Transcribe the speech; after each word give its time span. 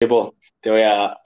Pepo, 0.00 0.36
te 0.60 0.70
voy 0.70 0.82
a, 0.82 1.20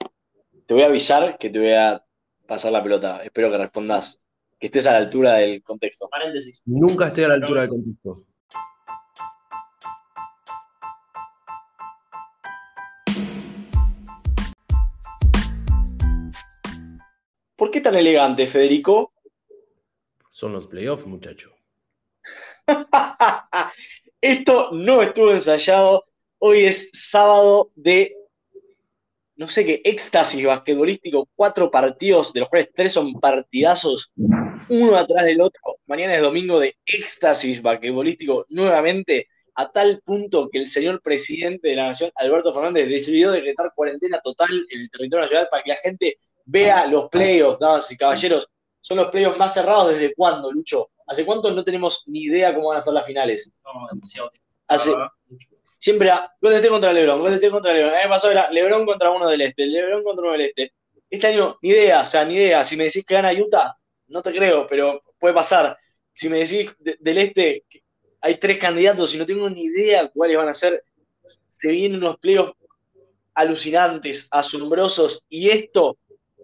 te 0.65 0.73
voy 0.73 0.81
a 0.81 0.87
avisar 0.87 1.37
que 1.37 1.51
te 1.51 1.59
voy 1.59 1.73
a 1.73 2.03
pasar 2.47 2.71
la 2.71 2.81
pelota. 2.81 3.23
Espero 3.23 3.51
que 3.51 3.59
respondas, 3.59 4.23
que 4.59 4.65
estés 4.65 4.87
a 4.87 4.93
la 4.93 4.97
altura 4.97 5.33
del 5.33 5.61
contexto. 5.61 6.09
Paréntesis. 6.09 6.63
Nunca 6.65 7.05
estoy 7.05 7.25
a 7.25 7.27
la 7.27 7.33
altura 7.35 7.61
del 7.61 7.69
contexto. 7.69 8.25
¿Por 17.55 17.69
qué 17.69 17.79
tan 17.79 17.93
elegante, 17.93 18.47
Federico? 18.47 19.13
Son 20.31 20.51
los 20.51 20.65
playoffs, 20.65 21.05
muchacho. 21.05 21.53
Esto 24.19 24.71
no 24.71 25.03
estuvo 25.03 25.31
ensayado. 25.31 26.05
Hoy 26.39 26.65
es 26.65 26.89
sábado 26.91 27.71
de, 27.75 28.17
no 29.43 29.49
sé 29.49 29.65
qué, 29.65 29.81
éxtasis 29.83 30.45
basquetbolístico. 30.45 31.27
Cuatro 31.35 31.69
partidos, 31.69 32.31
de 32.31 32.39
los 32.39 32.49
cuales 32.49 32.69
tres 32.73 32.93
son 32.93 33.13
partidazos, 33.15 34.11
uno 34.69 34.95
atrás 34.95 35.25
del 35.25 35.41
otro. 35.41 35.61
Mañana 35.85 36.15
es 36.15 36.21
domingo 36.21 36.59
de 36.61 36.77
éxtasis 36.85 37.61
basquetbolístico 37.61 38.45
nuevamente, 38.49 39.27
a 39.55 39.69
tal 39.69 40.01
punto 40.05 40.49
que 40.49 40.59
el 40.59 40.69
señor 40.69 41.01
presidente 41.01 41.67
de 41.67 41.75
la 41.75 41.87
Nación, 41.87 42.09
Alberto 42.15 42.53
Fernández, 42.53 42.87
decidió 42.87 43.31
decretar 43.31 43.73
cuarentena 43.75 44.19
total 44.23 44.49
en 44.69 44.79
el 44.79 44.89
territorio 44.89 45.23
nacional 45.23 45.47
para 45.51 45.61
que 45.61 45.69
la 45.69 45.75
gente 45.75 46.17
vea 46.45 46.87
los 46.87 47.09
playoffs, 47.09 47.59
damas 47.59 47.91
y 47.91 47.97
caballeros. 47.97 48.47
Son 48.79 48.97
los 48.97 49.11
playoffs 49.11 49.37
más 49.37 49.53
cerrados 49.53 49.89
desde 49.91 50.13
cuándo, 50.15 50.51
Lucho. 50.51 50.89
¿Hace 51.05 51.25
cuánto 51.25 51.51
no 51.51 51.65
tenemos 51.65 52.03
ni 52.07 52.23
idea 52.23 52.55
cómo 52.55 52.69
van 52.69 52.77
a 52.77 52.81
ser 52.81 52.93
las 52.93 53.05
finales? 53.05 53.51
No, 53.63 53.87
demasiado. 53.91 54.31
Hace, 54.67 54.91
siempre 55.83 56.09
a 56.09 56.31
Golden 56.39 56.59
State 56.59 56.71
contra 56.71 56.93
LeBron, 56.93 57.19
Golden 57.19 57.51
contra 57.51 57.73
LeBron. 57.73 57.93
El 57.93 57.99
año 57.99 58.09
pasado 58.09 58.31
era 58.31 58.49
LeBron 58.49 58.85
contra 58.85 59.11
uno 59.11 59.27
del 59.27 59.41
este, 59.41 59.67
LeBron 59.67 60.01
contra 60.01 60.23
uno 60.23 60.31
del 60.31 60.41
este. 60.41 60.73
Este 61.09 61.27
año, 61.27 61.57
ni 61.61 61.71
idea, 61.71 62.03
o 62.03 62.07
sea, 62.07 62.23
ni 62.23 62.35
idea. 62.35 62.63
Si 62.63 62.77
me 62.77 62.85
decís 62.85 63.03
que 63.03 63.15
gana 63.15 63.33
Utah, 63.33 63.75
no 64.07 64.21
te 64.21 64.31
creo, 64.31 64.65
pero 64.65 65.03
puede 65.19 65.33
pasar. 65.33 65.77
Si 66.13 66.29
me 66.29 66.37
decís 66.37 66.73
de- 66.79 66.95
del 67.01 67.17
este, 67.17 67.65
hay 68.21 68.37
tres 68.37 68.59
candidatos 68.59 69.13
y 69.13 69.17
no 69.17 69.25
tengo 69.25 69.49
ni 69.49 69.63
idea 69.63 70.09
cuáles 70.09 70.37
van 70.37 70.47
a 70.47 70.53
ser, 70.53 70.85
se 71.25 71.67
vienen 71.67 71.97
unos 71.97 72.17
playoffs 72.17 72.53
alucinantes, 73.33 74.29
asombrosos, 74.31 75.25
y 75.27 75.49
esto, 75.49 75.97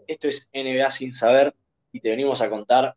esto 0.06 0.28
es 0.28 0.50
NBA 0.52 0.92
sin 0.92 1.14
saber, 1.14 1.56
y 1.94 2.02
te 2.02 2.10
venimos 2.10 2.42
a 2.42 2.50
contar 2.50 2.94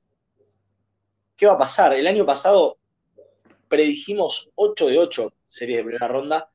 qué 1.37 1.47
va 1.47 1.53
a 1.55 1.59
pasar. 1.59 1.95
El 1.95 2.09
año 2.09 2.27
pasado 2.27 2.79
predijimos 3.69 4.51
8 4.57 4.89
de 4.89 4.99
8 4.99 5.33
series 5.53 5.79
de 5.79 5.85
primera 5.85 6.09
ronda. 6.09 6.51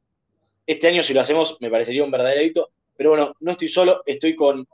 Este 0.66 0.88
año, 0.88 1.04
si 1.04 1.14
lo 1.14 1.22
hacemos, 1.22 1.58
me 1.62 1.70
parecería 1.70 2.04
un 2.04 2.12
verdadero 2.12 2.42
hito. 2.42 2.72
Pero 2.96 3.12
bueno, 3.12 3.36
no 3.40 3.52
estoy 3.52 3.68
solo, 3.68 4.02
estoy 4.06 4.36
con. 4.36 4.68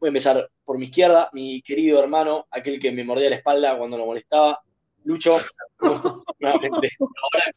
Voy 0.00 0.08
a 0.08 0.10
empezar 0.10 0.50
por 0.64 0.78
mi 0.78 0.86
izquierda, 0.86 1.30
mi 1.32 1.62
querido 1.62 2.00
hermano, 2.00 2.48
aquel 2.50 2.80
que 2.80 2.90
me 2.90 3.04
mordía 3.04 3.30
la 3.30 3.36
espalda 3.36 3.78
cuando 3.78 3.96
lo 3.96 4.06
molestaba, 4.06 4.60
Lucho. 5.04 5.38
Nuevamente, 6.40 6.90
ahora. 6.98 7.54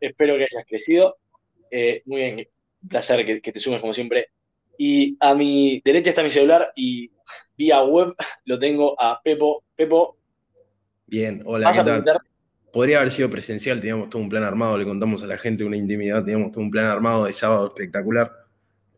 Espero 0.00 0.36
que 0.36 0.46
hayas 0.50 0.64
crecido. 0.66 1.16
Eh, 1.70 2.02
muy 2.06 2.20
bien, 2.20 2.48
un 2.82 2.88
placer 2.88 3.24
que, 3.24 3.40
que 3.40 3.52
te 3.52 3.60
sumes 3.60 3.80
como 3.80 3.92
siempre. 3.92 4.30
Y 4.76 5.16
a 5.20 5.32
mi 5.34 5.80
derecha 5.84 6.10
está 6.10 6.24
mi 6.24 6.30
celular 6.30 6.72
y 6.74 7.08
vía 7.56 7.84
web 7.84 8.14
lo 8.46 8.58
tengo 8.58 9.00
a 9.00 9.20
Pepo. 9.22 9.62
Pepo, 9.76 10.16
Bien, 11.06 11.42
hola, 11.44 11.66
vas 11.66 11.76
¿qué 11.76 11.80
a 11.82 11.84
tal? 11.84 12.04
Podría 12.74 12.98
haber 12.98 13.10
sido 13.12 13.30
presencial, 13.30 13.80
teníamos 13.80 14.10
todo 14.10 14.20
un 14.20 14.28
plan 14.28 14.42
armado, 14.42 14.76
le 14.76 14.84
contamos 14.84 15.22
a 15.22 15.26
la 15.26 15.38
gente 15.38 15.64
una 15.64 15.76
intimidad, 15.76 16.24
teníamos 16.24 16.50
todo 16.52 16.60
un 16.62 16.70
plan 16.70 16.86
armado 16.86 17.24
de 17.24 17.32
sábado 17.32 17.66
espectacular, 17.68 18.32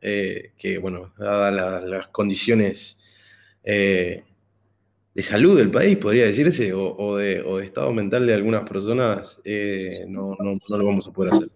eh, 0.01 0.53
que 0.59 0.79
bueno, 0.79 1.13
dadas 1.19 1.53
la- 1.55 1.81
las 1.81 2.09
condiciones 2.09 2.97
eh, 3.63 4.25
de 5.15 5.23
salud 5.23 5.57
del 5.59 5.71
país, 5.71 5.97
podría 5.99 6.25
decirse, 6.27 6.73
o, 6.73 6.97
o 6.97 7.17
de, 7.17 7.43
o 7.43 7.59
de 7.59 7.67
estado 7.67 7.93
mental 7.93 8.27
de 8.27 8.35
algunas 8.35 8.69
personas, 8.69 9.39
eh, 9.45 9.89
no, 10.09 10.37
no- 10.39 10.57
no 10.71 10.77
lo 10.79 10.85
vamos 10.87 11.07
a 11.07 11.11
poder 11.13 11.35
hacer. 11.35 11.49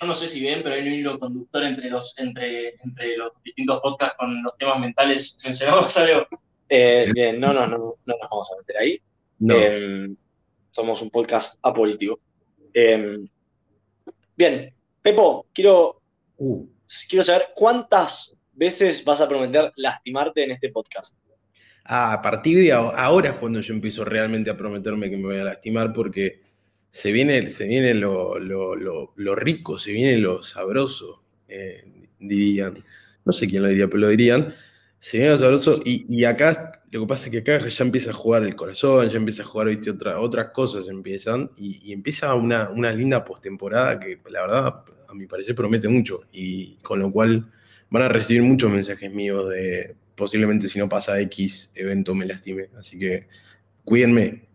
Yo 0.00 0.06
no 0.06 0.14
sé 0.14 0.28
si 0.28 0.44
ven, 0.44 0.60
pero 0.62 0.76
hay 0.76 0.86
un 0.86 0.94
hilo 0.94 1.18
conductor 1.18 1.64
entre 1.64 1.90
los, 1.90 2.16
entre, 2.18 2.74
entre 2.84 3.16
los 3.16 3.32
distintos 3.44 3.80
podcasts 3.80 4.16
con 4.16 4.42
los 4.44 4.56
temas 4.56 4.78
mentales. 4.78 5.36
¿Mencionamos 5.44 5.96
algo? 5.98 6.26
Eh, 6.68 7.10
bien, 7.12 7.40
no, 7.40 7.52
no, 7.52 7.66
no, 7.66 7.76
no 7.78 7.96
nos 8.06 8.30
vamos 8.30 8.48
a 8.52 8.56
meter 8.58 8.76
ahí. 8.76 9.00
No, 9.40 9.54
Eh, 9.58 10.08
somos 10.78 11.02
un 11.02 11.10
podcast 11.10 11.58
apolítico. 11.62 12.20
Eh, 12.72 13.18
bien, 14.36 14.72
Pepo, 15.02 15.46
quiero, 15.52 16.00
Uh, 16.40 16.64
quiero 17.08 17.24
saber 17.24 17.48
cuántas 17.56 18.36
veces 18.52 19.04
vas 19.04 19.20
a 19.20 19.28
prometer 19.28 19.72
lastimarte 19.74 20.44
en 20.44 20.52
este 20.52 20.68
podcast. 20.68 21.16
Ah, 21.84 22.12
a 22.12 22.22
partir 22.22 22.56
de 22.58 22.72
aho- 22.72 22.92
ahora 22.94 23.30
es 23.30 23.34
cuando 23.38 23.60
yo 23.60 23.74
empiezo 23.74 24.04
realmente 24.04 24.50
a 24.50 24.56
prometerme 24.56 25.10
que 25.10 25.16
me 25.16 25.24
voy 25.24 25.38
a 25.38 25.44
lastimar 25.44 25.92
porque 25.92 26.42
se 26.90 27.10
viene, 27.10 27.50
se 27.50 27.66
viene 27.66 27.92
lo, 27.94 28.38
lo- 28.38 28.76
lo- 28.76 29.12
lo 29.16 29.34
rico, 29.34 29.80
se 29.80 29.90
viene 29.90 30.16
lo 30.18 30.44
sabroso, 30.44 31.24
eh, 31.48 32.06
dirían. 32.20 32.84
No 33.24 33.32
sé 33.32 33.48
quién 33.48 33.62
lo 33.62 33.68
diría, 33.68 33.88
pero 33.88 33.98
lo 34.02 34.08
dirían. 34.10 34.54
Viene 35.12 35.28
lo 35.30 35.38
sabroso 35.38 35.80
y, 35.84 36.04
y 36.08 36.24
acá 36.24 36.72
lo 36.90 37.00
que 37.02 37.06
pasa 37.06 37.26
es 37.26 37.30
que 37.32 37.38
acá 37.38 37.66
ya 37.66 37.84
empieza 37.84 38.10
a 38.10 38.14
jugar 38.14 38.42
el 38.42 38.56
corazón, 38.56 39.08
ya 39.08 39.16
empieza 39.16 39.42
a 39.42 39.46
jugar, 39.46 39.68
viste, 39.68 39.90
otra- 39.90 40.18
otras 40.20 40.48
cosas 40.50 40.88
empiezan 40.88 41.50
y, 41.56 41.80
y 41.88 41.92
empieza 41.92 42.34
una, 42.34 42.68
una 42.70 42.90
linda 42.92 43.24
postemporada 43.24 44.00
que 44.00 44.18
la 44.30 44.40
verdad 44.42 44.66
a 45.08 45.14
mi 45.14 45.26
parecer 45.26 45.54
promete 45.54 45.88
mucho 45.88 46.20
y 46.32 46.76
con 46.82 46.98
lo 46.98 47.12
cual 47.12 47.50
van 47.90 48.02
a 48.02 48.08
recibir 48.08 48.42
muchos 48.42 48.70
mensajes 48.70 49.12
míos 49.12 49.48
de 49.48 49.94
posiblemente 50.14 50.68
si 50.68 50.78
no 50.80 50.88
pasa 50.88 51.18
X 51.20 51.72
evento 51.76 52.14
me 52.14 52.26
lastime. 52.26 52.68
Así 52.76 52.98
que 52.98 53.28
cuídenme, 53.84 54.20
Le 54.24 54.46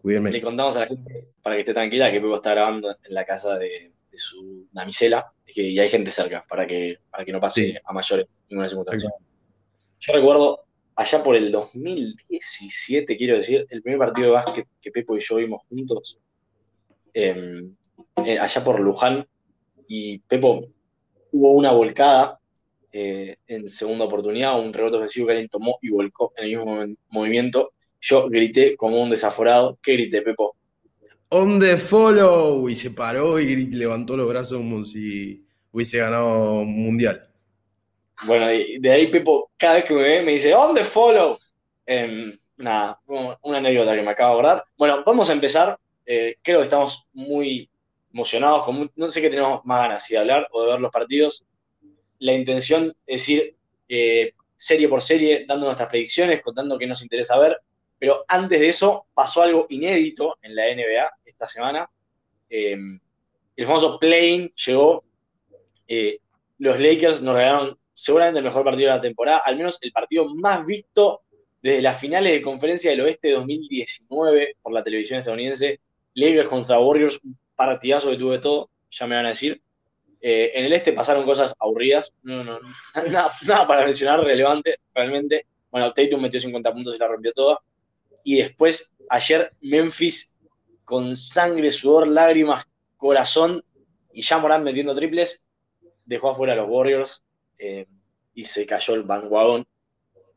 cuídenme. 0.00 0.40
contamos 0.40 0.76
a 0.76 0.80
la 0.80 0.86
gente, 0.86 1.26
para 1.42 1.56
que 1.56 1.60
esté 1.60 1.74
tranquila, 1.74 2.10
que 2.10 2.20
Pepo 2.20 2.36
está 2.36 2.52
grabando 2.52 2.90
en 2.90 3.14
la 3.14 3.24
casa 3.26 3.58
de, 3.58 3.92
de 4.10 4.18
su 4.18 4.66
damisela 4.72 5.26
y 5.46 5.52
que 5.52 5.62
y 5.62 5.78
hay 5.78 5.88
gente 5.90 6.10
cerca 6.10 6.44
para 6.48 6.66
que, 6.66 6.98
para 7.10 7.24
que 7.24 7.32
no 7.32 7.38
pase 7.40 7.66
Sí. 7.72 7.74
a 7.84 7.92
mayores 7.92 8.26
ninguna 8.48 8.66
circunstancia. 8.68 9.10
Yo 10.00 10.12
recuerdo 10.14 10.60
allá 10.96 11.22
por 11.22 11.36
el 11.36 11.52
2017, 11.52 13.16
quiero 13.16 13.36
decir, 13.36 13.66
el 13.70 13.82
primer 13.82 13.98
partido 13.98 14.28
de 14.28 14.32
básquet 14.34 14.66
que 14.80 14.90
Pepo 14.90 15.16
y 15.16 15.20
yo 15.20 15.36
vimos 15.36 15.62
juntos, 15.68 16.18
eh, 17.14 17.62
eh, 18.24 18.38
allá 18.38 18.64
por 18.64 18.80
Luján, 18.80 19.26
y 19.88 20.18
Pepo 20.20 20.64
hubo 21.32 21.52
una 21.52 21.72
volcada 21.72 22.38
eh, 22.92 23.36
en 23.46 23.68
segunda 23.68 24.04
oportunidad, 24.04 24.58
un 24.60 24.72
rebote 24.72 24.96
ofensivo 24.96 25.26
que 25.26 25.32
alguien 25.32 25.48
tomó 25.48 25.78
y 25.82 25.90
volcó 25.90 26.32
en 26.36 26.44
el 26.44 26.50
mismo 26.56 26.64
movi- 26.76 26.96
movimiento. 27.08 27.72
Yo 28.00 28.28
grité 28.28 28.76
como 28.76 29.00
un 29.02 29.10
desaforado. 29.10 29.78
¿Qué 29.82 29.92
grité, 29.92 30.22
Pepo? 30.22 30.56
On 31.28 31.60
the 31.60 31.76
follow 31.76 32.68
y 32.68 32.74
se 32.74 32.90
paró 32.90 33.38
y 33.38 33.66
levantó 33.66 34.16
los 34.16 34.28
brazos 34.28 34.58
como 34.58 34.82
si 34.82 35.44
hubiese 35.70 35.98
ganado 35.98 36.62
un 36.62 36.72
mundial. 36.82 37.29
Bueno, 38.26 38.46
de, 38.46 38.90
ahí 38.90 39.06
Pepo, 39.06 39.50
cada 39.56 39.76
vez 39.76 39.84
que 39.84 39.94
me 39.94 40.02
ve, 40.02 40.22
me 40.22 40.32
dice, 40.32 40.54
on 40.54 40.74
the 40.74 40.84
follow. 40.84 41.38
Em, 41.86 42.38
nada, 42.56 43.00
una 43.42 43.58
anécdota 43.58 43.94
que 43.94 44.02
me 44.02 44.10
acabo 44.10 44.34
de 44.34 44.40
acordar. 44.40 44.64
Bueno, 44.76 45.02
vamos 45.04 45.30
a 45.30 45.32
empezar. 45.32 45.78
Eh, 46.04 46.36
creo 46.42 46.58
que 46.58 46.64
estamos 46.64 47.08
muy 47.12 47.70
emocionados. 48.12 48.64
Con 48.64 48.90
no 48.94 49.10
sé 49.10 49.20
qué 49.20 49.30
tenemos 49.30 49.64
más 49.64 49.80
ganas, 49.82 50.04
si 50.04 50.14
de 50.14 50.20
hablar 50.20 50.48
o 50.52 50.62
de 50.62 50.72
ver 50.72 50.80
los 50.80 50.92
partidos. 50.92 51.44
La 52.18 52.32
intención 52.32 52.94
es 53.06 53.28
ir 53.28 53.56
eh, 53.88 54.34
serie 54.56 54.88
por 54.88 55.00
serie, 55.00 55.46
dando 55.48 55.66
nuestras 55.66 55.88
predicciones, 55.88 56.42
contando 56.42 56.78
qué 56.78 56.86
nos 56.86 57.02
interesa 57.02 57.38
ver. 57.38 57.58
Pero 57.98 58.24
antes 58.28 58.60
de 58.60 58.68
eso, 58.68 59.06
pasó 59.14 59.42
algo 59.42 59.66
inédito 59.70 60.38
en 60.42 60.54
la 60.54 60.64
NBA 60.74 61.10
esta 61.24 61.46
semana. 61.46 61.90
Em, 62.48 63.00
el 63.56 63.66
famoso 63.66 63.98
play 63.98 64.52
llegó. 64.66 65.04
Eh, 65.88 66.18
los 66.58 66.78
Lakers 66.78 67.22
nos 67.22 67.34
regalaron 67.34 67.79
seguramente 68.00 68.38
el 68.38 68.44
mejor 68.46 68.64
partido 68.64 68.90
de 68.90 68.96
la 68.96 69.02
temporada, 69.02 69.42
al 69.44 69.58
menos 69.58 69.76
el 69.82 69.92
partido 69.92 70.34
más 70.34 70.64
visto 70.64 71.20
desde 71.60 71.82
las 71.82 72.00
finales 72.00 72.32
de 72.32 72.40
conferencia 72.40 72.90
del 72.90 73.02
oeste 73.02 73.28
de 73.28 73.34
2019 73.34 74.56
por 74.62 74.72
la 74.72 74.82
televisión 74.82 75.18
estadounidense. 75.18 75.80
Lakers 76.14 76.48
contra 76.48 76.80
Warriors, 76.80 77.20
un 77.22 77.38
partidazo 77.54 78.08
que 78.08 78.16
tuve 78.16 78.38
todo, 78.38 78.70
ya 78.90 79.06
me 79.06 79.16
van 79.16 79.26
a 79.26 79.30
decir. 79.30 79.60
Eh, 80.18 80.50
en 80.54 80.64
el 80.64 80.72
este 80.72 80.94
pasaron 80.94 81.26
cosas 81.26 81.54
aburridas, 81.58 82.10
no, 82.22 82.42
no, 82.42 82.58
no, 82.60 82.68
nada, 83.10 83.30
nada 83.42 83.66
para 83.66 83.84
mencionar 83.84 84.24
relevante, 84.24 84.76
realmente. 84.94 85.46
Bueno, 85.70 85.92
Tatum 85.92 86.22
metió 86.22 86.40
50 86.40 86.72
puntos 86.72 86.96
y 86.96 86.98
la 86.98 87.06
rompió 87.06 87.32
toda. 87.32 87.58
Y 88.24 88.36
después, 88.36 88.94
ayer, 89.10 89.50
Memphis 89.60 90.38
con 90.84 91.14
sangre, 91.16 91.70
sudor, 91.70 92.08
lágrimas, 92.08 92.64
corazón 92.96 93.62
y 94.14 94.22
ya 94.22 94.38
Morán 94.38 94.64
metiendo 94.64 94.94
triples, 94.94 95.44
dejó 96.06 96.30
afuera 96.30 96.54
a 96.54 96.56
los 96.56 96.66
Warriors 96.68 97.24
eh, 97.60 97.86
y 98.34 98.44
se 98.44 98.66
cayó 98.66 98.94
el 98.94 99.02
bandwagon. 99.02 99.66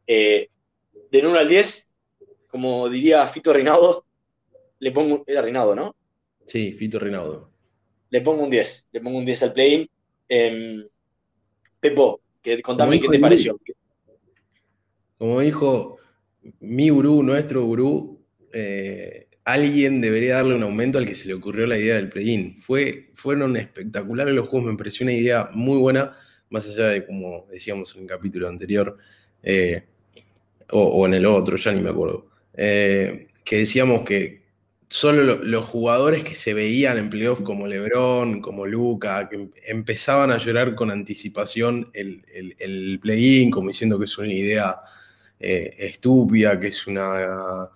Eh, 0.05 0.49
del 1.09 1.27
1 1.27 1.39
al 1.39 1.47
10, 1.47 1.95
como 2.49 2.89
diría 2.89 3.25
Fito 3.27 3.53
Reinaudo, 3.53 4.05
le 4.79 4.91
pongo, 4.91 5.23
era 5.25 5.41
Reinaudo, 5.41 5.75
¿no? 5.75 5.95
Sí, 6.45 6.73
Fito 6.73 6.99
Rinaudo. 6.99 7.49
Le 8.09 8.21
pongo 8.21 8.43
un 8.43 8.49
10, 8.49 8.89
le 8.91 9.01
pongo 9.01 9.17
un 9.17 9.25
10 9.25 9.43
al 9.43 9.53
play 9.53 9.89
Em, 10.35 10.83
Pepo, 11.79 12.21
contame 12.63 12.99
qué 12.99 13.07
te 13.07 13.19
pareció. 13.19 13.59
Como 15.17 15.41
dijo 15.41 15.97
mi 16.59 16.89
gurú, 16.89 17.21
nuestro 17.21 17.63
gurú, 17.65 18.25
eh, 18.53 19.27
alguien 19.43 20.01
debería 20.01 20.35
darle 20.37 20.55
un 20.55 20.63
aumento 20.63 20.97
al 20.97 21.05
que 21.05 21.15
se 21.15 21.27
le 21.27 21.33
ocurrió 21.33 21.67
la 21.67 21.77
idea 21.77 21.95
del 21.95 22.09
play-in. 22.09 22.61
Fue, 22.61 23.11
fueron 23.13 23.57
espectaculares 23.57 24.33
los 24.33 24.47
juegos, 24.47 24.71
me 24.71 24.77
pareció 24.77 25.03
una 25.03 25.13
idea 25.13 25.49
muy 25.53 25.77
buena, 25.77 26.17
más 26.53 26.67
allá 26.67 26.87
de 26.89 27.05
como 27.05 27.45
decíamos 27.51 27.95
en 27.95 28.03
el 28.03 28.07
capítulo 28.07 28.47
anterior, 28.47 28.97
eh, 29.41 29.83
o, 30.69 31.05
en 31.05 31.13
el 31.15 31.25
otro, 31.25 31.57
ya 31.57 31.71
ni 31.71 31.81
me 31.81 31.89
acuerdo, 31.89 32.27
eh, 32.55 33.27
que 33.43 33.57
decíamos 33.57 34.03
que 34.03 34.43
solo 34.87 35.43
los 35.43 35.65
jugadores 35.65 36.23
que 36.23 36.35
se 36.35 36.53
veían 36.53 36.97
en 36.97 37.09
playoff 37.09 37.41
como 37.41 37.67
Lebron, 37.67 38.41
como 38.41 38.65
Luca, 38.65 39.27
que 39.27 39.35
em, 39.35 39.51
empezaban 39.67 40.31
a 40.31 40.37
llorar 40.37 40.75
con 40.75 40.91
anticipación 40.91 41.89
el, 41.93 42.23
el, 42.59 42.99
play-in, 42.99 43.51
como 43.51 43.69
diciendo 43.69 43.99
que 43.99 44.05
es 44.05 44.17
una 44.17 44.31
idea 44.31 44.77
eh, 45.39 45.75
estúpida, 45.79 46.59
que 46.59 46.67
es 46.67 46.87
una 46.87 47.69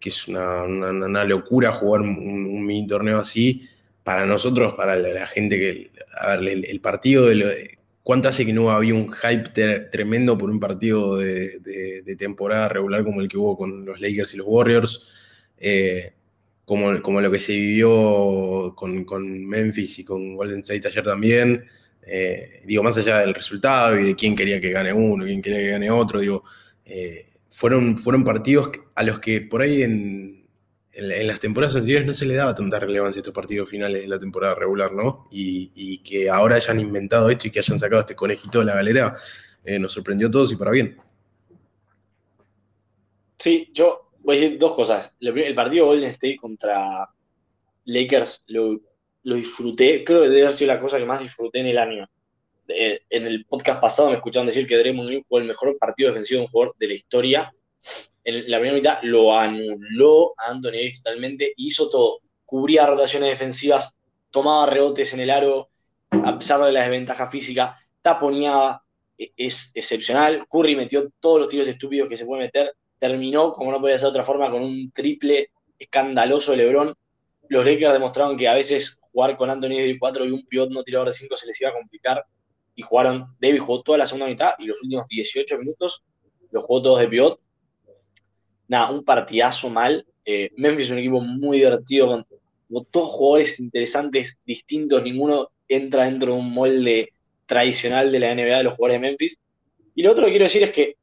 que 0.00 0.08
es 0.08 0.28
una, 0.28 1.24
locura 1.24 1.72
jugar 1.72 2.00
un, 2.02 2.64
mini 2.64 2.86
torneo 2.86 3.18
así. 3.18 3.68
Para 4.02 4.26
nosotros, 4.26 4.74
para 4.74 4.96
la, 4.96 5.26
gente 5.26 5.58
que. 5.58 5.90
El, 6.38 6.80
partido 6.80 7.26
de. 7.26 7.73
¿Cuánto 8.04 8.28
hace 8.28 8.44
que 8.44 8.52
no 8.52 8.70
había 8.70 8.92
un 8.92 9.10
hype 9.10 9.48
tremendo 9.90 10.36
por 10.36 10.50
un 10.50 10.60
partido 10.60 11.16
de, 11.16 12.14
temporada 12.18 12.68
regular 12.68 13.02
como 13.02 13.22
el 13.22 13.28
que 13.28 13.38
hubo 13.38 13.56
con 13.56 13.86
los 13.86 13.98
Lakers 13.98 14.34
y 14.34 14.36
los 14.36 14.46
Warriors? 14.46 15.02
Eh, 15.56 16.12
como, 16.66 16.92
lo 16.92 17.30
que 17.30 17.38
se 17.38 17.54
vivió 17.54 18.74
con, 18.76 19.46
Memphis 19.46 20.00
y 20.00 20.04
con 20.04 20.36
Golden 20.36 20.60
State 20.60 20.86
ayer 20.86 21.02
también. 21.02 21.64
Eh, 22.06 22.62
digo, 22.66 22.82
más 22.82 22.98
allá 22.98 23.20
del 23.20 23.32
resultado 23.34 23.98
y 23.98 24.04
de 24.04 24.14
quién 24.14 24.36
quería 24.36 24.60
que 24.60 24.70
gane 24.70 24.92
uno, 24.92 25.24
quién 25.24 25.40
quería 25.40 25.60
que 25.60 25.70
gane 25.70 25.90
otro, 25.90 26.20
digo, 26.20 26.44
eh, 26.84 27.30
fueron, 27.48 27.96
fueron 27.96 28.22
partidos 28.22 28.70
a 28.94 29.02
los 29.02 29.18
que 29.18 29.40
por 29.40 29.62
ahí 29.62 29.82
en, 29.82 30.43
en, 30.94 31.26
las 31.26 31.40
temporadas 31.40 31.76
anteriores 31.76 32.06
no 32.06 32.14
se 32.14 32.26
le 32.26 32.34
daba 32.34 32.54
tanta 32.54 32.78
relevancia 32.78 33.18
a 33.18 33.22
estos 33.22 33.34
partidos 33.34 33.68
finales 33.68 34.02
de 34.02 34.08
la 34.08 34.18
temporada 34.18 34.54
regular, 34.54 34.92
¿no? 34.92 35.28
Y, 35.30 35.98
que 35.98 36.28
ahora 36.28 36.56
hayan 36.56 36.80
inventado 36.80 37.30
esto 37.30 37.48
y 37.48 37.50
que 37.50 37.60
hayan 37.60 37.78
sacado 37.78 38.02
este 38.02 38.14
conejito 38.14 38.60
de 38.60 38.64
la 38.66 38.74
galera, 38.74 39.16
eh, 39.64 39.78
nos 39.78 39.92
sorprendió 39.92 40.28
a 40.28 40.30
todos 40.30 40.52
y 40.52 40.56
para 40.56 40.70
bien. 40.70 40.98
Sí, 43.38 43.70
yo 43.72 44.10
voy 44.20 44.36
a 44.36 44.40
decir 44.40 44.58
dos 44.58 44.74
cosas. 44.74 45.14
El 45.20 45.54
partido 45.54 45.86
Golden 45.86 46.10
State 46.10 46.36
contra 46.36 47.08
Lakers 47.84 48.44
lo, 48.48 48.80
disfruté, 49.22 50.04
creo 50.04 50.22
que 50.22 50.28
debe 50.28 50.42
haber 50.42 50.56
sido 50.56 50.72
la 50.72 50.80
cosa 50.80 50.98
que 50.98 51.04
más 51.04 51.20
disfruté 51.20 51.60
en 51.60 51.66
el 51.66 51.78
año 51.78 52.08
en 52.66 53.26
el 53.26 53.44
podcast 53.44 53.80
pasado 53.80 54.10
me 54.10 54.16
escucharon 54.16 54.46
decir 54.46 54.66
que 54.66 54.78
Draymond 54.78 55.08
Green 55.08 55.24
fue 55.28 55.40
el 55.40 55.46
mejor 55.46 55.76
partido 55.78 56.08
defensivo 56.10 56.40
de 56.40 56.44
un 56.46 56.50
jugador 56.50 56.74
de 56.78 56.88
la 56.88 56.94
historia. 56.94 57.54
En 58.24 58.50
la 58.50 58.58
primera 58.58 58.76
mitad 58.76 58.98
lo 59.02 59.36
anuló 59.36 60.34
a 60.38 60.50
Anthony 60.50 60.72
Davis 60.72 61.02
totalmente, 61.02 61.52
hizo 61.56 61.90
todo. 61.90 62.20
Cubría 62.44 62.86
rotaciones 62.86 63.30
defensivas, 63.30 63.96
tomaba 64.30 64.66
rebotes 64.66 65.12
en 65.14 65.20
el 65.20 65.30
aro, 65.30 65.70
a 66.10 66.36
pesar 66.36 66.60
de 66.62 66.72
la 66.72 66.80
desventaja 66.80 67.26
física, 67.26 67.78
taponeaba, 68.00 68.82
e, 69.18 69.32
es 69.36 69.72
excepcional. 69.74 70.46
Curry 70.50 70.76
metió 70.76 71.10
todos 71.20 71.40
los 71.40 71.48
tiros 71.48 71.68
estúpidos 71.68 72.08
que 72.08 72.16
se 72.16 72.24
puede 72.24 72.44
meter, 72.44 72.72
terminó, 72.98 73.52
como 73.52 73.70
no 73.70 73.80
podía 73.80 73.98
ser 73.98 74.06
de 74.06 74.10
otra 74.10 74.24
forma, 74.24 74.50
con 74.50 74.62
un 74.62 74.90
triple 74.92 75.50
escandaloso 75.78 76.52
de 76.52 76.58
LeBron. 76.58 76.94
Los 77.48 77.64
Lakers 77.64 77.92
demostraron 77.92 78.36
que 78.36 78.48
a 78.48 78.54
veces 78.54 79.00
jugar 79.12 79.36
con 79.36 79.50
Anthony 79.50 79.76
Davis 79.76 79.96
4 80.00 80.24
y 80.24 80.30
un 80.30 80.46
pivot 80.46 80.70
no 80.70 80.82
tirador 80.82 81.08
de 81.08 81.14
5 81.14 81.36
se 81.36 81.46
les 81.46 81.60
iba 81.60 81.70
a 81.70 81.74
complicar 81.74 82.24
y 82.74 82.82
jugaron, 82.82 83.36
Davis 83.38 83.60
jugó 83.60 83.82
toda 83.82 83.98
la 83.98 84.06
segunda 84.06 84.26
mitad 84.26 84.54
y 84.58 84.66
los 84.66 84.82
últimos 84.82 85.06
18 85.08 85.58
minutos 85.58 86.04
los 86.50 86.64
jugó 86.64 86.82
todos 86.82 87.00
de 87.00 87.08
pivot. 87.08 87.40
Nada, 88.68 88.90
un 88.90 89.04
partidazo 89.04 89.70
mal. 89.70 90.06
Eh, 90.24 90.50
Memphis 90.56 90.86
es 90.86 90.90
un 90.92 90.98
equipo 90.98 91.20
muy 91.20 91.58
divertido, 91.58 92.08
con, 92.08 92.26
todos 92.90 93.08
jugadores 93.10 93.60
interesantes, 93.60 94.36
distintos, 94.44 95.02
ninguno 95.02 95.50
entra 95.68 96.04
dentro 96.04 96.32
de 96.32 96.38
un 96.38 96.52
molde 96.52 97.12
tradicional 97.46 98.10
de 98.10 98.18
la 98.18 98.34
NBA 98.34 98.58
de 98.58 98.64
los 98.64 98.74
jugadores 98.74 99.00
de 99.00 99.08
Memphis. 99.08 99.38
Y 99.94 100.02
lo 100.02 100.12
otro 100.12 100.24
que 100.24 100.30
quiero 100.30 100.44
decir 100.44 100.62
es 100.62 100.72
que, 100.72 100.96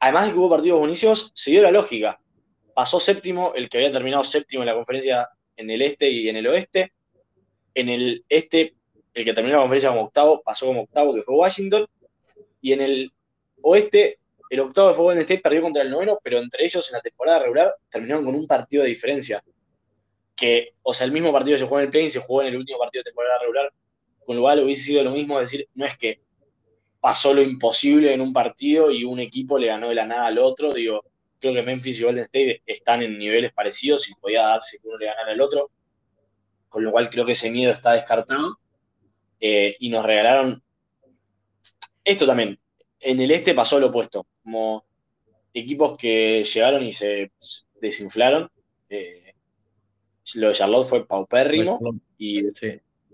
además 0.00 0.26
de 0.26 0.32
que 0.32 0.38
hubo 0.38 0.50
partidos 0.50 0.78
buenísimos, 0.80 1.30
se 1.34 1.50
dio 1.52 1.62
la 1.62 1.70
lógica. 1.70 2.18
Pasó 2.74 2.98
séptimo, 2.98 3.52
el 3.54 3.68
que 3.68 3.78
había 3.78 3.92
terminado 3.92 4.24
séptimo 4.24 4.62
en 4.62 4.66
la 4.66 4.74
conferencia 4.74 5.28
en 5.56 5.70
el 5.70 5.82
este 5.82 6.10
y 6.10 6.28
en 6.28 6.36
el 6.36 6.46
oeste. 6.46 6.92
En 7.74 7.88
el 7.88 8.24
este 8.28 8.74
el 9.14 9.24
que 9.24 9.32
terminó 9.32 9.56
la 9.56 9.62
conferencia 9.62 9.90
como 9.90 10.02
octavo 10.02 10.42
pasó 10.44 10.66
como 10.66 10.82
octavo, 10.82 11.14
que 11.14 11.22
fue 11.22 11.36
Washington. 11.36 11.86
Y 12.60 12.72
en 12.72 12.80
el 12.80 13.12
oeste, 13.62 14.18
el 14.54 14.60
octavo 14.60 14.92
fue 14.94 15.04
Golden 15.04 15.22
State, 15.22 15.40
perdió 15.40 15.62
contra 15.62 15.82
el 15.82 15.90
noveno, 15.90 16.18
pero 16.22 16.38
entre 16.38 16.64
ellos 16.64 16.88
en 16.88 16.94
la 16.94 17.00
temporada 17.00 17.40
regular 17.40 17.74
terminaron 17.88 18.24
con 18.24 18.34
un 18.34 18.46
partido 18.46 18.82
de 18.82 18.90
diferencia. 18.90 19.42
Que, 20.34 20.70
o 20.82 20.92
sea, 20.92 21.06
el 21.06 21.12
mismo 21.12 21.32
partido 21.32 21.58
se 21.58 21.64
jugó 21.64 21.78
en 21.78 21.86
el 21.86 21.90
play 21.90 22.06
y 22.06 22.10
se 22.10 22.20
jugó 22.20 22.42
en 22.42 22.48
el 22.48 22.56
último 22.56 22.78
partido 22.78 23.02
de 23.02 23.10
temporada 23.10 23.38
regular. 23.40 23.72
Con 24.24 24.36
lo 24.36 24.42
cual 24.42 24.60
hubiese 24.60 24.82
sido 24.84 25.04
lo 25.04 25.12
mismo 25.12 25.38
decir, 25.38 25.68
no 25.74 25.84
es 25.84 25.96
que 25.98 26.20
pasó 27.00 27.34
lo 27.34 27.42
imposible 27.42 28.12
en 28.12 28.20
un 28.20 28.32
partido 28.32 28.90
y 28.90 29.04
un 29.04 29.20
equipo 29.20 29.58
le 29.58 29.66
ganó 29.66 29.90
de 29.90 29.94
la 29.94 30.06
nada 30.06 30.26
al 30.26 30.38
otro. 30.38 30.72
Digo, 30.72 31.04
creo 31.38 31.52
que 31.52 31.62
Memphis 31.62 32.00
y 32.00 32.02
Golden 32.04 32.24
State 32.24 32.62
están 32.66 33.02
en 33.02 33.18
niveles 33.18 33.52
parecidos 33.52 34.08
y 34.08 34.14
podía 34.14 34.42
darse 34.42 34.78
que 34.78 34.88
uno 34.88 34.98
le 34.98 35.06
ganara 35.06 35.32
al 35.32 35.40
otro. 35.40 35.70
Con 36.68 36.82
lo 36.82 36.90
cual 36.90 37.10
creo 37.10 37.26
que 37.26 37.32
ese 37.32 37.50
miedo 37.50 37.72
está 37.72 37.92
descartado. 37.92 38.58
Eh, 39.40 39.76
y 39.78 39.90
nos 39.90 40.04
regalaron 40.04 40.62
esto 42.04 42.26
también. 42.26 42.58
En 43.00 43.20
el 43.20 43.30
este 43.30 43.54
pasó 43.54 43.80
lo 43.80 43.88
opuesto, 43.88 44.26
como 44.44 44.84
equipos 45.52 45.96
que 45.96 46.44
llegaron 46.44 46.84
y 46.84 46.92
se 46.92 47.32
desinflaron. 47.80 48.50
Eh, 48.88 49.34
lo 50.34 50.48
de 50.48 50.54
Charlotte 50.54 50.86
fue 50.86 51.06
paupérrimo 51.06 51.80
y, 52.18 52.44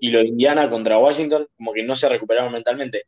y 0.00 0.10
lo 0.10 0.18
de 0.18 0.26
Indiana 0.26 0.68
contra 0.68 0.98
Washington, 0.98 1.46
como 1.56 1.72
que 1.72 1.82
no 1.82 1.96
se 1.96 2.08
recuperaron 2.08 2.52
mentalmente. 2.52 3.04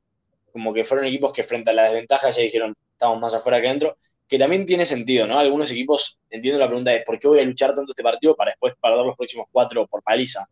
Como 0.52 0.72
que 0.72 0.84
fueron 0.84 1.06
equipos 1.06 1.32
que 1.32 1.42
frente 1.42 1.70
a 1.70 1.74
la 1.74 1.84
desventaja 1.84 2.30
ya 2.30 2.42
dijeron, 2.42 2.74
estamos 2.92 3.20
más 3.20 3.34
afuera 3.34 3.60
que 3.60 3.68
adentro, 3.68 3.96
que 4.28 4.38
también 4.38 4.66
tiene 4.66 4.86
sentido, 4.86 5.26
¿no? 5.26 5.38
Algunos 5.38 5.70
equipos, 5.70 6.20
entiendo 6.30 6.58
la 6.58 6.66
pregunta 6.66 6.94
es, 6.94 7.04
¿por 7.04 7.18
qué 7.18 7.28
voy 7.28 7.40
a 7.40 7.44
luchar 7.44 7.74
tanto 7.74 7.92
este 7.92 8.02
partido 8.02 8.36
para 8.36 8.52
después 8.52 8.74
perder 8.80 9.04
los 9.04 9.16
próximos 9.16 9.46
cuatro 9.50 9.86
por 9.86 10.02
paliza? 10.02 10.46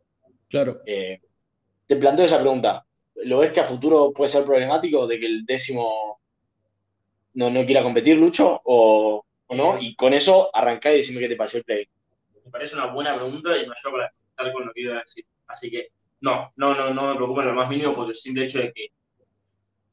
Claro. 0.48 0.80
Eh, 0.86 1.20
te 1.86 1.96
planteo 1.96 2.26
esa 2.26 2.40
pregunta. 2.40 2.84
¿Lo 3.24 3.38
ves 3.38 3.52
que 3.52 3.60
a 3.60 3.64
futuro 3.64 4.12
puede 4.12 4.30
ser 4.30 4.44
problemático 4.44 5.06
de 5.06 5.20
que 5.20 5.26
el 5.26 5.44
décimo 5.44 6.19
no, 7.34 7.50
no 7.50 7.64
quiera 7.64 7.82
competir, 7.82 8.16
Lucho? 8.16 8.60
O, 8.64 9.24
no? 9.50 9.78
Y 9.80 9.94
con 9.94 10.12
eso 10.12 10.50
arrancá 10.54 10.92
y 10.92 10.98
decime 10.98 11.20
qué 11.20 11.28
te 11.28 11.36
pareció 11.36 11.58
el 11.58 11.64
play. 11.64 11.88
Me 12.44 12.50
parece 12.50 12.74
una 12.74 12.86
buena 12.86 13.14
pregunta 13.14 13.50
y 13.56 13.66
me 13.66 13.74
ayuda 13.74 13.92
para 13.92 14.12
estar 14.30 14.52
con 14.52 14.66
lo 14.66 14.72
que 14.72 14.80
iba 14.80 14.96
a 14.96 15.02
decir. 15.02 15.24
Así 15.46 15.70
que 15.70 15.88
no, 16.20 16.52
no, 16.56 16.74
no, 16.74 16.94
no 16.94 17.08
me 17.08 17.14
preocupa 17.14 17.42
en 17.42 17.48
lo 17.48 17.54
más 17.54 17.68
mínimo 17.68 17.94
porque 17.94 18.10
el 18.10 18.16
simple 18.16 18.44
hecho 18.44 18.58
de 18.58 18.72
que 18.72 18.88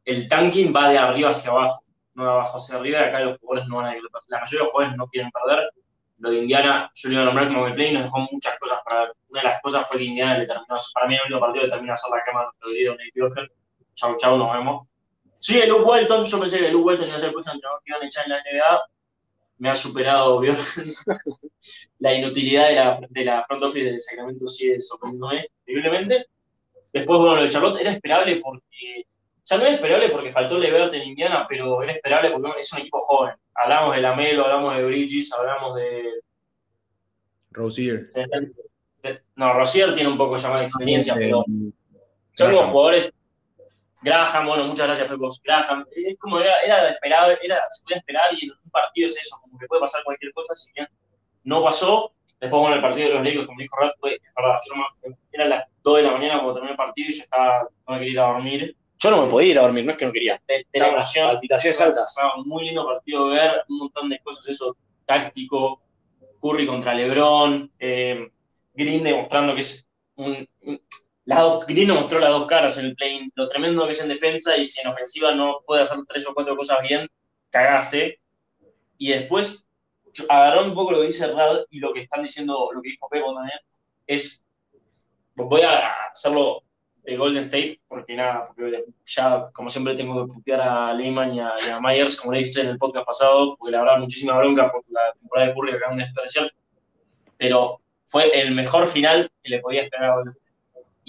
el 0.05 0.27
tanking 0.27 0.73
va 0.73 0.89
de 0.89 0.97
arriba 0.97 1.31
hacia 1.31 1.51
abajo, 1.51 1.83
no 2.13 2.23
de 2.23 2.29
abajo 2.29 2.57
hacia 2.57 2.77
arriba, 2.77 2.99
y 2.99 3.03
acá 3.03 3.19
los 3.19 3.37
jugadores 3.39 3.67
no 3.67 3.77
van 3.77 3.87
a 3.87 3.97
ir. 3.97 4.03
La 4.27 4.39
mayoría 4.39 4.59
de 4.59 4.63
los 4.63 4.71
jugadores 4.71 4.97
no 4.97 5.07
quieren 5.07 5.31
perder, 5.31 5.69
lo 6.19 6.31
de 6.31 6.37
Indiana, 6.39 6.91
yo 6.95 7.09
lo 7.09 7.13
iba 7.13 7.21
a 7.21 7.25
nombrar 7.25 7.47
como 7.47 7.63
gameplay, 7.63 7.93
nos 7.93 8.03
dejó 8.03 8.19
muchas 8.31 8.57
cosas 8.59 8.79
para 8.87 9.01
ver. 9.01 9.13
Una 9.29 9.41
de 9.41 9.47
las 9.47 9.61
cosas 9.61 9.87
fue 9.87 9.97
que 9.97 10.05
Indiana 10.05 10.37
le 10.37 10.47
terminó, 10.47 10.77
para 10.93 11.07
mí 11.07 11.15
el 11.15 11.21
último 11.21 11.39
partido 11.39 11.63
le 11.65 11.69
terminó 11.69 11.91
a 11.91 11.95
hacer 11.95 12.09
la 12.09 12.23
cama 12.23 12.41
a 12.41 12.43
nuestro 12.45 12.69
querido 12.71 12.93
Nate 12.93 13.51
Chau, 13.93 14.17
chau, 14.17 14.37
nos 14.37 14.53
vemos. 14.53 14.87
Sí, 15.39 15.61
Luke 15.67 15.83
Walton, 15.83 16.25
yo 16.25 16.39
pensé 16.39 16.59
que 16.59 16.71
Luke 16.71 16.85
Walton 16.85 17.07
iba 17.07 17.15
a 17.15 17.19
ser 17.19 17.27
el 17.27 17.33
próximo 17.33 17.55
entrenador 17.55 17.81
que 17.83 17.91
iban 17.91 18.03
a 18.03 18.05
echar 18.05 18.25
en 18.25 18.31
la 18.31 18.37
NBA. 18.39 18.81
Me 19.59 19.69
ha 19.69 19.75
superado 19.75 20.41
la 21.99 22.13
inutilidad 22.13 22.69
de 22.69 22.75
la, 22.75 22.99
de 23.09 23.25
la 23.25 23.45
front 23.45 23.63
office 23.63 23.85
del 23.85 23.99
Sacramento 23.99 24.47
sigue 24.47 24.79
sorprendiéndome 24.81 25.47
increíblemente. 25.65 26.27
Después, 26.93 27.19
bueno, 27.19 27.35
lo 27.35 27.43
de 27.43 27.49
Charlotte 27.49 27.81
era 27.81 27.91
esperable 27.91 28.39
porque. 28.43 29.05
Sea, 29.43 29.57
no 29.57 29.63
era 29.63 29.75
esperable 29.75 30.09
porque 30.09 30.33
faltó 30.33 30.57
Levert 30.57 30.93
en 30.93 31.03
Indiana, 31.03 31.45
pero 31.47 31.81
era 31.81 31.93
esperable 31.93 32.31
porque 32.31 32.59
es 32.59 32.73
un 32.73 32.79
equipo 32.79 32.99
joven 32.99 33.33
hablamos 33.57 33.95
de 33.95 34.01
Lamelo, 34.01 34.43
hablamos 34.45 34.75
de 34.75 34.85
Bridges, 34.85 35.33
hablamos 35.33 35.75
de. 35.75 36.21
Rosier. 37.51 38.07
No, 39.35 39.53
Rosier 39.53 39.93
tiene 39.95 40.09
un 40.09 40.17
poco 40.17 40.37
ya 40.37 40.57
de 40.57 40.65
experiencia, 40.65 41.15
pero 41.15 41.43
son 42.33 42.51
como 42.51 42.67
jugadores. 42.69 43.13
Graham, 44.07 44.45
bueno, 44.45 44.63
muchas 44.63 44.87
gracias, 44.87 45.07
Pepo. 45.09 45.29
Graham, 45.43 45.85
es 45.91 46.17
como 46.17 46.39
era, 46.39 46.53
era 46.61 46.89
esperar, 46.89 47.37
era, 47.43 47.61
se 47.69 47.83
podía 47.83 47.97
esperar 47.97 48.33
y 48.39 48.45
en 48.45 48.51
un 48.51 48.71
partido 48.71 49.07
es 49.07 49.17
eso, 49.17 49.37
como 49.41 49.59
que 49.59 49.67
puede 49.67 49.81
pasar 49.81 50.01
cualquier 50.05 50.31
cosa, 50.31 50.55
si 50.55 50.71
bien 50.73 50.87
no 51.43 51.61
pasó. 51.61 52.13
Después, 52.39 52.61
bueno, 52.61 52.75
el 52.75 52.81
partido 52.81 53.09
de 53.09 53.13
los 53.15 53.23
Lakers, 53.23 53.47
como 53.47 53.59
dijo 53.59 53.75
Rat, 53.75 53.93
fue, 53.99 54.13
es 54.13 54.33
verdad, 54.35 54.59
yo 54.65 55.15
eran 55.33 55.49
las 55.49 55.63
2 55.83 55.97
de 55.97 56.03
la 56.03 56.11
mañana 56.11 56.35
cuando 56.35 56.53
terminé 56.53 56.71
el 56.71 56.77
partido 56.77 57.09
y 57.09 57.13
yo 57.13 57.23
estaba, 57.23 57.67
no 57.87 57.93
me 57.93 57.99
quería 57.99 58.13
ir 58.13 58.19
a 58.19 58.27
dormir. 58.27 58.77
Yo 58.99 59.11
no 59.11 59.23
me 59.23 59.29
podía 59.29 59.51
ir 59.51 59.59
a 59.59 59.63
dormir, 59.63 59.85
no 59.85 59.91
es 59.91 59.97
que 59.97 60.05
no 60.05 60.11
quería. 60.13 60.41
De, 60.47 60.65
la 60.73 60.87
emoción. 60.87 61.27
Palpitaciones 61.27 61.81
altas. 61.81 62.15
Un 62.37 62.47
muy 62.47 62.65
lindo 62.65 62.85
partido 62.85 63.29
de 63.29 63.35
ver, 63.35 63.63
un 63.67 63.77
montón 63.79 64.09
de 64.09 64.19
cosas, 64.19 64.47
eso 64.47 64.77
táctico. 65.05 65.81
Curry 66.41 66.65
contra 66.65 66.93
LeBron. 66.93 67.71
Eh, 67.77 68.31
Green 68.73 69.03
demostrando 69.03 69.53
que 69.53 69.61
es 69.61 69.87
un, 70.15 70.47
las 71.27 71.41
dos, 71.41 71.67
Green 71.67 71.89
nos 71.89 71.97
mostró 71.97 72.19
las 72.19 72.29
dos 72.29 72.45
caras 72.45 72.77
en 72.77 72.85
el 72.85 72.95
play, 72.95 73.29
lo 73.35 73.49
tremendo 73.49 73.85
que 73.85 73.91
es 73.91 74.01
en 74.01 74.07
defensa 74.07 74.55
y 74.55 74.65
si 74.65 74.79
en 74.79 74.87
ofensiva 74.87 75.35
no 75.35 75.59
puede 75.65 75.81
hacer 75.81 75.97
tres 76.07 76.25
o 76.25 76.33
cuatro 76.33 76.55
cosas 76.55 76.77
bien, 76.87 77.05
cagaste. 77.49 78.21
Y 78.97 79.09
después 79.09 79.67
agarró 80.29 80.63
un 80.63 80.73
poco 80.73 80.93
lo 80.93 81.01
que 81.01 81.07
dice 81.07 81.27
Rad 81.27 81.65
y 81.69 81.79
lo 81.81 81.91
que 81.91 82.03
están 82.03 82.23
diciendo, 82.23 82.69
lo 82.73 82.81
que 82.81 82.91
dijo 82.91 83.09
Pepo 83.09 83.33
también, 83.33 83.59
es, 84.07 84.45
voy 85.35 85.61
a 85.63 85.91
hacerlo 86.13 86.63
de 87.03 87.17
Golden 87.17 87.43
State, 87.43 87.81
porque 87.89 88.15
nada, 88.15 88.47
porque 88.47 88.85
ya 89.05 89.49
como 89.51 89.69
siempre 89.69 89.95
tengo 89.95 90.25
que 90.25 90.33
putear 90.33 90.61
a 90.61 90.93
Lehman 90.93 91.33
y 91.33 91.41
a, 91.41 91.55
Myers, 91.81 92.15
como 92.15 92.31
le 92.31 92.39
dije 92.39 92.61
en 92.61 92.67
el 92.67 92.77
podcast 92.77 93.05
pasado, 93.05 93.57
porque 93.57 93.73
la 93.73 93.81
verdad 93.81 93.99
muchísima 93.99 94.37
bronca 94.37 94.71
por 94.71 94.81
la 94.87 95.11
temporada 95.19 95.49
de 95.49 95.53
Curry 95.53 95.71
que 95.71 95.77
acaban 95.77 95.97
de 95.97 96.05
especial, 96.05 96.53
pero 97.35 97.81
fue 98.05 98.29
el 98.39 98.55
mejor 98.55 98.87
final 98.87 99.29
que 99.43 99.49
le 99.49 99.59
podía 99.59 99.83
esperar 99.83 100.11
a 100.11 100.15
Golden 100.15 100.31
State. 100.31 100.46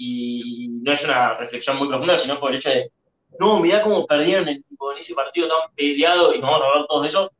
Y 0.01 0.69
no 0.81 0.93
es 0.93 1.03
una 1.03 1.33
reflexión 1.33 1.77
muy 1.77 1.89
profunda, 1.89 2.15
sino 2.15 2.39
por 2.39 2.51
el 2.51 2.57
hecho 2.57 2.69
de, 2.69 2.89
no, 3.37 3.59
mirá 3.59 3.81
cómo 3.81 4.07
perdieron 4.07 4.47
en 4.47 4.63
ese 4.97 5.13
partido 5.13 5.49
tan 5.49 5.75
peleado 5.75 6.33
y 6.33 6.39
nos 6.39 6.49
vamos 6.49 6.63
a 6.63 6.67
hablar 6.69 6.87
todos 6.87 7.01
de 7.01 7.09
eso, 7.09 7.31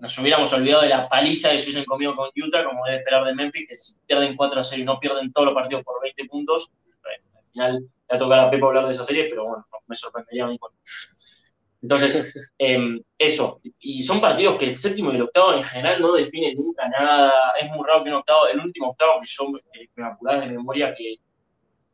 nos 0.00 0.18
hubiéramos 0.18 0.50
olvidado 0.54 0.82
de 0.82 0.88
la 0.88 1.06
paliza 1.08 1.50
que 1.50 1.58
se 1.58 1.64
hubiesen 1.64 1.84
comido 1.84 2.16
con 2.16 2.30
Utah, 2.34 2.64
como 2.64 2.86
debe 2.86 2.98
esperar 3.00 3.22
de 3.22 3.34
Memphis, 3.34 3.68
que 3.68 3.74
si 3.74 3.98
pierden 4.06 4.34
4 4.34 4.60
a 4.60 4.62
0 4.62 4.80
y 4.80 4.84
no 4.86 4.98
pierden 4.98 5.30
todos 5.30 5.44
los 5.44 5.54
partidos 5.54 5.84
por 5.84 6.00
20 6.00 6.24
puntos, 6.24 6.70
al 7.04 7.44
final 7.52 7.74
le 7.74 7.88
va 8.10 8.16
a 8.16 8.18
tocar 8.18 8.38
a 8.40 8.50
Pepo 8.50 8.68
hablar 8.68 8.86
de 8.86 8.92
esa 8.92 9.04
serie, 9.04 9.26
pero 9.28 9.44
bueno, 9.44 9.66
me 9.86 9.94
sorprendería 9.94 10.44
a 10.44 10.48
mí. 10.48 10.58
Entonces, 11.82 12.34
em, 12.58 13.02
eso. 13.18 13.60
Y 13.78 14.02
son 14.02 14.22
partidos 14.22 14.56
que 14.56 14.64
el 14.64 14.74
séptimo 14.74 15.12
y 15.12 15.16
el 15.16 15.22
octavo 15.22 15.52
en 15.52 15.64
general 15.64 16.00
no 16.00 16.14
definen 16.14 16.56
nunca 16.56 16.88
nada. 16.88 17.52
Es 17.60 17.70
muy 17.70 17.86
raro 17.86 18.02
que 18.02 18.08
un 18.08 18.16
octavo, 18.16 18.48
el 18.48 18.58
último 18.58 18.88
octavo 18.88 19.20
que 19.20 19.26
yo 19.26 19.52
me 19.96 20.06
acordaba 20.06 20.40
de 20.40 20.52
memoria 20.52 20.94
que, 20.94 21.16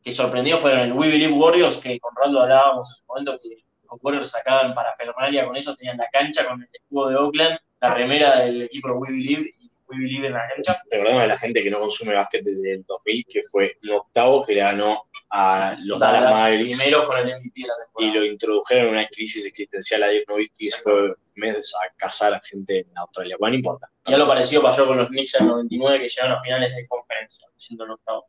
que 0.03 0.13
sorprendió 0.13 0.59
fueron 0.59 0.81
el 0.81 0.93
We 0.93 1.09
Believe 1.09 1.33
Warriors, 1.33 1.79
que 1.79 1.99
con 2.01 2.15
Raldo 2.17 2.43
hablábamos 2.43 2.91
en 2.91 2.97
su 2.97 3.05
momento 3.07 3.39
que 3.41 3.65
los 3.91 3.99
Warriors 4.03 4.31
sacaban 4.31 4.75
para 4.75 4.97
Fernalia 4.97 5.47
con 5.47 5.57
eso, 5.57 5.77
tenían 5.77 5.97
la 5.97 6.09
cancha 6.09 6.47
con 6.47 6.63
el 6.63 6.69
escudo 6.73 7.09
de 7.09 7.17
Oakland 7.17 7.59
la 7.83 7.95
remera 7.95 8.39
del 8.39 8.63
equipo 8.63 8.95
We 8.95 9.11
Believe 9.11 9.55
y 9.59 9.71
We 9.89 9.99
Believe 9.99 10.29
en 10.29 10.35
la 10.35 10.49
cancha. 10.49 10.81
Recordemos 10.91 11.23
a 11.23 11.27
la 11.27 11.37
gente 11.37 11.63
que 11.63 11.71
no 11.71 11.81
consume 11.81 12.15
básquet 12.15 12.45
desde 12.45 12.75
el 12.75 12.85
2000, 12.87 13.27
que 13.29 13.41
fue 13.43 13.77
un 13.83 13.91
octavo 13.91 14.47
que 14.47 14.55
le 14.55 14.61
ganó 14.61 15.03
a 15.31 15.77
los 15.85 15.99
Dallas, 15.99 16.33
Mavericks. 16.33 16.79
Primeros 16.79 17.07
con 17.07 17.19
el 17.19 17.25
MVP 17.25 17.61
de 17.61 17.67
la 17.67 17.75
temporada. 17.77 18.13
Y 18.13 18.15
lo 18.15 18.25
introdujeron 18.25 18.87
en 18.87 18.93
una 18.93 19.07
crisis 19.09 19.47
existencial 19.47 20.05
a 20.05 20.09
Dirk 20.09 20.29
Nowitzki, 20.29 20.69
y 20.69 20.71
fue 20.71 21.15
meses 21.35 21.75
a 21.75 21.93
cazar 21.97 22.33
a 22.35 22.41
gente 22.41 22.81
en 22.81 22.99
Australia. 22.99 23.37
Bueno, 23.39 23.55
no 23.55 23.59
importa. 23.59 23.91
Ya 24.07 24.17
lo 24.17 24.29
parecido 24.29 24.63
pasó 24.63 24.87
con 24.87 24.99
los 24.99 25.09
Knicks 25.09 25.35
en 25.35 25.43
el 25.43 25.49
99, 25.49 26.01
que 26.01 26.09
llegaron 26.09 26.37
a 26.37 26.41
finales 26.41 26.75
de 26.77 26.87
conferencia, 26.87 27.49
siendo 27.57 27.85
el 27.85 27.91
octavo. 27.91 28.27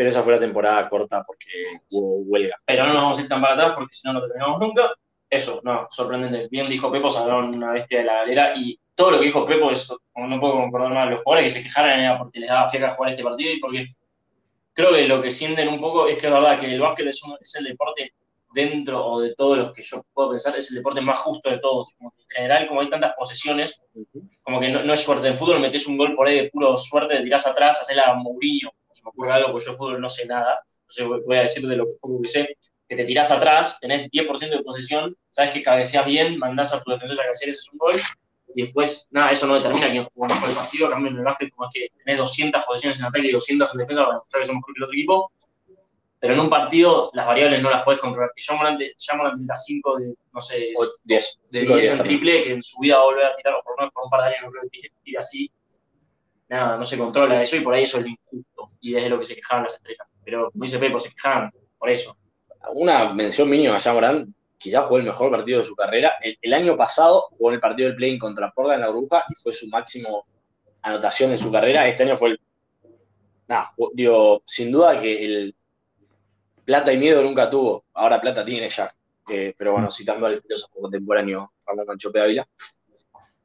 Pero 0.00 0.08
esa 0.08 0.22
fue 0.22 0.32
la 0.32 0.40
temporada 0.40 0.88
corta 0.88 1.22
porque 1.26 1.46
hubo 1.90 2.22
huelga. 2.22 2.56
Pero 2.64 2.86
no 2.86 2.94
nos 2.94 3.02
vamos 3.02 3.18
a 3.18 3.20
ir 3.20 3.28
tan 3.28 3.38
para 3.38 3.52
atrás 3.52 3.76
porque 3.76 3.94
si 3.94 4.00
no, 4.06 4.14
no 4.14 4.22
terminamos 4.22 4.58
nunca. 4.58 4.94
Eso, 5.28 5.60
no, 5.62 5.88
sorprendente. 5.90 6.48
Bien 6.50 6.70
dijo 6.70 6.90
Pepo, 6.90 7.10
salieron 7.10 7.54
una 7.54 7.72
bestia 7.72 7.98
de 7.98 8.06
la 8.06 8.14
galera 8.14 8.52
y 8.56 8.80
todo 8.94 9.10
lo 9.10 9.18
que 9.18 9.26
dijo 9.26 9.44
Pepo, 9.44 9.70
es, 9.70 9.92
no 10.16 10.40
puedo 10.40 10.54
concordar 10.54 10.94
más, 10.94 11.10
los 11.10 11.20
jugadores 11.20 11.52
que 11.52 11.58
se 11.58 11.62
quejaran 11.64 12.00
era 12.00 12.16
porque 12.16 12.40
les 12.40 12.48
daba 12.48 12.70
fiaca 12.70 12.94
jugar 12.94 13.10
este 13.10 13.22
partido 13.22 13.52
y 13.52 13.60
porque 13.60 13.88
creo 14.72 14.94
que 14.94 15.06
lo 15.06 15.20
que 15.20 15.30
sienten 15.30 15.68
un 15.68 15.78
poco 15.78 16.08
es 16.08 16.16
que 16.16 16.28
es 16.28 16.32
verdad 16.32 16.58
que 16.58 16.72
el 16.72 16.80
básquet 16.80 17.06
es, 17.08 17.22
es 17.38 17.54
el 17.56 17.64
deporte 17.64 18.14
dentro 18.54 19.04
o 19.04 19.20
de 19.20 19.34
todos 19.34 19.58
los 19.58 19.74
que 19.74 19.82
yo 19.82 20.02
puedo 20.14 20.30
pensar, 20.30 20.56
es 20.56 20.70
el 20.70 20.78
deporte 20.78 21.02
más 21.02 21.18
justo 21.18 21.50
de 21.50 21.58
todos. 21.58 21.94
en 22.00 22.10
general, 22.26 22.66
como 22.66 22.80
hay 22.80 22.88
tantas 22.88 23.12
posesiones, 23.12 23.82
como 24.42 24.60
que 24.60 24.70
no, 24.70 24.94
es 24.94 25.00
suerte. 25.00 25.28
En 25.28 25.36
fútbol 25.36 25.60
metes 25.60 25.86
un 25.86 25.98
gol 25.98 26.14
por 26.14 26.26
ahí 26.26 26.36
de 26.36 26.48
puro 26.48 26.78
suerte, 26.78 27.18
te 27.18 27.22
tirás 27.22 27.46
atrás, 27.46 27.82
haces 27.82 27.94
la 27.94 28.14
Mourinho. 28.14 28.70
Se 29.00 29.04
me 29.04 29.10
ocurre 29.10 29.32
algo, 29.32 29.52
porque 29.52 29.64
yo 29.64 29.72
de 29.72 29.78
fútbol 29.78 30.00
no 30.00 30.08
sé 30.10 30.26
nada. 30.26 30.60
Entonces 30.82 31.24
voy 31.26 31.36
a 31.36 31.42
decir 31.42 31.66
de 31.66 31.76
lo 31.76 31.86
poco 31.96 32.20
que 32.20 32.28
sé, 32.28 32.56
que 32.86 32.96
te 32.96 33.04
tirás 33.04 33.30
atrás, 33.30 33.78
tenés 33.80 34.10
10% 34.10 34.50
de 34.50 34.62
posesión, 34.62 35.16
sabes 35.30 35.54
que 35.54 35.62
cabeceas 35.62 36.04
bien, 36.04 36.38
mandás 36.38 36.74
a 36.74 36.82
tu 36.82 36.90
defensor 36.90 37.20
a 37.20 37.24
cabecear, 37.24 37.50
ese 37.50 37.60
es 37.60 37.72
un 37.72 37.78
gol, 37.78 37.94
y 38.52 38.62
después, 38.64 39.06
nada, 39.12 39.30
eso 39.30 39.46
no 39.46 39.54
determina 39.54 39.90
quién 39.90 40.04
jugó 40.12 40.26
mejor 40.26 40.48
el 40.48 40.56
partido, 40.56 40.90
también 40.90 41.14
en 41.14 41.20
el 41.20 41.24
básquet 41.24 41.50
como 41.54 41.68
es 41.68 41.70
que 41.72 41.88
tenés 42.04 42.18
200 42.18 42.64
posiciones 42.64 42.98
en 42.98 43.06
ataque 43.06 43.28
y 43.28 43.32
200 43.32 43.72
en 43.72 43.78
defensa 43.78 44.02
para 44.02 44.14
demostrar 44.14 44.42
que 44.42 44.46
somos 44.46 44.58
mejor 44.60 44.74
que 44.74 44.78
el 44.78 44.84
otro 44.84 44.94
equipo, 44.94 45.32
pero 46.18 46.34
en 46.34 46.40
un 46.40 46.50
partido 46.50 47.10
las 47.14 47.26
variables 47.26 47.62
no 47.62 47.70
las 47.70 47.82
puedes 47.82 48.00
controlar. 48.00 48.30
Y 48.36 48.42
John 48.46 48.58
Morant, 48.58 49.50
a 49.50 49.56
5 49.56 49.98
de, 49.98 50.14
no 50.32 50.40
sé, 50.40 50.72
10, 51.04 51.40
de 51.50 51.60
10 51.62 51.92
en 51.92 51.98
triple, 51.98 52.42
que 52.42 52.52
en 52.52 52.62
su 52.62 52.78
vida 52.78 52.96
va 52.96 53.02
a 53.02 53.04
volver 53.06 53.24
a 53.24 53.36
tirar, 53.36 53.54
o 53.54 53.62
por 53.62 53.72
lo 53.72 53.76
menos 53.78 53.92
por 53.94 54.04
un 54.04 54.10
par 54.10 54.20
de 54.20 54.26
años 54.26 54.42
no 54.44 54.50
creo 54.50 54.64
que 54.70 54.90
tire 55.02 55.18
así. 55.18 55.50
Nada, 56.50 56.76
no 56.76 56.84
se 56.84 56.98
controla 56.98 57.40
eso 57.40 57.56
y 57.56 57.60
por 57.60 57.74
ahí 57.74 57.84
eso 57.84 57.98
es 57.98 58.04
lo 58.04 58.10
injusto. 58.10 58.72
Y 58.80 58.92
desde 58.92 59.08
lo 59.08 59.20
que 59.20 59.24
se 59.24 59.36
quejaban 59.36 59.62
las 59.64 59.74
estrellas. 59.74 60.08
Pero 60.24 60.50
como 60.50 60.64
dice 60.64 60.80
Pepo, 60.80 60.98
se 60.98 61.10
quejaban 61.10 61.52
por 61.78 61.88
eso. 61.88 62.16
Una 62.74 63.14
mención 63.14 63.48
mínima 63.48 63.76
a 63.76 63.92
Morant 63.92 64.34
quizás 64.58 64.84
jugó 64.84 64.98
el 64.98 65.04
mejor 65.04 65.30
partido 65.30 65.60
de 65.60 65.66
su 65.66 65.76
carrera. 65.76 66.14
El, 66.20 66.52
año 66.52 66.76
pasado 66.76 67.28
jugó 67.30 67.50
en 67.50 67.54
el 67.54 67.60
partido 67.60 67.88
del 67.88 67.96
play 67.96 68.18
contra 68.18 68.50
Portland 68.50 68.80
en 68.80 68.86
la 68.86 68.92
burbuja 68.92 69.24
y 69.28 69.40
fue 69.40 69.52
su 69.52 69.68
máximo 69.68 70.26
anotación 70.82 71.30
en 71.30 71.38
su 71.38 71.52
carrera. 71.52 71.86
Este 71.86 72.02
año 72.02 72.16
fue 72.16 72.30
el. 72.30 72.40
Nah, 73.46 73.66
digo, 73.94 74.42
sin 74.44 74.72
duda 74.72 75.00
que 75.00 75.24
el 75.24 75.54
plata 76.64 76.92
y 76.92 76.98
miedo 76.98 77.22
nunca 77.22 77.48
tuvo. 77.48 77.84
Ahora 77.94 78.20
plata 78.20 78.44
tiene 78.44 78.68
ya. 78.68 78.92
Eh, 79.28 79.54
pero 79.56 79.70
bueno, 79.70 79.88
citando 79.88 80.26
al 80.26 80.40
filósofo 80.40 80.80
contemporáneo 80.80 81.52
Ramón 81.64 81.86
Manchope 81.86 82.20
Ávila. 82.20 82.48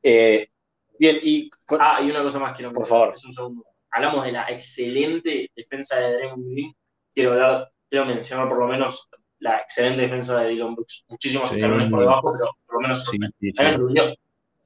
Eh, 0.02 0.50
bien, 1.00 1.20
y. 1.22 1.50
ah, 1.80 2.00
y 2.02 2.10
una 2.10 2.24
cosa 2.24 2.40
más 2.40 2.56
quiero 2.56 2.74
Por 2.74 2.86
favor. 2.86 3.14
Es 3.14 3.26
un 3.26 3.34
segundo. 3.34 3.66
Hablamos 3.92 4.26
de 4.26 4.32
la 4.34 4.50
excelente 4.50 5.52
defensa 5.56 6.00
de 6.00 6.14
Draymond 6.14 6.52
Green. 6.52 6.76
Quiero 7.14 7.32
hablar, 7.32 7.72
quiero 7.90 8.06
mencionar 8.06 8.50
por 8.50 8.60
lo 8.60 8.68
menos 8.68 9.10
la 9.40 9.60
excelente 9.60 10.02
defensa 10.02 10.42
de 10.42 10.50
Dylan 10.50 10.76
Brooks. 10.76 11.06
Muchísimos 11.08 11.52
escalones 11.52 11.90
por 11.90 12.02
debajo, 12.02 12.30
pero 12.38 12.52
por 12.66 12.76
lo 12.76 12.82
menos 12.82 13.06
sí, 13.06 13.18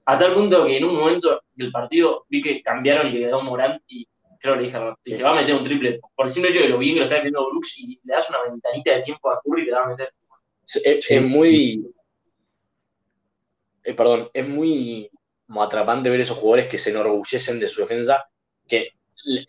A 0.05 0.17
tal 0.17 0.33
punto 0.33 0.65
que 0.65 0.77
en 0.77 0.85
un 0.85 0.95
momento 0.95 1.41
del 1.53 1.71
partido 1.71 2.25
vi 2.29 2.41
que 2.41 2.61
cambiaron 2.61 3.07
y 3.07 3.19
quedó 3.19 3.41
Morant 3.41 3.81
y 3.87 4.07
creo 4.39 4.55
que 4.55 4.61
le 4.61 4.65
dije, 4.67 4.79
dije, 5.03 5.23
va 5.23 5.31
a 5.31 5.35
meter 5.35 5.55
un 5.55 5.63
triple. 5.63 5.99
Por 6.15 6.27
el 6.27 6.33
simple 6.33 6.51
hecho 6.51 6.59
de 6.61 6.65
que 6.65 6.71
lo 6.71 6.77
bien 6.77 6.95
que 6.95 6.99
lo 6.99 7.05
está 7.05 7.15
defendiendo 7.15 7.49
Brooks 7.49 7.79
y 7.79 7.99
le 8.03 8.13
das 8.13 8.29
una 8.29 8.43
ventanita 8.49 8.95
de 8.95 9.03
tiempo 9.03 9.29
a 9.29 9.41
Curry 9.43 9.63
y 9.63 9.65
te 9.65 9.71
va 9.71 9.81
a 9.81 9.87
meter. 9.87 10.09
Es, 10.65 11.21
muy. 11.21 11.93
Eh, 13.83 13.93
perdón, 13.93 14.29
es 14.33 14.47
muy 14.47 15.09
atrapante 15.57 16.09
ver 16.09 16.21
esos 16.21 16.37
jugadores 16.37 16.67
que 16.67 16.77
se 16.77 16.91
enorgullecen 16.91 17.59
de 17.59 17.67
su 17.67 17.81
defensa, 17.81 18.29
que 18.67 18.93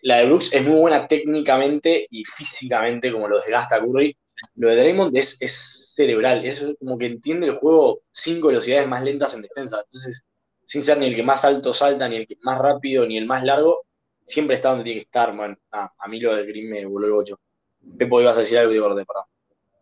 la 0.02 0.18
de 0.18 0.26
Brooks 0.26 0.52
es 0.52 0.66
muy 0.66 0.80
buena 0.80 1.06
técnicamente 1.06 2.06
y 2.10 2.24
físicamente, 2.24 3.12
como 3.12 3.28
lo 3.28 3.36
desgasta 3.36 3.80
Curry, 3.80 4.16
lo 4.56 4.68
de 4.68 4.76
Draymond 4.76 5.16
es, 5.16 5.40
es 5.40 5.92
cerebral, 5.94 6.44
es 6.44 6.66
como 6.78 6.96
que 6.96 7.06
entiende 7.06 7.46
el 7.46 7.54
juego 7.54 8.02
cinco 8.10 8.48
velocidades 8.48 8.88
más 8.88 9.02
lentas 9.02 9.34
en 9.34 9.42
defensa. 9.42 9.82
Entonces, 9.84 10.24
sin 10.64 10.82
ser 10.82 10.98
ni 10.98 11.06
el 11.06 11.14
que 11.14 11.22
más 11.22 11.44
alto 11.44 11.72
salta, 11.72 12.08
ni 12.08 12.16
el 12.16 12.26
que 12.26 12.36
más 12.42 12.58
rápido, 12.58 13.06
ni 13.06 13.18
el 13.18 13.26
más 13.26 13.44
largo, 13.44 13.84
siempre 14.24 14.56
está 14.56 14.70
donde 14.70 14.84
tiene 14.84 15.00
que 15.00 15.06
estar, 15.06 15.34
man. 15.34 15.58
Ah, 15.72 15.92
a 15.98 16.08
mí 16.08 16.20
lo 16.20 16.34
de 16.34 16.46
Green 16.46 16.70
me 16.70 16.86
voló 16.86 17.06
el 17.06 17.12
bocho. 17.12 17.40
Pepo, 17.98 18.20
ibas 18.20 18.36
a 18.36 18.40
decir 18.40 18.58
algo 18.58 18.72
de 18.72 18.80
orden, 18.80 19.04
perdón. 19.04 19.24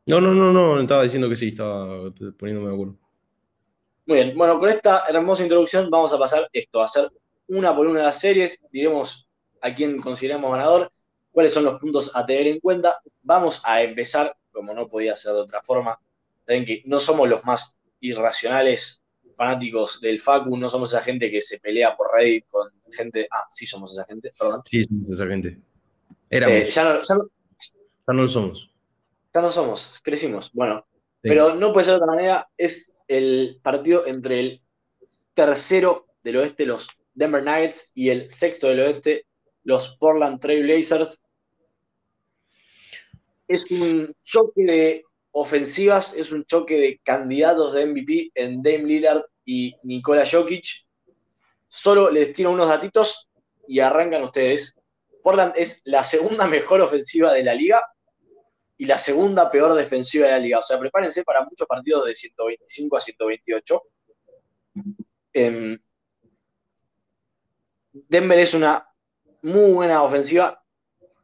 No, 0.06 0.20
no, 0.20 0.32
no, 0.32 0.52
no, 0.52 0.80
estaba 0.80 1.02
diciendo 1.02 1.28
que 1.28 1.36
sí, 1.36 1.48
estaba 1.48 2.10
poniéndome 2.38 2.68
de 2.68 2.74
acuerdo. 2.74 2.98
Muy 4.08 4.24
bien, 4.24 4.38
bueno, 4.38 4.58
con 4.58 4.70
esta 4.70 5.04
hermosa 5.06 5.42
introducción 5.42 5.90
vamos 5.90 6.14
a 6.14 6.18
pasar 6.18 6.48
esto, 6.54 6.80
a 6.80 6.86
hacer 6.86 7.12
una 7.46 7.76
por 7.76 7.86
una 7.86 7.98
de 7.98 8.06
las 8.06 8.18
series, 8.18 8.58
diremos 8.72 9.28
a 9.60 9.74
quién 9.74 9.98
consideramos 9.98 10.50
ganador, 10.50 10.90
cuáles 11.30 11.52
son 11.52 11.64
los 11.64 11.78
puntos 11.78 12.10
a 12.14 12.24
tener 12.24 12.46
en 12.46 12.58
cuenta. 12.58 13.02
Vamos 13.20 13.60
a 13.66 13.82
empezar 13.82 14.34
como 14.50 14.72
no 14.72 14.88
podía 14.88 15.14
ser 15.14 15.34
de 15.34 15.40
otra 15.40 15.60
forma. 15.62 16.00
Saben 16.46 16.64
que 16.64 16.80
no 16.86 16.98
somos 17.00 17.28
los 17.28 17.44
más 17.44 17.80
irracionales 18.00 19.02
fanáticos 19.36 20.00
del 20.00 20.20
Facu, 20.20 20.56
no 20.56 20.70
somos 20.70 20.94
esa 20.94 21.02
gente 21.02 21.30
que 21.30 21.42
se 21.42 21.60
pelea 21.60 21.94
por 21.94 22.10
Reddit 22.10 22.46
con 22.48 22.70
gente. 22.90 23.28
Ah, 23.30 23.44
sí 23.50 23.66
somos 23.66 23.92
esa 23.92 24.06
gente, 24.06 24.32
perdón. 24.38 24.62
Sí, 24.64 24.84
somos 24.84 25.10
esa 25.10 25.26
gente. 25.26 25.60
Éramos. 26.30 26.56
Eh, 26.56 26.70
ya, 26.70 26.84
no, 26.84 27.02
ya, 27.02 27.14
no, 28.06 28.14
lo 28.14 28.26
somos. 28.26 28.70
Ya 29.34 29.42
no 29.42 29.50
somos, 29.50 30.00
crecimos. 30.02 30.50
Bueno, 30.54 30.86
pero 31.20 31.56
no 31.56 31.74
puede 31.74 31.84
ser 31.84 31.96
de 31.96 32.00
otra 32.00 32.14
manera. 32.14 32.48
Es 32.56 32.94
el 33.08 33.58
partido 33.62 34.06
entre 34.06 34.40
el 34.40 34.62
tercero 35.34 36.06
del 36.22 36.36
oeste, 36.36 36.66
los 36.66 36.88
Denver 37.14 37.42
Nuggets, 37.42 37.92
y 37.94 38.10
el 38.10 38.30
sexto 38.30 38.68
del 38.68 38.80
oeste, 38.80 39.26
los 39.64 39.96
Portland 39.96 40.40
Trail 40.40 40.62
Blazers 40.62 41.22
es 43.48 43.70
un 43.70 44.14
choque 44.22 44.62
de 44.62 45.04
ofensivas, 45.32 46.14
es 46.14 46.32
un 46.32 46.44
choque 46.44 46.78
de 46.78 47.00
candidatos 47.02 47.72
de 47.72 47.86
MVP 47.86 48.30
en 48.34 48.62
Dame 48.62 48.84
Lillard 48.84 49.22
y 49.44 49.74
Nikola 49.82 50.24
Jokic. 50.30 50.86
Solo 51.66 52.10
les 52.10 52.32
tiro 52.34 52.50
unos 52.50 52.68
datitos 52.68 53.30
y 53.66 53.80
arrancan 53.80 54.22
ustedes. 54.22 54.74
Portland 55.22 55.54
es 55.56 55.80
la 55.86 56.04
segunda 56.04 56.46
mejor 56.56 56.82
ofensiva 56.82 57.32
de 57.32 57.42
la 57.42 57.54
liga 57.54 57.82
y 58.78 58.86
la 58.86 58.96
segunda 58.96 59.50
peor 59.50 59.74
defensiva 59.74 60.26
de 60.26 60.32
la 60.32 60.38
liga. 60.38 60.58
O 60.60 60.62
sea, 60.62 60.78
prepárense 60.78 61.24
para 61.24 61.44
muchos 61.44 61.66
partidos 61.66 62.06
de 62.06 62.14
125 62.14 62.96
a 62.96 63.00
128. 63.00 63.82
Em, 65.32 65.78
Denver 67.92 68.38
es 68.38 68.54
una 68.54 68.88
muy 69.42 69.72
buena 69.72 70.02
ofensiva 70.04 70.64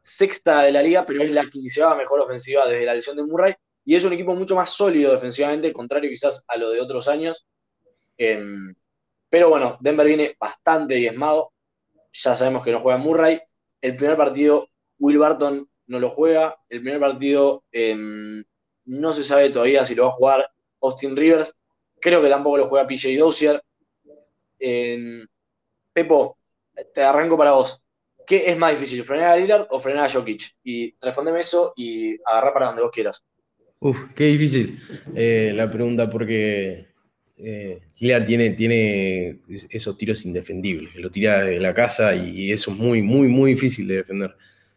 sexta 0.01 0.63
de 0.63 0.73
la 0.73 0.81
liga, 0.83 1.05
pero 1.05 1.23
es 1.23 1.31
la 1.31 1.45
quinceava 1.45 1.95
mejor 1.95 2.19
ofensiva 2.19 2.67
desde 2.67 2.85
la 2.85 2.93
lesión 2.93 3.15
de 3.15 3.23
Murray. 3.23 3.53
Y 3.85 3.95
es 3.95 4.03
un 4.03 4.11
equipo 4.11 4.35
mucho 4.35 4.55
más 4.55 4.71
sólido 4.71 5.11
defensivamente, 5.11 5.71
contrario 5.71 6.09
quizás 6.09 6.43
a 6.49 6.57
lo 6.57 6.71
de 6.71 6.81
otros 6.81 7.07
años. 7.07 7.47
Em, 8.17 8.75
pero 9.29 9.49
bueno, 9.49 9.77
Denver 9.79 10.05
viene 10.05 10.35
bastante 10.37 10.95
diezmado. 10.95 11.53
Ya 12.11 12.35
sabemos 12.35 12.65
que 12.65 12.71
no 12.71 12.81
juega 12.81 12.97
Murray. 12.97 13.39
El 13.79 13.95
primer 13.95 14.17
partido, 14.17 14.67
Will 14.99 15.19
Barton 15.19 15.69
no 15.87 15.99
lo 15.99 16.09
juega. 16.09 16.57
El 16.69 16.81
primer 16.81 16.99
partido 16.99 17.63
em, 17.71 18.43
no 18.85 19.13
se 19.13 19.23
sabe 19.23 19.49
todavía 19.49 19.85
si 19.85 19.95
lo 19.95 20.03
va 20.03 20.09
a 20.09 20.13
jugar 20.13 20.49
Austin 20.81 21.15
Rivers. 21.15 21.55
Creo 21.99 22.21
que 22.21 22.29
tampoco 22.29 22.57
lo 22.57 22.67
juega 22.67 22.87
PJ 22.87 23.17
Dozier. 23.17 23.61
Em, 24.59 25.25
Pepo, 25.93 26.37
te 26.93 27.01
arranco 27.01 27.37
para 27.37 27.51
vos. 27.51 27.81
¿Qué 28.25 28.49
es 28.49 28.57
más 28.57 28.71
difícil, 28.71 29.03
frenar 29.03 29.27
a 29.27 29.37
Lillard 29.37 29.67
o 29.69 29.79
frenar 29.79 30.05
a 30.05 30.09
Jokic? 30.09 30.55
Y 30.63 30.95
respondeme 30.99 31.39
eso 31.39 31.73
y 31.75 32.17
agarra 32.25 32.53
para 32.53 32.67
donde 32.67 32.81
vos 32.81 32.91
quieras. 32.91 33.23
Uf, 33.79 33.97
qué 34.15 34.25
difícil 34.25 34.79
eh, 35.15 35.51
la 35.53 35.69
pregunta 35.69 36.09
porque 36.09 36.87
eh, 37.37 37.81
Lillard 37.99 38.25
tiene, 38.25 38.51
tiene 38.51 39.41
esos 39.69 39.97
tiros 39.97 40.25
indefendibles, 40.25 40.95
lo 40.95 41.11
tira 41.11 41.43
de 41.43 41.59
la 41.59 41.73
casa 41.73 42.15
y 42.15 42.51
eso 42.51 42.71
es 42.71 42.77
muy, 42.77 43.01
muy, 43.01 43.27
muy 43.27 43.51
difícil 43.51 43.87
de 43.87 43.97
defender. 43.97 44.35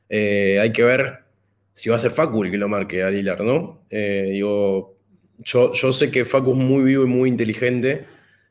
Eh, 0.08 0.58
hay 0.60 0.72
que 0.72 0.84
ver 0.84 1.24
si 1.72 1.90
va 1.90 1.96
a 1.96 2.00
ser 2.00 2.10
Facu 2.10 2.44
el 2.44 2.50
que 2.50 2.56
lo 2.56 2.68
marque 2.68 3.02
a 3.02 3.10
Lillard, 3.10 3.42
¿no? 3.42 3.84
digo, 3.90 4.96
yo, 5.38 5.72
yo 5.72 5.92
sé 5.92 6.10
que 6.10 6.24
Facu 6.24 6.52
es 6.52 6.58
muy 6.58 6.82
vivo 6.82 7.04
y 7.04 7.06
muy 7.06 7.28
inteligente 7.28 8.06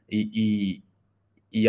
y, 0.07 0.29
y, 0.33 0.83
y 1.51 1.67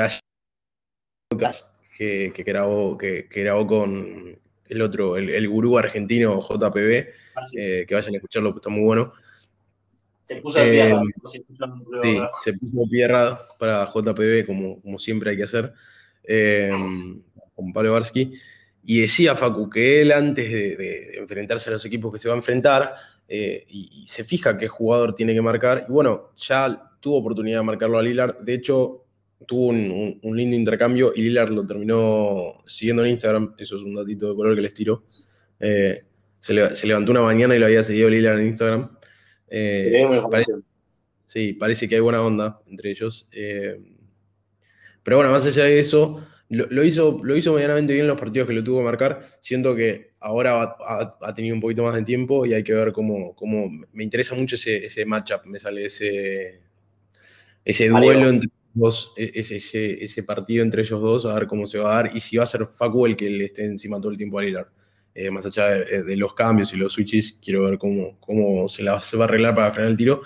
que, 1.96 2.32
que, 2.32 2.42
grabó, 2.44 2.96
que, 2.96 3.26
grabó 3.28 3.66
con 3.66 4.38
el 4.68 4.82
otro, 4.82 5.16
el, 5.16 5.48
gurú 5.48 5.78
argentino 5.78 6.40
JPB, 6.40 7.08
ah, 7.36 7.40
eh, 7.56 7.84
que 7.88 7.94
vayan 7.94 8.14
a 8.14 8.16
escucharlo, 8.18 8.54
está 8.54 8.68
muy 8.68 8.84
bueno. 8.84 9.12
Se 10.22 10.42
puso 10.42 10.58
de 10.58 10.90
eh, 10.90 10.94
sí, 11.24 11.44
se 12.44 12.52
puso 12.52 12.88
pie 12.90 13.08
para 13.58 13.90
JPB, 13.92 14.46
como, 14.46 14.80
como 14.80 14.98
siempre 14.98 15.30
hay 15.30 15.36
que 15.38 15.44
hacer, 15.44 15.72
eh, 16.24 16.70
con 17.56 17.72
Pablo 17.72 17.94
Barsky. 17.94 18.32
Y 18.90 19.02
decía 19.02 19.36
Facu 19.36 19.68
que 19.68 20.00
él, 20.00 20.12
antes 20.12 20.50
de, 20.50 21.18
enfrentarse 21.18 21.68
a 21.68 21.74
los 21.74 21.84
equipos 21.84 22.10
que 22.10 22.18
se 22.18 22.26
va 22.26 22.32
a 22.32 22.38
enfrentar, 22.38 22.94
y, 23.28 24.06
se 24.08 24.24
fija 24.24 24.56
qué 24.56 24.66
jugador 24.66 25.14
tiene 25.14 25.34
que 25.34 25.42
marcar. 25.42 25.84
Y 25.86 25.92
bueno, 25.92 26.30
ya 26.38 26.88
tuvo 26.98 27.18
oportunidad 27.18 27.58
de 27.58 27.64
marcarlo 27.64 27.98
a 27.98 28.02
Lillard. 28.02 28.38
De 28.38 28.54
hecho, 28.54 29.04
tuvo 29.46 29.66
un, 29.66 30.18
lindo 30.22 30.56
intercambio 30.56 31.12
y 31.14 31.20
Lillard 31.20 31.50
lo 31.50 31.66
terminó 31.66 32.62
siguiendo 32.66 33.04
en 33.04 33.10
Instagram. 33.10 33.54
Eso 33.58 33.76
es 33.76 33.82
un 33.82 33.94
datito 33.94 34.30
de 34.30 34.34
color 34.34 34.54
que 34.54 34.62
les 34.62 34.72
tiro. 34.72 35.02
Eh, 35.60 36.02
se, 36.38 36.54
levantó 36.54 37.12
una 37.12 37.20
mañana 37.20 37.54
y 37.54 37.58
lo 37.58 37.66
había 37.66 37.84
seguido 37.84 38.08
Lillard 38.08 38.38
en 38.38 38.46
Instagram. 38.46 38.90
Eh, 39.48 40.18
parece, 40.30 40.54
sí, 41.26 41.52
parece 41.52 41.86
que 41.90 41.96
hay 41.96 42.00
buena 42.00 42.22
onda 42.22 42.62
entre 42.66 42.90
ellos. 42.90 43.28
Eh, 43.32 43.78
pero 45.02 45.18
bueno, 45.18 45.30
más 45.30 45.44
allá 45.44 45.64
de 45.64 45.78
eso, 45.78 46.26
lo, 46.50 46.82
hizo, 46.82 47.20
lo 47.22 47.36
hizo 47.36 47.52
medianamente 47.52 47.92
bien 47.92 48.04
en 48.04 48.08
los 48.08 48.18
partidos 48.18 48.48
que 48.48 48.54
lo 48.54 48.64
tuvo 48.64 48.78
que 48.78 48.84
marcar. 48.84 49.28
Siento 49.40 49.76
que 49.76 50.12
ahora 50.20 50.76
ha, 51.20 51.34
tenido 51.34 51.54
un 51.54 51.60
poquito 51.60 51.82
más 51.82 51.94
de 51.94 52.02
tiempo 52.02 52.46
y 52.46 52.54
hay 52.54 52.62
que 52.62 52.72
ver 52.72 52.92
cómo. 52.92 53.34
cómo 53.34 53.70
me 53.92 54.04
interesa 54.04 54.34
mucho 54.34 54.56
ese, 54.56 54.84
ese 54.84 55.04
matchup, 55.04 55.44
me 55.44 55.58
sale 55.58 55.84
ese, 55.84 56.60
ese 57.64 57.88
duelo 57.88 58.28
entre 58.28 58.50
e, 59.16 59.32
ese, 59.34 60.04
ese, 60.04 60.22
partido 60.22 60.62
entre 60.62 60.82
ellos 60.82 61.00
dos, 61.02 61.26
a 61.26 61.34
ver 61.34 61.46
cómo 61.46 61.66
se 61.66 61.78
va 61.78 61.92
a 61.92 62.02
dar 62.02 62.16
y 62.16 62.20
si 62.20 62.36
va 62.36 62.44
a 62.44 62.46
ser 62.46 62.66
Facu 62.66 63.06
el 63.06 63.16
que 63.16 63.28
le 63.28 63.44
esté 63.46 63.64
encima 63.64 64.00
todo 64.00 64.12
el 64.12 64.18
tiempo 64.18 64.38
a 64.38 64.42
Lillard. 64.42 64.68
Eh, 65.14 65.30
más 65.30 65.44
allá 65.44 65.70
de, 65.70 66.16
los 66.16 66.32
cambios 66.34 66.72
y 66.72 66.76
los 66.76 66.92
switches, 66.92 67.38
quiero 67.42 67.68
ver 67.68 67.76
cómo, 67.76 68.18
cómo 68.20 68.68
se, 68.68 68.84
la, 68.84 69.02
se 69.02 69.16
va 69.16 69.24
a 69.24 69.28
arreglar 69.28 69.54
para 69.54 69.72
frenar 69.72 69.90
el 69.90 69.96
tiro. 69.96 70.22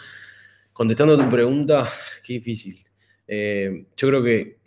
Contestando 0.72 1.14
a 1.14 1.16
tu 1.16 1.30
pregunta, 1.30 1.90
qué 2.22 2.34
difícil. 2.34 2.84
Eh, 3.26 3.86
yo 3.96 4.08
creo 4.08 4.22
que, 4.22 4.58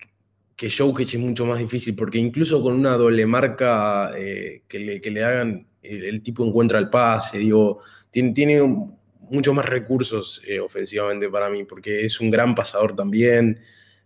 que 0.55 0.71
Jokic 0.71 1.13
es 1.13 1.19
mucho 1.19 1.45
más 1.45 1.59
difícil 1.59 1.95
porque 1.95 2.17
incluso 2.17 2.61
con 2.61 2.73
una 2.73 2.95
doble 2.95 3.25
marca 3.25 4.11
eh, 4.17 4.63
que, 4.67 4.79
le, 4.79 5.01
que, 5.01 5.11
le, 5.11 5.23
hagan, 5.23 5.67
el, 5.83 6.21
tipo 6.21 6.45
encuentra 6.45 6.79
el 6.79 6.89
pase, 6.89 7.39
digo, 7.39 7.81
tiene, 8.09 8.31
tiene 8.31 8.61
muchos 9.29 9.53
más 9.53 9.65
recursos 9.65 10.41
eh, 10.47 10.59
ofensivamente 10.59 11.29
para 11.29 11.49
mí, 11.49 11.65
porque 11.65 12.05
es 12.05 12.21
un 12.21 12.31
gran 12.31 12.55
pasador 12.55 12.95
también, 12.95 13.59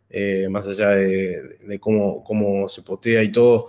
eh, 0.10 0.48
más 0.50 0.68
allá 0.68 0.90
de, 0.90 1.80
cómo, 1.80 2.24
cómo, 2.24 2.68
se 2.68 2.82
potea 2.82 3.22
y 3.22 3.32
todo. 3.32 3.68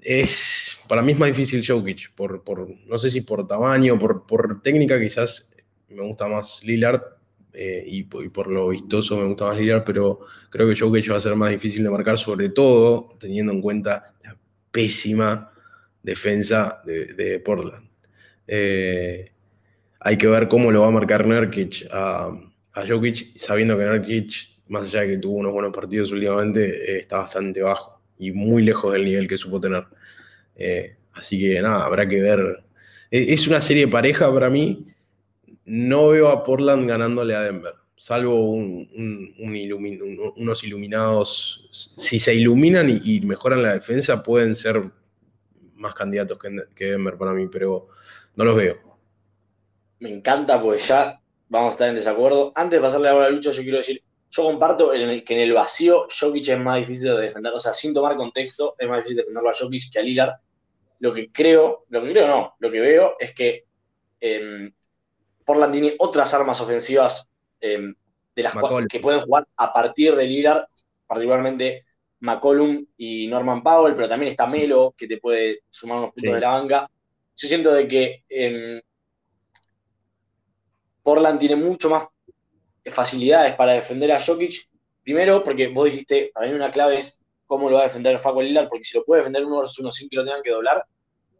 Es, 0.00 0.78
para 0.88 1.02
mí 1.02 1.12
es 1.12 1.18
más 1.18 1.28
difícil 1.28 1.62
Jokic, 1.66 2.14
por, 2.14 2.42
por, 2.42 2.68
no 2.86 2.98
sé 2.98 3.10
si 3.10 3.20
por 3.20 3.46
tamaño, 3.46 3.98
por, 3.98 4.26
por 4.26 4.62
técnica 4.62 4.98
quizás 4.98 5.52
me 5.88 6.02
gusta 6.02 6.26
más 6.28 6.62
Lillard 6.62 7.17
eh, 7.52 7.82
y, 7.86 8.02
por 8.04 8.46
lo 8.46 8.68
vistoso 8.68 9.16
me 9.16 9.24
gusta 9.24 9.46
más 9.46 9.58
Lillard, 9.58 9.84
pero 9.84 10.20
creo 10.50 10.68
que 10.68 10.76
Jokic 10.76 11.10
va 11.10 11.16
a 11.16 11.20
ser 11.20 11.34
más 11.34 11.50
difícil 11.50 11.82
de 11.82 11.90
marcar, 11.90 12.18
sobre 12.18 12.50
todo 12.50 13.16
teniendo 13.18 13.52
en 13.52 13.60
cuenta 13.60 14.14
la 14.22 14.36
pésima 14.70 15.52
defensa 16.02 16.82
de, 16.84 17.40
Portland. 17.44 17.88
Eh, 18.46 19.32
hay 20.00 20.16
que 20.16 20.26
ver 20.26 20.48
cómo 20.48 20.70
lo 20.70 20.82
va 20.82 20.88
a 20.88 20.90
marcar 20.90 21.26
Nerkic 21.26 21.88
a, 21.90 22.30
a 22.72 22.86
Jokic, 22.86 23.36
sabiendo 23.36 23.76
que 23.76 23.84
Nerkic, 23.84 24.60
más 24.68 24.84
allá 24.84 25.00
de 25.02 25.08
que 25.08 25.18
tuvo 25.18 25.36
unos 25.36 25.52
buenos 25.52 25.72
partidos 25.72 26.12
últimamente, 26.12 26.92
eh, 26.92 27.00
está 27.00 27.18
bastante 27.18 27.60
bajo 27.62 28.00
y 28.18 28.32
muy 28.32 28.62
lejos 28.62 28.92
del 28.92 29.04
nivel 29.04 29.26
que 29.26 29.36
supo 29.36 29.60
tener. 29.60 29.84
Así 31.12 31.38
que 31.38 31.60
nada, 31.60 31.84
habrá 31.84 32.08
que 32.08 32.20
ver. 32.20 32.62
E, 33.10 33.32
es 33.34 33.48
una 33.48 33.60
serie 33.60 33.88
pareja 33.88 34.32
para 34.32 34.48
mí. 34.48 34.84
No 35.68 36.08
veo 36.08 36.28
a 36.28 36.42
Portland 36.42 36.88
ganándole 36.88 37.34
a 37.34 37.42
Denver, 37.42 37.74
salvo 37.96 38.50
unos 38.50 40.64
iluminados. 40.64 41.68
Si 41.96 42.18
se 42.18 42.34
iluminan 42.34 42.88
y, 42.90 43.20
mejoran 43.20 43.62
la 43.62 43.74
defensa, 43.74 44.22
pueden 44.22 44.56
ser 44.56 44.90
más 45.74 45.94
candidatos 45.94 46.38
que, 46.38 46.64
que 46.74 46.86
Denver 46.86 47.16
para 47.16 47.32
mí, 47.32 47.46
pero 47.48 47.88
no 48.34 48.44
los 48.44 48.56
veo 48.56 48.88
me 50.00 50.10
encanta 50.10 50.60
porque 50.60 50.78
ya 50.78 51.20
vamos 51.48 51.68
a 51.68 51.74
estar 51.74 51.88
en 51.88 51.94
desacuerdo. 51.94 52.52
Antes 52.54 52.78
de 52.78 52.82
pasarle 52.82 53.08
a 53.08 53.14
la 53.14 53.30
lucha, 53.30 53.50
yo 53.50 53.62
quiero 53.62 53.78
decir, 53.78 54.02
yo 54.30 54.42
comparto 54.42 54.90
que 54.90 55.34
en 55.34 55.40
el 55.40 55.52
vacío 55.52 56.06
Jokic 56.08 56.48
es 56.48 56.60
más 56.60 56.78
difícil 56.78 57.08
de 57.08 57.22
defender, 57.22 57.52
o 57.52 57.58
sea, 57.58 57.72
sin 57.72 57.94
tomar 57.94 58.16
contexto, 58.16 58.74
es 58.78 58.88
más 58.88 58.98
difícil 58.98 59.18
defenderlo 59.18 59.50
a 59.50 59.54
Jokic 59.54 59.92
que 59.92 59.98
a 59.98 60.02
Lillard. 60.02 60.32
Lo 61.00 61.12
que 61.12 61.30
creo, 61.30 61.84
lo 61.88 62.02
que 62.02 62.10
creo 62.10 62.26
no, 62.26 62.54
lo 62.58 62.70
que 62.70 62.80
veo 62.80 63.14
es 63.18 63.32
que 63.32 63.66
eh, 64.20 64.72
Portland 65.48 65.72
tiene 65.72 65.94
otras 65.98 66.34
armas 66.34 66.60
ofensivas 66.60 67.26
em, 67.58 67.94
de 68.36 68.42
las 68.42 68.52
cuales, 68.52 68.86
que 68.86 69.00
pueden 69.00 69.22
jugar 69.22 69.48
a 69.56 69.72
partir 69.72 70.14
de 70.14 70.26
Lillard, 70.26 70.66
particularmente 71.06 71.86
McCollum 72.20 72.84
y 72.98 73.26
Norman 73.28 73.62
Powell, 73.62 73.94
pero 73.94 74.10
también 74.10 74.30
está 74.30 74.46
Melo, 74.46 74.94
que 74.94 75.06
te 75.06 75.16
puede 75.16 75.62
sumar 75.70 76.00
unos 76.00 76.10
puntos 76.12 76.34
de 76.34 76.40
la 76.40 76.50
banca. 76.50 76.90
Yo 77.34 77.48
siento 77.48 77.72
de 77.72 77.88
que 77.88 78.24
em, 78.28 78.78
Portland 81.02 81.38
tiene 81.40 81.56
mucho 81.56 81.88
más 81.88 82.06
facilidades 82.84 83.54
para 83.54 83.72
defender 83.72 84.12
a 84.12 84.20
Jokic. 84.20 84.68
Primero, 85.02 85.42
porque 85.42 85.68
vos 85.68 85.86
dijiste, 85.86 86.30
para 86.34 86.46
mí 86.46 86.52
una 86.52 86.70
clave 86.70 86.98
es 86.98 87.24
cómo 87.46 87.70
lo 87.70 87.76
va 87.76 87.82
a 87.82 87.84
defender 87.84 88.18
Facu 88.18 88.42
Lillard, 88.42 88.68
porque 88.68 88.84
si 88.84 88.98
lo 88.98 89.04
puede 89.06 89.22
defender 89.22 89.46
uno 89.46 89.60
versus 89.60 89.78
uno 89.78 89.90
sin 89.90 90.10
que 90.10 90.16
lo 90.16 90.26
tengan 90.26 90.42
que 90.42 90.50
doblar, 90.50 90.84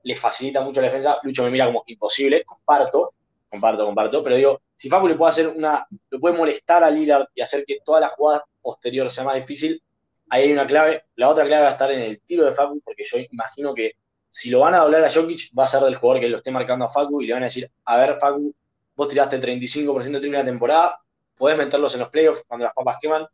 le 0.03 0.17
facilita 0.17 0.63
mucho 0.63 0.81
la 0.81 0.87
defensa. 0.87 1.19
Lucho 1.23 1.43
me 1.43 1.51
mira 1.51 1.67
como 1.67 1.85
imposible, 1.87 2.43
comparto, 2.47 3.13
comparto, 3.49 3.85
comparto, 3.85 4.23
pero 4.23 4.37
digo, 4.37 4.63
si 4.77 4.89
Facu 4.89 5.09
le 5.09 5.15
puede 5.15 5.31
hacer 5.31 5.49
una, 5.49 5.87
lo 6.11 6.21
puede 6.21 6.37
molestar 6.37 6.85
a 6.85 6.91
Lillard 6.91 7.27
y 7.35 7.41
hacer 7.41 7.65
que 7.67 7.79
toda 7.85 8.01
la 8.01 8.09
jugada 8.09 8.45
posterior 8.61 9.11
sea 9.11 9.25
más 9.25 9.35
difícil, 9.35 9.83
ahí 10.29 10.45
hay 10.45 10.53
una 10.53 10.67
clave. 10.67 11.05
La 11.17 11.29
otra 11.29 11.45
clave 11.47 11.63
va 11.63 11.69
a 11.69 11.73
estar 11.73 11.91
en 11.91 12.01
el 12.01 12.21
tiro 12.21 12.45
de 12.45 12.53
Facu, 12.53 12.81
porque 12.85 13.05
yo 13.05 13.19
imagino 13.31 13.75
que 13.75 13.93
si 14.31 14.51
lo 14.51 14.61
van 14.61 14.75
a 14.75 14.79
doblar 14.79 15.05
a 15.05 15.11
Jokic, 15.11 15.51
va 15.59 15.65
a 15.65 15.67
ser 15.67 15.81
del 15.83 15.97
jugador 15.97 16.21
que 16.21 16.29
lo 16.29 16.37
esté 16.37 16.51
marcando 16.51 16.85
a 16.85 16.89
Facu 16.89 17.23
y 17.23 17.27
le 17.27 17.33
van 17.33 17.43
a 17.43 17.47
decir, 17.47 17.71
a 17.85 17.97
ver, 17.97 18.19
Facu, 18.21 18.55
vos 18.95 19.09
tiraste 19.09 19.41
35% 19.41 20.03
de 20.03 20.21
triple 20.21 20.39
la 20.39 20.45
temporada, 20.45 21.01
podés 21.37 21.57
meterlos 21.57 21.95
en 21.95 22.01
los 22.01 22.11
playoffs 22.11 22.45
cuando 22.47 22.65
las 22.65 22.75
papas 22.75 22.99
queman. 23.01 23.27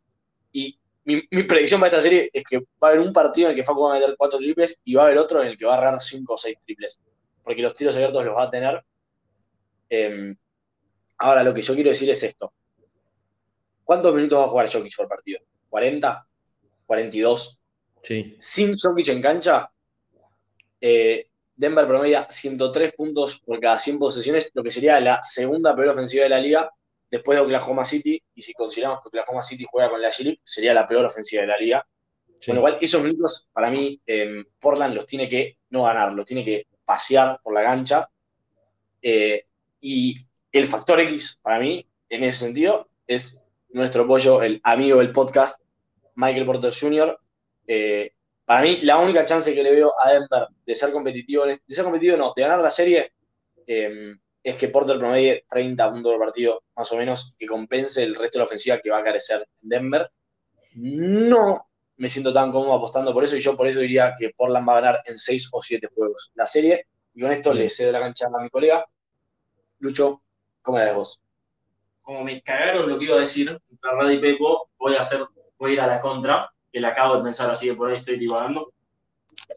Y 0.51 0.77
mi, 1.03 1.21
predicción 1.43 1.79
para 1.79 1.91
esta 1.91 2.01
serie 2.01 2.29
es 2.33 2.43
que 2.43 2.59
va 2.59 2.87
a 2.87 2.87
haber 2.87 3.01
un 3.01 3.13
partido 3.13 3.47
en 3.47 3.51
el 3.51 3.55
que 3.55 3.65
Facu 3.65 3.81
va 3.81 3.91
a 3.91 3.99
meter 3.99 4.15
4 4.17 4.39
triples 4.39 4.79
y 4.83 4.95
va 4.95 5.03
a 5.03 5.05
haber 5.05 5.17
otro 5.17 5.41
en 5.41 5.49
el 5.49 5.57
que 5.57 5.65
va 5.65 5.75
a 5.75 5.77
agarrar 5.77 6.01
5 6.01 6.33
o 6.33 6.37
6 6.37 6.57
triples. 6.65 6.99
Porque 7.43 7.61
los 7.61 7.73
tiros 7.73 7.95
abiertos 7.95 8.25
los 8.25 8.35
va 8.35 8.43
a 8.43 8.49
tener. 8.49 8.83
Em, 9.89 10.35
ahora, 11.17 11.43
lo 11.43 11.53
que 11.53 11.61
yo 11.61 11.73
quiero 11.73 11.89
decir 11.89 12.09
es 12.09 12.23
esto. 12.23 12.53
¿Cuántos 13.83 14.15
minutos 14.15 14.39
va 14.39 14.45
a 14.45 14.47
jugar 14.47 14.71
Jokic 14.71 14.95
por 14.95 15.07
partido? 15.07 15.39
¿40? 15.69 16.25
¿42? 16.87 17.59
Sí. 18.01 18.35
Sin 18.39 18.75
Jokic 18.77 19.07
en 19.09 19.21
cancha, 19.21 19.71
eh, 20.81 21.29
Denver 21.55 21.87
promedia 21.87 22.27
103 22.29 22.93
puntos 22.93 23.41
por 23.41 23.59
cada 23.59 23.79
100 23.79 23.99
posesiones, 23.99 24.51
lo 24.53 24.63
que 24.63 24.71
sería 24.71 24.99
la 24.99 25.21
segunda 25.23 25.75
peor 25.75 25.89
ofensiva 25.89 26.23
de 26.23 26.29
la 26.29 26.39
liga 26.39 26.69
después 27.09 27.37
de 27.37 27.45
Oklahoma 27.45 27.85
City. 27.85 28.21
Y 28.33 28.41
si 28.41 28.53
consideramos 28.53 29.01
que 29.01 29.07
Oklahoma 29.07 29.41
City 29.41 29.65
juega 29.69 29.89
con 29.89 30.01
la 30.01 30.11
g 30.11 30.39
sería 30.43 30.73
la 30.73 30.87
peor 30.87 31.05
ofensiva 31.05 31.41
de 31.41 31.47
la 31.47 31.57
liga. 31.57 31.87
Con 32.45 32.55
lo 32.55 32.61
cual, 32.61 32.77
esos 32.79 33.01
minutos, 33.01 33.47
para 33.51 33.71
mí, 33.71 33.99
Portland 34.59 34.93
los 34.93 35.05
tiene 35.05 35.27
que 35.27 35.57
no 35.69 35.83
ganar, 35.83 36.13
los 36.13 36.25
tiene 36.25 36.43
que 36.43 36.67
pasear 36.83 37.39
por 37.41 37.53
la 37.53 37.63
cancha. 37.63 38.07
Eh, 39.01 39.45
y 39.85 40.15
el 40.51 40.65
factor 40.65 40.99
X, 41.01 41.37
para 41.43 41.59
mí, 41.59 41.87
en 42.09 42.23
ese 42.23 42.45
sentido, 42.45 42.89
es 43.05 43.45
nuestro 43.69 44.07
pollo, 44.07 44.41
el 44.41 44.59
amigo 44.63 44.97
del 44.97 45.11
podcast, 45.11 45.61
Michael 46.15 46.45
Porter 46.45 46.73
Jr. 46.73 47.19
Eh, 47.67 48.11
para 48.45 48.63
mí, 48.63 48.79
la 48.81 48.97
única 48.97 49.23
chance 49.25 49.53
que 49.53 49.61
le 49.61 49.75
veo 49.75 49.93
a 50.03 50.11
Denver 50.11 50.47
de 50.65 50.73
ser 50.75 50.91
competitivo, 50.91 51.45
de 51.45 51.61
ser 51.67 51.83
competitivo 51.83 52.17
no, 52.17 52.33
de 52.35 52.41
ganar 52.41 52.61
la 52.61 52.71
serie, 52.71 53.13
eh, 53.67 54.15
es 54.41 54.55
que 54.55 54.69
Porter 54.69 54.97
promedie 54.97 55.45
30 55.47 55.91
puntos 55.91 56.13
por 56.13 56.19
partido, 56.19 56.63
más 56.75 56.91
o 56.91 56.97
menos, 56.97 57.35
que 57.37 57.45
compense 57.45 58.03
el 58.03 58.15
resto 58.15 58.39
de 58.39 58.41
la 58.41 58.45
ofensiva 58.45 58.79
que 58.79 58.89
va 58.89 58.97
a 58.97 59.03
carecer 59.03 59.47
en 59.61 59.69
Denver. 59.69 60.09
No 60.77 61.67
me 61.97 62.09
siento 62.09 62.33
tan 62.33 62.51
cómodo 62.51 62.73
apostando 62.73 63.13
por 63.13 63.23
eso 63.23 63.35
y 63.35 63.39
yo 63.39 63.55
por 63.55 63.67
eso 63.67 63.81
diría 63.81 64.15
que 64.17 64.31
Portland 64.35 64.67
va 64.67 64.79
a 64.79 64.81
ganar 64.81 65.01
en 65.05 65.19
6 65.19 65.49
o 65.51 65.61
7 65.61 65.87
juegos 65.93 66.31
la 66.33 66.47
serie. 66.47 66.87
Y 67.13 67.21
con 67.21 67.31
esto 67.31 67.53
le 67.53 67.69
cedo 67.69 67.91
la 67.91 67.99
cancha 67.99 68.25
a 68.27 68.41
mi 68.41 68.49
colega. 68.49 68.83
Lucho, 69.79 70.21
¿cómo 70.61 70.77
la 70.77 70.85
ves 70.85 70.95
vos? 70.95 71.21
Como 72.01 72.23
me 72.23 72.41
cagaron 72.41 72.89
lo 72.89 72.97
que 72.97 73.05
iba 73.05 73.15
a 73.15 73.19
decir 73.19 73.59
contra 73.79 74.13
y 74.13 74.19
Pepo, 74.19 74.69
voy 74.77 74.95
a, 74.95 74.99
hacer, 74.99 75.25
voy 75.57 75.71
a 75.71 75.73
ir 75.73 75.81
a 75.81 75.87
la 75.87 76.01
contra, 76.01 76.51
que 76.71 76.79
la 76.79 76.89
acabo 76.89 77.17
de 77.17 77.23
pensar 77.23 77.49
así 77.49 77.67
que 77.67 77.73
por 77.73 77.89
ahí 77.89 77.97
estoy 77.97 78.17
divagando. 78.17 78.71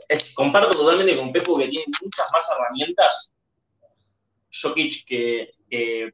Es, 0.08 0.34
comparto 0.34 0.76
totalmente 0.76 1.16
con 1.16 1.32
Pepo 1.32 1.58
que 1.58 1.68
tiene 1.68 1.86
muchas 2.02 2.26
más 2.32 2.50
herramientas 2.54 3.34
Jokic 4.50 5.04
que, 5.06 5.50
que, 5.68 6.12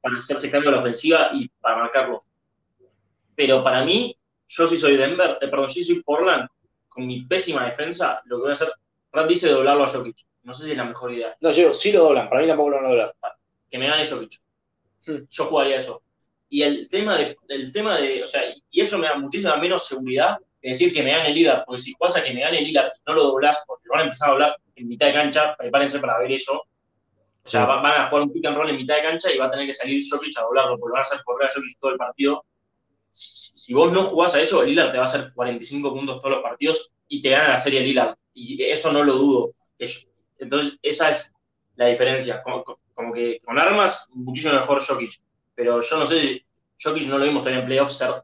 para 0.00 0.16
hacerse 0.16 0.50
cargo 0.50 0.70
de 0.70 0.76
la 0.76 0.80
ofensiva 0.80 1.30
y 1.32 1.48
para 1.60 1.78
marcarlo. 1.78 2.24
Pero 3.34 3.62
para 3.62 3.84
mí, 3.84 4.16
yo 4.46 4.66
sí 4.66 4.76
soy 4.76 4.96
Denver, 4.96 5.38
eh, 5.40 5.48
perdón, 5.48 5.68
sí 5.68 5.82
soy 5.82 6.02
Portland, 6.02 6.48
con 6.88 7.06
mi 7.06 7.24
pésima 7.24 7.64
defensa, 7.64 8.22
lo 8.26 8.36
que 8.36 8.40
voy 8.42 8.48
a 8.50 8.52
hacer, 8.52 8.68
Rand 9.12 9.28
dice 9.28 9.48
doblarlo 9.48 9.84
a 9.84 9.88
Jokic. 9.88 10.16
No 10.44 10.52
sé 10.52 10.64
si 10.64 10.70
es 10.72 10.76
la 10.76 10.84
mejor 10.84 11.12
idea. 11.12 11.36
No, 11.40 11.50
yo 11.50 11.74
sí 11.74 11.92
lo 11.92 12.04
doblan, 12.04 12.28
para 12.28 12.40
mí 12.40 12.46
tampoco 12.46 12.70
lo 12.70 12.76
van 12.76 12.86
a 12.86 12.88
doblar. 12.88 13.14
Que 13.70 13.78
me 13.78 13.88
gane 13.88 14.06
Jokic. 14.06 14.40
Hmm. 15.06 15.24
Yo 15.28 15.44
jugaría 15.46 15.76
eso. 15.76 16.02
Y 16.48 16.62
el 16.62 16.88
tema 16.88 17.18
de, 17.18 17.36
el 17.48 17.72
tema 17.72 17.98
de, 17.98 18.22
o 18.22 18.26
sea, 18.26 18.42
y 18.70 18.80
eso 18.80 18.98
me 18.98 19.08
da 19.08 19.16
muchísima 19.16 19.56
menos 19.56 19.86
seguridad 19.86 20.36
que 20.60 20.68
decir 20.68 20.92
que 20.92 21.02
me 21.02 21.10
gane 21.10 21.28
el 21.28 21.34
líder, 21.34 21.62
porque 21.66 21.82
si 21.82 21.94
pasa 21.94 22.22
que 22.22 22.32
me 22.32 22.40
gane 22.40 22.58
el 22.58 22.64
líder 22.64 22.92
y 22.94 23.10
no 23.10 23.14
lo 23.14 23.24
doblas, 23.24 23.64
porque 23.66 23.86
lo 23.86 23.92
van 23.92 24.02
a 24.02 24.04
empezar 24.04 24.28
a 24.28 24.32
doblar 24.32 24.56
en 24.76 24.88
mitad 24.88 25.06
de 25.08 25.12
cancha, 25.14 25.56
prepárense 25.56 25.98
para 25.98 26.18
ver 26.18 26.32
eso. 26.32 26.52
O 26.52 27.48
sea, 27.48 27.66
van 27.66 27.84
a 27.84 28.08
jugar 28.08 28.22
un 28.22 28.32
pick 28.32 28.46
and 28.46 28.56
roll 28.56 28.70
en 28.70 28.76
mitad 28.76 28.96
de 28.96 29.02
cancha 29.02 29.32
y 29.32 29.36
va 29.36 29.46
a 29.46 29.50
tener 29.50 29.66
que 29.66 29.72
salir 29.72 30.02
Jokic 30.08 30.38
a 30.38 30.42
doblarlo, 30.42 30.78
porque 30.78 30.90
lo 30.90 30.94
van 30.94 31.00
a 31.00 31.02
hacer 31.02 31.18
correr 31.24 31.48
a 31.48 31.52
Jokic 31.52 31.78
todo 31.78 31.90
el 31.90 31.98
partido 31.98 32.44
si, 33.14 33.72
vos 33.72 33.92
no 33.92 34.02
jugás 34.02 34.34
a 34.34 34.40
eso, 34.40 34.62
el 34.62 34.70
Lillard 34.70 34.90
te 34.90 34.98
va 34.98 35.04
a 35.04 35.06
hacer 35.06 35.32
45 35.32 35.92
puntos 35.92 36.20
todos 36.20 36.34
los 36.34 36.42
partidos 36.42 36.92
y 37.06 37.22
te 37.22 37.30
gana 37.30 37.50
la 37.50 37.56
serie 37.56 37.80
Lillard. 37.80 38.16
Y 38.32 38.60
eso 38.64 38.92
no 38.92 39.04
lo 39.04 39.14
dudo. 39.14 39.54
Entonces, 40.44 40.78
esa 40.82 41.10
es 41.10 41.34
la 41.76 41.86
diferencia. 41.86 42.42
Como, 42.42 43.12
que 43.12 43.40
con 43.44 43.58
armas, 43.58 44.08
muchísimo 44.12 44.54
mejor 44.54 44.84
Jokic. 44.84 45.20
Pero 45.54 45.80
yo 45.80 45.98
no 45.98 46.06
sé, 46.06 46.44
Jokic 46.80 47.08
no 47.08 47.18
lo 47.18 47.24
vimos 47.24 47.42
todavía 47.42 47.60
en 47.60 47.66
playoffs 47.66 47.96
ser 47.96 48.22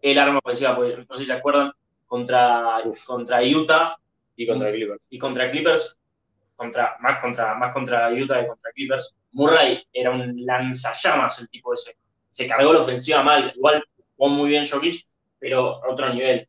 el 0.00 0.18
arma 0.18 0.40
ofensiva, 0.42 0.76
porque 0.76 0.96
no 0.96 1.14
sé 1.14 1.20
si 1.20 1.26
se 1.26 1.32
acuerdan, 1.32 1.72
contra, 2.06 2.80
contra 3.06 3.42
Utah. 3.42 3.96
Y 4.36 4.46
contra 4.46 4.70
Clippers. 4.72 5.00
Y 5.10 5.18
contra 5.18 5.50
Clippers, 5.50 5.98
contra, 6.54 6.96
más, 7.00 7.20
contra, 7.20 7.54
más 7.54 7.72
contra 7.72 8.12
Utah 8.12 8.40
que 8.40 8.46
contra 8.46 8.72
Clippers. 8.72 9.16
Murray 9.32 9.84
era 9.92 10.10
un 10.10 10.44
lanzallamas 10.44 11.40
el 11.40 11.48
tipo 11.48 11.74
ese. 11.74 11.96
Se 12.30 12.46
cargó 12.46 12.72
la 12.72 12.80
ofensiva 12.80 13.22
mal. 13.22 13.52
Igual 13.54 13.84
jugó 14.16 14.30
muy 14.30 14.50
bien 14.50 14.66
Jokic, 14.66 15.06
pero 15.38 15.84
a 15.84 15.90
otro 15.90 16.12
nivel. 16.14 16.48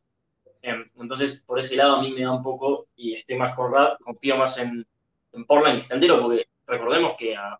Em, 0.62 0.88
entonces, 0.98 1.42
por 1.42 1.58
ese 1.58 1.76
lado 1.76 1.96
a 1.96 2.02
mí 2.02 2.12
me 2.12 2.22
da 2.22 2.32
un 2.32 2.42
poco, 2.42 2.88
y 2.94 3.14
estoy 3.14 3.36
más 3.36 3.54
corrado, 3.54 3.96
confío 4.04 4.36
más 4.36 4.58
en, 4.58 4.86
en 5.32 5.44
Portland 5.44 5.86
que 5.86 5.94
entero, 5.94 6.20
porque 6.20 6.46
recordemos 6.66 7.14
que 7.16 7.36
a, 7.36 7.58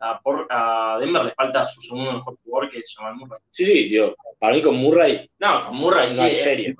a, 0.00 0.98
Denver 0.98 1.24
le 1.24 1.30
falta 1.32 1.64
su 1.64 1.80
segundo 1.80 2.12
mejor 2.12 2.38
jugador, 2.44 2.70
que 2.70 2.78
es 2.78 2.94
Jamal 2.96 3.16
Murray. 3.16 3.40
Sí, 3.50 3.66
sí, 3.66 3.88
tío. 3.88 4.16
Para 4.38 4.54
mí 4.54 4.62
con 4.62 4.76
Murray. 4.76 5.30
No, 5.38 5.62
con 5.62 5.76
Murray 5.76 6.06
no 6.06 6.12
sí. 6.14 6.20
Hay 6.22 6.36
serie. 6.36 6.76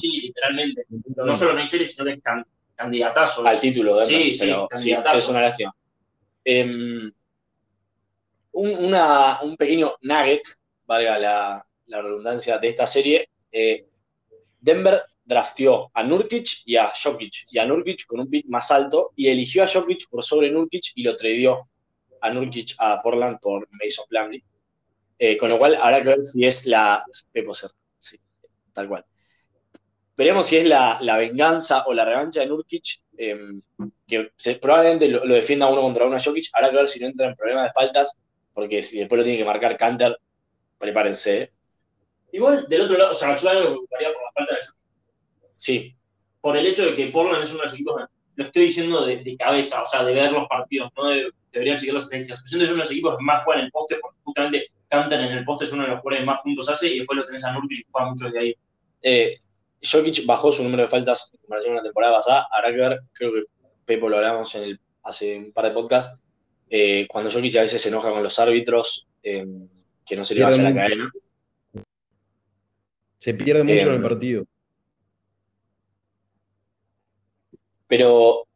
Sí, 0.00 0.20
literalmente. 0.22 0.86
No 1.16 1.34
solo 1.34 1.54
no 1.54 1.60
hay 1.60 1.68
serie, 1.68 1.86
sino 1.86 2.04
que 2.04 2.12
es 2.12 2.20
candidatazo. 2.74 3.46
Al 3.46 3.60
título, 3.60 3.96
de 3.98 4.06
Sí, 4.06 4.34
sí, 4.34 4.52
candidatazo. 4.70 5.18
es 5.18 5.28
una 5.28 5.40
lástima. 5.40 5.74
Em, 6.44 7.12
un, 8.52 8.70
una, 8.84 9.40
un 9.42 9.56
pequeño 9.56 9.92
nugget, 10.02 10.42
valga 10.86 11.18
la, 11.18 11.66
la 11.86 12.02
redundancia 12.02 12.58
de 12.58 12.68
esta 12.68 12.86
serie, 12.86 13.28
eh, 13.50 13.86
Denver 14.60 15.00
drafteó 15.26 15.90
a 15.92 16.04
Nurkic 16.04 16.62
y 16.64 16.76
a 16.76 16.88
Jokic, 16.88 17.46
y 17.50 17.58
a 17.58 17.66
Nurkic 17.66 18.06
con 18.06 18.20
un 18.20 18.30
pick 18.30 18.46
más 18.46 18.70
alto, 18.70 19.12
y 19.16 19.28
eligió 19.28 19.64
a 19.64 19.68
Jokic 19.68 20.08
por 20.08 20.24
sobre 20.24 20.50
Nurkic 20.50 20.92
y 20.94 21.02
lo 21.02 21.16
tradeó 21.16 21.68
a 22.20 22.30
Nurkic 22.30 22.74
a 22.78 23.02
Portland 23.02 23.38
por 23.40 23.68
Mason 23.72 24.06
Plumlee. 24.08 24.44
Eh, 25.18 25.36
con 25.36 25.48
lo 25.48 25.58
cual 25.58 25.76
habrá 25.76 26.02
que 26.02 26.08
ver 26.08 26.24
si 26.24 26.44
es 26.44 26.66
la. 26.66 27.04
sí, 27.98 28.18
tal 28.72 28.88
cual. 28.88 29.04
Veremos 30.16 30.46
si 30.46 30.56
es 30.58 30.64
la, 30.64 30.98
venganza 31.18 31.84
o 31.86 31.92
la 31.92 32.04
revancha 32.04 32.40
de 32.40 32.46
Nurkic, 32.46 33.00
em, 33.18 33.60
que 34.06 34.30
probablemente 34.60 35.08
lo, 35.08 35.26
defienda 35.26 35.66
uno 35.66 35.82
contra 35.82 36.06
uno 36.06 36.16
a 36.16 36.22
Jokic. 36.22 36.48
Habrá 36.52 36.70
que 36.70 36.76
ver 36.76 36.88
si 36.88 37.00
no 37.00 37.08
entra 37.08 37.28
en 37.28 37.36
problemas 37.36 37.64
de 37.64 37.72
faltas, 37.72 38.18
porque 38.54 38.82
si 38.82 39.00
después 39.00 39.18
lo 39.18 39.24
tiene 39.24 39.38
que 39.38 39.44
marcar 39.44 39.76
Canter, 39.76 40.16
prepárense. 40.78 41.52
Igual, 42.32 42.66
del 42.68 42.82
otro 42.82 42.96
lado, 42.96 43.10
o 43.10 43.14
sea, 43.14 43.36
yo 43.36 43.52
me 43.52 43.60
preocuparía 43.60 44.12
por 44.12 44.22
la 44.22 44.32
falta 44.32 44.54
de 44.54 44.60
Sí. 45.56 45.96
Por 46.40 46.56
el 46.56 46.66
hecho 46.66 46.86
de 46.86 46.94
que 46.94 47.08
Portland 47.08 47.42
es 47.42 47.50
uno 47.50 47.60
de 47.60 47.64
los 47.64 47.74
equipos, 47.74 48.02
lo 48.36 48.44
estoy 48.44 48.66
diciendo 48.66 49.04
de, 49.04 49.36
cabeza, 49.36 49.82
o 49.82 49.86
sea, 49.86 50.04
de 50.04 50.14
ver 50.14 50.30
los 50.30 50.46
partidos, 50.46 50.92
no 50.96 51.08
deberían 51.50 51.80
seguir 51.80 51.94
las 51.94 52.04
estadísticas. 52.04 52.44
Pero 52.48 52.62
es 52.62 52.68
uno 52.68 52.76
de 52.76 52.82
los 52.84 52.90
equipos 52.92 53.16
que 53.16 53.24
más 53.24 53.42
juegan 53.42 53.60
en 53.60 53.66
el 53.66 53.72
poste, 53.72 53.96
porque 54.00 54.18
justamente 54.22 54.66
cantan 54.88 55.24
en 55.24 55.38
el 55.38 55.44
poste, 55.44 55.64
es 55.64 55.72
uno 55.72 55.82
de 55.82 55.88
los 55.88 56.00
jugadores 56.00 56.20
que 56.20 56.26
más 56.26 56.40
puntos 56.42 56.68
hace, 56.68 56.88
y 56.88 56.98
después 56.98 57.16
lo 57.16 57.26
tenés 57.26 57.42
a 57.44 57.52
Nurkic 57.52 57.80
y 57.80 57.86
juega 57.90 58.10
mucho 58.10 58.30
de 58.30 58.38
ahí. 58.38 58.56
Eh, 59.02 59.36
Jokic 59.82 60.26
bajó 60.26 60.52
su 60.52 60.62
número 60.62 60.82
de 60.82 60.88
faltas 60.88 61.30
en 61.32 61.40
comparación 61.40 61.72
a 61.72 61.74
una 61.80 61.82
temporada 61.82 62.14
pasada. 62.14 62.46
Habrá 62.52 62.70
que 62.70 62.76
ver, 62.76 63.00
creo 63.12 63.32
que 63.32 63.42
Pepo 63.84 64.08
lo 64.08 64.16
hablamos 64.16 64.54
en 64.54 64.62
el, 64.64 64.80
hace 65.02 65.38
un 65.38 65.52
par 65.52 65.64
de 65.64 65.70
podcasts, 65.70 66.20
eh, 66.68 67.06
cuando 67.08 67.30
Jokic 67.30 67.56
a 67.56 67.62
veces 67.62 67.80
se 67.80 67.88
enoja 67.88 68.10
con 68.10 68.22
los 68.22 68.38
árbitros, 68.38 69.08
eh, 69.22 69.46
que 70.04 70.16
no 70.16 70.24
se 70.24 70.34
le 70.34 70.44
vaya 70.44 70.62
la 70.62 70.74
cadena. 70.74 71.10
Se 73.18 73.34
pierde 73.34 73.64
mucho 73.64 73.88
en 73.88 73.94
el 73.94 74.02
partido. 74.02 74.46
Pero, 77.86 78.46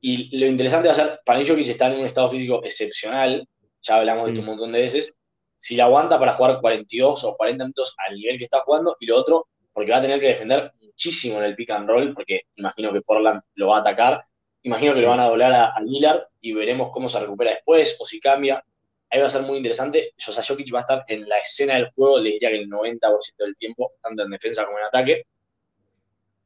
y 0.00 0.38
lo 0.38 0.46
interesante 0.46 0.88
va 0.88 0.92
a 0.92 0.96
ser, 0.96 1.20
para 1.24 1.42
que 1.42 1.70
está 1.70 1.86
en 1.88 2.00
un 2.00 2.06
estado 2.06 2.28
físico 2.28 2.62
excepcional, 2.64 3.46
ya 3.82 3.96
hablamos 3.96 4.26
de 4.26 4.32
esto 4.32 4.40
un 4.40 4.46
mm. 4.46 4.50
montón 4.50 4.72
de 4.72 4.80
veces, 4.80 5.18
si 5.58 5.76
la 5.76 5.84
aguanta 5.84 6.18
para 6.18 6.34
jugar 6.34 6.60
42 6.60 7.24
o 7.24 7.36
40 7.36 7.64
minutos 7.64 7.94
al 8.06 8.16
nivel 8.16 8.38
que 8.38 8.44
está 8.44 8.60
jugando, 8.60 8.96
y 9.00 9.06
lo 9.06 9.16
otro, 9.16 9.48
porque 9.72 9.90
va 9.90 9.98
a 9.98 10.02
tener 10.02 10.20
que 10.20 10.28
defender 10.28 10.72
muchísimo 10.80 11.38
en 11.38 11.44
el 11.44 11.56
pick 11.56 11.70
and 11.70 11.88
roll, 11.88 12.14
porque 12.14 12.42
imagino 12.56 12.92
que 12.92 13.02
Portland 13.02 13.40
lo 13.54 13.68
va 13.68 13.78
a 13.78 13.80
atacar, 13.80 14.24
imagino 14.62 14.94
que 14.94 15.00
lo 15.00 15.08
van 15.08 15.20
a 15.20 15.28
doblar 15.28 15.52
a, 15.52 15.66
a 15.72 15.80
Lillard 15.80 16.24
y 16.40 16.52
veremos 16.52 16.90
cómo 16.90 17.08
se 17.08 17.20
recupera 17.20 17.50
después 17.52 17.96
o 18.00 18.06
si 18.06 18.20
cambia 18.20 18.62
ahí 19.10 19.20
va 19.20 19.26
a 19.26 19.30
ser 19.30 19.42
muy 19.42 19.58
interesante. 19.58 20.14
Josa 20.18 20.42
Jokic 20.42 20.72
va 20.74 20.78
a 20.78 20.82
estar 20.82 21.04
en 21.08 21.28
la 21.28 21.38
escena 21.38 21.74
del 21.74 21.90
juego, 21.92 22.18
le 22.18 22.32
diría 22.32 22.50
que 22.50 22.56
el 22.56 22.68
90% 22.68 23.00
del 23.38 23.56
tiempo, 23.56 23.92
tanto 24.02 24.22
en 24.22 24.30
defensa 24.30 24.64
como 24.64 24.78
en 24.78 24.84
ataque. 24.84 25.26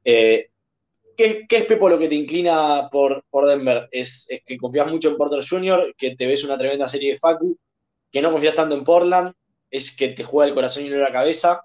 Eh, 0.05 0.49
¿qué, 1.48 1.56
es, 1.56 1.64
Pepo, 1.66 1.88
lo 1.88 1.98
que 1.98 2.09
te 2.09 2.14
inclina 2.14 2.88
por, 2.90 3.24
por 3.30 3.46
Denver? 3.46 3.88
¿Es, 3.90 4.26
que 4.46 4.56
confías 4.56 4.88
mucho 4.88 5.11
en 5.11 5.16
Porter 5.16 5.44
Jr., 5.46 5.94
que 5.96 6.16
te 6.16 6.26
ves 6.26 6.44
una 6.44 6.59
tremenda 6.59 6.88
serie 6.88 7.12
de 7.12 7.18
Facu, 7.18 7.56
que 8.11 8.22
no 8.22 8.33
confías 8.33 8.54
tanto 8.54 8.74
en 8.76 8.85
Portland, 8.85 9.33
es 9.70 9.96
que 9.96 10.09
te 10.09 10.24
juega 10.24 10.48
el 10.48 10.54
corazón 10.54 10.85
y 10.85 10.90
no 10.90 10.98
la 10.98 11.12
cabeza. 11.12 11.62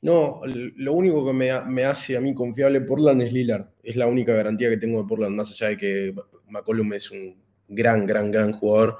No, 0.00 0.42
lo 0.44 0.92
único 0.92 1.26
que 1.26 1.32
me, 1.32 1.60
me, 1.64 1.84
hace 1.84 2.16
a 2.16 2.20
mí 2.20 2.32
confiable 2.32 2.80
Portland 2.82 3.22
es 3.22 3.32
Lillard. 3.32 3.66
Es 3.82 3.96
la 3.96 4.06
única 4.06 4.32
garantía 4.32 4.70
que 4.70 4.76
tengo 4.76 5.02
de 5.02 5.08
Portland, 5.08 5.34
más 5.34 5.50
allá 5.50 5.68
de 5.68 5.76
que 5.76 6.14
McCollum 6.48 6.92
es 6.92 7.10
un 7.10 7.42
gran, 7.66 8.06
gran, 8.06 8.30
gran 8.30 8.52
jugador 8.52 8.98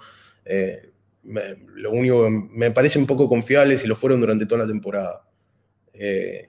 eh, 0.51 0.93
lo 1.23 1.91
único 1.91 2.25
que 2.25 2.31
me 2.31 2.71
parece 2.71 2.99
un 2.99 3.07
poco 3.07 3.29
confiable 3.29 3.77
si 3.77 3.87
lo 3.87 3.97
fueron 3.97 4.21
durante 4.21 4.47
toda 4.47 4.63
la 4.63 4.69
temporada. 4.69 5.29
Eh, 5.93 6.49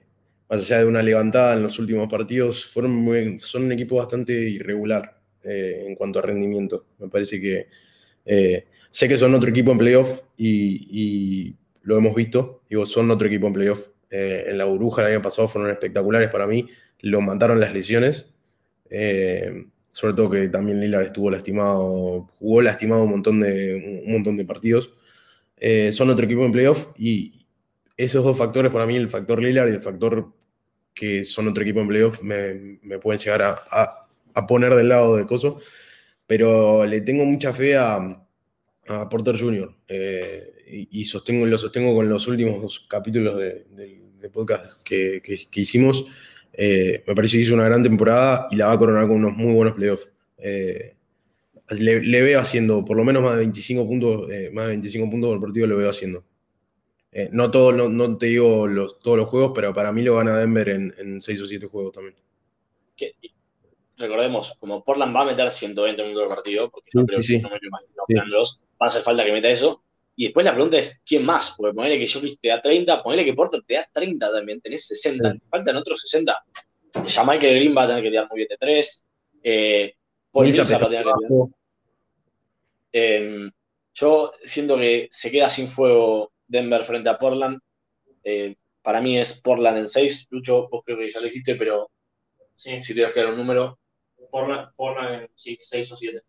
más 0.50 0.60
allá 0.60 0.78
de 0.78 0.86
una 0.86 1.02
levantada 1.02 1.54
en 1.54 1.62
los 1.62 1.78
últimos 1.78 2.08
partidos, 2.08 2.66
fueron 2.66 3.38
son 3.38 3.64
un 3.64 3.72
equipo 3.72 3.96
bastante 3.96 4.32
irregular 4.32 5.20
eh, 5.44 5.84
en 5.86 5.94
cuanto 5.94 6.18
a 6.18 6.22
rendimiento. 6.22 6.86
Me 6.98 7.08
parece 7.08 7.40
que 7.40 7.68
sé 8.90 9.08
que 9.08 9.18
son 9.18 9.34
otro 9.34 9.50
equipo 9.50 9.72
en 9.72 9.78
playoff 9.78 10.20
y, 10.36 11.56
lo 11.82 11.96
hemos 11.96 12.14
visto. 12.14 12.62
Digo, 12.68 12.84
son 12.84 13.10
otro 13.10 13.26
equipo 13.26 13.46
en 13.46 13.52
playoff. 13.54 13.88
en 14.10 14.58
la 14.58 14.64
burbuja 14.66 15.02
el 15.02 15.14
año 15.14 15.22
pasado 15.22 15.48
fueron 15.48 15.70
espectaculares 15.70 16.28
para 16.28 16.46
mí. 16.46 16.68
Lo 17.00 17.20
mataron 17.20 17.58
las 17.58 17.72
lesiones 17.72 18.26
sobre 19.92 20.14
todo 20.14 20.30
que 20.30 20.48
también 20.48 20.80
Lillard 20.80 21.02
estuvo 21.02 21.30
lastimado, 21.30 22.28
jugó 22.38 22.62
lastimado 22.62 23.04
un 23.04 23.10
montón 23.10 23.40
de, 23.40 24.02
un 24.06 24.12
montón 24.12 24.36
de 24.36 24.44
partidos. 24.44 24.92
Eh, 25.56 25.92
son 25.92 26.10
otro 26.10 26.24
equipo 26.24 26.44
en 26.44 26.52
playoff 26.52 26.88
y 26.96 27.46
esos 27.96 28.24
dos 28.24 28.38
factores 28.38 28.72
para 28.72 28.86
mí, 28.86 28.96
el 28.96 29.10
factor 29.10 29.42
Lillard 29.42 29.68
y 29.68 29.72
el 29.72 29.82
factor 29.82 30.32
que 30.94 31.24
son 31.24 31.48
otro 31.48 31.62
equipo 31.62 31.80
en 31.80 31.88
playoff, 31.88 32.22
me, 32.22 32.98
pueden 32.98 33.20
llegar 33.20 33.42
a, 33.42 34.46
poner 34.46 34.74
del 34.74 34.88
lado 34.88 35.16
de 35.16 35.26
Coso, 35.26 35.58
pero 36.26 36.84
le 36.86 37.00
tengo 37.00 37.24
mucha 37.24 37.52
fe 37.52 37.76
a, 37.76 38.26
Porter 39.08 39.38
Jr. 39.38 39.72
Eh, 39.86 40.88
y, 40.90 41.04
sostengo, 41.04 41.46
lo 41.46 41.56
sostengo 41.58 41.94
con 41.94 42.08
los 42.08 42.26
últimos 42.26 42.86
capítulos 42.88 43.38
de, 43.38 44.30
podcast 44.32 44.82
que, 44.82 45.22
hicimos. 45.54 46.06
Eh, 46.52 47.04
me 47.06 47.14
parece 47.14 47.36
que 47.36 47.44
hizo 47.44 47.54
una 47.54 47.64
gran 47.64 47.82
temporada 47.82 48.48
y 48.50 48.56
la 48.56 48.66
va 48.66 48.72
a 48.72 48.78
coronar 48.78 49.06
con 49.06 49.16
unos 49.18 49.36
muy 49.36 49.54
buenos 49.54 49.74
playoffs. 49.74 50.08
Eh, 50.38 50.96
le, 51.78 52.22
veo 52.22 52.40
haciendo 52.40 52.84
por 52.84 52.96
lo 52.96 53.04
menos 53.04 53.22
más 53.22 53.32
de 53.32 53.38
25 53.38 53.86
puntos, 53.86 54.28
más 54.52 54.64
de 54.64 54.70
25 54.72 55.08
puntos 55.08 55.30
por 55.30 55.40
partido 55.40 55.68
lo 55.68 55.76
veo 55.76 55.88
haciendo. 55.88 56.24
No, 57.32 57.50
todo, 57.50 57.72
no, 57.72 58.18
te 58.18 58.26
digo 58.26 58.66
los, 58.66 58.98
todos 59.00 59.16
los 59.16 59.28
juegos, 59.28 59.52
pero 59.54 59.74
para 59.74 59.92
mí 59.92 60.02
lo 60.02 60.16
gana 60.16 60.38
Denver 60.38 60.68
en, 60.68 60.94
en 60.98 61.20
6 61.20 61.40
o 61.40 61.46
7 61.46 61.66
juegos 61.66 61.92
también 61.92 62.14
recordemos, 64.00 64.56
como 64.58 64.82
Portland 64.82 65.14
va 65.14 65.22
a 65.22 65.26
meter 65.26 65.50
120 65.50 66.02
minutos 66.02 66.22
del 66.22 66.34
partido, 66.34 66.70
porque 66.70 66.90
no 66.94 67.04
creo 67.04 67.20
que 67.20 67.38
no 67.38 67.50
me 67.50 67.58
lo 67.60 67.68
imagino 67.68 68.42
va 68.82 68.86
a 68.86 68.88
hacer 68.88 69.02
falta 69.02 69.24
que 69.24 69.32
meta 69.32 69.48
eso. 69.48 69.82
Y 70.16 70.24
después 70.24 70.44
la 70.44 70.52
pregunta 70.52 70.78
es, 70.78 71.00
¿quién 71.04 71.24
más? 71.24 71.54
Porque 71.56 71.74
ponele 71.74 71.98
que 71.98 72.06
yo 72.06 72.20
te 72.40 72.48
da 72.48 72.60
30, 72.60 73.02
ponele 73.02 73.24
que 73.24 73.34
Portland 73.34 73.64
te 73.66 73.74
da 73.74 73.86
30 73.92 74.32
también, 74.32 74.60
tenés 74.60 74.86
60, 74.86 75.36
faltan 75.50 75.76
otros 75.76 76.00
60. 76.00 76.44
Ya 77.06 77.24
Michael 77.24 77.56
Green 77.56 77.76
va 77.76 77.84
a 77.84 77.86
tener 77.88 78.02
que 78.02 78.10
tirar 78.10 78.28
muy 78.28 78.38
bien 78.38 78.48
de 78.48 78.56
3. 78.56 79.06
Eh, 79.42 79.94
Paul 80.32 80.46
va 80.46 80.50
a 80.50 80.66
tener 80.66 80.80
que 80.80 80.86
tirar. 80.86 81.04
Eh, 82.92 83.50
yo 83.94 84.32
siento 84.42 84.76
que 84.76 85.08
se 85.10 85.30
queda 85.30 85.48
sin 85.48 85.68
fuego 85.68 86.32
Denver 86.50 86.82
frente 86.82 87.08
a 87.08 87.18
Portland. 87.18 87.58
Eh, 88.24 88.56
para 88.82 89.00
mí 89.00 89.18
es 89.18 89.40
Portland 89.40 89.78
en 89.78 89.88
6. 89.88 90.28
Lucho, 90.30 90.68
vos 90.68 90.82
creo 90.84 90.98
que 90.98 91.10
ya 91.10 91.20
lo 91.20 91.26
dijiste, 91.26 91.54
pero 91.54 91.90
sí. 92.54 92.82
si 92.82 92.92
tuvieras 92.92 93.14
que 93.14 93.20
dar 93.20 93.30
un 93.30 93.36
número, 93.36 93.78
Porno, 94.30 95.08
en 95.08 95.28
6 95.34 95.92
o 95.92 95.96
7. 95.96 96.20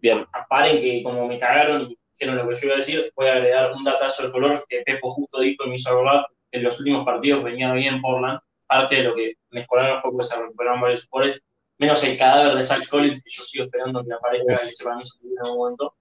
Bien. 0.00 0.26
Paren 0.48 0.80
que 0.80 1.02
como 1.02 1.26
me 1.26 1.38
cagaron 1.38 1.82
y 1.82 1.98
dijeron 2.12 2.36
lo 2.36 2.48
que 2.48 2.54
yo 2.54 2.66
iba 2.66 2.74
a 2.74 2.78
decir, 2.78 3.12
voy 3.14 3.26
a 3.26 3.34
agregar 3.34 3.72
un 3.72 3.84
datazo 3.84 4.26
de 4.26 4.32
color 4.32 4.64
que 4.68 4.82
Pepo 4.82 5.10
justo 5.10 5.40
dijo 5.40 5.64
y 5.64 5.68
me 5.68 5.76
hizo 5.76 5.90
acordar 5.90 6.26
que 6.50 6.58
en 6.58 6.64
los 6.64 6.78
últimos 6.78 7.04
partidos 7.04 7.42
venía 7.42 7.72
bien 7.72 8.00
Portland. 8.00 8.40
Parte 8.66 8.96
de 8.96 9.04
lo 9.04 9.14
que 9.14 9.34
mejoraron 9.50 10.02
fue 10.02 10.16
que 10.16 10.22
se 10.24 10.40
recuperaron 10.40 10.80
varios 10.80 11.06
jugadores, 11.06 11.42
menos 11.78 12.04
el 12.04 12.18
cadáver 12.18 12.54
de 12.54 12.62
Zach 12.62 12.86
Collins, 12.86 13.22
que 13.22 13.30
yo 13.30 13.42
sigo 13.42 13.64
esperando 13.64 14.04
que 14.04 14.12
aparezca, 14.12 14.58
que 14.58 14.72
se 14.72 14.84
para 14.84 14.96
mí 14.96 15.02
en 15.22 15.50
un 15.50 15.56
momento. 15.56 15.94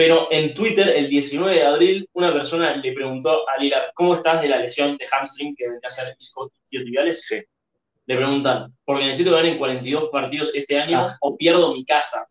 Pero 0.00 0.28
en 0.30 0.54
Twitter, 0.54 0.88
el 0.88 1.10
19 1.10 1.54
de 1.54 1.62
abril, 1.62 2.08
una 2.14 2.32
persona 2.32 2.74
le 2.74 2.92
preguntó 2.92 3.46
a 3.46 3.60
Lillard, 3.60 3.90
¿cómo 3.92 4.14
estás 4.14 4.40
de 4.40 4.48
la 4.48 4.56
lesión 4.56 4.96
de 4.96 5.04
hamstring 5.04 5.54
que 5.54 5.68
vendría 5.68 5.88
a 5.88 5.90
ser 5.90 6.16
isquiotibiales? 6.18 7.26
Sí 7.26 7.36
le 8.10 8.16
preguntan, 8.16 8.76
porque 8.84 9.04
necesito 9.04 9.30
ganar 9.30 9.46
en 9.46 9.58
42 9.58 10.10
partidos 10.10 10.52
este 10.52 10.76
año 10.76 10.98
ah. 10.98 11.16
o 11.20 11.36
pierdo 11.36 11.72
mi 11.72 11.84
casa. 11.84 12.28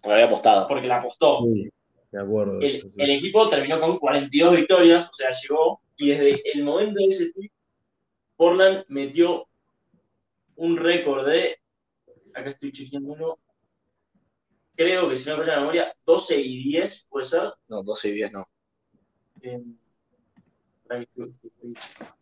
Porque 0.00 0.14
había 0.14 0.26
apostado. 0.26 0.66
Porque 0.66 0.88
la 0.88 0.96
apostó. 0.96 1.44
de 1.44 2.20
acuerdo. 2.20 2.58
El, 2.60 3.10
equipo 3.10 3.48
terminó 3.48 3.78
con 3.78 3.98
42 3.98 4.56
victorias, 4.56 5.08
o 5.08 5.14
sea, 5.14 5.30
llegó, 5.30 5.80
y 5.96 6.08
desde 6.08 6.42
el 6.52 6.64
momento 6.64 6.98
de 6.98 7.06
ese 7.06 7.32
tweet, 7.32 7.50
Portland 8.34 8.84
metió 8.88 9.46
un 10.56 10.76
récord 10.76 11.28
de, 11.28 11.56
acá 12.34 12.50
estoy 12.50 12.72
chequeándolo, 12.72 13.38
creo 14.76 15.08
que 15.08 15.16
si 15.16 15.28
no 15.28 15.36
me 15.36 15.44
falla 15.44 15.56
la 15.56 15.60
memoria, 15.60 15.96
12 16.04 16.40
y 16.40 16.64
10, 16.70 17.08
¿puede 17.10 17.24
ser? 17.24 17.50
No, 17.68 17.82
12 17.82 18.08
y 18.08 18.12
10 18.12 18.32
no. 18.32 18.48
Eh, 19.42 19.62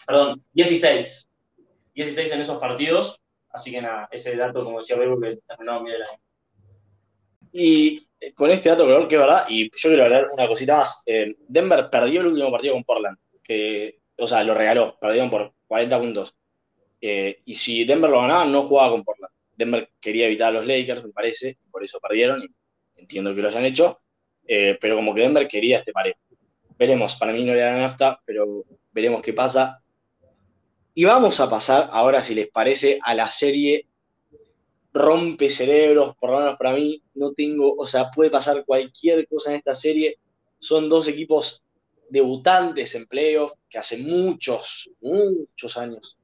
perdón, 0.07 0.43
16. 0.53 1.29
16 1.95 2.33
en 2.33 2.40
esos 2.40 2.59
partidos. 2.59 3.21
Así 3.51 3.71
que 3.71 3.81
nada, 3.81 4.09
ese 4.11 4.37
dato, 4.37 4.64
como 4.64 4.79
decía 4.79 4.97
Bebo, 4.97 5.21
que 5.21 5.37
terminó 5.47 5.83
bien 5.85 5.97
el 5.97 6.03
año. 6.03 6.19
Y 7.53 8.09
eh, 8.19 8.33
con 8.35 8.51
este 8.51 8.69
dato, 8.69 8.85
creo 8.85 9.07
que 9.07 9.14
es 9.14 9.21
verdad, 9.21 9.45
y 9.49 9.64
yo 9.64 9.88
quiero 9.88 10.03
hablar 10.03 10.31
una 10.33 10.49
cosita 10.49 10.77
más. 10.79 11.05
Eh, 11.07 11.37
Denver 11.47 11.88
perdió 11.88 12.21
el 12.21 12.27
último 12.29 12.51
partido 12.51 12.75
con 12.75 12.83
Portland, 12.83 13.17
que, 13.45 14.01
o 14.19 14.27
sea, 14.27 14.43
lo 14.43 14.55
regaló, 14.55 14.99
perdieron 15.01 15.31
por 15.31 15.53
40 15.69 16.01
puntos. 16.01 16.35
Eh, 17.01 17.43
y 17.45 17.55
si 17.55 17.85
Denver 17.85 18.11
lo 18.11 18.23
ganaba, 18.23 18.45
no 18.45 18.62
jugaba 18.62 18.90
con 18.90 19.05
Portland. 19.05 19.33
Denver 19.57 19.90
quería 20.01 20.27
evitar 20.27 20.49
a 20.49 20.59
los 20.59 20.67
Lakers, 20.67 21.05
me 21.05 21.12
parece, 21.12 21.59
por 21.71 21.85
eso 21.85 21.99
perdieron, 22.01 22.43
y 22.43 23.01
entiendo 23.01 23.35
que 23.35 23.43
lo 23.43 23.49
hayan 23.49 23.64
hecho, 23.64 24.01
pero 24.47 24.97
como 24.97 25.14
que 25.14 25.23
Denver 25.23 25.49
quería 25.49 25.79
este 25.79 25.93
parejo. 25.93 26.19
Veremos, 26.77 27.17
para 27.17 27.33
mí 27.33 27.45
no 27.45 27.55
le 27.55 27.61
dan 27.61 27.83
hasta, 27.83 28.21
pero 28.25 28.64
veremos 28.93 29.23
qué 29.23 29.33
pasa. 29.33 29.81
Y 30.93 31.05
vamos 31.05 31.40
a 31.40 31.49
pasar 31.49 31.88
ahora, 31.93 32.23
si 32.23 32.35
les 32.35 32.49
parece, 32.49 32.99
a 33.03 33.14
la 33.14 33.29
serie 33.29 33.87
rompe 34.93 35.49
cerebros, 35.49 36.14
por 36.17 36.31
lo 36.31 36.38
menos 36.38 36.57
para 36.57 36.73
mí, 36.73 37.03
no 37.14 37.33
tengo, 37.33 37.75
o 37.77 37.85
sea, 37.85 38.11
puede 38.12 38.31
pasar 38.31 38.64
cualquier 38.64 39.27
cosa 39.27 39.51
en 39.51 39.57
esta 39.57 39.75
serie. 39.75 40.19
Son 40.61 40.88
dos 40.88 41.09
equipos 41.09 41.64
debutantes 42.09 42.95
en 42.95 43.07
playoff 43.07 43.55
que 43.69 43.79
hace 43.79 43.99
muchos, 43.99 44.90
muchos 45.01 45.77
años 45.79 46.17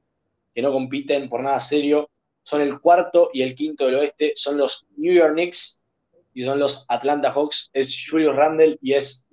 que 0.53 0.61
no 0.61 0.71
compiten 0.71 1.27
por 1.27 1.41
nada 1.43 1.59
serio. 1.59 2.09
Son 2.43 2.61
el 2.61 2.79
cuarto 2.79 3.29
y 3.33 3.43
el 3.43 3.55
quinto 3.55 3.85
del 3.85 3.95
oeste, 3.95 4.33
son 4.35 4.57
los 4.57 4.87
New 4.97 5.13
York 5.13 5.33
Knicks 5.33 5.85
y 6.33 6.43
son 6.43 6.59
los 6.59 6.85
Atlanta 6.89 7.31
Hawks. 7.31 7.69
Es 7.73 7.95
Julius 8.09 8.35
Randle 8.35 8.77
y 8.81 8.93
es 8.93 9.27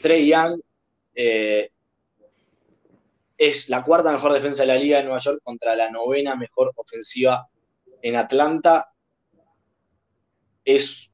Trey 0.00 0.28
Young. 0.28 0.60
Eh, 1.14 1.70
es 3.36 3.68
la 3.68 3.84
cuarta 3.84 4.12
mejor 4.12 4.32
defensa 4.32 4.62
de 4.62 4.68
la 4.68 4.76
liga 4.76 4.98
de 4.98 5.04
Nueva 5.04 5.18
York 5.18 5.40
contra 5.42 5.74
la 5.74 5.90
novena 5.90 6.36
mejor 6.36 6.72
ofensiva 6.76 7.48
en 8.00 8.16
Atlanta. 8.16 8.92
Es 10.64 11.12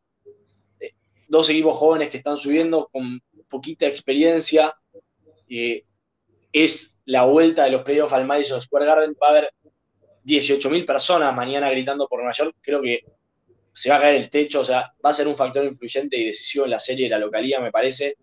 eh, 0.80 0.92
dos 1.26 1.48
equipos 1.50 1.76
jóvenes 1.76 2.10
que 2.10 2.18
están 2.18 2.36
subiendo 2.36 2.88
con 2.92 3.20
poquita 3.48 3.86
experiencia. 3.86 4.74
Eh, 5.48 5.84
es 6.52 7.02
la 7.04 7.24
vuelta 7.24 7.64
de 7.64 7.70
los 7.70 7.82
playoffs 7.82 8.12
al 8.12 8.26
Madison 8.26 8.60
Square 8.60 8.86
Garden. 8.86 9.16
Va 9.22 9.28
a 9.28 9.30
haber 9.30 9.52
18.000 10.28 10.84
personas 10.84 11.34
mañana 11.34 11.70
gritando 11.70 12.06
por 12.06 12.20
Nueva 12.20 12.34
York. 12.34 12.56
Creo 12.60 12.82
que 12.82 13.02
se 13.72 13.88
va 13.88 13.96
a 13.96 14.00
caer 14.00 14.16
el 14.16 14.30
techo. 14.30 14.60
O 14.60 14.64
sea, 14.64 14.92
va 15.04 15.10
a 15.10 15.14
ser 15.14 15.26
un 15.26 15.34
factor 15.34 15.64
influyente 15.64 16.16
y 16.16 16.26
decisivo 16.26 16.66
en 16.66 16.72
la 16.72 16.80
serie 16.80 17.06
de 17.06 17.10
la 17.10 17.18
localidad, 17.18 17.60
me 17.60 17.72
parece 17.72 18.16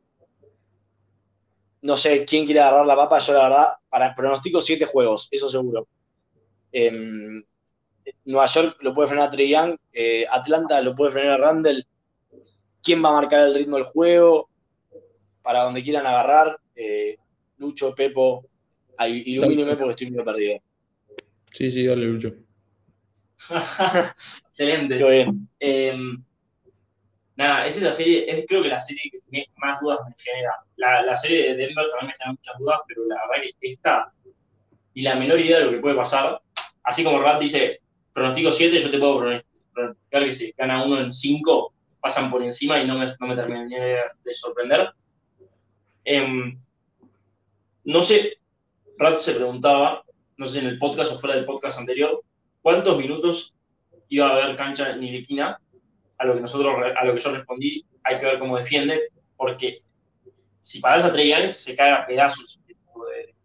no 1.86 1.96
sé 1.96 2.26
quién 2.26 2.46
quiere 2.46 2.62
agarrar 2.62 2.88
la 2.88 2.96
papa, 2.96 3.20
yo 3.20 3.34
la 3.34 3.44
verdad, 3.44 3.68
para 3.90 4.16
pronostico 4.16 4.60
siete 4.60 4.86
juegos, 4.86 5.28
eso 5.30 5.52
seguro. 5.52 5.88
Em, 6.72 7.44
Nueva 8.26 8.48
York 8.48 8.78
lo 8.82 8.96
puede 8.96 9.10
frenar 9.10 9.28
a 9.28 9.32
Trey 9.32 9.52
Young, 9.52 9.78
eh, 9.94 10.26
Atlanta 10.28 10.82
lo 10.82 10.96
puede 10.96 11.12
frenar 11.12 11.34
a 11.34 11.38
Randall. 11.46 11.86
¿Quién 12.82 13.06
va 13.06 13.10
a 13.10 13.22
marcar 13.22 13.48
el 13.48 13.54
ritmo 13.54 13.76
del 13.76 13.86
juego? 13.86 14.50
Para 15.44 15.62
donde 15.62 15.84
quieran 15.84 16.08
agarrar. 16.08 16.60
Eh, 16.76 17.18
Lucho, 17.58 17.94
Pepo, 17.94 18.48
ilumíneme 19.08 19.76
porque 19.76 19.92
estoy 19.92 20.10
muy 20.10 20.24
perdido. 20.24 20.60
Sí, 21.56 21.72
sí, 21.72 21.86
dale, 21.86 22.06
Lucho. 22.06 22.34
Excelente. 24.50 25.00
Yo 25.00 25.08
bien. 25.08 25.48
Em, 25.58 26.22
nada, 27.38 27.66
esa 27.66 27.78
es 27.78 27.84
la 27.84 27.92
serie, 27.92 28.26
es 28.28 28.46
creo 28.46 28.62
que 28.62 28.68
la 28.68 28.80
serie 28.80 29.10
que 29.10 29.46
más 29.56 29.80
dudas 29.80 30.00
me 30.06 30.14
genera. 30.18 30.52
La, 30.76 31.02
la, 31.02 31.16
serie 31.16 31.44
de 31.44 31.56
Denver 31.56 31.88
también 31.90 32.08
me 32.08 32.14
genera 32.14 32.34
muchas 32.34 32.58
dudas, 32.60 32.80
pero 32.86 33.06
la 33.06 33.16
verdad 33.16 33.44
que 33.44 33.68
esta 33.70 34.12
y 34.94 35.02
la 35.02 35.16
menor 35.16 35.40
idea 35.40 35.60
de 35.60 35.66
lo 35.66 35.72
que 35.72 35.80
puede 35.80 35.96
pasar, 35.96 36.42
así 36.84 37.04
como 37.04 37.22
Rat 37.22 37.40
dice, 37.40 37.82
pronostico 38.14 38.52
7, 38.52 38.80
yo 38.80 38.92
te 38.92 38.98
puedo 38.98 39.20
pronosticar 39.20 40.26
que 40.26 40.32
si 40.32 40.54
gana 40.58 40.84
uno 40.84 41.00
en 41.00 41.12
5, 41.12 41.74
pasan 42.00 42.32
por 42.32 42.42
encima 42.42 42.80
y 42.80 42.88
no 42.88 42.98
me, 42.98 43.06
no 43.06 43.28
me 43.28 43.36
terminaría 43.36 44.06
de 44.24 44.34
sorprender. 44.34 44.90
Em, 46.06 46.58
no 47.84 48.02
sé, 48.02 48.38
Rat 48.98 49.20
se 49.20 49.34
preguntaba, 49.34 50.05
no 50.38 50.46
sé 50.46 50.54
si 50.54 50.60
en 50.60 50.68
el 50.68 50.78
podcast 50.78 51.14
o 51.14 51.20
fuera 51.20 51.36
del 51.36 51.46
podcast 51.46 51.80
anterior, 51.80 52.22
¿cuántos 52.62 52.98
minutos 52.98 53.54
iba 54.10 54.28
a 54.28 54.32
haber 54.32 54.56
cancha 54.56 54.96
Niliquina 54.96 55.60
a 56.18 56.26
lo 56.26 56.36
que 56.36 56.42
nosotros, 56.42 56.76
a 56.96 57.06
lo 57.06 57.14
que 57.14 57.20
yo 57.20 57.32
respondí, 57.32 57.86
hay 58.04 58.20
que 58.20 58.26
ver 58.26 58.40
cómo 58.40 58.58
defiende, 58.58 59.10
porque 59.36 59.80
si 60.62 60.80
paras 60.80 61.06
a 61.06 61.14
Trey 61.14 61.30
Young, 61.30 61.52
se 61.52 61.76
cae 61.76 61.92
a 61.92 62.06
pedazos 62.06 62.60
equipo 62.68 63.06
de, 63.06 63.36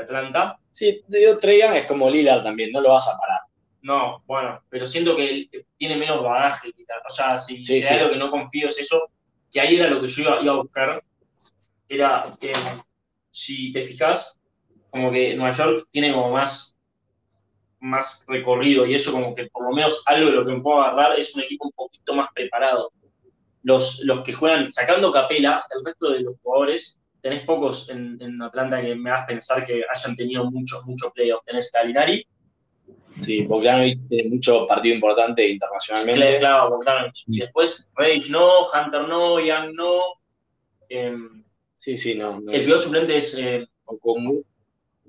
Atlanta. 0.00 0.58
Sí, 0.70 1.02
digo, 1.08 1.38
Trey 1.38 1.60
Young 1.60 1.74
es 1.74 1.86
como 1.86 2.08
Lillard 2.08 2.42
también, 2.42 2.72
no 2.72 2.80
lo 2.80 2.90
vas 2.90 3.08
a 3.08 3.18
parar. 3.18 3.40
No, 3.82 4.22
bueno, 4.26 4.62
pero 4.68 4.86
siento 4.86 5.16
que 5.16 5.30
él 5.30 5.50
tiene 5.76 5.96
menos 5.96 6.22
bagaje. 6.22 6.70
O 7.06 7.10
sea, 7.10 7.38
si, 7.38 7.62
hay 7.72 7.98
algo 7.98 8.12
que 8.12 8.18
no 8.18 8.30
confío 8.30 8.68
es 8.68 8.78
eso, 8.78 9.10
que 9.50 9.60
ahí 9.60 9.76
era 9.76 9.88
lo 9.88 10.00
que 10.00 10.06
yo 10.06 10.22
iba, 10.40 10.52
a 10.52 10.56
buscar. 10.56 11.02
Era 11.88 12.24
que, 12.40 12.52
si 13.30 13.72
te 13.72 13.82
fijas, 13.82 14.39
como 14.90 15.10
que 15.10 15.34
Nueva 15.34 15.56
York 15.56 15.88
tiene 15.90 16.12
como 16.12 16.30
más 16.30 16.76
más 17.80 18.24
recorrido 18.28 18.84
y 18.86 18.94
eso 18.94 19.10
como 19.10 19.34
que 19.34 19.46
por 19.46 19.64
lo 19.64 19.74
menos 19.74 20.02
algo 20.06 20.30
de 20.30 20.36
lo 20.36 20.44
que 20.44 20.52
me 20.52 20.60
puedo 20.60 20.82
agarrar 20.82 21.18
es 21.18 21.34
un 21.34 21.42
equipo 21.42 21.66
un 21.66 21.72
poquito 21.72 22.14
más 22.14 22.28
preparado. 22.34 22.92
Los, 23.62 24.00
los 24.04 24.22
que 24.22 24.32
juegan, 24.32 24.70
sacando 24.70 25.10
Capela, 25.10 25.64
el 25.76 25.84
resto 25.84 26.10
de 26.10 26.20
los 26.20 26.34
jugadores, 26.42 27.00
tenés 27.20 27.40
pocos 27.40 27.88
en, 27.90 28.40
Atlanta 28.42 28.80
que 28.80 28.94
me 28.94 29.10
hagas 29.10 29.26
pensar 29.26 29.66
que 29.66 29.82
hayan 29.88 30.16
tenido 30.16 30.50
muchos, 30.50 30.84
muchos 30.84 31.12
playoffs. 31.12 31.44
Tenés 31.44 31.70
Calinari, 31.70 32.26
Sí, 33.18 33.42
Bogdanovich 33.42 34.08
tiene 34.08 34.30
mucho 34.30 34.66
partido 34.66 34.94
importante 34.94 35.46
internacionalmente. 35.46 36.38
Claro, 36.38 36.70
Bogdanovich. 36.70 37.24
Y 37.26 37.40
después, 37.40 37.90
Rage 37.94 38.30
no, 38.30 38.60
Hunter 38.62 39.08
no, 39.08 39.40
Young 39.40 39.74
no. 39.74 40.00
Em, 40.88 41.44
sí, 41.76 41.96
sí, 41.96 42.14
no, 42.14 42.40
El 42.50 42.64
peor 42.64 42.80
suplente 42.80 43.16
es 43.16 43.36
eh, 43.38 43.66
Okongu, 43.84 44.44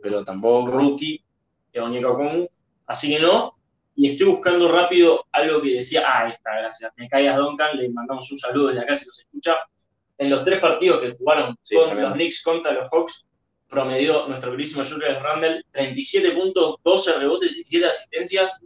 pero 0.01 0.23
tampoco. 0.23 0.71
Rookie, 0.71 1.23
Onyeka 1.75 2.09
Okongu. 2.09 2.49
Así 2.85 3.15
que 3.15 3.21
no. 3.21 3.55
Y 3.95 4.11
estoy 4.11 4.27
buscando 4.27 4.71
rápido 4.71 5.25
algo 5.31 5.61
que 5.61 5.75
decía. 5.75 6.03
Ah, 6.05 6.27
esta, 6.27 6.57
gracias. 6.57 6.91
Me 6.95 7.07
caigas 7.07 7.37
Duncan, 7.37 7.77
le 7.77 7.89
mandamos 7.89 8.31
un 8.31 8.37
saludo 8.37 8.67
desde 8.67 8.81
acá 8.81 8.95
si 8.95 9.07
nos 9.07 9.19
escucha. 9.19 9.57
En 10.17 10.29
los 10.29 10.43
tres 10.43 10.59
partidos 10.59 11.01
que 11.01 11.15
jugaron 11.15 11.55
con 11.73 12.01
los 12.01 12.13
Knicks 12.13 12.43
contra 12.43 12.71
los 12.71 12.87
Hawks, 12.89 13.25
promedió 13.67 14.27
nuestro 14.27 14.51
queridísimo 14.51 14.83
Julius 14.83 15.21
Randle 15.21 15.63
37 15.71 16.31
puntos, 16.31 16.75
12 16.83 17.19
rebotes 17.19 17.57
y 17.57 17.63
7 17.65 17.87
asistencias 17.87 18.59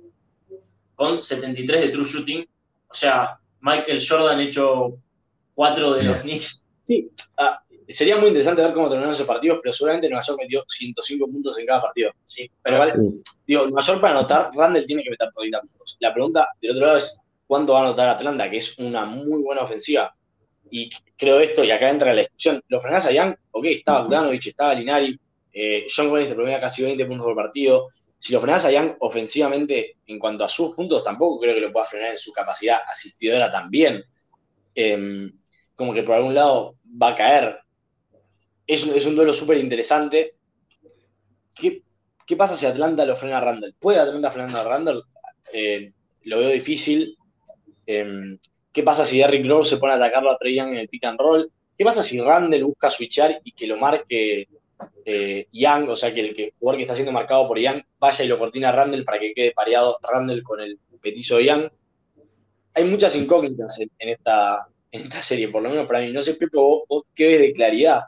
con 0.96 1.22
73 1.22 1.82
de 1.82 1.90
true 1.90 2.04
shooting. 2.04 2.46
O 2.90 2.94
sea, 2.94 3.40
Michael 3.62 4.04
Jordan 4.06 4.40
hecho 4.42 4.98
4 5.54 5.94
de 5.94 6.04
los 6.04 6.18
Knicks. 6.18 6.66
Sí, 6.84 7.10
ah, 7.38 7.64
sería 7.88 8.18
muy 8.18 8.30
interesante 8.30 8.62
ver 8.62 8.74
cómo 8.74 8.88
terminaron 8.88 9.14
esos 9.14 9.28
partidos, 9.28 9.60
pero 9.62 9.74
seguramente 9.74 10.10
Nueva 10.10 10.24
York 10.26 10.40
metió 10.42 10.64
105 10.68 11.28
puntos 11.28 11.58
en 11.60 11.66
cada 11.66 11.82
partido. 11.82 12.12
Sí, 12.24 12.50
pero 12.62 12.80
vale, 12.80 12.94
digo, 13.46 13.64
Nueva 13.66 13.82
York 13.82 14.02
para 14.02 14.20
anotar, 14.20 14.52
Randle 14.56 14.84
tiene 14.84 15.04
que 15.04 15.10
meter 15.10 15.30
30 15.36 15.62
puntos. 15.62 15.98
La 16.00 16.14
pregunta 16.14 16.48
del 16.62 16.72
otro 16.72 16.86
lado 16.86 16.98
es, 16.98 17.20
¿cuánto 17.48 17.74
va 17.74 17.80
a 17.80 17.84
anotar 17.84 18.10
Atlanta? 18.10 18.50
Que 18.50 18.58
es 18.58 18.78
una 18.80 19.06
muy 19.06 19.42
buena 19.42 19.62
ofensiva 19.62 20.14
y 20.70 20.90
creo 21.18 21.40
esto, 21.40 21.64
y 21.64 21.72
acá 21.72 21.90
entra 21.90 22.14
la 22.14 22.22
discusión, 22.22 22.62
lo 22.68 22.82
frenás 22.82 23.06
a 23.06 23.12
Young, 23.12 23.36
ok, 23.52 23.66
estaba 23.66 24.02
Bogdanovich, 24.02 24.48
estaba 24.48 24.74
Linari, 24.74 25.18
eh, 25.54 25.88
John 25.94 26.10
Collins 26.10 26.30
te 26.30 26.36
promedia 26.36 26.60
casi 26.60 26.84
20 26.84 27.06
puntos 27.06 27.26
por 27.26 27.36
partido. 27.36 27.88
Si 28.18 28.34
lo 28.34 28.42
frenás 28.42 28.66
a 28.66 28.72
Young 28.72 28.96
ofensivamente, 29.00 29.98
en 30.06 30.20
cuanto 30.20 30.44
a 30.44 30.50
sus 30.50 30.76
puntos, 30.76 31.04
tampoco 31.04 31.40
creo 31.40 31.56
que 31.56 31.62
lo 31.62 31.72
pueda 31.72 31.86
frenar 31.86 32.12
en 32.12 32.18
su 32.18 32.34
capacidad 32.34 32.80
asistidora 32.86 33.50
también. 33.50 34.04
Em, 34.74 35.32
como 35.76 35.94
que 35.94 36.04
por 36.04 36.16
algún 36.16 36.34
lado 36.34 36.76
va 37.02 37.10
a 37.10 37.16
caer. 37.16 37.60
Es, 38.68 39.06
un 39.06 39.16
duelo 39.16 39.34
súper 39.34 39.58
interesante. 39.58 40.36
¿Qué, 41.54 41.84
¿Qué, 42.26 42.36
pasa 42.36 42.56
si 42.56 42.66
Atlanta 42.66 43.06
lo 43.06 43.16
frena 43.16 43.38
a 43.38 43.42
Randall? 43.42 43.76
¿Puede 43.80 44.00
Atlanta 44.00 44.32
frenar 44.32 44.56
a 44.56 44.70
Randall? 44.70 45.04
Eh, 45.54 45.92
lo 46.24 46.40
veo 46.40 46.50
difícil. 46.50 47.18
Em, 47.86 48.38
¿Qué 48.72 48.84
pasa 48.84 49.06
si 49.06 49.20
Derrick 49.20 49.48
Rose 49.48 49.70
se 49.70 49.78
pone 49.78 49.94
a 49.94 49.96
atacarlo 49.96 50.32
a 50.32 50.38
Trey 50.38 50.56
Young 50.56 50.72
en 50.72 50.78
el 50.78 50.90
pick 50.90 51.06
and 51.06 51.20
roll? 51.20 51.50
¿Qué 51.78 51.86
pasa 51.86 52.04
si 52.04 52.20
Randall 52.20 52.64
busca 52.64 52.90
switchar 52.90 53.40
y 53.44 53.52
que 53.52 53.68
lo 53.68 53.78
marque 53.78 54.48
eh, 55.06 55.48
Young, 55.52 55.90
o 55.90 55.96
sea, 55.96 56.14
que 56.14 56.22
el, 56.22 56.54
jugador 56.60 56.78
que 56.78 56.84
está 56.84 56.96
siendo 56.96 57.12
marcado 57.12 57.48
por 57.48 57.60
Young 57.60 57.82
vaya 58.00 58.26
y 58.26 58.28
lo 58.28 58.38
cortina 58.38 58.70
a 58.70 58.72
Randall 58.72 59.06
para 59.06 59.20
que 59.20 59.34
quede 59.34 59.52
pareado 59.52 59.98
Randall 60.02 60.44
con 60.44 60.60
el 60.60 60.80
petizo 61.02 61.38
de 61.38 61.46
Young? 61.46 61.70
Hay 62.74 62.84
muchas 62.86 63.16
incógnitas 63.16 63.80
en, 63.80 63.90
esta, 64.00 64.68
serie, 65.22 65.48
por 65.48 65.62
lo 65.62 65.70
menos 65.70 65.88
para 65.88 66.02
mí. 66.02 66.12
No 66.12 66.22
sé, 66.22 66.38
vos, 66.52 67.04
qué 67.16 67.28
ves 67.28 67.40
de 67.40 67.54
claridad. 67.54 68.02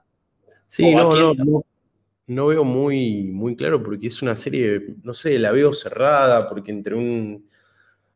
Sí, 0.68 0.94
no, 0.94 1.34
no, 1.34 1.64
no, 2.28 2.46
veo 2.48 2.64
muy, 2.64 3.24
muy 3.24 3.56
claro 3.56 3.82
porque 3.82 4.08
es 4.08 4.22
una 4.22 4.36
serie, 4.36 4.96
no 5.04 5.14
sé, 5.14 5.40
la 5.40 5.52
veo 5.52 5.74
cerrada 5.74 6.48
porque 6.48 6.72
entre 6.72 6.96
un... 6.96 7.48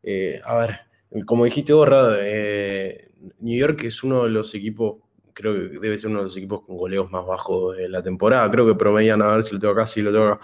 Eh, 0.04 0.42
a 0.44 0.58
ver, 0.58 0.80
como 1.26 1.46
dijiste 1.46 1.74
vos, 1.74 1.90
eh, 2.20 3.12
New 3.40 3.58
York 3.58 3.84
es 3.84 4.04
uno 4.04 4.24
de 4.24 4.30
los 4.30 4.54
equipos, 4.54 4.98
creo 5.34 5.54
que 5.54 5.80
debe 5.80 5.98
ser 5.98 6.10
uno 6.10 6.20
de 6.20 6.26
los 6.26 6.38
equipos 6.38 6.62
con 6.62 6.78
goleos 6.78 7.10
más 7.12 7.26
bajos 7.26 7.78
de 7.78 7.88
la 7.88 8.04
temporada. 8.04 8.50
Creo 8.52 8.68
que 8.68 8.76
promedian, 8.76 9.22
a 9.22 9.28
ver 9.28 9.44
si 9.44 9.54
lo 9.54 9.60
tengo 9.60 9.74
acá, 9.74 9.86
si 9.86 10.02
lo 10.02 10.12
tengo 10.12 10.26
acá, 10.26 10.42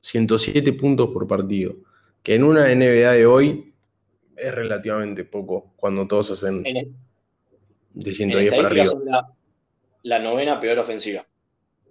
107 0.00 0.70
em, 0.70 0.76
puntos 0.76 1.10
por 1.10 1.26
partido. 1.26 1.76
Que 2.22 2.34
en 2.34 2.44
una 2.44 2.68
NBA 2.74 3.12
de 3.12 3.26
hoy 3.26 3.74
es 4.36 4.54
relativamente 4.54 5.24
poco 5.24 5.72
cuando 5.76 6.06
todos 6.06 6.32
hacen 6.32 6.62
de 6.62 8.14
110 8.14 8.54
para 8.54 8.68
arriba. 8.68 8.84
Son 8.86 9.04
la, 9.06 9.26
novena 10.04 10.60
peor 10.60 10.78
ofensiva 10.78 11.26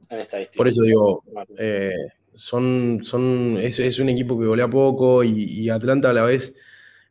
en 0.10 0.20
estadística. 0.20 0.58
Por 0.58 0.68
eso 0.68 0.82
digo, 0.84 1.24
eh, 1.58 1.94
son, 2.36 3.00
son, 3.04 3.58
es, 3.60 4.00
un 4.00 4.10
equipo 4.10 4.40
que 4.40 4.46
golea 4.46 4.70
poco 4.70 5.24
y 5.24 5.70
Atlanta 5.70 6.10
a 6.10 6.14
la 6.14 6.24
vez 6.24 6.54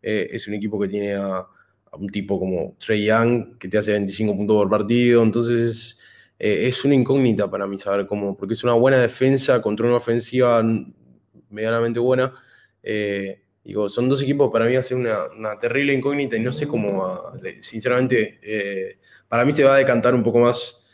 eh, 0.02 0.28
es 0.32 0.46
un 0.48 0.54
equipo 0.54 0.78
que 0.80 0.88
tiene 0.88 1.14
a, 1.14 1.46
un 1.92 2.08
tipo 2.08 2.38
como 2.38 2.76
Trey 2.78 3.04
Young, 3.04 3.58
que 3.58 3.68
te 3.68 3.78
hace 3.78 3.92
25 3.92 4.36
puntos 4.36 4.56
por 4.56 4.70
partido, 4.70 5.22
entonces 5.22 5.98
eh, 6.38 6.68
es 6.68 6.84
una 6.84 6.94
incógnita 6.94 7.50
para 7.50 7.66
mí 7.66 7.78
saber 7.78 8.06
cómo, 8.06 8.36
porque 8.36 8.54
es 8.54 8.62
una 8.62 8.74
buena 8.74 8.98
defensa 8.98 9.60
contra 9.62 9.86
una 9.86 9.96
ofensiva 9.96 10.62
medianamente 11.50 11.98
buena. 11.98 12.32
Digo, 13.64 13.88
son 13.88 14.08
dos 14.08 14.22
equipos 14.22 14.50
para 14.50 14.64
mí 14.64 14.76
hace 14.76 14.94
una, 14.94 15.26
una 15.36 15.58
terrible 15.58 15.92
incógnita 15.92 16.36
y 16.36 16.40
no 16.40 16.52
sé 16.52 16.66
cómo, 16.66 17.32
sinceramente, 17.60 18.98
para 19.28 19.44
mí 19.44 19.52
se 19.52 19.64
va 19.64 19.74
a 19.74 19.78
decantar 19.78 20.14
un 20.14 20.22
poco 20.22 20.38
más 20.38 20.87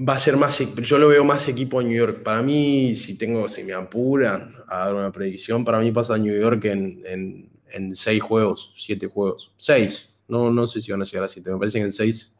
va 0.00 0.14
a 0.14 0.18
ser 0.18 0.36
más, 0.36 0.58
yo 0.58 0.98
lo 0.98 1.08
veo 1.08 1.24
más 1.24 1.46
equipo 1.48 1.80
en 1.80 1.88
New 1.88 1.96
York. 1.96 2.22
Para 2.22 2.42
mí, 2.42 2.94
si 2.94 3.16
tengo, 3.16 3.48
si 3.48 3.64
me 3.64 3.72
apuran 3.72 4.56
a 4.66 4.86
dar 4.86 4.94
una 4.94 5.12
predicción, 5.12 5.64
para 5.64 5.78
mí 5.80 5.92
pasa 5.92 6.16
New 6.16 6.38
York 6.38 6.64
en, 6.64 7.50
seis 7.94 8.22
juegos, 8.22 8.72
siete 8.76 9.06
juegos. 9.06 9.52
Seis. 9.56 10.08
No, 10.26 10.50
no 10.50 10.66
sé 10.66 10.80
si 10.80 10.90
van 10.90 11.02
a 11.02 11.04
llegar 11.04 11.24
a 11.24 11.28
siete. 11.28 11.50
Me 11.50 11.58
parece 11.58 11.78
que 11.78 11.84
en 11.84 11.92
seis 11.92 12.32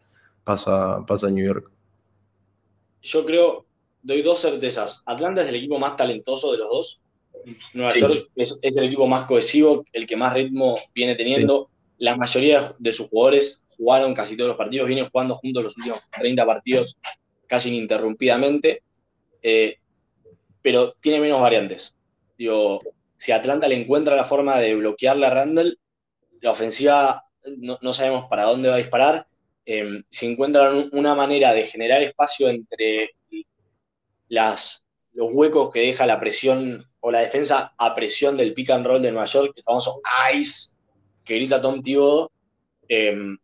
pasa, 0.44 1.05
pasa 1.07 1.29
New 1.29 1.44
York. 1.44 1.70
Yo 3.03 3.24
creo, 3.24 3.66
doy 4.03 4.22
dos 4.22 4.40
certezas. 4.40 5.03
Atlanta 5.07 5.42
es 5.42 5.48
el 5.48 5.57
equipo 5.57 5.79
más 5.79 5.96
talentoso 5.96 6.53
de 6.53 6.59
los 6.59 6.68
dos. 6.68 7.03
Nueva 7.74 7.94
York 7.94 8.31
es, 8.37 8.59
el 8.62 8.85
equipo 8.85 9.07
más 9.07 9.24
cohesivo, 9.24 9.85
el 9.92 10.07
que 10.07 10.16
más 10.16 10.35
ritmo 10.35 10.76
viene 10.94 11.14
teniendo. 11.16 11.68
La 11.98 12.16
mayoría 12.16 12.72
de 12.79 12.92
sus 12.92 13.09
jugadores 13.09 13.66
jugaron 13.81 14.12
casi 14.12 14.37
todos 14.37 14.49
los 14.49 14.59
partidos, 14.59 14.87
vienen 14.87 15.09
jugando 15.09 15.37
juntos 15.37 15.64
los 15.64 15.77
últimos 15.79 16.01
30 16.12 16.45
partidos 16.45 16.99
casi 17.47 17.71
ininterrumpidamente, 17.71 18.83
eh, 19.43 19.79
pero 20.61 20.93
tiene 21.01 21.19
menos 21.19 21.40
variantes. 21.40 21.97
Digo, 22.37 22.81
si 23.16 23.33
Atlanta 23.33 23.66
le 23.69 23.75
encuentra 23.75 24.14
la 24.16 24.25
forma 24.25 24.59
de 24.59 24.75
bloquearle 24.75 25.27
a 25.27 25.31
Randall, 25.31 25.79
la 26.43 26.51
ofensiva 26.51 27.25
no, 27.57 27.93
sabemos 27.95 28.27
para 28.27 28.45
dónde 28.45 28.69
va 28.69 28.75
a 28.75 28.79
disparar. 28.79 29.27
Eh, 29.64 30.03
si 30.11 30.27
encuentran 30.27 30.90
una 30.93 31.14
manera 31.14 31.55
de 31.55 31.64
generar 31.64 32.03
espacio 32.03 32.49
entre 32.51 33.14
las, 34.29 34.85
los 35.14 35.33
huecos 35.33 35.73
que 35.73 35.81
deja 35.81 36.07
la 36.07 36.21
presión 36.21 36.85
o 37.01 37.11
la 37.11 37.21
defensa 37.21 37.75
a 37.79 37.95
presión 37.95 38.37
del 38.37 38.53
pick 38.53 38.71
and 38.71 38.87
roll 38.87 39.03
de 39.03 39.11
Nueva 39.11 39.27
York, 39.27 39.55
el 39.57 39.64
famoso 39.64 40.01
ICE 40.35 40.77
que 41.25 41.35
grita 41.37 41.61
Tom 41.61 41.83
Thibodeau, 41.83 42.31
eh, 42.88 43.37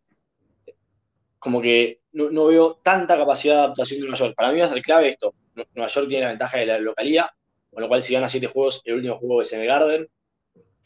como 1.47 1.63
que 1.63 2.01
no, 2.11 2.47
veo 2.47 2.81
tanta 2.83 3.17
capacidad 3.17 3.55
de 3.55 3.61
adaptación 3.61 4.01
de 4.01 4.09
Nueva 4.09 4.19
York. 4.19 4.35
Para 4.35 4.51
mí 4.51 4.59
va 4.59 4.65
a 4.65 4.69
ser 4.69 4.83
clave 4.83 5.11
esto. 5.11 5.33
Nueva 5.77 5.87
York 5.87 6.09
tiene 6.09 6.25
la 6.25 6.31
ventaja 6.31 6.59
de 6.59 6.67
la 6.67 6.81
localidad, 6.81 7.27
con 7.71 7.83
lo 7.83 7.87
cual 7.87 8.03
si 8.03 8.15
gana 8.15 8.29
siete 8.29 8.49
juegos, 8.49 8.83
el 8.85 8.95
último 8.95 9.17
juego 9.17 9.43
es 9.43 9.53
en 9.53 9.61
el 9.61 9.69
Garden. 9.69 10.09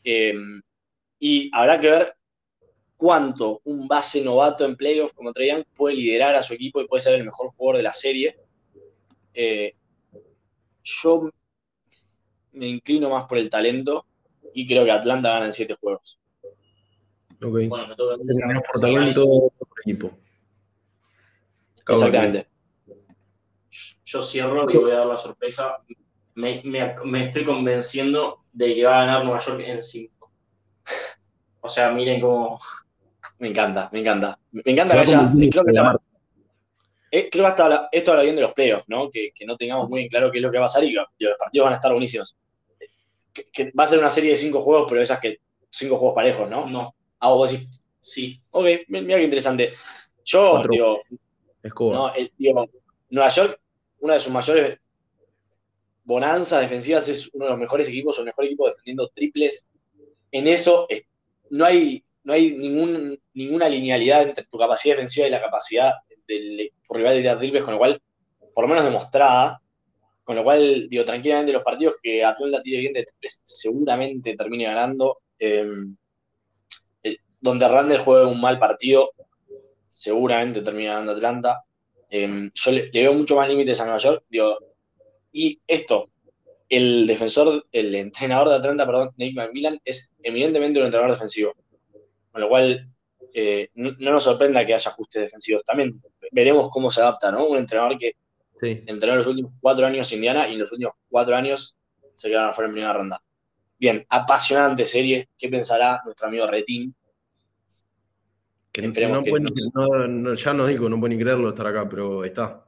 Eh, 0.05 0.35
y 1.18 1.51
habrá 1.55 1.81
que 1.81 1.88
ver 1.88 2.14
cuánto 2.99 3.62
un 3.64 3.88
base 3.88 4.23
novato 4.23 4.66
en 4.66 4.77
playoff 4.77 5.14
como 5.14 5.33
Trey 5.33 5.64
puede 5.75 5.96
liderar 5.96 6.35
a 6.35 6.42
su 6.42 6.53
equipo 6.53 6.83
y 6.83 6.87
puede 6.87 7.01
ser 7.01 7.14
el 7.14 7.25
mejor 7.25 7.53
jugador 7.57 7.79
de 7.79 7.83
la 7.85 7.94
serie. 7.94 8.37
Eh, 9.33 9.75
yo 10.83 11.31
me 12.53 12.68
inclino 12.68 13.09
más 13.09 13.25
por 13.25 13.38
el 13.38 13.49
talento 13.49 14.05
y 14.53 14.68
creo 14.68 14.85
que 14.85 14.90
Atlanta 14.90 15.31
gana 15.31 15.46
en 15.46 15.55
siete 15.55 15.73
juegos. 15.73 16.20
Ok. 17.42 17.61
Bueno, 17.66 17.88
me 17.88 17.96
toca 17.96 18.18
por 18.18 18.79
talento 18.79 19.25
por 19.59 19.81
equipo. 19.87 20.11
Exactamente. 21.92 22.48
Yo 24.05 24.22
cierro 24.22 24.70
y 24.70 24.76
voy 24.76 24.90
a 24.90 24.98
dar 24.98 25.07
la 25.07 25.16
sorpresa. 25.16 25.79
Me, 26.35 26.62
estoy 27.24 27.44
convenciendo 27.44 28.44
de 28.53 28.74
que 28.74 28.84
va 28.84 29.03
a 29.03 29.07
ganar 29.07 29.24
Nueva 29.24 29.38
York 29.38 29.62
en 29.64 29.82
5. 29.82 30.30
O 31.61 31.68
sea, 31.68 31.91
miren 31.91 32.20
cómo. 32.20 32.59
Me 33.38 33.49
encanta, 33.49 33.88
me 33.93 34.01
encanta. 34.01 34.38
Me 34.51 34.62
encanta 34.72 34.95
que 34.95 35.01
haya. 35.01 35.28
Creo 35.51 35.64
que, 35.64 35.70
está, 35.70 35.97
eh, 37.11 37.28
creo 37.30 37.45
que 37.45 37.51
hasta 37.51 37.88
esto 37.93 38.12
habla 38.12 38.24
bien 38.24 38.36
de 38.36 38.43
los 38.43 38.53
playoffs, 38.53 38.88
¿no? 38.88 39.11
Que, 39.11 39.32
no 39.47 39.57
tengamos 39.57 39.88
muy 39.88 40.03
en 40.03 40.09
claro 40.09 40.30
qué 40.30 40.38
es 40.38 40.43
lo 40.43 40.51
que 40.51 40.59
va 40.59 40.66
a 40.66 40.84
y 40.84 40.93
los 40.93 41.36
partidos 41.38 41.64
van 41.64 41.72
a 41.72 41.76
estar 41.76 41.93
buenísimos. 41.93 42.36
Que, 43.32 43.72
va 43.78 43.84
a 43.84 43.88
ser 43.88 43.99
una 43.99 44.11
serie 44.11 44.30
de 44.30 44.36
cinco 44.36 44.61
juegos, 44.61 44.86
pero 44.88 45.03
esas 45.03 45.20
que 45.20 45.38
cinco 45.70 45.97
juegos 45.97 46.14
parejos, 46.14 46.49
¿no? 46.49 46.66
No. 46.66 46.95
Ah, 47.18 47.30
vos 47.30 47.51
decís. 47.51 47.82
Sí. 47.99 48.41
Ok, 48.51 48.66
mira 48.88 49.18
qué 49.18 49.24
interesante. 49.24 49.72
Yo, 50.24 50.62
digo, 50.70 51.01
no, 51.63 52.13
Nueva 53.11 53.29
York, 53.29 53.61
una 54.01 54.15
de 54.15 54.21
sus 54.21 54.33
mayores 54.33 54.79
bonanzas 56.05 56.61
defensivas, 56.61 57.09
es 57.09 57.31
uno 57.35 57.45
de 57.45 57.51
los 57.53 57.61
mejores 57.61 57.89
equipos, 57.89 58.19
o 58.19 58.23
el 58.23 58.27
mejor 58.27 58.45
equipo 58.45 58.67
defendiendo 58.67 59.09
triples. 59.15 59.69
En 60.33 60.49
eso 60.49 60.87
no 61.51 61.65
hay, 61.65 62.05
no 62.25 62.33
hay 62.33 62.57
ningún, 62.57 63.21
ninguna 63.35 63.69
linealidad 63.69 64.23
entre 64.23 64.45
tu 64.45 64.59
capacidad 64.59 64.95
defensiva 64.95 65.27
y 65.27 65.31
la 65.31 65.41
capacidad 65.41 65.93
del 66.27 66.71
rival 66.89 67.15
de 67.15 67.21
tirar 67.21 67.39
triples, 67.39 67.65
con 67.65 67.75
lo 67.75 67.79
cual, 67.79 68.03
por 68.55 68.65
lo 68.65 68.69
menos 68.69 68.85
demostrada, 68.85 69.61
Con 70.25 70.37
lo 70.37 70.45
cual, 70.45 70.89
digo, 70.89 71.05
tranquilamente 71.05 71.53
los 71.53 71.63
partidos 71.63 71.97
que 72.03 72.25
Atlanta 72.25 72.63
tire 72.63 72.79
bien 72.79 72.93
de 72.93 73.05
tres 73.21 73.43
seguramente 73.45 74.37
termine 74.37 74.65
ganando. 74.65 75.19
Em, 75.39 75.97
eh, 77.03 77.17
donde 77.41 77.69
Randall 77.69 77.99
juegue 77.99 78.27
un 78.27 78.41
mal 78.41 78.59
partido, 78.59 79.13
seguramente 79.91 80.62
termina 80.62 80.93
ganando 80.93 81.12
Atlanta. 81.12 81.64
Em, 82.09 82.51
yo 82.55 82.70
le, 82.70 82.91
veo 82.91 83.12
mucho 83.12 83.36
más 83.36 83.49
límites 83.49 83.80
a 83.80 83.84
Nueva 83.84 83.99
York. 83.99 84.24
Digo, 84.28 84.59
y 85.32 85.61
esto, 85.66 86.11
el 86.68 87.07
defensor, 87.07 87.66
el 87.72 87.95
entrenador 87.95 88.49
de 88.49 88.55
Atlanta, 88.57 88.86
perdón, 88.86 89.11
Nick 89.16 89.36
McMillan, 89.36 89.80
es 89.84 90.12
eminentemente 90.22 90.78
un 90.78 90.86
entrenador 90.86 91.14
defensivo. 91.14 91.53
Con 92.30 92.41
lo 92.41 92.49
cual, 92.49 92.88
eh, 93.34 93.68
no, 93.74 93.93
nos 93.99 94.24
sorprenda 94.24 94.64
que 94.64 94.74
haya 94.74 94.91
ajustes 94.91 95.22
defensivos. 95.22 95.64
También 95.64 96.01
veremos 96.30 96.70
cómo 96.70 96.91
se 96.91 97.01
adapta, 97.01 97.30
¿no? 97.30 97.47
Un 97.47 97.59
entrenador 97.59 97.99
que 97.99 98.14
entrenó 98.62 99.16
los 99.16 99.26
últimos 99.26 99.53
cuatro 99.61 99.86
años 99.86 100.12
Indiana 100.12 100.49
y 100.49 100.53
en 100.55 100.61
los 100.61 100.72
últimos 100.72 100.95
cuatro 101.09 101.34
años 101.34 101.76
se 102.14 102.28
quedaron 102.28 102.51
afuera 102.51 102.68
en 102.68 102.74
primera 102.74 102.93
ronda. 102.93 103.22
Bien, 103.78 104.05
apasionante 104.09 104.84
serie. 104.84 105.30
¿Qué 105.38 105.49
pensará 105.49 106.03
nuestro 106.05 106.28
amigo 106.28 106.47
Retín? 106.47 106.95
Que, 108.73 108.83
no 108.83 108.95
ya 110.35 110.55
no 110.55 110.66
digo, 110.66 110.89
no 110.89 111.01
puedo 111.01 111.09
ni 111.09 111.18
creerlo 111.18 111.49
estar 111.49 111.66
acá, 111.66 111.89
pero 111.89 112.25
está. 112.25 112.64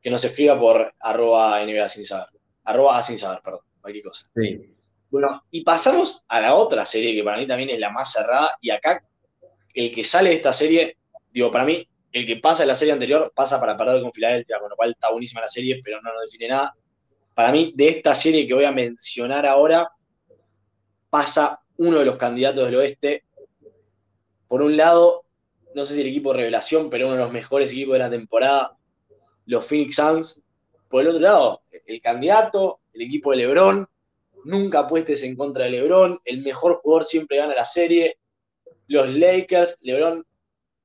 Que 0.00 0.10
nos 0.10 0.22
escriba 0.24 0.58
por 0.58 0.94
arroba 1.00 1.60
NBA 1.64 1.88
sin 1.88 2.04
saber. 2.04 2.28
Arroba 2.64 3.02
sin 3.02 3.18
saber, 3.18 3.40
perdón, 3.42 3.62
cualquier 3.80 4.04
cosa. 4.04 4.26
Sí. 4.36 4.74
Bueno, 5.10 5.44
y 5.50 5.62
pasamos 5.62 6.24
a 6.28 6.40
la 6.40 6.54
otra 6.54 6.84
serie 6.84 7.14
que 7.14 7.24
para 7.24 7.38
mí 7.38 7.46
también 7.46 7.70
es 7.70 7.80
la 7.80 7.90
más 7.90 8.12
cerrada. 8.12 8.50
Y 8.60 8.70
acá, 8.70 9.02
el 9.74 9.90
que 9.90 10.04
sale 10.04 10.30
de 10.30 10.36
esta 10.36 10.52
serie, 10.52 10.98
digo, 11.30 11.50
para 11.50 11.64
mí, 11.64 11.88
el 12.12 12.26
que 12.26 12.36
pasa 12.36 12.62
de 12.62 12.68
la 12.68 12.74
serie 12.74 12.92
anterior 12.92 13.32
pasa 13.34 13.58
para 13.58 13.76
perder 13.76 14.02
con 14.02 14.12
Filadelfia, 14.12 14.58
con 14.58 14.70
lo 14.70 14.76
cual 14.76 14.90
está 14.90 15.10
buenísima 15.10 15.40
la 15.40 15.48
serie, 15.48 15.80
pero 15.82 16.00
no 16.02 16.12
nos 16.12 16.30
define 16.30 16.48
nada. 16.48 16.74
Para 17.34 17.52
mí, 17.52 17.72
de 17.74 17.88
esta 17.88 18.14
serie 18.14 18.46
que 18.46 18.54
voy 18.54 18.64
a 18.64 18.72
mencionar 18.72 19.46
ahora, 19.46 19.88
pasa 21.10 21.60
uno 21.76 21.98
de 21.98 22.04
los 22.04 22.16
candidatos 22.16 22.66
del 22.66 22.76
oeste. 22.76 23.24
Por 24.48 24.62
un 24.62 24.76
lado, 24.76 25.24
no 25.74 25.84
sé 25.84 25.94
si 25.94 26.00
el 26.00 26.08
equipo 26.08 26.32
de 26.32 26.38
revelación, 26.38 26.90
pero 26.90 27.06
uno 27.06 27.16
de 27.16 27.22
los 27.22 27.32
mejores 27.32 27.70
equipos 27.70 27.92
de 27.92 27.98
la 28.00 28.10
temporada, 28.10 28.76
los 29.46 29.64
Phoenix 29.64 29.96
Suns. 29.96 30.44
Por 30.88 31.02
el 31.02 31.08
otro 31.08 31.20
lado, 31.20 31.62
el 31.86 32.00
candidato, 32.00 32.80
el 32.94 33.02
equipo 33.02 33.30
de 33.30 33.38
LeBron, 33.38 33.86
nunca 34.44 34.80
apuestes 34.80 35.22
en 35.22 35.36
contra 35.36 35.64
de 35.64 35.70
LeBron, 35.70 36.18
el 36.24 36.42
mejor 36.42 36.76
jugador 36.76 37.04
siempre 37.04 37.36
gana 37.36 37.54
la 37.54 37.64
serie. 37.64 38.18
Los 38.86 39.10
Lakers, 39.10 39.76
LeBron 39.82 40.24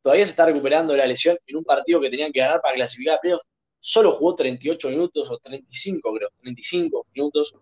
todavía 0.02 0.26
se 0.26 0.32
está 0.32 0.46
recuperando 0.46 0.94
de 0.94 1.00
la 1.00 1.08
lesión 1.08 1.38
en 1.48 1.56
un 1.56 1.64
partido 1.64 2.02
que 2.02 2.10
tenían 2.10 2.32
que 2.32 2.40
ganar 2.40 2.62
para 2.62 2.76
clasificar 2.76 3.16
a 3.16 3.20
playoffs. 3.20 3.46
Solo 3.80 4.12
jugó 4.12 4.36
38 4.36 4.90
minutos 4.90 5.30
o 5.32 5.38
35, 5.38 6.14
creo, 6.14 6.30
35 6.42 7.08
minutos. 7.16 7.56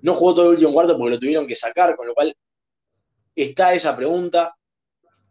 No 0.00 0.14
jugó 0.14 0.34
todo 0.34 0.46
el 0.46 0.52
último 0.52 0.72
cuarto 0.72 0.96
porque 0.98 1.14
lo 1.14 1.20
tuvieron 1.20 1.46
que 1.46 1.54
sacar, 1.54 1.94
con 1.96 2.06
lo 2.06 2.14
cual 2.14 2.34
está 3.34 3.74
esa 3.74 3.96
pregunta. 3.96 4.54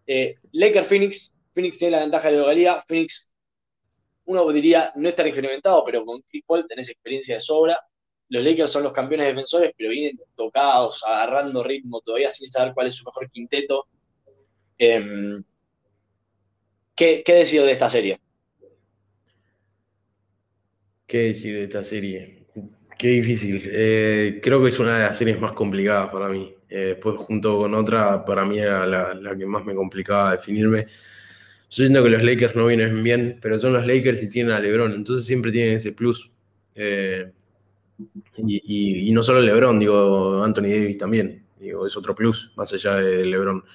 Eh, 0.07 0.35
Lakers 0.51 0.87
Phoenix, 0.87 1.37
Phoenix 1.53 1.77
tiene 1.77 1.91
la 1.91 1.99
ventaja 2.01 2.27
de 2.27 2.35
la 2.35 2.41
localidad. 2.41 2.83
Phoenix, 2.87 3.33
uno 4.25 4.51
diría, 4.51 4.91
no 4.95 5.09
es 5.09 5.15
tan 5.15 5.27
experimentado, 5.27 5.83
pero 5.85 6.05
con 6.05 6.21
Chris 6.21 6.43
Paul 6.45 6.65
tenés 6.67 6.89
experiencia 6.89 7.35
de 7.35 7.41
sobra. 7.41 7.77
Los 8.29 8.43
Lakers 8.43 8.71
son 8.71 8.83
los 8.83 8.93
campeones 8.93 9.27
defensores, 9.27 9.73
pero 9.77 9.89
vienen 9.89 10.19
tocados, 10.35 11.03
agarrando 11.05 11.63
ritmo, 11.63 11.99
todavía 12.01 12.29
sin 12.29 12.49
saber 12.49 12.73
cuál 12.73 12.87
es 12.87 12.95
su 12.95 13.05
mejor 13.05 13.29
quinteto. 13.29 13.87
Em, 14.77 15.43
¿qué, 16.95 17.23
¿Qué 17.25 17.33
decido 17.33 17.65
de 17.65 17.73
esta 17.73 17.89
serie? 17.89 18.19
¿Qué 21.11 21.17
decir 21.17 21.53
de 21.53 21.63
esta 21.63 21.83
serie? 21.83 22.45
Qué 22.97 23.09
difícil. 23.09 23.61
Eh, 23.65 24.39
creo 24.41 24.61
que 24.63 24.69
es 24.69 24.79
una 24.79 24.97
de 24.97 25.03
las 25.09 25.17
series 25.17 25.37
más 25.41 25.51
complicadas 25.51 26.09
para 26.09 26.29
mí. 26.29 26.55
Eh, 26.71 26.95
después, 26.95 27.17
junto 27.17 27.57
con 27.57 27.73
otra, 27.75 28.23
para 28.23 28.45
mí 28.45 28.57
era 28.57 28.87
la, 28.87 29.35
que 29.37 29.45
más 29.45 29.65
me 29.65 29.75
complicaba 29.75 30.31
definirme. 30.31 30.87
Yo 31.69 31.83
siento 31.83 32.01
que 32.01 32.09
los 32.09 32.23
Lakers 32.23 32.55
no 32.55 32.67
vienen 32.67 33.03
bien, 33.03 33.39
pero 33.41 33.59
son 33.59 33.73
los 33.73 33.85
Lakers 33.85 34.23
y 34.23 34.29
tienen 34.29 34.53
a 34.53 34.59
LeBron, 34.59 34.93
entonces 34.93 35.25
siempre 35.25 35.51
tienen 35.51 35.75
ese 35.75 35.91
plus. 35.91 36.31
Eh, 36.73 37.29
y, 38.37 39.11
no 39.11 39.21
solo 39.21 39.41
LeBron, 39.41 39.79
digo, 39.79 40.41
Anthony 40.41 40.63
Davis 40.63 40.97
también. 40.97 41.43
Digo, 41.59 41.85
es 41.85 41.97
otro 41.97 42.15
plus, 42.15 42.53
más 42.55 42.71
allá 42.71 42.95
de 42.95 43.25
LeBron. 43.25 43.65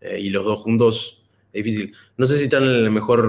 Eh, 0.00 0.18
y 0.18 0.30
los 0.30 0.42
dos 0.42 0.60
juntos 0.60 1.22
es 1.52 1.62
difícil. 1.62 1.94
No 2.16 2.26
sé 2.26 2.38
si 2.38 2.44
están 2.44 2.62
en, 2.64 2.90
mejor, 2.90 3.26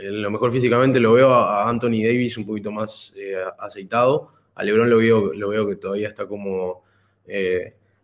lo 0.00 0.30
mejor 0.30 0.52
físicamente, 0.52 1.00
lo 1.00 1.12
veo 1.12 1.34
a 1.34 1.68
Anthony 1.68 2.04
Davis 2.04 2.38
un 2.38 2.46
poquito 2.46 2.70
más 2.70 3.14
eh, 3.16 3.34
aceitado. 3.58 4.32
A 4.54 4.62
LeBron 4.62 4.88
lo 4.88 4.98
veo, 4.98 5.32
lo 5.34 5.48
veo 5.48 5.68
que 5.68 5.74
todavía 5.74 6.08
está 6.08 6.28
como. 6.28 6.84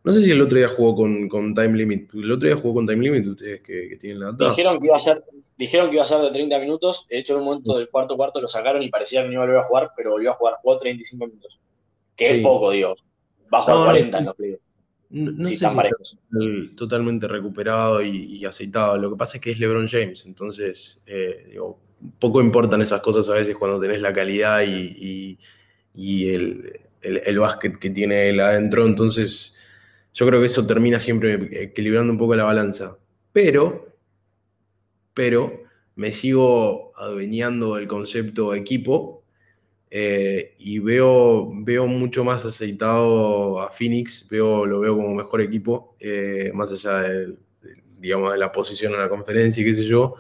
No 0.05 0.13
sé 0.13 0.21
si 0.21 0.31
el 0.31 0.43
otro 0.43 0.59
día 0.59 0.69
jugó 0.69 0.95
con, 0.95 1.29
con, 1.29 1.55
Time 1.55 1.77
Limit. 1.79 2.13
El 2.15 2.31
otro 2.31 2.47
día 2.47 2.57
jugó 2.57 2.75
con 2.75 2.87
Time 2.87 3.03
Limit, 3.03 3.27
ustedes 3.27 3.63
que, 3.63 3.97
tienen 3.99 4.21
la 4.21 4.33
data. 4.33 4.51
Dijeron 4.51 4.79
que, 4.79 4.87
iba 4.87 4.97
a 4.97 5.01
ser, 5.01 5.25
dijeron 5.57 5.89
que 5.89 5.95
iba 5.95 6.03
a 6.03 6.07
ser 6.07 6.21
de 6.21 6.31
30 6.31 6.59
minutos. 6.59 7.09
De 7.09 7.19
hecho, 7.19 7.33
en 7.33 7.41
un 7.41 7.45
momento 7.47 7.79
del 7.79 7.89
cuarto 7.89 8.17
cuarto 8.17 8.41
lo 8.41 8.47
sacaron 8.49 8.83
y 8.83 8.91
parecía 8.91 9.23
que 9.23 9.29
no 9.29 9.33
iba 9.33 9.43
a 9.43 9.47
volver 9.47 9.61
a 9.63 9.65
jugar, 9.65 9.91
pero 9.97 10.11
volvió 10.11 10.31
a 10.31 10.35
jugar. 10.35 10.57
Jugó 10.63 10.77
35 10.77 11.27
minutos. 11.27 11.59
Que 12.15 12.37
es 12.37 12.43
poco, 12.43 12.71
digo. 12.71 12.95
Bajo 13.49 13.73
a 13.73 13.85
40 13.87 14.19
en 14.19 14.25
los 14.27 14.35
playoffs. 14.35 14.75
No, 15.11 15.45
sé 15.45 15.57
si 15.57 16.69
totalmente 16.75 17.29
recuperado 17.29 18.03
y, 18.03 18.45
aceitado. 18.45 18.99
Lo 18.99 19.11
que 19.11 19.17
pasa 19.17 19.37
es 19.37 19.43
que 19.43 19.53
es 19.53 19.59
LeBron 19.61 19.87
James, 19.87 20.27
entonces 20.27 21.03
eh, 21.07 21.47
digo, 21.51 21.79
poco 22.19 22.41
importan 22.41 22.83
esas 22.83 23.01
cosas 23.01 23.29
a 23.29 23.35
veces 23.35 23.57
cuando 23.57 23.81
tenés 23.81 24.01
la 24.01 24.13
calidad 24.13 24.63
y, 24.63 25.39
el, 25.95 26.81
el, 27.01 27.39
básquet 27.39 27.79
que 27.79 27.91
tiene 27.91 28.29
él 28.31 28.41
adentro. 28.41 28.87
Entonces, 28.87 29.55
yo 30.15 30.27
creo 30.27 30.41
que 30.41 30.47
eso 30.47 30.67
termina 30.67 31.01
siempre 31.01 31.35
equilibrando 31.65 32.13
un 32.13 32.19
poco 32.19 32.37
la 32.37 32.45
balanza. 32.45 32.97
Pero, 33.33 33.89
pero 35.13 35.65
me 35.97 36.13
sigo 36.13 36.93
adueñando 36.97 37.75
del 37.75 37.89
concepto 37.89 38.55
equipo 38.55 39.25
eh, 39.91 40.55
y 40.59 40.79
veo, 40.79 41.51
veo 41.53 41.87
mucho 41.89 42.25
más 42.25 42.45
aceitado 42.45 43.61
a 43.61 43.71
Phoenix, 43.71 44.27
veo, 44.29 44.65
lo 44.67 44.81
veo 44.81 44.97
como 44.97 45.15
mejor 45.15 45.41
equipo, 45.41 45.97
eh, 45.99 46.53
más 46.55 46.71
allá 46.71 47.01
de, 47.01 47.37
digamos, 47.99 48.33
de 48.33 48.39
la 48.39 48.53
posición 48.53 48.93
en 48.93 49.01
la 49.01 49.09
conferencia 49.09 49.63
y 49.63 49.67
qué 49.67 49.75
sé 49.75 49.85
yo. 49.85 50.15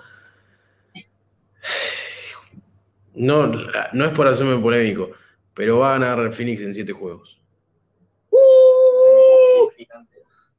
No, 3.14 3.46
no 3.92 4.04
es 4.04 4.10
por 4.10 4.26
hacerme 4.26 4.60
polémico, 4.60 5.10
pero 5.54 5.78
va 5.78 5.94
a 5.94 5.98
ganar 6.00 6.32
Phoenix 6.32 6.60
en 6.62 6.74
siete 6.74 6.92
juegos. 6.92 7.43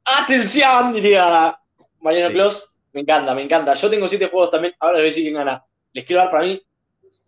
¡Atención! 0.04 0.92
Diría 0.92 1.58
Mariano 2.00 2.32
Plus. 2.32 2.78
Me 2.92 3.00
encanta, 3.02 3.34
me 3.34 3.42
encanta. 3.42 3.74
Yo 3.74 3.90
tengo 3.90 4.08
siete 4.08 4.28
juegos 4.28 4.50
también. 4.50 4.74
Ahora 4.78 4.94
les 4.94 5.02
voy 5.02 5.06
a 5.06 5.10
decir 5.10 5.24
quién 5.24 5.34
gana. 5.34 5.64
Les 5.92 6.04
quiero 6.04 6.22
dar 6.22 6.30
para 6.30 6.44
mí 6.44 6.60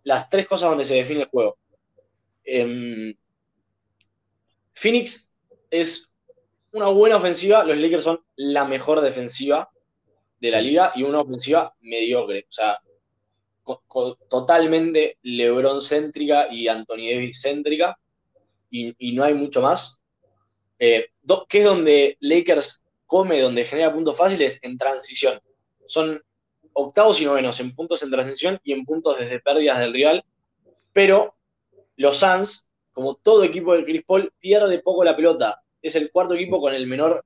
las 0.03 0.29
tres 0.29 0.47
cosas 0.47 0.69
donde 0.69 0.85
se 0.85 0.95
define 0.95 1.21
el 1.21 1.27
juego. 1.27 1.57
Em, 2.43 3.13
Phoenix 4.73 5.35
es 5.69 6.11
una 6.71 6.87
buena 6.87 7.17
ofensiva, 7.17 7.63
los 7.63 7.77
Lakers 7.77 8.03
son 8.03 8.23
la 8.35 8.65
mejor 8.65 9.01
defensiva 9.01 9.69
de 10.39 10.51
la 10.51 10.61
liga 10.61 10.93
y 10.95 11.03
una 11.03 11.19
ofensiva 11.19 11.75
mediocre. 11.81 12.45
O 12.49 12.51
sea, 12.51 12.79
totalmente 14.29 15.17
LeBron 15.21 15.81
céntrica 15.81 16.47
y 16.51 16.67
Anthony 16.67 17.11
Davis 17.11 17.41
céntrica 17.41 17.99
y, 18.69 19.13
no 19.13 19.23
hay 19.23 19.33
mucho 19.33 19.61
más. 19.61 20.03
Eh, 20.79 21.09
¿Qué 21.47 21.59
es 21.59 21.65
donde 21.65 22.17
Lakers 22.21 22.81
come, 23.05 23.41
donde 23.41 23.65
genera 23.65 23.93
puntos 23.93 24.17
fáciles? 24.17 24.59
En 24.63 24.77
transición. 24.77 25.39
Son 25.85 26.21
octavos 26.73 27.19
y 27.19 27.25
novenos 27.25 27.59
en 27.59 27.75
puntos 27.75 28.01
en 28.03 28.11
transición 28.11 28.59
y 28.63 28.73
en 28.73 28.85
puntos 28.85 29.19
desde 29.19 29.41
pérdidas 29.41 29.79
del 29.79 29.93
rival, 29.93 30.23
pero 30.93 31.35
los 31.97 32.17
Suns, 32.17 32.65
como 32.93 33.15
todo 33.15 33.43
equipo 33.43 33.73
del 33.73 33.83
Chris 33.83 34.03
Paul, 34.05 34.31
pierde 34.39 34.79
poco 34.79 35.03
la 35.03 35.15
pelota. 35.15 35.61
Es 35.81 35.95
el 35.95 36.11
cuarto 36.11 36.33
equipo 36.33 36.61
con 36.61 36.73
el 36.73 36.87
menor 36.87 37.25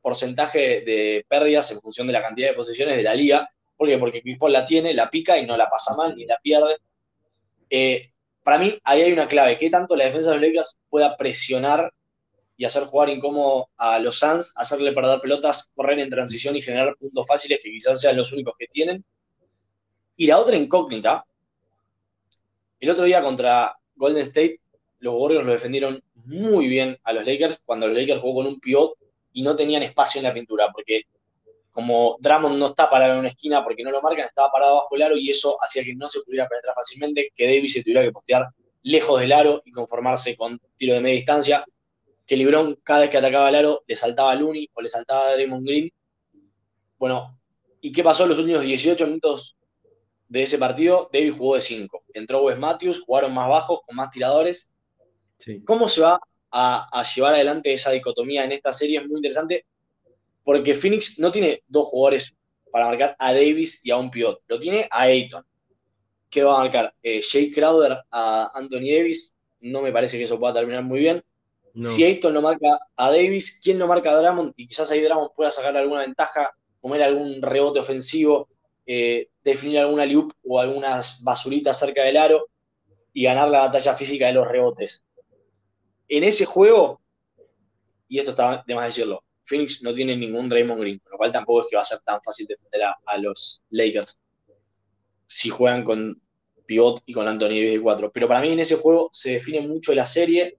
porcentaje 0.00 0.82
de 0.82 1.24
pérdidas 1.28 1.70
en 1.72 1.80
función 1.80 2.06
de 2.06 2.12
la 2.12 2.22
cantidad 2.22 2.48
de 2.48 2.54
posiciones 2.54 2.96
de 2.96 3.02
la 3.02 3.14
liga. 3.14 3.50
¿Por 3.76 3.88
qué? 3.88 3.98
Porque 3.98 4.22
Chris 4.22 4.38
Paul 4.38 4.52
la 4.52 4.66
tiene, 4.66 4.94
la 4.94 5.10
pica 5.10 5.38
y 5.38 5.46
no 5.46 5.56
la 5.56 5.68
pasa 5.68 5.94
mal 5.96 6.14
ni 6.16 6.24
la 6.24 6.38
pierde. 6.42 6.76
Eh, 7.70 8.10
para 8.44 8.58
mí, 8.58 8.76
ahí 8.84 9.02
hay 9.02 9.12
una 9.12 9.28
clave. 9.28 9.56
¿Qué 9.56 9.70
tanto 9.70 9.96
la 9.96 10.04
defensa 10.04 10.30
de 10.30 10.36
los 10.36 10.48
Lakers 10.48 10.78
pueda 10.88 11.16
presionar 11.16 11.92
y 12.62 12.64
hacer 12.64 12.84
jugar 12.84 13.08
incómodo 13.08 13.70
a 13.76 13.98
los 13.98 14.20
Suns, 14.20 14.56
hacerle 14.56 14.92
perder 14.92 15.20
pelotas, 15.20 15.68
correr 15.74 15.98
en 15.98 16.08
transición 16.08 16.54
y 16.54 16.62
generar 16.62 16.94
puntos 16.96 17.26
fáciles 17.26 17.58
que 17.60 17.68
quizás 17.68 18.00
sean 18.00 18.16
los 18.16 18.32
únicos 18.32 18.54
que 18.56 18.68
tienen? 18.68 19.04
Y 20.16 20.28
la 20.28 20.38
otra 20.38 20.54
incógnita, 20.54 21.26
el 22.78 22.90
otro 22.90 23.02
día 23.02 23.20
contra 23.20 23.76
Golden 23.96 24.22
State, 24.22 24.60
los 25.00 25.12
Warriors 25.12 25.44
lo 25.44 25.50
defendieron 25.50 26.04
muy 26.14 26.68
bien 26.68 26.96
a 27.02 27.12
los 27.12 27.26
Lakers 27.26 27.60
cuando 27.64 27.88
los 27.88 27.96
Lakers 27.98 28.20
jugó 28.20 28.44
con 28.44 28.46
un 28.46 28.60
pivot 28.60 28.96
y 29.32 29.42
no 29.42 29.56
tenían 29.56 29.82
espacio 29.82 30.20
en 30.20 30.26
la 30.26 30.32
pintura, 30.32 30.68
porque 30.72 31.02
como 31.72 32.16
Drummond 32.20 32.58
no 32.60 32.66
está 32.68 32.88
parado 32.88 33.14
en 33.14 33.18
una 33.18 33.30
esquina 33.30 33.64
porque 33.64 33.82
no 33.82 33.90
lo 33.90 34.00
marcan, 34.02 34.26
estaba 34.26 34.52
parado 34.52 34.76
bajo 34.76 34.94
el 34.94 35.02
aro 35.02 35.16
y 35.16 35.30
eso 35.30 35.56
hacía 35.60 35.82
que 35.82 35.96
no 35.96 36.08
se 36.08 36.20
pudiera 36.20 36.46
penetrar 36.46 36.76
fácilmente, 36.76 37.32
que 37.34 37.44
Davis 37.44 37.72
se 37.72 37.82
tuviera 37.82 38.04
que 38.04 38.12
postear 38.12 38.46
lejos 38.84 39.20
del 39.20 39.32
aro 39.32 39.62
y 39.64 39.72
conformarse 39.72 40.36
con 40.36 40.60
tiro 40.76 40.94
de 40.94 41.00
media 41.00 41.16
distancia. 41.16 41.64
Que 42.32 42.38
LeBron, 42.38 42.76
cada 42.82 43.02
vez 43.02 43.10
que 43.10 43.18
atacaba 43.18 43.50
el 43.50 43.56
aro, 43.56 43.84
le 43.86 43.94
saltaba 43.94 44.32
a 44.32 44.34
Looney 44.34 44.70
o 44.72 44.80
le 44.80 44.88
saltaba 44.88 45.28
a 45.28 45.32
Draymond 45.34 45.66
Green. 45.66 45.90
Bueno, 46.98 47.38
¿y 47.82 47.92
qué 47.92 48.02
pasó 48.02 48.22
en 48.22 48.30
los 48.30 48.38
últimos 48.38 48.62
18 48.62 49.06
minutos 49.06 49.58
de 50.30 50.42
ese 50.42 50.56
partido? 50.56 51.10
Davis 51.12 51.34
jugó 51.36 51.56
de 51.56 51.60
5. 51.60 52.04
Entró 52.14 52.44
Wes 52.44 52.58
Matthews, 52.58 53.02
jugaron 53.04 53.34
más 53.34 53.50
bajos, 53.50 53.80
con 53.84 53.96
más 53.96 54.10
tiradores. 54.10 54.70
¿Cómo 55.66 55.86
se 55.88 56.00
va 56.00 56.18
a, 56.50 57.04
llevar 57.14 57.34
adelante 57.34 57.74
esa 57.74 57.90
dicotomía 57.90 58.44
en 58.44 58.52
esta 58.52 58.72
serie? 58.72 59.00
Es 59.00 59.06
muy 59.06 59.18
interesante 59.18 59.66
porque 60.42 60.74
Phoenix 60.74 61.18
no 61.18 61.30
tiene 61.30 61.62
dos 61.66 61.88
jugadores 61.88 62.34
para 62.70 62.86
marcar 62.86 63.14
a 63.18 63.34
Davis 63.34 63.84
y 63.84 63.90
a 63.90 63.98
un 63.98 64.10
pivot, 64.10 64.40
lo 64.46 64.58
tiene 64.58 64.88
a 64.90 65.02
Ayton. 65.02 65.44
¿Qué 66.30 66.42
va 66.42 66.54
a 66.54 66.60
marcar? 66.60 66.94
Eh, 67.02 67.20
Jake 67.20 67.52
Crowder 67.52 67.98
a 68.10 68.52
Anthony 68.54 68.88
Davis, 68.96 69.34
no 69.60 69.82
me 69.82 69.92
parece 69.92 70.16
que 70.16 70.24
eso 70.24 70.40
pueda 70.40 70.54
terminar 70.54 70.82
muy 70.82 71.00
bien. 71.00 71.22
Si 71.80 72.04
Ayton 72.04 72.34
lo 72.34 72.42
marca 72.42 72.78
a 72.96 73.10
Davis, 73.10 73.60
¿quién 73.62 73.78
lo 73.78 73.86
marca 73.86 74.10
a 74.10 74.16
Drummond? 74.16 74.52
Y 74.56 74.66
quizás 74.66 74.90
ahí 74.90 75.00
Drummond 75.00 75.30
pueda 75.34 75.50
sacar 75.50 75.76
alguna 75.76 76.00
ventaja, 76.00 76.50
comer 76.80 77.02
algún 77.02 77.40
rebote 77.40 77.80
ofensivo, 77.80 78.48
eh, 78.84 79.28
definir 79.42 79.78
alguna 79.78 80.04
loop 80.04 80.32
o 80.44 80.60
algunas 80.60 81.22
basuritas 81.22 81.78
cerca 81.78 82.04
del 82.04 82.18
aro 82.18 82.48
y 83.12 83.24
ganar 83.24 83.48
la 83.48 83.60
batalla 83.60 83.94
física 83.96 84.26
de 84.26 84.34
los 84.34 84.46
rebotes. 84.46 85.06
En 86.08 86.24
ese 86.24 86.44
juego, 86.44 87.00
y 88.08 88.18
esto 88.18 88.32
está 88.32 88.62
de 88.66 88.74
más 88.74 88.86
decirlo, 88.86 89.24
Phoenix 89.44 89.82
no 89.82 89.94
tiene 89.94 90.16
ningún 90.16 90.48
Draymond 90.48 90.80
Green, 90.80 91.02
lo 91.10 91.16
cual 91.16 91.32
tampoco 91.32 91.62
es 91.62 91.66
que 91.70 91.76
va 91.76 91.82
a 91.82 91.86
ser 91.86 92.00
tan 92.00 92.20
fácil 92.22 92.46
defender 92.46 92.82
a, 92.84 92.96
a 93.06 93.16
los 93.16 93.62
Lakers 93.70 94.18
si 95.26 95.48
juegan 95.48 95.82
con 95.82 96.20
Pivot 96.66 97.02
y 97.06 97.14
con 97.14 97.26
Anthony 97.26 97.48
Davis 97.48 97.72
de 97.72 97.80
4. 97.80 98.12
Pero 98.12 98.28
para 98.28 98.42
mí 98.42 98.52
en 98.52 98.60
ese 98.60 98.76
juego 98.76 99.08
se 99.12 99.32
define 99.32 99.66
mucho 99.66 99.94
la 99.94 100.04
serie. 100.04 100.58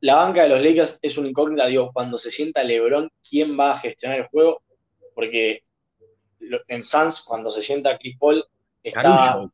La 0.00 0.16
banca 0.16 0.42
de 0.42 0.50
los 0.50 0.62
Lakers 0.62 0.98
es 1.02 1.16
un 1.16 1.26
incógnita, 1.26 1.66
digo, 1.66 1.90
cuando 1.92 2.18
se 2.18 2.30
sienta 2.30 2.62
LeBron, 2.62 3.10
¿quién 3.28 3.58
va 3.58 3.72
a 3.72 3.78
gestionar 3.78 4.20
el 4.20 4.26
juego? 4.26 4.62
Porque 5.14 5.64
en 6.68 6.84
Suns, 6.84 7.22
cuando 7.22 7.50
se 7.50 7.62
sienta 7.62 7.96
Chris 7.98 8.16
Paul, 8.18 8.44
está... 8.82 9.48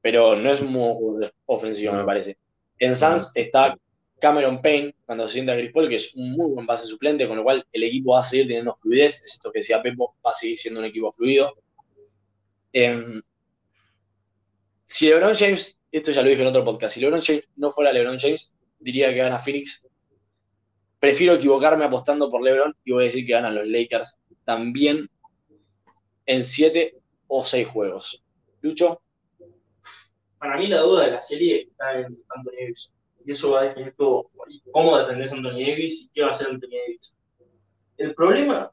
pero 0.00 0.36
no 0.36 0.52
es 0.52 0.62
muy 0.62 1.28
ofensivo, 1.46 1.92
me 1.92 2.04
parece. 2.04 2.38
En 2.78 2.94
Suns 2.94 3.32
está 3.34 3.76
Cameron 4.18 4.62
Payne, 4.62 4.94
cuando 5.04 5.26
se 5.26 5.34
sienta 5.34 5.56
Chris 5.56 5.72
Paul, 5.72 5.88
que 5.88 5.96
es 5.96 6.14
un 6.14 6.32
muy 6.32 6.52
buen 6.52 6.66
base 6.66 6.86
suplente, 6.86 7.26
con 7.28 7.36
lo 7.36 7.42
cual 7.42 7.66
el 7.72 7.82
equipo 7.82 8.12
va 8.12 8.20
a 8.20 8.24
seguir 8.24 8.46
teniendo 8.46 8.76
fluidez. 8.80 9.24
Es 9.24 9.34
esto 9.34 9.50
que 9.52 9.60
decía 9.60 9.82
Pepo, 9.82 10.16
va 10.24 10.30
a 10.30 10.34
seguir 10.34 10.58
siendo 10.58 10.80
un 10.80 10.86
equipo 10.86 11.12
fluido. 11.12 11.54
Em, 12.72 13.20
si 14.84 15.08
LeBron 15.08 15.34
James, 15.34 15.75
esto 15.90 16.12
ya 16.12 16.22
lo 16.22 16.28
dije 16.28 16.42
en 16.42 16.48
otro 16.48 16.64
podcast, 16.64 16.94
si 16.94 17.00
LeBron 17.00 17.20
James 17.20 17.48
no 17.56 17.70
fuera 17.70 17.92
LeBron 17.92 18.18
James, 18.18 18.54
diría 18.78 19.08
que 19.08 19.16
gana 19.16 19.38
Phoenix. 19.38 19.86
Prefiero 20.98 21.34
equivocarme 21.34 21.84
apostando 21.84 22.30
por 22.30 22.42
LeBron 22.42 22.74
y 22.84 22.92
voy 22.92 23.04
a 23.04 23.06
decir 23.06 23.26
que 23.26 23.32
ganan 23.32 23.54
los 23.54 23.66
Lakers 23.66 24.18
también 24.44 25.08
en 26.26 26.44
siete 26.44 26.96
o 27.28 27.44
seis 27.44 27.66
juegos. 27.68 28.24
Lucho. 28.60 29.00
Para 30.38 30.58
mí 30.58 30.66
la 30.66 30.80
duda 30.80 31.04
de 31.04 31.12
la 31.12 31.22
serie 31.22 31.68
está 31.70 31.98
en 31.98 32.18
Anthony 32.28 32.52
Davis. 32.60 32.92
Y 33.24 33.32
eso 33.32 33.52
va 33.52 33.60
a 33.60 33.64
definir 33.64 33.94
todo. 33.96 34.30
Cómo 34.70 34.98
defendés 34.98 35.32
a 35.32 35.36
Anthony 35.36 35.60
Davis 35.66 36.06
y 36.06 36.10
qué 36.12 36.22
va 36.22 36.28
a 36.28 36.30
hacer 36.30 36.48
Anthony 36.48 36.76
Davis. 36.86 37.16
El 37.96 38.14
problema 38.14 38.70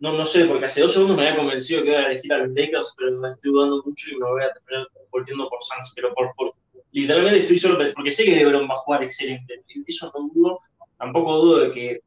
no, 0.00 0.14
no 0.14 0.24
sé, 0.24 0.46
porque 0.46 0.64
hace 0.64 0.80
dos 0.80 0.94
segundos 0.94 1.18
me 1.18 1.28
había 1.28 1.38
convencido 1.38 1.82
que 1.82 1.90
iba 1.90 1.98
a 1.98 2.06
elegir 2.06 2.32
a 2.32 2.38
los 2.38 2.48
Lakers, 2.54 2.94
pero 2.96 3.18
me 3.18 3.28
estoy 3.28 3.52
dudando 3.52 3.82
mucho 3.84 4.10
y 4.10 4.18
me 4.18 4.30
voy 4.30 4.42
a 4.42 4.52
terminar 4.52 4.88
volviendo 5.10 5.48
por 5.48 5.62
Suns. 5.62 5.92
Pero 5.94 6.12
por, 6.14 6.34
por, 6.34 6.54
literalmente 6.92 7.40
estoy 7.40 7.58
solo 7.58 7.78
porque 7.94 8.10
sé 8.10 8.24
que 8.24 8.36
LeBron 8.36 8.68
va 8.68 8.74
a 8.74 8.78
jugar 8.78 9.02
excelente. 9.02 9.62
Eso 9.86 10.12
no 10.14 10.28
dudo. 10.32 10.60
Tampoco 10.98 11.38
dudo 11.38 11.58
de 11.60 11.70
que, 11.72 12.00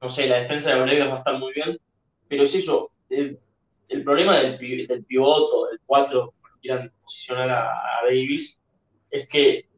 no 0.00 0.08
sé, 0.08 0.28
la 0.28 0.40
defensa 0.40 0.74
de 0.74 0.86
Lakers 0.86 1.10
va 1.10 1.14
a 1.14 1.18
estar 1.18 1.38
muy 1.38 1.52
bien. 1.52 1.78
Pero 2.28 2.42
es 2.42 2.54
eso, 2.54 2.90
el, 3.08 3.38
el 3.88 4.02
problema 4.02 4.38
del, 4.38 4.58
del 4.58 5.04
pivoto, 5.04 5.66
del 5.66 5.80
4, 5.86 6.34
cuando 6.40 6.58
quieran 6.60 6.92
posicionar 7.00 7.50
a, 7.50 7.70
a 7.70 8.02
Davis, 8.04 8.60
es 9.10 9.28
que 9.28 9.68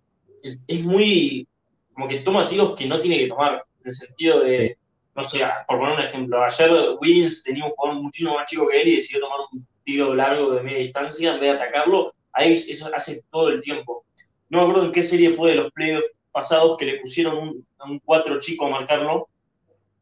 es 0.42 0.82
muy 0.82 1.46
como 1.92 2.08
que 2.08 2.20
toma 2.20 2.46
tiros 2.46 2.76
que 2.76 2.86
no 2.86 3.00
tiene 3.00 3.18
que 3.18 3.26
tomar, 3.26 3.64
en 3.80 3.86
el 3.86 3.92
sentido 3.92 4.40
de 4.44 4.78
no 5.18 5.24
sé, 5.24 5.40
por 5.66 5.80
poner 5.80 5.96
un 5.96 6.04
ejemplo, 6.04 6.44
ayer 6.44 6.70
Wiggins 7.00 7.42
tenía 7.42 7.64
un 7.64 7.72
jugador 7.72 8.00
muchísimo 8.00 8.34
más 8.34 8.48
chico 8.48 8.68
que 8.68 8.80
él 8.80 8.86
y 8.86 8.94
decidió 8.94 9.18
tomar 9.18 9.40
un 9.50 9.66
tiro 9.88 10.14
largo 10.14 10.52
de 10.52 10.62
media 10.62 10.80
distancia 10.80 11.32
en 11.32 11.40
vez 11.40 11.50
de 11.50 11.56
atacarlo. 11.56 12.12
Ahí 12.30 12.52
eso 12.52 12.90
hace 12.94 13.22
todo 13.30 13.48
el 13.48 13.62
tiempo. 13.62 14.04
No 14.50 14.58
me 14.58 14.64
acuerdo 14.64 14.84
en 14.84 14.92
qué 14.92 15.02
serie 15.02 15.30
fue 15.30 15.52
de 15.52 15.56
los 15.56 15.72
playoffs 15.72 16.14
pasados 16.30 16.76
que 16.76 16.84
le 16.84 17.00
pusieron 17.00 17.38
un, 17.38 17.66
un 17.86 17.98
cuatro 18.00 18.38
chico 18.38 18.66
a 18.66 18.70
marcarlo, 18.70 19.30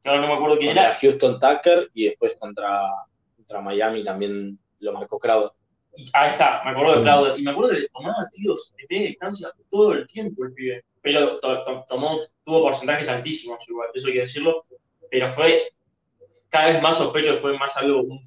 que 0.03 0.09
ahora 0.09 0.22
no 0.22 0.26
me 0.26 0.34
acuerdo 0.34 0.59
quién 0.59 0.72
era. 0.72 0.93
Houston 0.95 1.39
Tucker 1.39 1.89
y 1.95 2.07
después 2.07 2.34
contra, 2.37 2.80
contra 3.37 3.61
Miami 3.61 4.03
también 4.03 4.59
lo 4.80 4.93
marcó 4.93 5.20
Crowder. 5.20 5.51
ahí 6.12 6.30
está, 6.30 6.62
me 6.64 6.72
acuerdo 6.72 6.97
de 6.97 7.03
Crowder. 7.03 7.39
Y 7.39 7.43
me 7.45 7.53
acuerdo 7.53 7.70
que 7.70 7.80
le 7.80 7.89
tomaba 7.89 8.28
tiros 8.32 8.74
de 8.76 8.87
media 8.91 9.07
distancia 9.07 9.49
todo 9.70 9.93
el 9.93 10.07
tiempo 10.09 10.45
el 10.45 10.53
pibe. 10.53 10.84
Pero 11.01 11.39
tomó, 11.89 12.18
tuvo 12.45 12.62
porcentajes 12.62 13.09
altísimos, 13.09 13.59
igual, 13.68 13.91
eso 13.95 14.09
hay 14.09 14.14
que 14.14 14.20
decirlo 14.20 14.66
pero 15.11 15.28
fue 15.28 15.72
cada 16.49 16.66
vez 16.66 16.82
más 16.82 16.97
sospecho, 16.97 17.37
fue 17.37 17.59
más 17.59 17.76
algo, 17.76 18.03
un, 18.03 18.20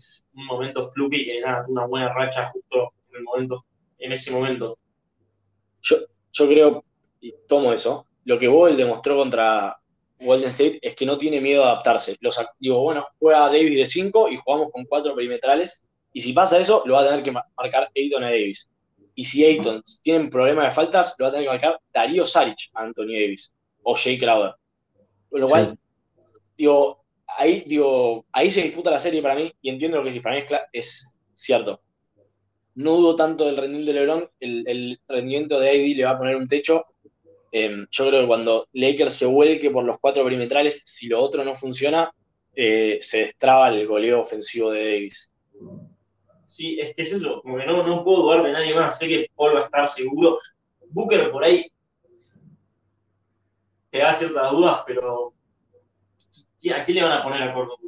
momento 0.46 0.90
fluky 0.90 1.26
que 1.26 1.42
nada, 1.42 1.66
una 1.68 1.86
buena 1.86 2.14
racha 2.14 2.48
justo 2.48 2.94
en, 3.10 3.18
el 3.18 3.24
momento, 3.24 3.66
en 3.98 4.12
ese 4.12 4.32
momento. 4.32 4.78
Yo, 5.82 5.98
yo 6.32 6.48
creo, 6.48 6.84
y 7.22 7.34
tomo 7.48 7.74
eso, 7.74 8.06
lo 8.26 8.38
que 8.38 8.48
Boyle 8.48 8.78
demostró 8.78 9.18
contra 9.18 9.80
Golden 10.20 10.50
State 10.50 10.80
es 10.82 10.96
que 10.96 11.06
no 11.06 11.18
tiene 11.18 11.42
miedo 11.42 11.64
a 11.64 11.72
adaptarse. 11.72 12.18
Los, 12.20 12.40
digo, 12.60 12.82
bueno, 12.82 13.08
juega 13.18 13.48
Davis 13.48 13.78
de 13.78 13.88
5 13.88 14.30
y 14.30 14.38
jugamos 14.38 14.72
con 14.72 14.86
4 14.86 15.16
perimetrales, 15.16 15.86
y 16.12 16.22
si 16.22 16.34
pasa 16.34 16.60
eso, 16.60 16.84
lo 16.86 16.96
va 16.96 17.02
a 17.02 17.08
tener 17.08 17.24
que 17.24 17.32
marcar 17.32 17.90
Ayton 17.96 18.24
a 18.24 18.28
Davis. 18.28 18.70
Y 19.16 19.24
si 19.26 19.46
Ayton 19.46 19.82
tiene 20.02 20.30
problemas 20.30 20.66
de 20.66 20.72
faltas, 20.72 21.16
lo 21.18 21.26
va 21.26 21.30
a 21.30 21.32
tener 21.32 21.46
que 21.46 21.52
marcar 21.52 21.80
Darío 21.94 22.26
Saric 22.26 22.70
a 22.74 22.84
Anthony 22.84 23.14
Davis 23.14 23.54
o 23.84 23.96
Jay 23.96 24.18
Crowder. 24.18 24.54
Con 25.30 25.42
lo 25.42 25.48
cual, 25.48 25.78
digo, 26.58 26.99
ahí, 27.38 27.64
digo, 27.66 28.26
ahí 28.32 28.52
se 28.52 28.64
disputa 28.64 28.92
la 28.92 29.00
serie 29.00 29.22
para 29.22 29.36
mí 29.36 29.52
y 29.62 29.70
entiendo 29.70 29.98
lo 29.98 30.04
que 30.04 30.12
si 30.12 30.20
para 30.20 30.36
mí 30.36 30.44
es, 30.74 31.16
cierto. 31.34 31.82
No 32.76 32.96
dudo 32.96 33.16
tanto 33.16 33.46
del 33.46 33.58
rendimiento 33.58 33.94
de 33.94 34.00
LeBron, 34.00 34.30
el, 34.40 35.00
rendimiento 35.08 35.60
de 35.60 35.70
AD 35.70 35.98
le 35.98 36.06
va 36.06 36.12
a 36.12 36.18
poner 36.18 36.36
un 36.36 36.48
techo. 36.48 36.86
Em, 37.52 37.88
yo 37.90 38.08
creo 38.08 38.22
que 38.22 38.28
cuando 38.28 38.68
Lakers 38.74 39.14
se 39.14 39.26
vuelque 39.26 39.72
por 39.72 39.84
los 39.84 40.00
cuatro 40.00 40.24
perimetrales, 40.24 40.84
si 40.86 41.08
lo 41.08 41.22
otro 41.22 41.44
no 41.44 41.56
funciona, 41.56 42.14
eh, 42.56 43.00
se 43.02 43.20
destraba 43.20 43.70
el 43.70 43.88
goleo 43.88 44.22
ofensivo 44.22 44.72
de 44.72 44.84
Davis. 44.84 45.32
Sí, 46.46 46.80
es 46.80 46.96
que 46.96 47.04
es 47.04 47.14
eso, 47.14 47.42
como 47.42 47.58
que 47.58 47.66
no, 47.66 47.86
no 47.86 48.04
puedo 48.04 48.24
dudar 48.24 48.44
de 48.44 48.52
nadie 48.52 48.74
más, 48.74 48.98
sé 48.98 49.08
que 49.08 49.28
Paul 49.36 49.56
va 49.56 49.62
a 49.62 49.66
estar 49.66 49.88
seguro. 49.88 50.40
Booker 50.90 51.32
por 51.32 51.44
ahí 51.44 51.72
te 53.90 54.00
da 54.00 54.12
ciertas 54.14 54.52
dudas, 54.52 54.82
pero 54.86 55.34
¿A 56.68 56.84
quién 56.84 56.98
le 56.98 57.04
van 57.04 57.14
a 57.14 57.24
poner 57.24 57.42
a 57.44 57.54
Córdoba? 57.54 57.80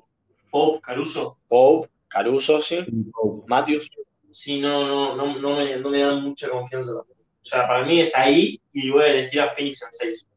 ¿Pope, 0.49 0.82
Caruso? 0.82 1.38
Pope, 1.47 1.89
Caruso, 2.07 2.61
sí. 2.61 2.80
Matthews. 3.47 3.89
Sí, 4.32 4.61
no, 4.61 4.88
no, 4.88 5.15
no, 5.15 5.39
no, 5.39 5.57
me, 5.57 5.78
no 5.78 5.89
me 5.89 5.99
dan 5.99 6.24
mucha 6.24 6.47
confianza 6.47 6.93
O 6.93 7.05
sea, 7.41 7.67
para 7.67 7.86
mí 7.86 7.99
es 7.99 8.15
ahí 8.15 8.61
y 8.72 8.89
voy 8.89 9.03
a 9.03 9.07
elegir 9.07 9.41
a 9.41 9.49
Phoenix 9.49 9.82
en 9.84 9.89
6. 9.91 10.28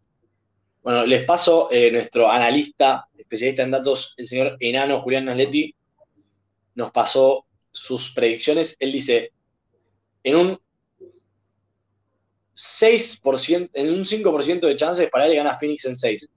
Bueno, 0.83 1.07
les 1.07 1.25
paso 1.25 1.69
eh, 1.71 1.93
nuestro 1.93 2.29
analista, 2.29 3.09
especialista 3.17 3.63
en 3.63 3.71
datos, 3.71 4.15
el 4.17 4.27
señor 4.27 4.57
enano 4.59 5.01
Julián 5.01 5.27
Naletti, 5.27 5.75
nos 6.75 6.91
pasó 6.91 7.47
sus 7.71 8.13
predicciones. 8.13 8.77
Él 8.81 8.93
dice, 8.93 9.31
en 10.25 10.37
un 10.37 10.61
6%, 12.57 13.71
en 13.73 13.91
un 13.91 14.05
5% 14.05 14.61
de 14.61 14.77
chances 14.77 15.09
para 15.09 15.27
él 15.27 15.37
gana 15.37 15.55
Phoenix 15.55 15.85
en 15.85 15.97
6 15.97 16.31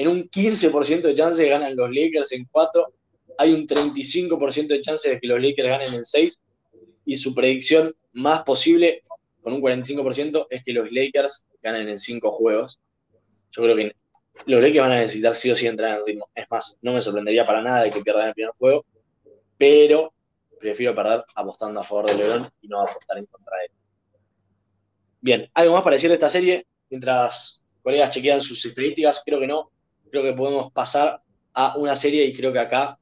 en 0.00 0.08
un 0.08 0.30
15% 0.30 1.02
de 1.02 1.14
chance 1.14 1.46
ganan 1.46 1.76
los 1.76 1.90
Lakers 1.90 2.32
en 2.32 2.46
4, 2.46 2.86
hay 3.36 3.52
un 3.52 3.66
35% 3.66 4.68
de 4.68 4.80
chance 4.80 5.10
de 5.10 5.20
que 5.20 5.26
los 5.26 5.38
Lakers 5.38 5.68
ganen 5.68 5.92
en 5.92 6.06
6, 6.06 6.42
y 7.04 7.16
su 7.18 7.34
predicción 7.34 7.94
más 8.14 8.42
posible, 8.42 9.02
con 9.42 9.52
un 9.52 9.60
45%, 9.60 10.46
es 10.48 10.64
que 10.64 10.72
los 10.72 10.90
Lakers 10.90 11.44
ganen 11.60 11.86
en 11.86 11.98
5 11.98 12.30
juegos. 12.30 12.80
Yo 13.50 13.62
creo 13.62 13.76
que 13.76 13.94
los 14.46 14.62
Lakers 14.62 14.80
van 14.80 14.92
a 14.92 15.00
necesitar 15.00 15.34
sí 15.34 15.50
o 15.50 15.56
sí 15.56 15.66
entrar 15.66 15.98
en 15.98 16.06
ritmo. 16.06 16.30
Es 16.34 16.46
más, 16.50 16.78
no 16.80 16.94
me 16.94 17.02
sorprendería 17.02 17.44
para 17.44 17.60
nada 17.60 17.82
de 17.82 17.90
que 17.90 18.00
pierdan 18.00 18.28
el 18.28 18.32
primer 18.32 18.54
juego, 18.56 18.86
pero 19.58 20.14
prefiero 20.58 20.94
perder 20.94 21.24
apostando 21.34 21.80
a 21.80 21.82
favor 21.82 22.06
de 22.06 22.14
LeBron 22.14 22.50
y 22.62 22.68
no 22.68 22.80
apostar 22.80 23.18
en 23.18 23.26
contra 23.26 23.54
de 23.58 23.64
él. 23.66 23.72
Bien, 25.20 25.50
¿algo 25.52 25.74
más 25.74 25.82
para 25.82 25.96
decir 25.96 26.08
de 26.08 26.14
esta 26.14 26.30
serie? 26.30 26.66
Mientras 26.88 27.62
colegas 27.82 28.14
chequean 28.14 28.40
sus 28.40 28.64
estadísticas, 28.64 29.22
creo 29.26 29.38
que 29.38 29.46
no 29.46 29.70
creo 30.10 30.22
que 30.22 30.32
podemos 30.32 30.72
pasar 30.72 31.22
a 31.54 31.76
una 31.76 31.96
serie 31.96 32.24
y 32.24 32.34
creo 32.34 32.52
que 32.52 32.58
acá 32.58 32.98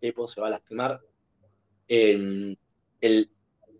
Epo 0.00 0.26
se 0.26 0.40
va 0.40 0.48
a 0.48 0.50
lastimar. 0.50 1.00
el 1.88 2.58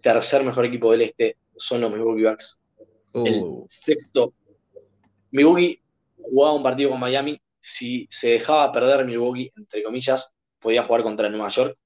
tercer 0.00 0.44
mejor 0.44 0.64
equipo 0.64 0.92
del 0.92 1.02
este 1.02 1.36
son 1.56 1.80
los 1.80 1.90
Milwaukee 1.90 2.24
Bucks. 2.24 2.60
El 3.14 3.42
Uh, 3.42 3.66
sexto. 3.68 4.32
Milwaukee 5.30 5.80
jugaba 6.16 6.54
un 6.54 6.62
partido 6.62 6.90
con 6.90 7.00
Miami. 7.00 7.40
Si 7.60 8.06
se 8.10 8.30
dejaba 8.30 8.72
perder 8.72 9.04
Milwaukee, 9.04 9.52
entre 9.56 9.82
comillas, 9.82 10.34
podía 10.58 10.82
jugar 10.82 11.02
contra 11.02 11.28
Nueva 11.28 11.48
York. 11.48 11.76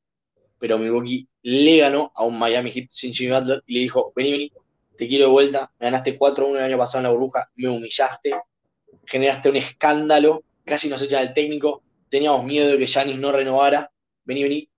Pero 0.59 0.79
Milwaukee 0.79 1.29
le 1.43 1.79
ganó 1.79 2.13
a 2.15 2.25
un 2.25 2.39
Miami 2.39 2.71
Heat 2.71 2.87
sin 2.89 3.13
Jimmy 3.13 3.33
Butler 3.33 3.63
y 3.67 3.75
le 3.75 3.81
dijo: 3.81 4.13
Vení, 4.15 4.33
vení, 4.33 4.53
te 4.97 5.07
quiero 5.07 5.27
de 5.27 5.33
vuelta. 5.33 5.71
Me 5.79 5.87
ganaste 5.87 6.19
4-1 6.19 6.57
el 6.57 6.65
año 6.65 6.79
pasado 6.79 6.99
en 6.99 7.05
la 7.05 7.11
burbuja, 7.11 7.51
me 7.57 7.69
humillaste, 7.69 8.31
generaste 9.05 9.51
un 9.51 9.57
escándalo, 9.57 10.45
casi 10.67 10.89
nos 10.89 11.01
echan 11.01 11.23
el 11.27 11.33
técnico. 11.33 11.83
Teníamos 12.11 12.45
miedo 12.45 12.69
de 12.69 12.79
que 12.79 12.87
Giannis 12.87 13.19
no 13.19 13.33
renovara. 13.33 13.91
Vení, 14.25 14.43
vení, 14.43 14.69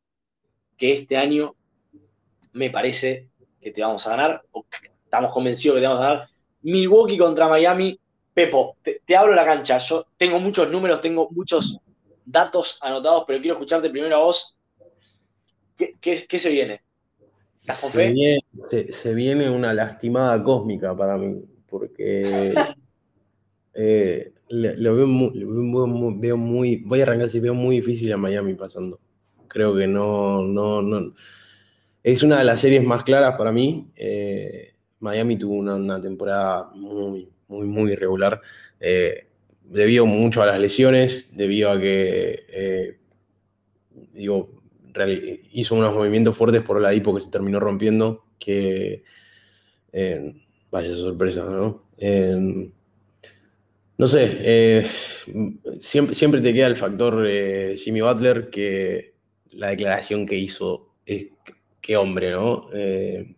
que 0.76 0.92
este 0.92 1.16
año 1.16 1.56
me 2.52 2.70
parece 2.70 3.28
que 3.60 3.70
te 3.72 3.82
vamos 3.82 4.06
a 4.06 4.10
ganar, 4.10 4.42
o 4.52 4.64
estamos 5.04 5.32
convencidos 5.32 5.76
que 5.76 5.80
te 5.80 5.86
vamos 5.88 6.04
a 6.04 6.08
ganar. 6.08 6.28
Milwaukee 6.62 7.18
contra 7.18 7.48
Miami. 7.48 7.98
Pepo, 8.32 8.76
te, 8.82 9.00
te 9.04 9.16
abro 9.16 9.34
la 9.34 9.44
cancha. 9.44 9.78
Yo 9.78 10.06
tengo 10.16 10.38
muchos 10.38 10.70
números, 10.70 11.00
tengo 11.00 11.28
muchos 11.32 11.80
datos 12.24 12.78
anotados, 12.82 13.24
pero 13.26 13.40
quiero 13.40 13.54
escucharte 13.54 13.90
primero 13.90 14.16
a 14.16 14.20
vos. 14.24 14.56
¿Qué, 15.76 15.96
qué- 16.00 16.26
qué 16.28 16.38
se 16.38 16.50
viene? 16.50 16.82
¿Estás 17.60 17.80
con 17.80 17.90
se, 17.90 17.98
fe? 17.98 18.12
viene, 18.12 18.40
se- 18.70 18.92
se 18.92 19.14
viene 19.14 19.50
una 19.50 19.74
lastimada 19.74 20.42
cósmica 20.44 20.96
para 20.96 21.16
mí, 21.16 21.42
porque 21.68 22.54
eh, 23.80 24.32
veo 24.50 25.06
muy, 26.36 26.76
voy 26.84 27.00
a 27.00 27.02
arrancar 27.04 27.26
así, 27.26 27.38
veo 27.38 27.54
muy 27.54 27.76
difícil 27.76 28.12
a 28.12 28.16
Miami 28.16 28.54
pasando. 28.54 28.98
Creo 29.46 29.74
que 29.76 29.86
no, 29.86 30.42
no, 30.42 30.82
no. 30.82 31.14
Es 32.02 32.22
una 32.24 32.38
de 32.38 32.44
las 32.44 32.60
series 32.60 32.82
más 32.82 33.04
claras 33.04 33.36
para 33.36 33.52
mí. 33.52 33.90
Eh, 33.94 34.74
Miami 34.98 35.36
tuvo 35.36 35.54
una, 35.54 36.00
temporada 36.02 36.70
muy, 36.74 37.30
muy, 37.46 37.66
muy 37.66 37.92
irregular. 37.92 38.40
eh, 38.80 39.26
debido 39.62 40.06
mucho 40.06 40.42
a 40.42 40.46
las 40.46 40.58
lesiones, 40.58 41.36
debido 41.36 41.70
a 41.70 41.78
que, 41.78 42.46
eh, 42.48 42.98
digo, 44.14 44.62
hizo 45.52 45.74
unos 45.74 45.94
movimientos 45.94 46.36
fuertes 46.36 46.62
por 46.62 46.80
la 46.80 46.94
hipo 46.94 47.14
que 47.14 47.20
se 47.20 47.30
terminó 47.30 47.60
rompiendo, 47.60 48.24
que 48.38 49.04
vaya 50.70 50.94
sorpresa, 50.94 51.44
¿no? 51.44 51.84
No 53.98 54.06
sé, 54.06 54.36
eh, 54.40 54.86
siempre, 55.80 56.14
siempre 56.14 56.40
te 56.40 56.52
queda 56.54 56.68
el 56.68 56.76
factor 56.76 57.26
eh, 57.28 57.76
Jimmy 57.76 58.00
Butler, 58.00 58.48
que 58.48 59.14
la 59.50 59.68
declaración 59.70 60.24
que 60.24 60.36
hizo, 60.36 60.94
es, 61.04 61.26
qué 61.80 61.96
hombre, 61.96 62.30
¿no? 62.30 62.68
Eh, 62.72 63.34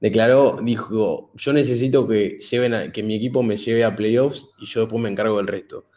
declaró, 0.00 0.58
dijo, 0.62 1.32
yo 1.36 1.52
necesito 1.52 2.08
que, 2.08 2.38
lleven 2.40 2.74
a- 2.74 2.92
que 2.92 3.02
mi 3.02 3.16
equipo 3.16 3.42
me 3.42 3.56
lleve 3.58 3.84
a 3.84 3.96
playoffs 3.96 4.48
y 4.58 4.66
yo 4.66 4.80
después 4.82 5.02
me 5.02 5.10
encargo 5.10 5.38
del 5.38 5.48
resto. 5.48 5.88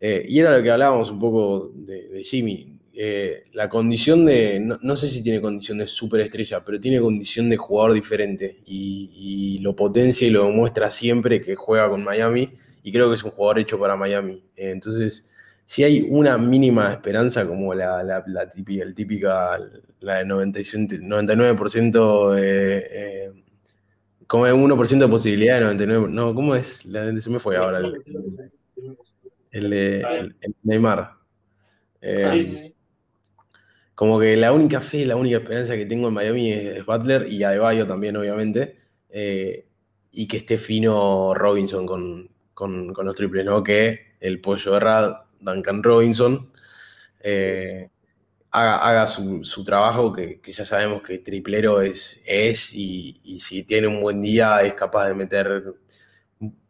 Eh, 0.00 0.24
y 0.28 0.38
era 0.38 0.56
lo 0.56 0.62
que 0.62 0.70
hablábamos 0.70 1.10
un 1.10 1.18
poco 1.18 1.70
de, 1.74 2.22
Jimmy. 2.24 2.78
La 3.52 3.68
condición 3.68 4.26
de, 4.26 4.60
no, 4.60 4.78
no 4.82 4.96
sé 4.96 5.08
si 5.08 5.22
tiene 5.22 5.40
condición 5.40 5.78
de 5.78 5.86
superestrella, 5.86 6.64
pero 6.64 6.78
tiene 6.80 7.00
condición 7.00 7.48
de 7.48 7.56
jugador 7.56 7.94
diferente 7.94 8.58
y, 8.66 9.10
y 9.56 9.58
lo 9.58 9.74
potencia 9.74 10.26
y 10.26 10.30
lo 10.30 10.44
demuestra 10.46 10.90
siempre 10.90 11.40
que 11.40 11.54
juega 11.54 11.88
con 11.88 12.04
Miami 12.04 12.50
y 12.82 12.92
creo 12.92 13.08
que 13.08 13.14
es 13.14 13.22
un 13.24 13.30
jugador 13.32 13.58
hecho 13.58 13.78
para 13.78 13.96
Miami. 13.96 14.44
Entonces, 14.56 15.28
si 15.66 15.84
hay 15.84 16.06
una 16.10 16.36
mínima 16.38 16.92
esperanza 16.92 17.46
como 17.46 17.74
la, 17.74 18.02
la, 18.02 18.24
la 18.26 18.50
típica, 18.50 18.82
el 18.82 18.94
típica, 18.94 19.58
la 20.00 20.16
de 20.18 20.24
95 20.24 20.94
99% 21.02 22.32
de... 22.32 22.86
Eh, 22.90 23.32
como 24.26 24.46
es 24.46 24.52
1% 24.54 25.06
de 25.06 25.10
posibilidad 25.10 25.58
de 25.58 25.66
99%, 25.66 26.08
no, 26.08 26.34
¿cómo 26.34 26.54
es? 26.54 26.84
La- 26.86 27.20
se 27.20 27.30
me 27.30 27.38
fue 27.38 27.56
ahora 27.56 27.78
el, 27.78 27.96
el, 29.50 29.72
el- 29.72 30.36
el 30.40 30.54
Neymar. 30.62 31.14
Eh, 32.00 32.28
Sí, 32.32 32.40
sí, 32.44 32.56
sí. 32.56 32.74
como 33.94 34.18
que 34.18 34.36
la 34.36 34.52
única 34.52 34.80
fe, 34.80 35.04
la 35.04 35.16
única 35.16 35.38
esperanza 35.38 35.76
que 35.76 35.84
tengo 35.86 36.08
en 36.08 36.14
Miami 36.14 36.52
es, 36.52 36.78
es 36.78 36.86
Butler 36.86 37.26
y 37.30 37.42
Adebayo 37.44 37.86
también, 37.86 38.16
obviamente. 38.16 38.76
eh, 39.10 39.66
y 40.12 40.26
que 40.26 40.38
esté 40.38 40.58
fino 40.58 41.34
Robinson 41.34 41.86
con, 41.86 42.30
con- 42.60 42.92
con 42.94 43.06
los 43.06 43.16
triples, 43.16 43.44
¿no? 43.46 43.62
Que 43.64 44.14
el 44.20 44.40
pollo 44.40 44.72
de 44.74 44.80
Rad, 44.80 45.14
Duncan 45.40 45.82
Robinson, 45.82 46.52
eh, 47.22 47.88
haga, 48.52 48.76
haga 48.78 49.06
su, 49.08 49.44
su 49.44 49.64
trabajo, 49.64 50.12
que, 50.12 50.40
que 50.40 50.52
ya 50.52 50.64
sabemos 50.64 51.02
que 51.02 51.18
triplero 51.18 51.80
es, 51.82 52.22
es 52.26 52.74
y, 52.74 53.20
y 53.24 53.40
si 53.40 53.62
tiene 53.64 53.86
un 53.88 54.00
buen 54.00 54.22
día 54.22 54.62
es 54.62 54.74
capaz 54.74 55.08
de 55.08 55.14
meter 55.14 55.74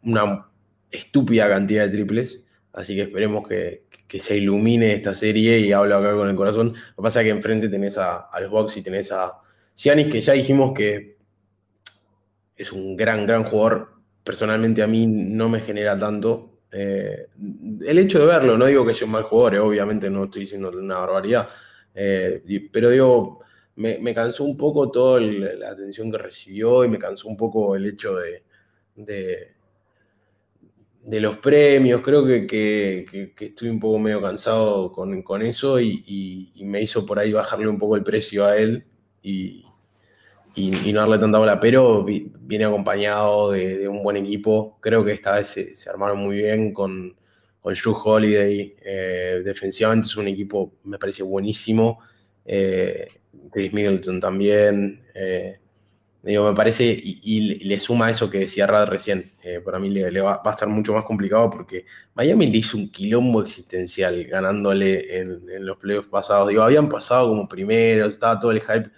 una 0.03 0.47
estúpida 0.91 1.49
cantidad 1.49 1.85
de 1.87 1.91
triples. 1.91 2.41
Así 2.73 2.95
que 2.97 3.03
esperemos 3.03 3.47
que, 3.49 3.85
que 4.09 4.21
se 4.21 4.37
ilumine 4.37 4.93
esta 4.93 5.15
serie 5.15 5.59
y 5.61 5.73
hablo 5.73 5.97
acá 5.97 6.15
con 6.15 6.29
el 6.29 6.37
corazón. 6.37 6.69
Lo 6.75 6.97
que 6.97 7.03
pasa 7.03 7.21
es 7.21 7.25
que 7.27 7.31
enfrente 7.31 7.69
tenés 7.69 7.99
a, 7.99 8.19
a 8.19 8.41
los 8.41 8.51
Bucks 8.51 8.77
y 8.77 8.83
tenés 8.83 9.13
a 9.13 9.33
Giannis, 9.77 10.09
que 10.09 10.21
ya 10.21 10.33
dijimos 10.35 10.73
que 10.75 11.17
es 12.57 12.73
un 12.73 12.97
gran, 12.97 13.27
gran 13.27 13.45
jugador. 13.45 14.00
Personalmente 14.31 14.81
a 14.83 14.87
mí 14.87 15.07
no 15.09 15.49
me 15.49 15.61
genera 15.61 15.99
tanto. 15.99 16.61
eh, 16.73 17.27
el 17.85 17.99
hecho 17.99 18.21
de 18.21 18.27
verlo, 18.27 18.57
no 18.57 18.67
digo 18.67 18.87
que 18.87 18.95
sea 18.95 19.07
un 19.07 19.13
mal 19.13 19.25
jugador, 19.25 19.55
eh, 19.57 19.59
obviamente 19.59 20.09
no 20.09 20.25
estoy 20.25 20.43
diciendo 20.43 20.71
una 20.71 20.99
barbaridad, 21.01 21.49
eh, 21.95 22.43
pero 22.73 22.91
digo, 22.91 23.41
me, 23.77 24.15
cansó 24.15 24.45
un 24.45 24.57
poco 24.57 24.89
toda 24.91 25.21
la 25.21 25.71
atención 25.71 26.13
que 26.13 26.19
recibió 26.19 26.85
y 26.85 26.89
me 26.89 26.99
cansó 26.99 27.27
un 27.29 27.37
poco 27.37 27.75
el 27.75 27.87
hecho 27.87 28.15
de, 28.17 28.45
de, 31.03 31.21
los 31.21 31.37
premios. 31.39 32.01
Creo 32.03 32.25
que, 32.27 32.47
que, 32.47 33.33
que- 33.37 33.47
estoy 33.47 33.69
un 33.69 33.81
poco 33.81 33.99
medio 33.99 34.21
cansado 34.23 34.93
con, 34.93 35.23
con 35.23 35.43
eso 35.43 35.81
y, 35.81 36.03
y- 36.07 36.53
y 36.55 36.65
me 36.65 36.83
hizo 36.83 37.05
por 37.07 37.19
ahí 37.19 37.33
bajarle 37.33 37.69
un 37.69 37.79
poco 37.79 37.97
el 37.97 38.05
precio 38.05 38.45
a 38.45 38.57
él 38.57 38.85
y, 39.23 39.65
y- 40.55 40.93
no 40.93 41.01
darle 41.01 41.19
tanta 41.19 41.39
bola, 41.39 41.61
pero 41.61 42.05
vi- 42.05 42.31
viene 42.41 42.65
acompañado 42.65 43.53
de, 43.53 43.89
un 43.89 44.03
buen 44.03 44.17
equipo. 44.17 44.79
Creo 44.81 45.05
que 45.05 45.13
esta 45.13 45.37
vez 45.37 45.47
se, 45.49 45.91
armaron 45.91 46.19
muy 46.19 46.39
bien 46.39 46.73
con, 46.73 47.17
con 47.61 47.75
Drew 47.75 47.95
Holiday. 47.95 48.75
eh, 48.83 49.43
defensivamente 49.45 50.07
es 50.07 50.17
un 50.17 50.29
equipo, 50.29 50.75
me 50.85 50.99
parece 50.99 51.23
buenísimo. 51.23 52.01
Eh, 52.45 53.09
Chris 53.51 53.73
Middleton 53.73 54.21
también. 54.21 55.03
eh, 55.15 55.59
digo, 56.23 56.45
me 56.51 56.55
parece, 56.55 56.85
y, 57.03 57.65
le 57.65 57.81
suma 57.81 58.11
eso 58.11 58.31
que 58.31 58.41
decía 58.41 58.67
Rad 58.67 58.89
recién. 58.89 59.33
para 59.65 59.79
mí 59.79 59.91
le, 59.91 60.21
va, 60.21 60.43
a 60.45 60.51
estar 60.51 60.69
mucho 60.69 60.93
más 60.93 61.05
complicado 61.05 61.49
porque 61.51 61.87
Miami 62.15 62.47
le 62.47 62.59
hizo 62.59 62.77
un 62.77 62.91
quilombo 62.91 63.43
existencial 63.43 64.25
ganándole 64.25 65.19
en, 65.19 65.65
los 65.67 65.79
playoffs 65.79 66.09
pasados. 66.09 66.49
Digo, 66.49 66.63
habían 66.63 66.89
pasado 66.89 67.29
como 67.29 67.49
primeros, 67.49 68.13
estaba 68.13 68.39
todo 68.41 68.51
el 68.51 68.61
hype. 68.61 68.91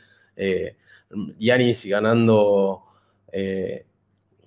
Giannis 1.38 1.84
ganando 1.86 2.84
eh, 3.32 3.86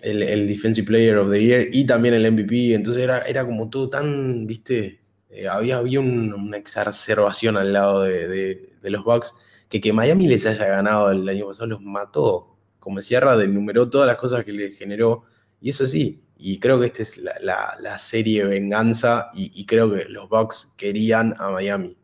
el, 0.01 0.47
Defensive 0.47 0.85
Player 0.87 1.17
of 1.17 1.31
the 1.31 1.41
Year 1.43 1.69
y 1.71 1.85
también 1.85 2.13
el 2.15 2.25
MVP. 2.25 2.73
Entonces 2.73 3.03
era, 3.03 3.19
era 3.21 3.45
como 3.45 3.69
todo 3.69 3.89
tan, 3.89 4.45
viste, 4.47 4.99
eh, 5.29 5.47
había, 5.47 5.77
había 5.77 5.99
un- 5.99 6.33
una 6.33 6.57
exacerbación 6.57 7.57
al 7.57 7.73
lado 7.73 8.03
de, 8.03 8.27
de- 8.27 8.69
de 8.81 8.89
los 8.91 9.03
Bucks 9.03 9.33
que 9.69 9.81
que 9.81 9.91
Miami 9.93 10.27
les 10.27 10.45
haya 10.45 10.67
ganado 10.67 11.11
el 11.11 11.27
año 11.27 11.47
pasado 11.47 11.67
los 11.67 11.81
mató. 11.81 12.55
Como 12.79 13.01
Sierra 13.01 13.41
enumeró 13.43 13.89
todas 13.89 14.07
las 14.07 14.17
cosas 14.17 14.45
que 14.45 14.51
le 14.51 14.71
generó. 14.71 15.23
Y 15.61 15.69
eso 15.71 15.85
sí, 15.87 16.23
y 16.37 16.59
creo 16.59 16.79
que 16.79 16.85
esta 16.87 17.01
es 17.03 17.17
la, 17.17 17.75
la- 17.81 17.97
serie 17.99 18.43
venganza 18.45 19.29
y, 19.33 19.51
y 19.59 19.65
creo 19.65 19.91
que 19.93 20.05
los 20.05 20.29
Bucks 20.29 20.73
querían 20.77 21.33
a 21.39 21.49
Miami. 21.49 21.97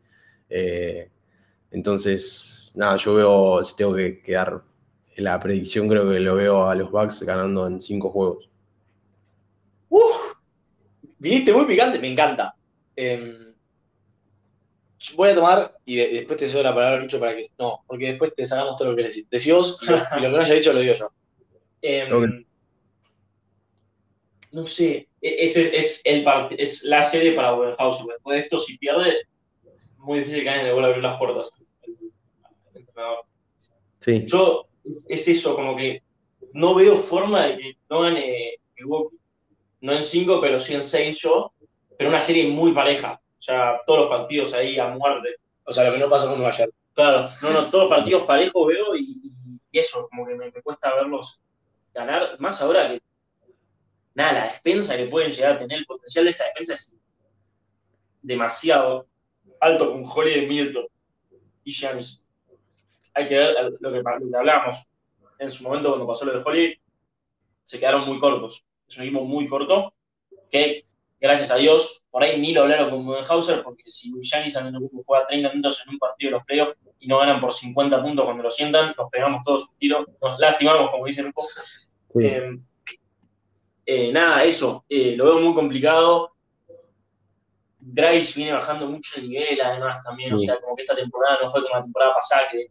Eh, 0.50 1.10
entonces, 1.72 2.61
nada, 2.76 2.98
yo 2.98 3.14
veo, 3.14 3.64
si 3.64 3.76
tengo 3.76 3.96
que 3.96 4.22
quedar 4.22 4.62
en 5.16 5.24
la 5.24 5.40
predicción, 5.40 5.88
creo 5.90 6.10
que 6.10 6.20
lo 6.20 6.36
veo 6.36 6.68
a 6.70 6.76
los 6.76 6.90
Bucks 6.92 7.24
ganando 7.24 7.68
en 7.68 7.82
cinco 7.82 8.10
juegos. 8.12 8.50
Uf, 9.90 10.36
viniste 11.20 11.52
muy 11.54 11.66
picante, 11.66 12.00
me 12.00 12.08
encanta. 12.12 12.56
Em, 12.96 13.54
voy 15.16 15.30
a 15.30 15.36
tomar 15.36 15.76
y, 15.86 15.96
de- 15.98 16.10
y 16.12 16.14
después 16.16 16.38
te 16.40 16.48
cedo 16.48 16.64
la 16.64 16.74
palabra 16.74 17.02
Lucho 17.02 17.20
para 17.20 17.36
que. 17.36 17.46
No, 17.60 17.84
porque 17.88 18.08
después 18.08 18.34
te 18.36 18.46
sacamos 18.46 18.76
todo 18.78 18.90
lo 18.90 18.96
que 18.96 19.02
querés 19.02 19.16
decir. 19.16 19.28
Decí 19.30 19.52
vos 19.52 19.82
y 19.84 19.86
lo, 19.88 19.98
y 19.98 20.22
lo 20.22 20.30
que 20.30 20.30
no 20.30 20.40
haya 20.42 20.56
dicho 20.56 20.74
lo 20.74 20.80
digo 20.80 20.94
yo. 20.96 21.12
Em. 21.82 22.10
No 24.52 24.66
sé. 24.66 25.08
E- 25.22 25.44
Ese 25.44 25.76
es, 25.76 26.02
el 26.06 26.26
es 26.58 26.84
la 26.84 27.04
serie 27.04 27.34
para 27.34 27.52
Budenhauser. 27.54 28.06
Después 28.08 28.38
de 28.38 28.44
esto, 28.44 28.60
si 28.60 28.78
pierde, 28.78 29.28
muy 29.98 30.20
difícil 30.20 30.44
que 30.44 30.50
alguien 30.50 30.68
le 30.68 30.74
vuelva 30.74 30.88
a 30.88 30.92
abrir 30.92 31.04
las 31.04 31.18
puertas 31.18 31.52
entrenador. 32.92 33.26
Sí, 34.00 34.26
Yo, 34.26 34.68
es, 34.84 35.08
es 35.10 35.28
eso, 35.28 35.56
como 35.56 35.76
que 35.76 36.04
no 36.54 36.76
veo 36.76 36.96
forma 36.96 37.48
de 37.48 37.58
que 37.58 37.78
no 37.90 38.02
gane 38.02 38.56
Milwaukee. 38.76 39.18
No 39.82 39.94
en 39.94 40.04
5, 40.04 40.40
pero 40.42 40.60
sí 40.60 40.76
en 40.76 40.84
6 40.84 41.20
yo. 41.20 41.54
Pero 41.98 42.10
una 42.10 42.20
serie 42.20 42.50
muy 42.50 42.74
pareja. 42.74 43.20
O 43.38 43.42
sea, 43.42 43.82
todos 43.86 44.02
los 44.02 44.10
partidos 44.10 44.54
ahí 44.54 44.78
a 44.78 44.88
muerte. 44.88 45.36
O 45.64 45.72
sea, 45.72 45.86
lo 45.86 45.94
que 45.94 46.00
no 46.00 46.10
pasó 46.10 46.30
con 46.30 46.38
Nueva 46.38 46.56
York. 46.56 46.74
Claro, 46.94 47.28
no, 47.42 47.52
no, 47.52 47.66
todos 47.66 47.90
los 47.90 47.90
partidos 47.90 48.24
parejos 48.24 48.68
veo 48.68 48.96
y, 48.96 49.32
y 49.72 49.80
eso, 49.80 50.08
como 50.10 50.28
que 50.28 50.36
me, 50.36 50.52
me 50.52 50.62
cuesta 50.62 50.94
verlos 50.94 51.42
ganar, 51.94 52.40
más 52.40 52.62
ahora 52.62 52.90
que 52.90 53.02
nada, 54.14 54.34
la 54.34 54.44
defensa 54.46 54.98
que 54.98 55.06
pueden 55.06 55.32
llegar 55.32 55.54
a 55.54 55.58
tener, 55.58 55.80
el 55.80 55.86
potencial 55.86 56.26
de 56.26 56.32
esa 56.32 56.46
defensa 56.46 56.74
es 56.74 56.98
demasiado 58.22 59.08
alto 59.60 59.92
con 59.92 60.04
Holiday 60.06 60.48
Milton 60.48 60.86
y 61.64 61.72
Giannis. 61.72 62.24
Hay 63.14 63.28
que 63.28 63.38
ver 63.38 63.56
lo 63.80 63.92
que, 63.92 64.02
lo 64.02 64.32
que 64.32 64.38
hablábamos 64.38 64.88
en 65.42 65.52
su 65.52 65.64
momento 65.64 65.90
cuando 65.90 66.08
pasó 66.08 66.26
lo 66.26 66.34
de 66.34 66.44
Holiday, 66.44 66.80
se 67.64 67.80
quedaron 67.80 68.06
muy 68.06 68.20
cortos. 68.20 68.64
Es 68.88 68.98
un 68.98 69.04
equipo 69.04 69.24
muy 69.24 69.48
corto 69.48 69.94
que, 70.50 70.86
gracias 71.20 71.52
a 71.52 71.56
Dios, 71.56 72.06
por 72.12 72.22
ahí 72.22 72.40
ni 72.40 72.54
lo 72.54 72.62
hablaron 72.62 72.92
con 72.92 73.06
Budenhauser, 73.06 73.64
porque 73.64 73.90
si 73.90 74.14
Giannis 74.22 74.58
juega 75.06 75.26
30 75.26 75.50
minutos 75.50 75.82
en 75.86 75.94
un 75.94 76.00
partido 76.00 76.30
de 76.30 76.38
los 76.38 76.46
playoffs 76.46 76.78
y 77.00 77.08
no 77.08 77.18
ganan 77.18 77.40
por 77.40 77.54
50 77.54 78.04
puntos 78.04 78.26
cuando 78.26 78.44
lo 78.44 78.52
sientan, 78.52 78.94
nos 78.96 79.10
pegamos 79.10 79.42
todos 79.44 79.70
un 79.70 79.78
tiro, 79.78 80.06
nos 80.22 80.40
lastimamos, 80.40 80.92
como 80.92 81.06
dice 81.06 81.22
el 81.22 81.34
eh, 82.24 82.60
eh, 83.86 84.12
nada, 84.12 84.44
eso, 84.44 84.86
eh, 84.88 85.16
lo 85.16 85.26
veo 85.26 85.40
muy 85.40 85.56
complicado. 85.56 86.36
Dragic 87.80 88.36
viene 88.36 88.52
bajando 88.52 88.86
mucho 88.88 89.20
el 89.20 89.28
nivel, 89.28 89.60
además 89.60 90.04
también, 90.04 90.34
o 90.34 90.38
sea, 90.38 90.60
como 90.60 90.76
que 90.76 90.84
esta 90.84 90.96
temporada 90.96 91.40
no 91.42 91.50
fue 91.50 91.64
como 91.64 91.76
la 91.76 91.82
temporada 91.82 92.14
pasada 92.14 92.48
que 92.52 92.68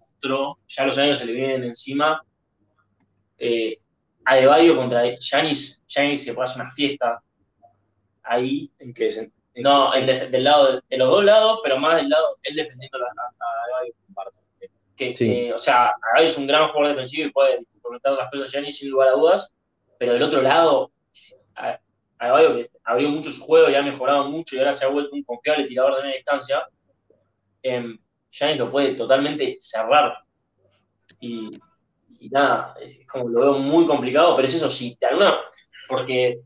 ya 0.69 0.87
los 0.87 0.99
años 0.99 1.19
se 1.19 1.27
le 1.27 1.33
vienen 1.33 1.65
encima. 1.65 2.23
Eh, 3.39 3.79
Adebayo 4.25 4.77
contra 4.77 5.03
Yanis, 5.19 5.83
Yanis 5.89 6.25
se 6.25 6.35
puede 6.35 6.45
hacer 6.45 6.63
una 6.63 6.71
fiesta 6.71 7.23
ahí. 8.23 8.71
¿En 8.79 8.93
qué 8.93 9.31
No, 9.57 9.93
del 9.93 10.45
lado 10.45 10.81
de, 10.89 10.97
los 10.97 11.09
dos 11.09 11.25
lados, 11.25 11.61
pero 11.63 11.79
más 11.79 11.97
del 11.97 12.09
lado, 12.09 12.39
él 12.43 12.55
defendiendo 12.55 12.99
a, 12.99 13.11
Adebayo. 13.65 13.95
Que, 14.97 15.15
que, 15.15 15.53
o 15.55 15.59
sea, 15.59 15.87
Adebayo 15.87 16.29
es 16.29 16.39
un 16.39 16.47
gran 16.47 16.69
jugador 16.69 16.95
defensivo 16.95 17.27
y 17.27 17.33
puede 17.33 17.65
comentar 17.81 18.13
las 18.13 18.31
cosas 18.31 18.49
a 18.49 18.53
Yanis 18.53 18.79
sin 18.79 18.91
lugar 18.91 19.09
a 19.09 19.13
dudas, 19.13 19.55
pero 19.99 20.13
del 20.13 20.23
otro 20.23 20.43
lado, 20.43 20.93
Adebayo 22.19 22.55
que 22.55 22.71
abrió 22.85 23.09
mucho 23.09 23.33
su 23.33 23.43
juego 23.43 23.71
y 23.71 23.75
ha 23.75 23.83
mejorado 23.83 24.29
mucho 24.29 24.55
y 24.55 24.59
ahora 24.59 24.73
se 24.73 24.85
ha 24.85 24.89
vuelto 24.89 25.17
un 25.17 25.23
confiable 25.25 25.65
tirador 25.65 25.97
de 25.97 26.03
media 26.03 26.17
distancia, 26.17 26.69
eh, 27.63 27.97
lo 28.57 28.71
puede 28.71 28.95
totalmente 28.95 29.57
cerrar. 29.61 30.15
Y, 31.21 31.51
nada, 32.31 32.75
es 32.81 33.07
como 33.07 33.29
lo 33.29 33.41
veo 33.41 33.59
muy 33.59 33.87
complicado, 33.87 34.35
pero 34.37 34.47
es 34.47 34.55
eso, 34.55 34.71
sí, 34.71 34.97
de 35.01 35.07
alguna, 35.07 35.39
porque 35.89 36.41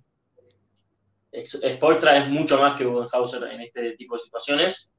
Sportra 1.42 2.18
es 2.18 2.28
mucho 2.28 2.60
más 2.60 2.74
que 2.76 2.84
Budenhauser 2.84 3.42
en 3.52 3.60
este 3.60 3.92
tipo 3.92 4.14
de 4.14 4.20
situaciones. 4.20 4.94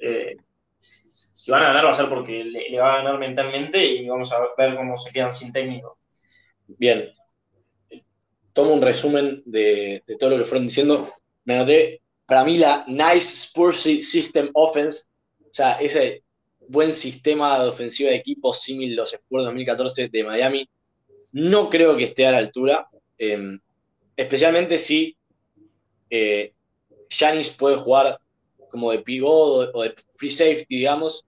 Eh, 0.00 0.36
si 0.78 1.50
van 1.50 1.62
a 1.62 1.68
ganar 1.68 1.86
va 1.86 1.90
a 1.90 1.94
ser 1.94 2.08
porque 2.08 2.44
le, 2.44 2.78
va 2.78 2.94
a 2.94 2.96
ganar 2.98 3.18
mentalmente 3.18 3.84
y 3.84 4.06
vamos 4.06 4.30
a 4.32 4.40
ver 4.56 4.76
cómo 4.76 4.96
se 4.96 5.12
quedan 5.12 5.32
sin 5.32 5.52
técnico. 5.52 5.98
Bien. 6.66 7.10
Tomo 8.52 8.74
un 8.74 8.82
resumen 8.82 9.42
de, 9.46 10.02
todo 10.18 10.30
lo 10.30 10.38
que 10.38 10.44
fueron 10.44 10.66
diciendo. 10.66 11.10
Me 11.44 11.56
noté, 11.56 12.02
para 12.26 12.44
mí 12.44 12.58
la 12.58 12.84
Nice 12.86 13.46
Spursy 13.46 14.02
System 14.02 14.50
Offense, 14.52 15.07
sea, 15.58 15.72
ese 15.80 16.22
buen 16.68 16.92
sistema 16.92 17.62
de 17.62 17.68
ofensiva 17.68 18.10
de 18.10 18.16
equipo, 18.16 18.52
similar 18.52 18.96
los 18.96 19.12
Spurs 19.12 19.44
2014 19.44 20.08
de 20.08 20.24
Miami, 20.24 20.68
no 21.32 21.68
creo 21.68 21.96
que 21.96 22.04
esté 22.04 22.26
a 22.26 22.32
la 22.32 22.38
altura, 22.38 22.88
em, 23.18 23.58
especialmente 24.16 24.78
si 24.78 25.16
eh, 26.10 26.54
Giannis 27.10 27.50
puede 27.50 27.76
jugar 27.76 28.18
como 28.70 28.92
de 28.92 29.00
pivot 29.00 29.70
o 29.74 29.82
de 29.82 29.94
free 30.16 30.30
safety, 30.30 30.76
digamos, 30.76 31.24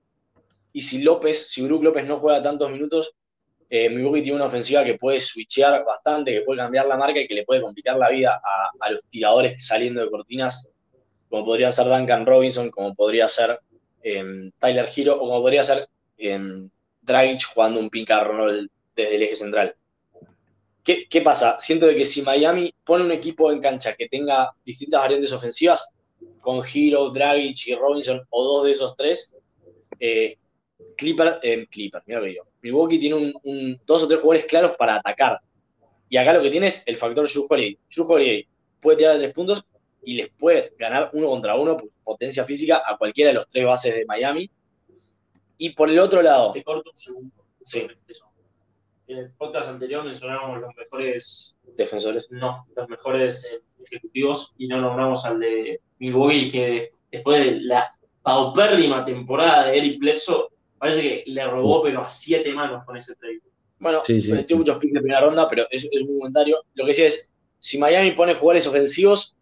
y 0.72 0.82
si 0.82 1.02
López, 1.02 1.48
si 1.50 1.62
Brook 1.62 1.82
López 1.82 2.06
no 2.06 2.18
juega 2.18 2.42
tantos 2.42 2.70
minutos, 2.70 3.14
eh, 3.68 3.88
Milwaukee 3.88 4.22
tiene 4.22 4.36
una 4.36 4.46
ofensiva 4.46 4.84
que 4.84 4.94
puede 4.94 5.20
switchear 5.20 5.84
bastante, 5.84 6.32
que 6.32 6.40
puede 6.42 6.60
cambiar 6.60 6.86
la 6.86 6.96
marca 6.96 7.20
y 7.20 7.26
que 7.26 7.34
le 7.34 7.44
puede 7.44 7.60
complicar 7.60 7.96
la 7.96 8.10
vida 8.10 8.40
a 8.80 8.90
los 8.90 9.00
tiradores 9.10 9.64
saliendo 9.64 10.00
de 10.00 10.10
cortinas, 10.10 10.68
como 11.28 11.44
podría 11.44 11.70
ser 11.70 11.86
Duncan 11.86 12.26
Robinson, 12.26 12.70
como 12.70 12.94
podría 12.94 13.28
ser 13.28 13.60
Tyler 14.58 14.88
Hero, 14.94 15.16
o 15.16 15.20
como 15.20 15.42
podría 15.42 15.64
ser 15.64 15.88
en 16.18 16.70
Dragic 17.00 17.44
jugando 17.44 17.80
un 17.80 17.90
pick 17.90 18.10
and 18.10 18.68
desde 18.94 19.16
el 19.16 19.22
eje 19.22 19.36
central. 19.36 19.74
¿Qué, 20.82 21.20
pasa? 21.22 21.60
Siento 21.60 21.86
que 21.88 22.06
si 22.06 22.22
Miami 22.22 22.74
pone 22.84 23.04
un 23.04 23.12
equipo 23.12 23.52
en 23.52 23.60
cancha 23.60 23.94
que 23.94 24.08
tenga 24.08 24.50
distintas 24.64 25.02
variantes 25.02 25.32
ofensivas, 25.32 25.92
con 26.40 26.62
Hero, 26.64 27.10
Dragic 27.10 27.68
y 27.68 27.74
Robinson, 27.74 28.20
o 28.30 28.44
dos 28.44 28.64
de 28.64 28.72
esos 28.72 28.96
tres, 28.96 29.36
eh, 30.00 30.36
Clipper, 30.96 31.38
eh, 31.42 31.66
Clipper, 31.70 32.02
mira 32.06 32.20
que 32.22 32.38
Milwaukee 32.62 32.98
tiene 32.98 33.32
un, 33.42 33.80
dos 33.86 34.02
o 34.02 34.08
tres 34.08 34.20
jugadores 34.20 34.46
claros 34.46 34.72
para 34.76 34.96
atacar. 34.96 35.40
Y 36.08 36.16
acá 36.16 36.32
lo 36.32 36.42
que 36.42 36.50
tiene 36.50 36.66
es 36.66 36.82
el 36.86 36.96
factor 36.96 37.30
Drew 37.30 37.46
Holiday. 37.48 37.78
Drew 37.94 38.06
puede 38.80 38.96
tirar 38.96 39.14
de 39.14 39.20
tres 39.20 39.34
puntos 39.34 39.64
y 40.02 40.14
les 40.14 40.30
puede 40.30 40.74
ganar 40.78 41.10
uno 41.12 41.28
contra 41.28 41.56
uno 41.56 41.76
por 41.76 41.90
potencia 42.02 42.44
física 42.44 42.82
a 42.86 42.96
cualquiera 42.96 43.28
de 43.28 43.34
los 43.34 43.48
tres 43.48 43.66
bases 43.66 43.94
de 43.94 44.04
Miami. 44.06 44.50
Y 45.58 45.70
por 45.70 45.90
el 45.90 45.98
otro 45.98 46.22
lado. 46.22 46.52
Te 46.52 46.64
corto 46.64 46.90
un 46.90 46.96
segundo. 46.96 47.44
Sí. 47.62 47.86
En 49.06 49.18
el 49.18 49.32
podcast 49.32 49.68
anterior 49.68 50.04
mencionábamos 50.04 50.60
los 50.60 50.74
mejores. 50.74 51.56
Defensores. 51.76 52.30
No, 52.30 52.66
los 52.74 52.88
mejores 52.88 53.44
eh, 53.44 53.60
ejecutivos 53.84 54.54
y 54.56 54.68
no 54.68 54.80
nombramos 54.80 55.24
al 55.24 55.40
de 55.40 55.80
Milwaukee, 55.98 56.50
que 56.50 56.92
después 57.10 57.44
de 57.44 57.60
la 57.60 57.94
paupérrima 58.22 59.04
temporada 59.04 59.66
de 59.66 59.78
Eric 59.78 59.98
Bledsoe, 59.98 60.48
parece 60.78 61.02
que 61.02 61.30
le 61.30 61.46
robó, 61.46 61.82
pero 61.82 62.00
a 62.00 62.08
siete 62.08 62.52
manos 62.52 62.84
con 62.84 62.96
ese 62.96 63.14
trade. 63.16 63.40
Bueno, 63.78 64.02
sí, 64.04 64.20
metió 64.30 64.56
muchos 64.56 64.78
picks 64.78 64.94
de 64.94 65.00
primera 65.00 65.20
ronda, 65.20 65.48
pero 65.48 65.66
es, 65.70 65.88
es 65.90 66.02
un 66.02 66.18
comentario. 66.18 66.62
Lo 66.74 66.84
que 66.84 66.94
sí 66.94 67.02
es, 67.02 67.30
si 67.58 67.78
Miami 67.78 68.12
pone 68.12 68.34
jugadores 68.34 68.66
ofensivos, 68.66 69.36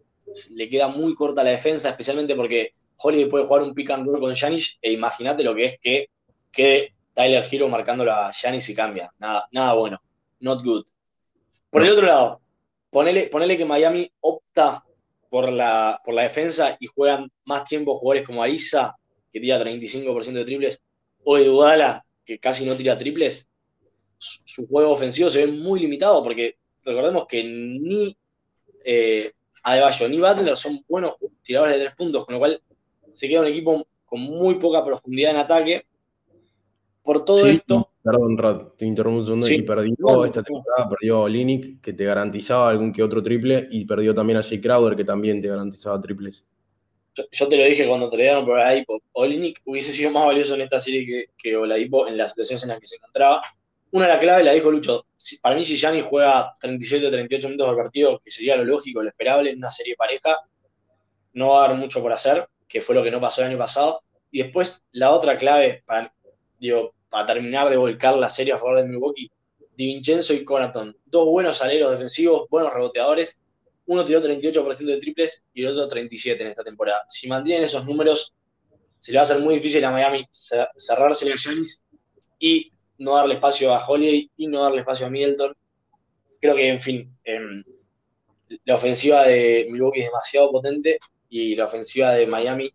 le 0.54 0.68
queda 0.68 0.88
muy 0.88 1.14
corta 1.14 1.44
la 1.44 1.50
defensa, 1.50 1.90
especialmente 1.90 2.34
porque 2.34 2.74
Holiday 2.96 3.28
puede 3.28 3.46
jugar 3.46 3.62
un 3.62 3.74
pick 3.74 3.90
and 3.90 4.06
roll 4.06 4.20
con 4.20 4.34
Janis 4.34 4.78
e 4.82 4.92
imagínate 4.92 5.44
lo 5.44 5.54
que 5.54 5.64
es 5.64 5.78
que 5.80 6.10
quede 6.50 6.94
Tyler 7.14 7.46
Hero 7.50 7.68
marcándolo 7.68 8.12
a 8.12 8.32
Janis 8.32 8.68
y 8.68 8.74
cambia. 8.74 9.12
Nada, 9.18 9.48
nada 9.52 9.74
bueno. 9.74 10.00
Not 10.40 10.62
good. 10.62 10.84
Por 11.70 11.82
el 11.82 11.90
otro 11.90 12.06
lado, 12.06 12.40
ponele, 12.90 13.56
que 13.56 13.64
Miami 13.64 14.10
opta 14.20 14.84
por 15.28 15.52
la, 15.52 16.00
por 16.04 16.14
la 16.14 16.22
defensa 16.22 16.76
y 16.80 16.86
juegan 16.86 17.30
más 17.44 17.64
tiempo 17.64 17.98
jugadores 17.98 18.26
como 18.26 18.42
Aiza, 18.42 18.96
que 19.32 19.40
tira 19.40 19.62
35% 19.62 20.32
de 20.32 20.44
triples, 20.44 20.80
o 21.24 21.36
Edudala, 21.36 22.04
que 22.24 22.38
casi 22.38 22.64
no 22.64 22.74
tira 22.74 22.96
triples, 22.96 23.48
su, 24.16 24.66
juego 24.66 24.90
ofensivo 24.90 25.30
se 25.30 25.44
ve 25.44 25.52
muy 25.52 25.80
limitado 25.80 26.22
porque 26.22 26.56
recordemos 26.84 27.26
que 27.26 27.44
ni 27.44 28.16
eh, 28.84 29.32
Adebayo 29.62 30.08
ni 30.08 30.18
Butler 30.18 30.56
son 30.56 30.84
buenos 30.88 31.14
tiradores 31.42 31.74
de 31.74 31.84
tres 31.84 31.94
puntos, 31.96 32.24
con 32.24 32.34
lo 32.34 32.38
cual 32.38 32.60
se 33.14 33.28
queda 33.28 33.40
un 33.40 33.46
equipo 33.46 33.86
con 34.04 34.20
muy 34.20 34.56
poca 34.56 34.84
profundidad 34.84 35.32
en 35.32 35.36
ataque. 35.38 35.86
Por 37.02 37.24
todo 37.24 37.46
esto. 37.46 37.90
Perdón, 38.02 38.38
Rad, 38.38 38.60
te 38.76 38.86
interrumpo 38.86 39.18
un 39.20 39.24
segundo. 39.24 39.48
Y 39.48 39.62
perdió 39.62 40.24
esta 40.24 40.42
temporada, 40.42 40.88
perdió 40.88 41.24
a 41.24 41.28
Linick, 41.28 41.80
que 41.80 41.92
te 41.92 42.04
garantizaba 42.04 42.68
algún 42.70 42.92
que 42.92 43.02
otro 43.02 43.22
triple, 43.22 43.68
y 43.70 43.84
perdió 43.84 44.14
también 44.14 44.38
a 44.38 44.42
Jay 44.42 44.60
Crowder, 44.60 44.96
que 44.96 45.04
también 45.04 45.40
te 45.40 45.48
garantizaba 45.48 46.00
triples. 46.00 46.44
Yo, 47.32 47.48
te 47.48 47.56
lo 47.56 47.64
dije 47.64 47.88
cuando 47.88 48.08
te 48.10 48.16
dieron 48.16 48.44
por. 48.44 48.60
Olinick 49.12 49.60
hubiese 49.64 49.90
sido 49.92 50.10
más 50.10 50.26
valioso 50.26 50.54
en 50.54 50.60
esta 50.62 50.78
serie 50.78 51.04
que, 51.04 51.30
que 51.36 51.56
Oladipo 51.56 52.06
en 52.06 52.16
las 52.16 52.30
situaciones 52.30 52.62
en 52.62 52.68
las 52.68 52.80
que 52.80 52.86
se 52.86 52.96
encontraba. 52.96 53.42
Una 53.90 54.06
de 54.06 54.12
las 54.12 54.20
claves 54.20 54.44
la 54.44 54.52
dijo 54.52 54.70
Lucho. 54.70 55.06
Para 55.40 55.56
mí, 55.56 55.64
si 55.64 55.76
Gianni 55.76 56.02
juega 56.02 56.56
37 56.60 57.06
o 57.06 57.10
38 57.10 57.48
minutos 57.48 57.68
por 57.68 57.76
partido, 57.76 58.20
que 58.22 58.30
sería 58.30 58.56
lo 58.56 58.64
lógico, 58.64 59.02
lo 59.02 59.08
esperable 59.08 59.50
en 59.50 59.58
una 59.58 59.70
serie 59.70 59.96
pareja, 59.96 60.36
no 61.32 61.50
va 61.50 61.62
a 61.62 61.64
haber 61.66 61.78
mucho 61.78 62.02
por 62.02 62.12
hacer, 62.12 62.46
que 62.68 62.80
fue 62.82 62.94
lo 62.94 63.02
que 63.02 63.10
no 63.10 63.20
pasó 63.20 63.40
el 63.40 63.48
año 63.48 63.58
pasado. 63.58 64.02
Y 64.30 64.42
después, 64.42 64.84
la 64.92 65.12
otra 65.12 65.38
clave, 65.38 65.82
para, 65.86 66.12
digo, 66.58 66.94
para 67.08 67.26
terminar 67.26 67.70
de 67.70 67.76
volcar 67.76 68.16
la 68.18 68.28
serie 68.28 68.52
a 68.52 68.58
favor 68.58 68.76
de 68.76 68.84
Milwaukee, 68.84 69.30
Di 69.74 69.86
Vincenzo 69.86 70.34
y 70.34 70.44
Conaton. 70.44 70.96
Dos 71.06 71.26
buenos 71.26 71.62
aleros 71.62 71.92
defensivos, 71.92 72.48
buenos 72.50 72.74
reboteadores. 72.74 73.38
Uno 73.86 74.04
tiró 74.04 74.20
38% 74.20 74.76
de 74.84 74.98
triples 74.98 75.46
y 75.54 75.62
el 75.62 75.68
otro 75.68 75.88
37 75.88 76.42
en 76.42 76.48
esta 76.50 76.64
temporada. 76.64 77.04
Si 77.08 77.28
mantienen 77.28 77.64
esos 77.64 77.86
números, 77.86 78.34
se 78.98 79.12
le 79.12 79.18
va 79.18 79.22
a 79.22 79.24
hacer 79.24 79.38
muy 79.38 79.54
difícil 79.54 79.84
a 79.84 79.92
Miami 79.92 80.26
cerrarse 80.32 81.32
a 81.32 81.36
Giannis 81.36 81.84
y 82.40 82.72
no 82.98 83.14
darle 83.14 83.34
espacio 83.34 83.74
a 83.74 83.86
Holiday 83.86 84.30
y 84.36 84.46
no 84.48 84.62
darle 84.62 84.80
espacio 84.80 85.06
a 85.06 85.10
Middleton. 85.10 85.54
Creo 86.40 86.54
que, 86.54 86.68
en 86.68 86.80
fin, 86.80 87.16
em, 87.24 87.64
la 88.64 88.74
ofensiva 88.74 89.24
de 89.24 89.66
Milwaukee 89.70 90.00
es 90.00 90.06
demasiado 90.06 90.50
potente 90.50 90.98
y 91.28 91.54
la 91.54 91.64
ofensiva 91.64 92.12
de 92.12 92.26
Miami 92.26 92.72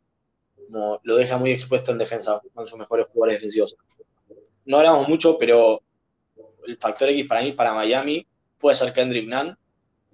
lo 1.03 1.15
deja 1.15 1.37
muy 1.37 1.51
expuesto 1.51 1.91
en 1.91 1.97
defensa 1.97 2.41
con 2.53 2.65
sus 2.65 2.79
mejores 2.79 3.07
jugadores 3.07 3.35
defensivos. 3.35 3.75
No 4.65 4.77
hablamos 4.77 5.07
mucho, 5.07 5.37
pero 5.37 5.81
el 6.65 6.77
factor 6.77 7.09
X 7.09 7.27
para 7.27 7.41
mí, 7.43 7.51
para 7.51 7.73
Miami, 7.73 8.25
puede 8.57 8.75
ser 8.75 8.93
Kendrick 8.93 9.27
Nunn, 9.27 9.57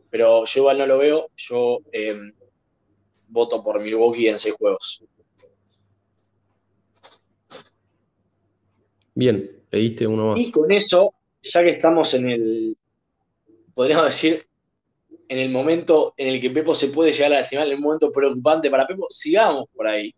pero 0.10 0.45
yo 0.45 0.62
igual 0.62 0.78
no 0.80 0.86
lo 0.86 0.97
veo. 0.97 1.30
Yo 1.36 1.80
em, 1.91 2.34
voto 3.28 3.64
por 3.64 3.80
Milwaukee 3.80 4.28
en 4.28 4.39
seis 4.39 4.55
juegos. 4.55 5.03
Bien, 9.14 9.59
Leíste 9.72 10.07
uno 10.07 10.28
más. 10.28 10.39
Y 10.39 10.51
con 10.51 10.72
eso, 10.72 11.13
ya 11.41 11.63
que 11.63 11.70
estamos 11.70 12.13
en 12.13 12.30
el 12.30 12.78
podríamos 13.80 14.07
decir, 14.07 14.45
en 15.30 15.39
el 15.39 15.51
momento 15.51 16.13
en 16.17 16.28
el 16.28 16.41
que 16.41 16.49
Pepo 16.49 16.76
se 16.76 16.89
puede 16.89 17.13
llegar 17.13 17.32
al 17.32 17.45
final, 17.45 17.67
en 17.67 17.76
el 17.76 17.80
momento 17.80 18.11
preocupante 18.11 18.70
para 18.70 18.86
Pepo, 18.86 19.05
sigamos 19.09 19.67
por 19.74 19.88
ahí. 19.88 20.13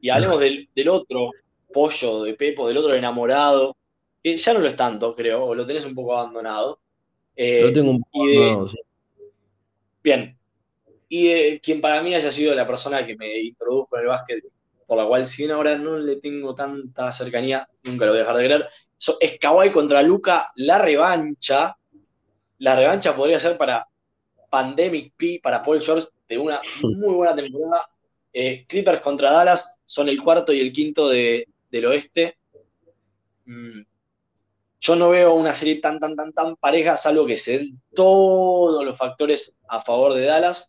Y 0.00 0.10
hablemos 0.10 0.40
del, 0.40 0.68
otro 0.88 1.30
pollo 1.72 2.24
de 2.24 2.34
Pepo, 2.34 2.66
del 2.66 2.78
otro 2.78 2.92
enamorado, 2.94 3.76
que 4.20 4.36
ya 4.36 4.52
no 4.52 4.58
lo 4.58 4.66
es 4.66 4.74
tanto, 4.74 5.14
creo, 5.14 5.44
o 5.44 5.54
lo 5.54 5.64
tenés 5.64 5.84
un 5.84 5.94
poco 5.94 6.16
abandonado. 6.16 6.80
Eh, 7.36 7.62
lo 7.62 7.72
tengo 7.72 7.92
un 7.92 8.00
poco 8.00 8.24
abandonado, 8.24 8.68
sí. 8.68 8.78
Bien. 10.02 10.36
Y 11.08 11.28
de 11.28 11.60
quien 11.62 11.80
para 11.80 12.02
mí 12.02 12.12
haya 12.12 12.32
sido 12.32 12.56
la 12.56 12.66
persona 12.66 13.06
que 13.06 13.14
me 13.14 13.40
introdujo 13.40 13.96
en 13.96 14.02
el 14.02 14.08
básquet, 14.08 14.44
por 14.90 14.98
la 14.98 15.06
cual 15.06 15.24
si 15.24 15.44
bien 15.44 15.52
ahora 15.52 15.78
no 15.78 15.96
le 15.98 16.16
tengo 16.16 16.52
tanta 16.52 17.12
cercanía, 17.12 17.64
nunca 17.84 18.06
lo 18.06 18.10
voy 18.10 18.18
a 18.18 18.22
dejar 18.22 18.36
de 18.38 18.44
creer, 18.44 18.68
es 19.20 19.38
Kawhi 19.38 19.70
contra 19.70 20.02
Luca, 20.02 20.50
la 20.56 20.78
revancha. 20.78 21.76
La 22.58 22.74
revancha 22.74 23.14
podría 23.14 23.38
ser 23.38 23.56
para 23.56 23.86
Pandemic 24.50 25.14
P, 25.16 25.38
para 25.40 25.62
Paul 25.62 25.80
George, 25.80 26.08
de 26.26 26.38
una 26.38 26.60
muy 26.82 27.14
buena 27.14 27.36
temporada. 27.36 27.88
Eh, 28.32 28.66
Clippers 28.66 29.00
contra 29.00 29.30
Dallas 29.30 29.80
son 29.84 30.08
el 30.08 30.20
cuarto 30.20 30.52
y 30.52 30.60
el 30.60 30.72
quinto 30.72 31.08
del 31.08 31.46
oeste. 31.86 32.38
Mm, 33.44 33.82
yo 34.80 34.96
no 34.96 35.10
veo 35.10 35.34
una 35.34 35.54
serie 35.54 35.80
tan, 35.80 36.00
tan, 36.00 36.16
tan, 36.16 36.32
tan 36.32 36.56
pareja, 36.56 36.96
salvo 36.96 37.26
que 37.26 37.36
se 37.36 37.58
den 37.58 37.80
todos 37.94 38.84
los 38.84 38.98
factores 38.98 39.54
a 39.68 39.80
favor 39.80 40.14
de 40.14 40.24
Dallas. 40.24 40.68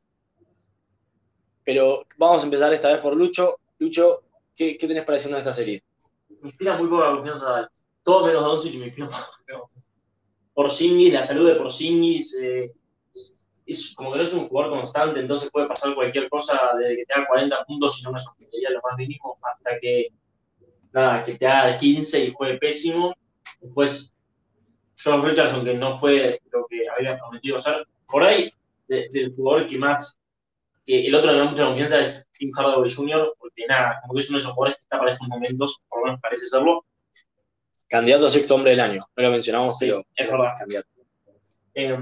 Pero 1.63 2.05
vamos 2.17 2.43
a 2.43 2.45
empezar 2.45 2.71
esta 2.71 2.91
vez 2.91 3.01
por 3.01 3.15
Lucho. 3.15 3.60
Lucho, 3.81 4.21
¿qué, 4.55 4.77
qué 4.77 4.87
tenés 4.87 5.03
para 5.03 5.15
decirnos 5.15 5.43
de 5.43 5.49
esta 5.49 5.55
serie? 5.55 5.83
Me 6.39 6.49
inspira 6.49 6.77
muy 6.77 6.87
poca 6.87 7.15
confianza. 7.15 7.67
Todo 8.03 8.27
menos 8.27 8.43
Doncic 8.43 8.75
me 8.75 8.85
inspira 8.85 9.09
Porzingis, 10.53 11.11
la 11.11 11.23
salud 11.23 11.49
de 11.49 11.55
Porzingis, 11.55 12.39
eh, 12.43 12.71
como 13.95 14.11
que 14.11 14.17
no 14.17 14.23
es 14.23 14.33
un 14.33 14.47
jugador 14.47 14.73
constante, 14.73 15.19
entonces 15.19 15.49
puede 15.49 15.67
pasar 15.67 15.95
cualquier 15.95 16.29
cosa 16.29 16.59
desde 16.77 16.97
que 16.97 17.05
te 17.05 17.13
haga 17.13 17.25
40 17.25 17.63
puntos 17.65 17.99
y 17.99 18.03
no 18.03 18.11
me 18.11 18.19
sorprendería 18.19 18.69
lo 18.69 18.81
más 18.83 18.95
mínimo, 18.97 19.39
hasta 19.41 19.79
que, 19.79 20.09
nada, 20.91 21.23
que 21.23 21.35
te 21.35 21.47
haga 21.47 21.75
15 21.75 22.25
y 22.25 22.31
juegue 22.31 22.57
pésimo 22.59 23.15
Después, 23.61 24.15
John 25.03 25.23
Richardson, 25.23 25.65
que 25.65 25.73
no 25.73 25.97
fue 25.97 26.39
lo 26.51 26.67
que 26.67 26.83
había 26.87 27.17
prometido 27.17 27.57
ser. 27.57 27.87
Por 28.07 28.23
ahí, 28.23 28.51
del 28.87 29.33
jugador 29.35 29.67
que 29.67 29.77
más, 29.77 30.15
que 30.85 31.07
el 31.07 31.15
otro 31.15 31.31
me 31.31 31.37
da 31.39 31.45
mucha 31.45 31.65
confianza 31.65 31.99
es 31.99 32.27
Tim 32.41 32.51
Hardaway 32.57 32.91
Jr., 32.91 33.35
porque 33.37 33.67
nada, 33.67 33.99
como 34.01 34.15
que 34.15 34.21
es 34.21 34.29
uno 34.29 34.39
de 34.39 34.41
esos 34.41 34.53
jugadores 34.53 34.77
que 34.77 34.83
está 34.85 34.97
para 34.97 35.11
estos 35.11 35.27
momentos, 35.27 35.79
por 35.87 35.99
lo 35.99 36.05
menos 36.05 36.19
parece 36.19 36.47
serlo. 36.47 36.83
Candidato 37.87 38.25
a 38.25 38.29
sexto 38.31 38.55
hombre 38.55 38.71
del 38.71 38.79
año, 38.79 38.99
no 39.15 39.23
lo 39.23 39.31
mencionamos, 39.31 39.77
pero 39.79 40.03
es 40.15 40.31
verdad. 40.31 40.53
Candidato. 40.57 40.89
Eh, 41.75 41.99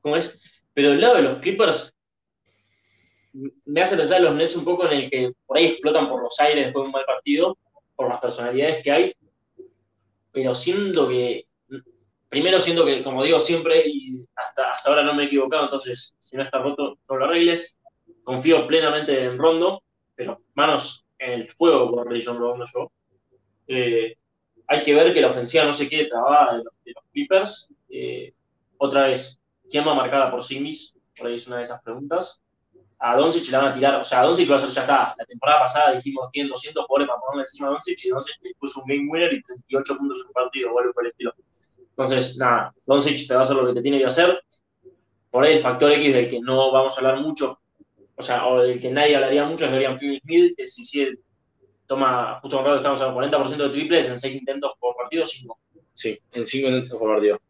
¿Cómo 0.00 0.16
es? 0.16 0.42
Pero 0.74 0.90
del 0.90 1.00
lado 1.00 1.14
de 1.16 1.22
los 1.22 1.34
Clippers, 1.34 1.94
me 3.64 3.80
hace 3.80 3.96
pensar 3.96 4.20
los 4.22 4.34
Nets 4.34 4.56
un 4.56 4.64
poco 4.64 4.86
en 4.86 4.98
el 4.98 5.08
que 5.08 5.32
por 5.46 5.56
ahí 5.56 5.66
explotan 5.66 6.08
por 6.08 6.20
los 6.20 6.40
aires 6.40 6.64
después 6.64 6.82
de 6.82 6.86
un 6.88 6.92
mal 6.92 7.04
partido, 7.04 7.56
por 7.94 8.08
las 8.08 8.20
personalidades 8.20 8.82
que 8.82 8.90
hay, 8.90 9.14
pero 10.32 10.52
siento 10.52 11.08
que, 11.08 11.46
primero 12.28 12.58
siento 12.58 12.84
que, 12.84 13.04
como 13.04 13.22
digo 13.22 13.38
siempre, 13.38 13.84
y 13.86 14.20
hasta, 14.34 14.72
hasta 14.72 14.90
ahora 14.90 15.04
no 15.04 15.14
me 15.14 15.22
he 15.22 15.26
equivocado, 15.26 15.64
entonces 15.64 16.16
si 16.18 16.36
no 16.36 16.42
está 16.42 16.58
roto, 16.58 16.98
no 17.08 17.16
lo 17.16 17.24
arregles. 17.26 17.77
Confío 18.28 18.66
plenamente 18.66 19.24
en 19.24 19.38
Rondo, 19.38 19.82
pero 20.14 20.42
manos 20.52 21.06
en 21.18 21.32
el 21.32 21.48
fuego 21.48 21.90
por 21.90 22.06
Rayon 22.06 22.36
Rondo 22.36 22.66
yo. 22.66 22.92
Eh, 23.66 24.16
hay 24.66 24.82
que 24.82 24.94
ver 24.94 25.14
que 25.14 25.22
la 25.22 25.28
ofensiva 25.28 25.64
no 25.64 25.72
se 25.72 25.88
quede 25.88 26.10
trabada 26.10 26.58
de 26.58 26.64
los, 26.64 26.74
Clippers. 27.10 27.72
Eh, 27.88 28.34
otra 28.76 29.04
vez, 29.04 29.40
¿quién 29.66 29.86
va 29.86 29.92
a 29.92 29.94
marcar 29.94 30.30
por 30.30 30.44
Singis? 30.44 30.94
Por 31.16 31.28
ahí 31.28 31.36
es 31.36 31.46
una 31.46 31.56
de 31.56 31.62
esas 31.62 31.82
preguntas 31.82 32.42
a 32.98 33.16
Doncic 33.16 33.50
le 33.50 33.56
van 33.56 33.66
a 33.68 33.72
tirar, 33.72 33.94
o 33.94 34.04
sea, 34.04 34.20
a 34.20 34.24
Doncic 34.24 34.50
va 34.50 34.56
a 34.56 34.58
ser 34.58 34.68
ya 34.68 34.80
está. 34.82 35.14
La 35.16 35.24
temporada 35.24 35.60
pasada 35.60 35.94
dijimos, 35.94 36.28
tiene 36.30 36.50
200 36.50 36.84
jugadores 36.84 37.08
para 37.08 37.20
ponerle 37.20 37.42
encima 37.42 37.68
a 37.68 37.70
Doncic 37.70 38.04
y 38.04 38.08
Doncic 38.08 38.36
le 38.42 38.54
puso 38.58 38.80
un 38.80 38.86
game 38.88 39.08
winner 39.10 39.32
y 39.32 39.42
38 39.42 39.96
puntos 39.96 40.20
en 40.20 40.26
un 40.26 40.32
partido, 40.32 40.72
vuelve 40.72 40.92
por 40.92 41.04
el 41.06 41.12
estilo. 41.12 41.32
Entonces, 41.78 42.36
nada, 42.36 42.74
Doncic 42.84 43.26
te 43.26 43.34
va 43.34 43.40
a 43.40 43.42
hacer 43.42 43.56
lo 43.56 43.66
que 43.66 43.72
te 43.72 43.82
tiene 43.82 43.98
que 43.98 44.06
hacer. 44.06 44.42
Por 45.30 45.44
ahí 45.44 45.54
el 45.54 45.60
factor 45.60 45.92
X 45.92 46.12
del 46.12 46.28
que 46.28 46.40
no 46.40 46.72
vamos 46.72 46.94
a 46.96 47.00
hablar 47.00 47.20
mucho, 47.20 47.60
o 48.18 48.22
sea, 48.22 48.48
o 48.48 48.60
del 48.60 48.80
que 48.80 48.90
nadie 48.90 49.14
hablaría 49.14 49.44
mucho 49.44 49.66
es 49.66 49.70
Dorian 49.70 49.96
Finney-Smith, 49.96 50.54
que 50.56 50.66
si, 50.66 50.84
si 50.84 51.06
toma, 51.86 52.38
justo 52.40 52.58
un 52.58 52.64
rato 52.64 52.76
estamos 52.76 53.00
al 53.00 53.14
40% 53.14 53.56
de 53.56 53.70
triples 53.70 54.08
en 54.08 54.18
6 54.18 54.34
intentos 54.34 54.72
por 54.80 54.96
partido, 54.96 55.24
5. 55.24 55.58
Sí, 55.94 56.18
en 56.32 56.44
5 56.44 56.68
intentos 56.68 56.98
por 56.98 57.14
partido. 57.14 57.40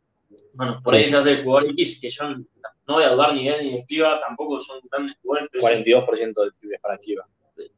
Bueno, 0.52 0.80
por 0.82 0.94
ahí 0.94 1.08
se 1.08 1.16
hace 1.16 1.32
el 1.32 1.44
jugador 1.44 1.70
X 1.70 1.98
que 2.00 2.10
yo 2.10 2.28
no 2.28 2.94
voy 2.94 3.04
a 3.04 3.10
dudar 3.10 3.34
ni 3.34 3.48
de 3.48 3.54
él 3.54 3.62
ni 3.64 3.76
de 3.78 3.84
Cliva, 3.84 4.20
tampoco 4.20 4.58
son 4.60 4.80
grandes 4.90 5.16
jugadores. 5.22 5.50
42% 5.52 6.44
de 6.44 6.50
triples 6.58 6.80
para 6.80 6.98
Cliva. 6.98 7.26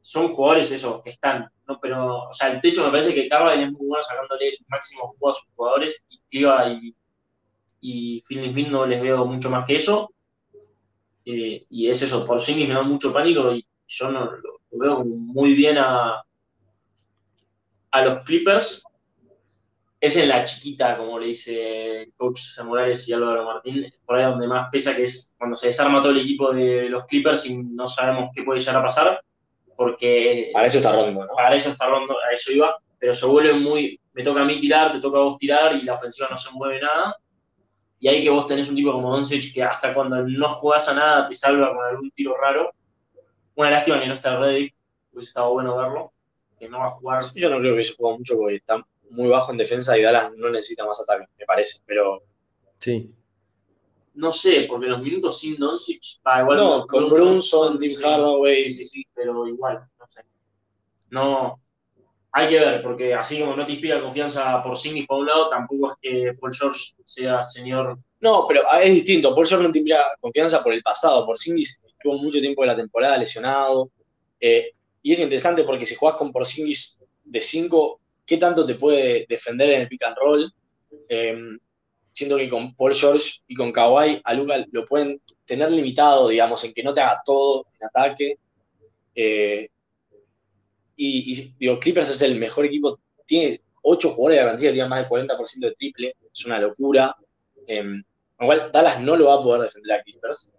Son 0.00 0.28
jugadores 0.32 0.70
esos 0.72 1.02
que 1.02 1.10
están, 1.10 1.48
¿no? 1.66 1.78
pero, 1.80 2.28
o 2.28 2.32
sea, 2.32 2.52
el 2.52 2.60
techo 2.60 2.84
me 2.84 2.90
parece 2.90 3.14
que 3.14 3.28
Carvalho 3.28 3.62
es 3.62 3.72
muy 3.72 3.86
bueno 3.86 4.02
sacándole 4.02 4.48
el 4.48 4.58
máximo 4.68 5.08
juego 5.08 5.30
a 5.30 5.34
sus 5.34 5.48
jugadores 5.54 6.04
y 6.08 6.20
Cliva 6.28 6.70
y, 6.70 6.94
y 7.80 8.22
Phil 8.26 8.50
Smith 8.50 8.68
no 8.68 8.84
les 8.84 9.00
veo 9.00 9.24
mucho 9.24 9.48
más 9.48 9.64
que 9.64 9.76
eso. 9.76 10.12
Eh, 11.24 11.66
y 11.68 11.88
es 11.88 12.02
eso, 12.02 12.24
por 12.24 12.40
sí 12.40 12.54
me 12.66 12.74
da 12.74 12.82
mucho 12.82 13.12
pánico 13.12 13.52
y 13.54 13.66
yo 13.86 14.10
no 14.10 14.24
lo, 14.24 14.60
veo 14.70 15.04
muy 15.04 15.54
bien 15.54 15.76
a, 15.78 16.22
a 17.90 18.04
los 18.04 18.20
Clippers 18.20 18.82
es 20.00 20.16
en 20.16 20.28
la 20.28 20.42
chiquita, 20.44 20.96
como 20.96 21.18
le 21.18 21.26
dice 21.26 22.02
el 22.02 22.14
coach 22.14 22.40
Morales 22.64 23.06
y 23.06 23.12
Álvaro 23.12 23.44
Martín, 23.44 23.92
por 24.06 24.16
ahí 24.16 24.24
donde 24.24 24.48
más 24.48 24.70
pesa, 24.72 24.96
que 24.96 25.02
es 25.02 25.34
cuando 25.36 25.56
se 25.56 25.66
desarma 25.66 26.00
todo 26.00 26.12
el 26.12 26.20
equipo 26.20 26.52
de 26.52 26.88
los 26.88 27.04
Clippers 27.04 27.44
y 27.46 27.62
no 27.62 27.86
sabemos 27.86 28.30
qué 28.34 28.42
puede 28.42 28.60
llegar 28.60 28.76
a 28.76 28.82
pasar, 28.82 29.20
porque... 29.76 30.50
Para 30.54 30.66
eso 30.66 30.78
está 30.78 30.92
rondo, 30.92 31.26
¿no? 31.26 31.34
Para 31.34 31.54
eso 31.54 31.70
está 31.70 31.86
rondo, 31.86 32.14
a 32.14 32.32
eso 32.32 32.50
iba, 32.50 32.74
pero 32.98 33.12
se 33.12 33.26
vuelve 33.26 33.52
muy... 33.52 34.00
Me 34.14 34.22
toca 34.22 34.40
a 34.40 34.44
mí 34.44 34.58
tirar, 34.58 34.90
te 34.90 35.00
toca 35.00 35.18
a 35.18 35.22
vos 35.22 35.36
tirar 35.36 35.76
y 35.76 35.82
la 35.82 35.94
ofensiva 35.94 36.28
no 36.30 36.36
se 36.36 36.50
mueve 36.52 36.80
nada. 36.80 37.14
Y 38.00 38.08
ahí 38.08 38.22
que 38.22 38.30
vos 38.30 38.46
tenés 38.46 38.68
un 38.68 38.76
tipo 38.76 38.92
como 38.92 39.14
Doncic 39.14 39.52
que 39.52 39.62
hasta 39.62 39.92
cuando 39.92 40.26
no 40.26 40.48
jugás 40.48 40.88
a 40.88 40.94
nada 40.94 41.26
te 41.26 41.34
salva 41.34 41.74
con 41.74 41.84
algún 41.84 42.10
tiro 42.12 42.34
raro. 42.34 42.72
Una 43.54 43.70
lástima 43.70 44.00
que 44.00 44.06
no 44.06 44.14
está 44.14 44.38
Reddick, 44.38 44.74
hubiese 45.12 45.28
estado 45.28 45.52
bueno 45.52 45.76
verlo, 45.76 46.12
que 46.58 46.66
no 46.66 46.78
va 46.78 46.86
a 46.86 46.90
jugar. 46.90 47.22
Yo 47.34 47.50
no 47.50 47.58
creo 47.58 47.76
que 47.76 47.84
se 47.84 47.94
juega 47.94 48.16
mucho 48.16 48.36
porque 48.38 48.56
está 48.56 48.82
muy 49.10 49.28
bajo 49.28 49.52
en 49.52 49.58
defensa 49.58 49.98
y 49.98 50.02
Dallas 50.02 50.32
no 50.36 50.48
necesita 50.48 50.86
más 50.86 51.00
ataque, 51.00 51.26
me 51.38 51.44
parece, 51.44 51.80
pero... 51.84 52.22
Sí. 52.78 53.12
No 54.14 54.32
sé, 54.32 54.66
porque 54.68 54.86
los 54.86 55.02
minutos 55.02 55.38
sin 55.38 55.58
Doncic, 55.58 56.00
ah, 56.24 56.40
igual... 56.40 56.56
No, 56.56 56.86
con 56.86 57.10
Brunson, 57.10 57.78
Tim 57.78 57.92
Hardaway... 58.02 58.54
Sí, 58.54 58.70
sí, 58.70 58.86
sí, 58.86 59.06
pero 59.14 59.46
igual, 59.46 59.86
no 59.98 60.06
sé. 60.08 60.24
No, 61.10 61.60
hay 62.32 62.48
que 62.48 62.58
ver, 62.58 62.82
porque 62.82 63.14
así 63.14 63.40
como 63.40 63.56
no 63.56 63.66
te 63.66 63.72
inspira 63.72 64.00
confianza 64.00 64.62
por 64.62 64.76
Singis 64.76 65.06
por 65.06 65.20
un 65.20 65.26
lado, 65.26 65.50
tampoco 65.50 65.92
es 65.92 65.98
que 66.00 66.34
Paul 66.34 66.54
George 66.54 66.92
sea 67.04 67.42
señor... 67.42 67.98
No, 68.20 68.46
pero 68.46 68.62
es 68.80 68.94
distinto, 68.94 69.34
Paul 69.34 69.46
George 69.46 69.66
no 69.66 69.72
te 69.72 69.78
inspira 69.78 70.04
confianza 70.20 70.62
por 70.62 70.72
el 70.72 70.82
pasado, 70.82 71.26
por 71.26 71.38
Singis 71.38 71.82
estuvo 71.86 72.18
mucho 72.18 72.40
tiempo 72.40 72.62
de 72.62 72.68
la 72.68 72.76
temporada 72.76 73.18
lesionado, 73.18 73.90
eh, 74.40 74.72
y 75.02 75.12
es 75.12 75.20
interesante 75.20 75.64
porque 75.64 75.86
si 75.86 75.94
jugás 75.94 76.16
con 76.16 76.32
Porzingis 76.32 77.00
de 77.24 77.40
5, 77.40 78.00
qué 78.26 78.36
tanto 78.36 78.66
te 78.66 78.74
puede 78.74 79.26
defender 79.28 79.70
en 79.70 79.80
el 79.82 79.88
pick 79.88 80.02
and 80.02 80.16
roll. 80.16 80.52
Eh, 81.08 81.38
siento 82.12 82.36
que 82.36 82.48
con 82.48 82.74
Paul 82.74 82.94
George 82.94 83.40
y 83.46 83.54
con 83.54 83.72
Kawhi 83.72 84.20
a 84.22 84.34
Luca 84.34 84.64
lo 84.72 84.84
pueden 84.84 85.20
tener 85.44 85.70
limitado, 85.70 86.28
digamos, 86.28 86.62
en 86.64 86.72
que 86.72 86.82
no 86.82 86.92
te 86.92 87.00
haga 87.00 87.22
todo 87.24 87.66
en 87.78 87.86
ataque. 87.86 88.38
Eh, 89.14 89.68
y, 91.02 91.54
digo, 91.58 91.80
Clippers 91.80 92.10
es 92.10 92.20
el 92.20 92.34
mejor 92.38 92.66
equipo, 92.66 93.00
tiene 93.24 93.58
ocho 93.82 94.10
jugadores 94.10 94.36
de 94.36 94.44
garantía, 94.44 94.72
tiene 94.72 94.88
más 94.88 95.00
del 95.00 95.08
40% 95.08 95.60
de 95.60 95.72
triple, 95.72 96.16
es 96.32 96.44
una 96.44 96.58
locura. 96.58 97.16
Eh, 97.66 98.02
igual 98.38 98.70
Dallas 98.70 99.00
no 99.00 99.16
lo 99.16 99.26
va 99.26 99.34
a 99.36 99.42
poder 99.42 99.62
defender 99.62 99.98
a 99.98 100.02
Clippers. 100.02 100.50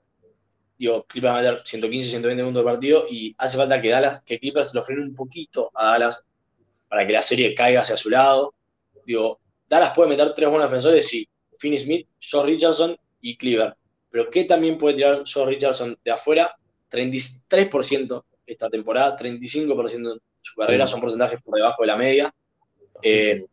Digo, 0.80 1.04
Clippers 1.04 1.32
va 1.32 1.38
a 1.38 1.42
meter 1.42 1.62
115, 1.64 2.10
120 2.10 2.44
puntos 2.44 2.64
de 2.64 2.72
partido 2.72 3.06
y 3.08 3.36
hace 3.38 3.56
falta 3.56 3.80
que 3.80 3.90
Dallas, 3.90 4.24
que 4.24 4.40
Clippers 4.40 4.74
lo 4.74 4.82
frene 4.82 5.04
un 5.04 5.16
poquito 5.16 5.70
a 5.76 5.92
Dallas 5.92 6.26
para 6.90 7.06
que 7.06 7.14
la 7.14 7.22
serie 7.22 7.54
caiga 7.54 7.82
hacia 7.82 7.96
su 7.96 8.10
lado. 8.10 8.56
Digo, 9.06 9.40
Dallas 9.70 9.94
puede 9.94 10.10
meter 10.10 10.34
tres 10.34 10.50
buenos 10.50 10.72
defensores, 10.72 11.08
sí. 11.08 11.28
Finney 11.60 11.78
Smith, 11.78 12.08
Josh 12.20 12.46
Richardson 12.46 12.98
y 13.22 13.38
Cleaver. 13.38 13.76
Pero 14.10 14.30
¿qué 14.32 14.46
también 14.46 14.80
puede 14.80 14.96
tirar 14.96 15.20
Josh 15.20 15.46
Richardson 15.46 15.96
de 16.04 16.12
afuera? 16.12 16.56
33% 16.90 18.24
esta 18.48 18.70
temporada, 18.70 19.16
35% 19.18 20.14
de 20.14 20.20
su 20.42 20.60
carrera, 20.60 20.88
son 20.88 21.02
porcentajes 21.02 21.42
por 21.42 21.56
debajo 21.56 21.84
de 21.84 21.88
la 21.88 21.98
media. 21.98 22.34
Eh, 23.02 23.46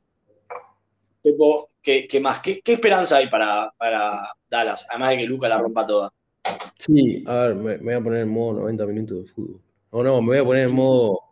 ¿qué, 1.83 2.21
más? 2.21 2.41
¿Qué, 2.41 2.63
esperanza 2.65 3.19
hay 3.19 3.29
para, 3.29 3.73
para, 3.77 4.33
Dallas? 4.49 4.87
Además 4.91 5.11
de 5.11 5.19
que 5.19 5.27
Luca 5.27 5.49
la 5.49 5.59
rompa 5.59 5.87
toda. 5.87 6.13
Sí, 6.79 7.25
a 7.27 7.35
ver, 7.47 7.55
me, 7.55 7.77
voy 7.79 7.95
a 7.95 8.01
poner 8.01 8.21
en 8.23 8.29
modo 8.29 8.61
90 8.61 8.87
minutos 8.87 9.27
de 9.27 9.33
fútbol. 9.33 9.61
No, 9.93 10.03
no, 10.03 10.21
me 10.21 10.29
voy 10.29 10.39
a 10.39 10.45
poner 10.45 10.69
en 10.69 10.75
modo 10.75 11.29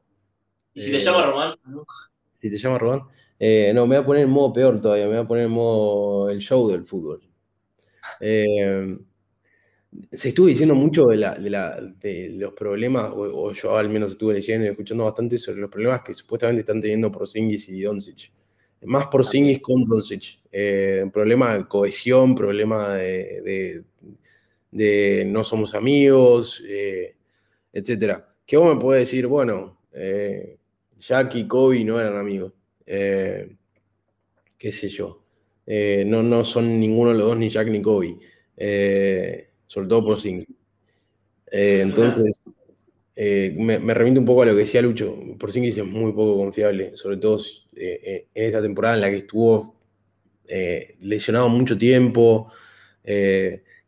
¿Y 0.76 0.80
si 0.80 0.92
te 0.92 0.98
llama 0.98 1.20
eh, 1.20 1.26
Román? 1.26 1.54
Si 2.34 2.50
te 2.50 2.58
llama 2.58 2.78
Román. 2.78 3.02
Eh, 3.38 3.72
no, 3.74 3.86
me 3.86 3.96
voy 3.96 4.02
a 4.02 4.06
poner 4.06 4.22
en 4.24 4.30
modo 4.30 4.52
peor 4.52 4.80
todavía, 4.80 5.06
me 5.06 5.16
voy 5.16 5.24
a 5.24 5.28
poner 5.28 5.44
en 5.46 5.50
modo 5.50 6.28
el 6.28 6.38
show 6.40 6.68
del 6.68 6.84
fútbol. 6.84 7.22
Eh, 8.20 8.98
se 10.12 10.28
estuvo 10.28 10.46
diciendo 10.46 10.74
mucho 10.74 11.06
de, 11.06 12.30
los 12.34 12.52
problemas, 12.54 13.10
o, 13.14 13.52
yo 13.52 13.76
al 13.76 13.90
menos 13.90 14.12
estuve 14.12 14.34
leyendo 14.34 14.66
y 14.66 14.70
escuchando 14.70 15.04
bastante 15.04 15.38
sobre 15.38 15.60
los 15.60 15.70
problemas 15.70 16.02
que 16.02 16.12
supuestamente 16.12 16.60
están 16.60 16.80
teniendo 16.80 17.12
Porzingis 17.12 17.68
y 17.68 17.82
Doncic. 17.82 18.32
Más 18.82 19.06
Porzingis 19.06 19.60
con 19.60 19.84
Doncic. 19.84 20.40
Eh, 20.52 21.04
problema 21.12 21.56
de 21.56 21.66
cohesión, 21.66 22.34
problema 22.34 22.94
de, 22.94 23.84
no 25.26 25.44
somos 25.44 25.74
amigos, 25.74 26.62
eh, 26.66 27.16
etc. 27.72 28.22
Que 28.44 28.56
vos 28.56 28.74
me 28.74 28.80
podés 28.80 29.00
decir, 29.02 29.26
bueno, 29.26 29.80
eh, 29.92 30.58
Jack 30.98 31.34
y 31.36 31.46
Kobe 31.46 31.84
no 31.84 32.00
eran 32.00 32.16
amigos. 32.16 32.52
Eh, 32.86 33.56
qué 34.58 34.72
sé 34.72 34.88
yo. 34.88 35.22
no, 35.66 36.22
no 36.22 36.44
son 36.44 36.78
ninguno 36.78 37.10
de 37.10 37.18
los 37.18 37.26
dos, 37.28 37.36
ni 37.36 37.48
Jack 37.48 37.68
ni 37.68 37.82
Kobe 37.82 38.18
sobre 39.66 39.88
todo 39.88 40.04
por 40.04 40.20
Singh. 40.20 40.46
Eh, 41.50 41.80
entonces, 41.82 42.40
eh, 43.14 43.54
me, 43.56 43.78
me, 43.78 43.94
remito 43.94 44.20
un 44.20 44.26
poco 44.26 44.42
a 44.42 44.46
lo 44.46 44.52
que 44.52 44.60
decía 44.60 44.82
Lucho. 44.82 45.16
Por 45.38 45.56
es 45.56 45.84
muy 45.84 46.12
poco 46.12 46.36
confiable, 46.36 46.96
sobre 46.96 47.16
todo 47.16 47.40
eh, 47.74 48.26
en 48.34 48.44
esta 48.44 48.62
temporada 48.62 48.96
en 48.96 49.00
la 49.00 49.10
que 49.10 49.18
estuvo 49.18 49.74
lesionado 51.00 51.48
mucho 51.48 51.76
tiempo. 51.76 52.52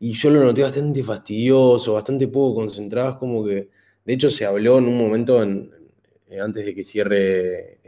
y 0.01 0.13
yo 0.13 0.31
lo 0.31 0.43
noté 0.43 0.63
bastante 0.63 1.03
fastidioso, 1.03 1.95
bastante 1.95 2.29
poco 2.29 2.57
concentrado. 2.57 3.19
como 3.19 3.45
que, 3.45 3.69
de 4.05 4.13
hecho, 4.13 4.31
se 4.31 4.45
habló 4.45 4.79
en 4.79 4.89
un 4.89 4.99
momento 4.99 5.41
antes 5.41 6.67
de 6.67 6.75
que 6.75 6.85
cierre 6.85 7.81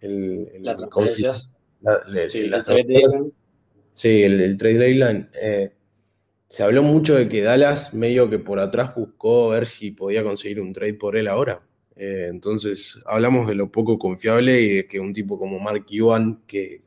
el, 0.00 0.50
la 0.60 0.76
transferencias. 0.76 1.54
sí, 3.92 4.22
el, 4.22 4.40
el 4.40 4.56
trade 4.56 4.78
deadline 4.78 5.28
se 6.48 6.62
habló 6.62 6.82
mucho 6.82 7.14
de 7.14 7.28
que 7.28 7.42
Dallas 7.42 7.92
medio 7.94 8.30
que 8.30 8.38
por 8.38 8.58
atrás 8.58 8.94
buscó 8.94 9.50
ver 9.50 9.66
si 9.66 9.90
podía 9.90 10.24
conseguir 10.24 10.60
un 10.60 10.72
trade 10.72 10.94
por 10.94 11.16
él 11.16 11.28
ahora. 11.28 11.62
Eh, 11.96 12.28
entonces 12.30 12.98
hablamos 13.06 13.48
de 13.48 13.54
lo 13.54 13.70
poco 13.70 13.98
confiable 13.98 14.60
y 14.62 14.68
de 14.76 14.86
que 14.86 15.00
un 15.00 15.12
tipo 15.12 15.38
como 15.38 15.58
Mark 15.60 15.86
Yuan, 15.88 16.42
que, 16.46 16.82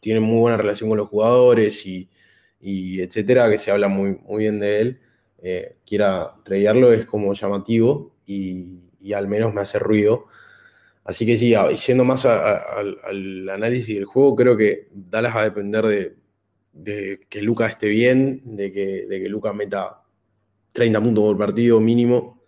tiene 0.00 0.20
muy 0.20 0.40
buena 0.40 0.56
relación 0.56 0.88
con 0.88 0.98
los 0.98 1.08
jugadores 1.08 1.84
y, 1.86 2.08
etcétera, 3.00 3.50
que 3.50 3.58
se 3.58 3.70
habla 3.70 3.88
muy, 3.88 4.16
muy 4.26 4.38
bien 4.40 4.58
de 4.58 4.80
él, 4.80 5.00
eh, 5.42 5.76
quiera 5.86 6.34
tradearlo 6.44 6.92
es 6.92 7.06
como 7.06 7.34
llamativo 7.34 8.14
y, 8.26 8.80
al 9.14 9.28
menos 9.28 9.52
me 9.54 9.60
hace 9.62 9.78
ruido. 9.78 10.26
Así 11.04 11.26
que 11.26 11.36
sí, 11.36 11.54
yendo 11.86 12.04
más 12.04 12.26
al 12.26 13.48
análisis 13.48 13.94
del 13.94 14.04
juego, 14.04 14.36
creo 14.36 14.56
que 14.56 14.88
Dallas 14.92 15.36
va 15.36 15.40
a 15.42 15.44
depender 15.44 15.84
de, 15.86 16.16
de 16.72 17.20
que 17.28 17.42
Luca 17.42 17.66
esté 17.66 17.88
bien, 17.88 18.42
de 18.44 18.72
que, 18.72 19.06
de 19.06 19.22
que 19.22 19.28
Luca 19.28 19.52
meta 19.52 20.02
30 20.72 21.02
puntos 21.02 21.24
por 21.24 21.38
partido 21.38 21.80
mínimo. 21.80 22.42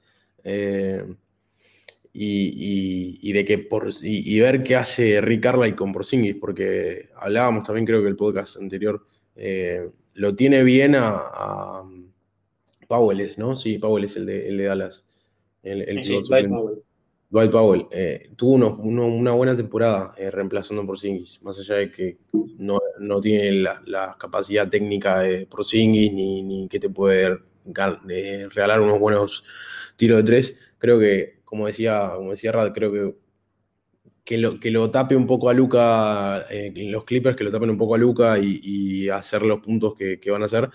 Eh, 0.44 1.04
y, 2.14 3.32
de 3.32 3.44
que 3.44 3.58
por, 3.58 3.88
y, 4.02 4.38
ver 4.40 4.62
qué 4.62 4.76
hace 4.76 5.20
Rick 5.20 5.42
Carlisle 5.44 5.76
con 5.76 5.92
Porzingis, 5.92 6.34
porque 6.34 7.08
hablábamos 7.16 7.66
también, 7.66 7.86
creo 7.86 8.02
que 8.02 8.08
el 8.08 8.16
podcast 8.16 8.58
anterior, 8.58 9.06
eh, 9.34 9.88
lo 10.14 10.34
tiene 10.34 10.62
bien 10.62 10.94
a, 10.94 11.08
a, 11.08 11.90
Powell, 12.86 13.34
¿no? 13.38 13.56
Sí, 13.56 13.78
Powell 13.78 14.04
es 14.04 14.16
el 14.16 14.26
de, 14.26 14.48
el 14.48 14.58
de 14.58 14.64
Dallas. 14.64 15.06
El, 15.62 16.02
sí, 16.02 16.20
Dwight 17.32 17.50
Powell 17.50 17.86
eh, 17.90 18.30
tuvo 18.36 18.76
una 18.76 19.32
buena 19.32 19.56
temporada 19.56 20.12
eh, 20.18 20.30
reemplazando 20.30 20.82
por 20.82 20.96
Porzingis, 20.96 21.40
más 21.42 21.58
allá 21.58 21.76
de 21.76 21.90
que 21.90 22.18
no, 22.58 22.78
tiene 23.22 23.52
la, 23.52 24.16
capacidad 24.18 24.68
técnica 24.68 25.20
de 25.20 25.46
Porzingis 25.46 26.12
ni, 26.12 26.68
que 26.68 26.78
te 26.78 26.90
puede 26.90 27.38
eh, 28.10 28.48
regalar 28.50 28.82
unos 28.82 29.00
buenos 29.00 29.44
tiros 29.96 30.18
de 30.18 30.24
tres. 30.24 30.58
Creo 30.76 30.98
que, 30.98 31.40
como 31.46 31.66
decía, 31.66 32.12
como 32.14 32.32
decía 32.32 32.52
Rad, 32.52 32.72
creo 32.74 32.92
que 32.92 33.22
que 34.24 34.38
lo, 34.38 34.60
que 34.60 34.70
lo 34.70 34.88
tape 34.90 35.16
un 35.16 35.26
poco 35.26 35.48
a 35.48 35.52
Luca, 35.54 36.46
los 36.76 37.04
Clippers 37.04 37.34
que 37.36 37.42
lo 37.42 37.50
tapen 37.50 37.70
un 37.70 37.76
poco 37.76 37.96
a 37.96 37.98
Luca 37.98 38.38
y, 38.38 39.08
hacer 39.08 39.42
los 39.42 39.60
puntos 39.60 39.94
que 39.94 40.30
van 40.30 40.42
a 40.42 40.46
hacer 40.46 40.70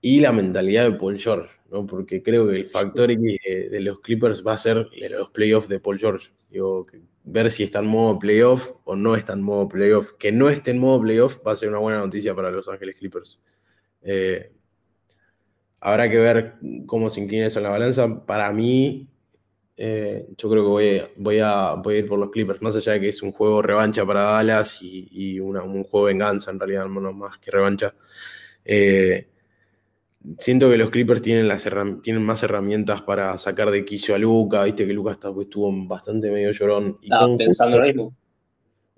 y 0.00 0.20
la 0.20 0.32
mentalidad 0.32 0.90
de 0.90 0.96
Paul 0.96 1.18
George, 1.18 1.50
¿no? 1.70 1.86
porque 1.86 2.22
creo 2.22 2.48
que 2.48 2.56
el 2.56 2.66
factor 2.66 3.10
X 3.10 3.38
de, 3.70 3.80
los 3.80 4.00
Clippers 4.00 4.44
va 4.46 4.54
a 4.54 4.58
ser 4.58 4.88
los 5.10 5.30
playoffs 5.30 5.68
de 5.68 5.80
Paul 5.80 5.98
George. 5.98 6.30
Digo, 6.50 6.82
ver 7.24 7.50
si 7.50 7.64
está 7.64 7.80
en 7.80 7.86
modo 7.86 8.18
playoff 8.18 8.72
o 8.84 8.96
no 8.96 9.14
está 9.14 9.34
en 9.34 9.42
modo 9.42 9.68
playoff. 9.68 10.12
Que 10.18 10.32
no 10.32 10.48
esté 10.48 10.72
en 10.72 10.78
modo 10.78 11.00
playoff 11.00 11.38
va 11.46 11.52
a 11.52 11.56
ser 11.56 11.68
una 11.68 11.78
buena 11.78 11.98
noticia 11.98 12.34
para 12.34 12.50
Los 12.50 12.68
Ángeles 12.68 12.96
Clippers. 12.98 13.40
Eh, 14.02 14.52
habrá 15.80 16.08
que 16.10 16.18
ver 16.18 16.54
cómo 16.86 17.10
se 17.10 17.20
inclina 17.20 17.46
eso 17.46 17.58
en 17.58 17.64
la 17.64 17.70
balanza. 17.70 18.24
Para 18.24 18.50
mí, 18.52 19.08
eh, 19.76 20.26
yo 20.36 20.50
creo 20.50 20.62
que 20.62 20.68
voy, 20.68 21.02
voy, 21.16 21.38
a, 21.38 21.74
voy, 21.74 21.94
a, 21.94 21.98
ir 21.98 22.08
por 22.08 22.18
los 22.18 22.30
Clippers, 22.30 22.60
más 22.62 22.76
allá 22.76 22.92
de 22.92 23.00
que 23.00 23.08
es 23.10 23.22
un 23.22 23.32
juego 23.32 23.62
revancha 23.62 24.04
para 24.04 24.22
Dallas 24.22 24.78
y, 24.82 25.38
un 25.40 25.84
juego 25.84 26.06
de 26.06 26.12
venganza 26.12 26.50
en 26.50 26.58
realidad, 26.58 26.86
no 26.86 27.12
más 27.12 27.38
que 27.38 27.50
revancha. 27.50 27.94
Eh, 28.64 29.28
siento 30.38 30.70
que 30.70 30.76
los 30.76 30.90
Clippers 30.90 31.22
tienen, 31.22 31.48
las 31.48 31.66
tienen 32.02 32.22
más 32.22 32.42
herramientas 32.42 33.02
para 33.02 33.36
sacar 33.38 33.70
de 33.70 33.84
quicio 33.84 34.14
a 34.14 34.18
Luca, 34.18 34.64
viste 34.64 34.86
que 34.86 34.92
Luca 34.92 35.12
estuvo 35.12 35.72
bastante 35.86 36.30
medio 36.30 36.52
llorón. 36.52 36.98
Y 37.02 37.10
pensando 37.38 37.78
lo 37.78 37.86
mismo. 37.86 38.16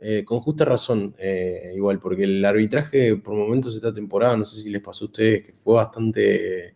Eh, 0.04 0.24
con 0.24 0.40
justa 0.40 0.64
razón, 0.64 1.14
eh, 1.16 1.74
igual, 1.76 2.00
porque 2.00 2.24
el 2.24 2.44
arbitraje 2.44 3.14
por 3.18 3.34
momentos 3.34 3.72
de 3.72 3.76
esta 3.76 3.94
temporada, 3.94 4.36
no 4.36 4.44
sé 4.44 4.60
si 4.60 4.68
les 4.68 4.82
pasó 4.82 5.04
a 5.04 5.06
ustedes, 5.06 5.44
que 5.44 5.52
fue 5.52 5.74
bastante 5.74 6.74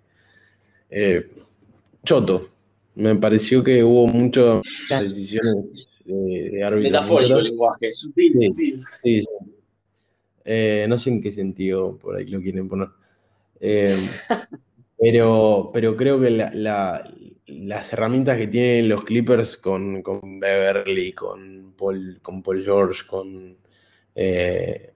eh, 0.89 1.29
choto. 2.05 2.51
Me 2.95 3.17
pareció 3.17 3.65
que 3.65 3.83
hubo 3.83 4.07
muchas 4.07 4.63
decisiones 4.89 5.89
de, 6.05 6.63
árbitro. 6.63 6.93
Metafórico 6.93 7.39
el 7.39 7.45
lenguaje. 7.47 7.89
no 10.87 10.99
sé 10.99 11.11
en 11.11 11.21
qué 11.21 11.33
sentido 11.33 11.99
por 11.99 12.15
ahí 12.15 12.29
lo 12.29 12.41
quieren 12.41 12.69
poner. 12.69 12.89
Eh, 13.61 13.97
pero, 14.99 15.71
pero 15.73 15.97
creo 15.97 16.21
que 16.21 16.31
las 16.31 17.93
herramientas 17.93 18.39
que 18.39 18.47
tienen 18.47 18.89
los 18.89 19.05
Clippers 19.05 19.57
con, 19.57 20.03
Beverly, 20.41 21.13
con 21.13 21.75
Paul, 21.77 22.21
con 22.23 22.43
Paul 22.43 22.63
George, 22.63 23.03
con, 23.07 23.57
eh, 24.15 24.93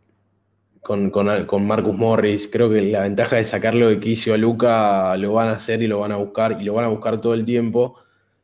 con, 0.81 1.11
con, 1.11 1.67
Marcus 1.67 1.95
Morris, 1.95 2.49
creo 2.49 2.71
que 2.71 2.83
la 2.83 3.03
ventaja 3.03 3.37
de 3.37 3.45
sacarlo 3.45 3.89
de 3.89 4.01
quicio 4.01 4.35
a 4.35 4.39
Luca 4.39 5.17
lo 5.17 5.35
van 5.35 5.49
a 5.49 5.53
hacer 5.53 5.83
y 5.83 5.87
lo 5.87 6.01
van 6.01 6.13
a 6.13 6.17
buscar, 6.17 6.57
y 6.61 6.65
lo 6.65 6.75
van 6.75 6.87
a 6.87 6.89
buscar 6.89 7.21
todo 7.21 7.35
el 7.35 7.45
tiempo. 7.45 7.99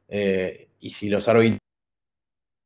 Eh, 0.08 0.68
y 0.80 0.90
si 0.90 1.08
los 1.08 1.26
árbitros 1.28 1.58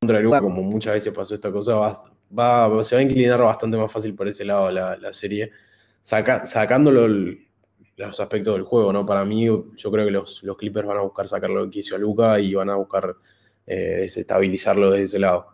contra 0.00 0.20
Luca, 0.20 0.40
como 0.40 0.62
muchas 0.62 0.94
veces 0.94 1.12
pasó 1.12 1.34
esta 1.34 1.52
cosa, 1.52 1.76
va, 1.76 2.84
se 2.84 2.94
va 2.96 3.00
a 3.00 3.02
inclinar 3.02 3.40
bastante 3.40 3.76
más 3.76 3.90
fácil 3.90 4.14
por 4.14 4.28
ese 4.28 4.44
lado 4.44 4.70
la, 4.70 4.96
la 4.96 5.12
serie 5.12 5.52
sacándolo 6.02 7.08
los 7.96 8.20
aspectos 8.20 8.54
del 8.54 8.64
juego, 8.64 8.92
¿no? 8.92 9.04
Para 9.04 9.24
mí, 9.24 9.44
yo 9.44 9.90
creo 9.90 10.04
que 10.04 10.10
los, 10.10 10.42
los 10.42 10.56
Clippers 10.56 10.86
van 10.86 10.98
a 10.98 11.02
buscar 11.02 11.28
sacarlo 11.28 11.64
de 11.64 11.70
quicio 11.70 11.96
a 11.96 11.98
Luca 11.98 12.40
y 12.40 12.54
van 12.54 12.70
a 12.70 12.76
buscar 12.76 13.14
eh, 13.66 13.98
desestabilizarlo 14.00 14.90
desde 14.90 15.04
ese 15.04 15.18
lado. 15.18 15.46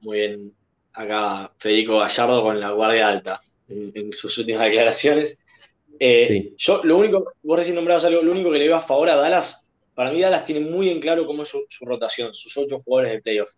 Muy 0.00 0.18
bien. 0.18 0.54
Acá 0.92 1.52
Federico 1.58 1.98
Gallardo 1.98 2.42
con 2.42 2.58
la 2.58 2.70
guardia 2.70 3.08
alta 3.08 3.40
en, 3.68 4.12
sus 4.12 4.36
últimas 4.38 4.64
declaraciones. 4.64 5.44
Eh, 5.98 6.54
yo, 6.56 6.80
lo 6.82 6.96
único, 6.96 7.32
vos 7.42 7.58
recién 7.58 7.76
nombrabas 7.76 8.04
algo, 8.04 8.22
lo 8.22 8.32
único 8.32 8.50
que 8.50 8.58
le 8.58 8.66
veo 8.68 8.76
a 8.76 8.80
favor 8.80 9.10
a 9.10 9.16
Dallas, 9.16 9.68
para 9.94 10.10
mí 10.10 10.20
Dallas 10.20 10.44
tiene 10.44 10.68
muy 10.68 10.88
en 10.88 11.00
claro 11.00 11.26
cómo 11.26 11.42
es 11.42 11.50
su, 11.50 11.84
rotación, 11.84 12.32
sus 12.32 12.56
ocho 12.56 12.80
jugadores 12.80 13.12
de 13.12 13.22
playoff. 13.22 13.50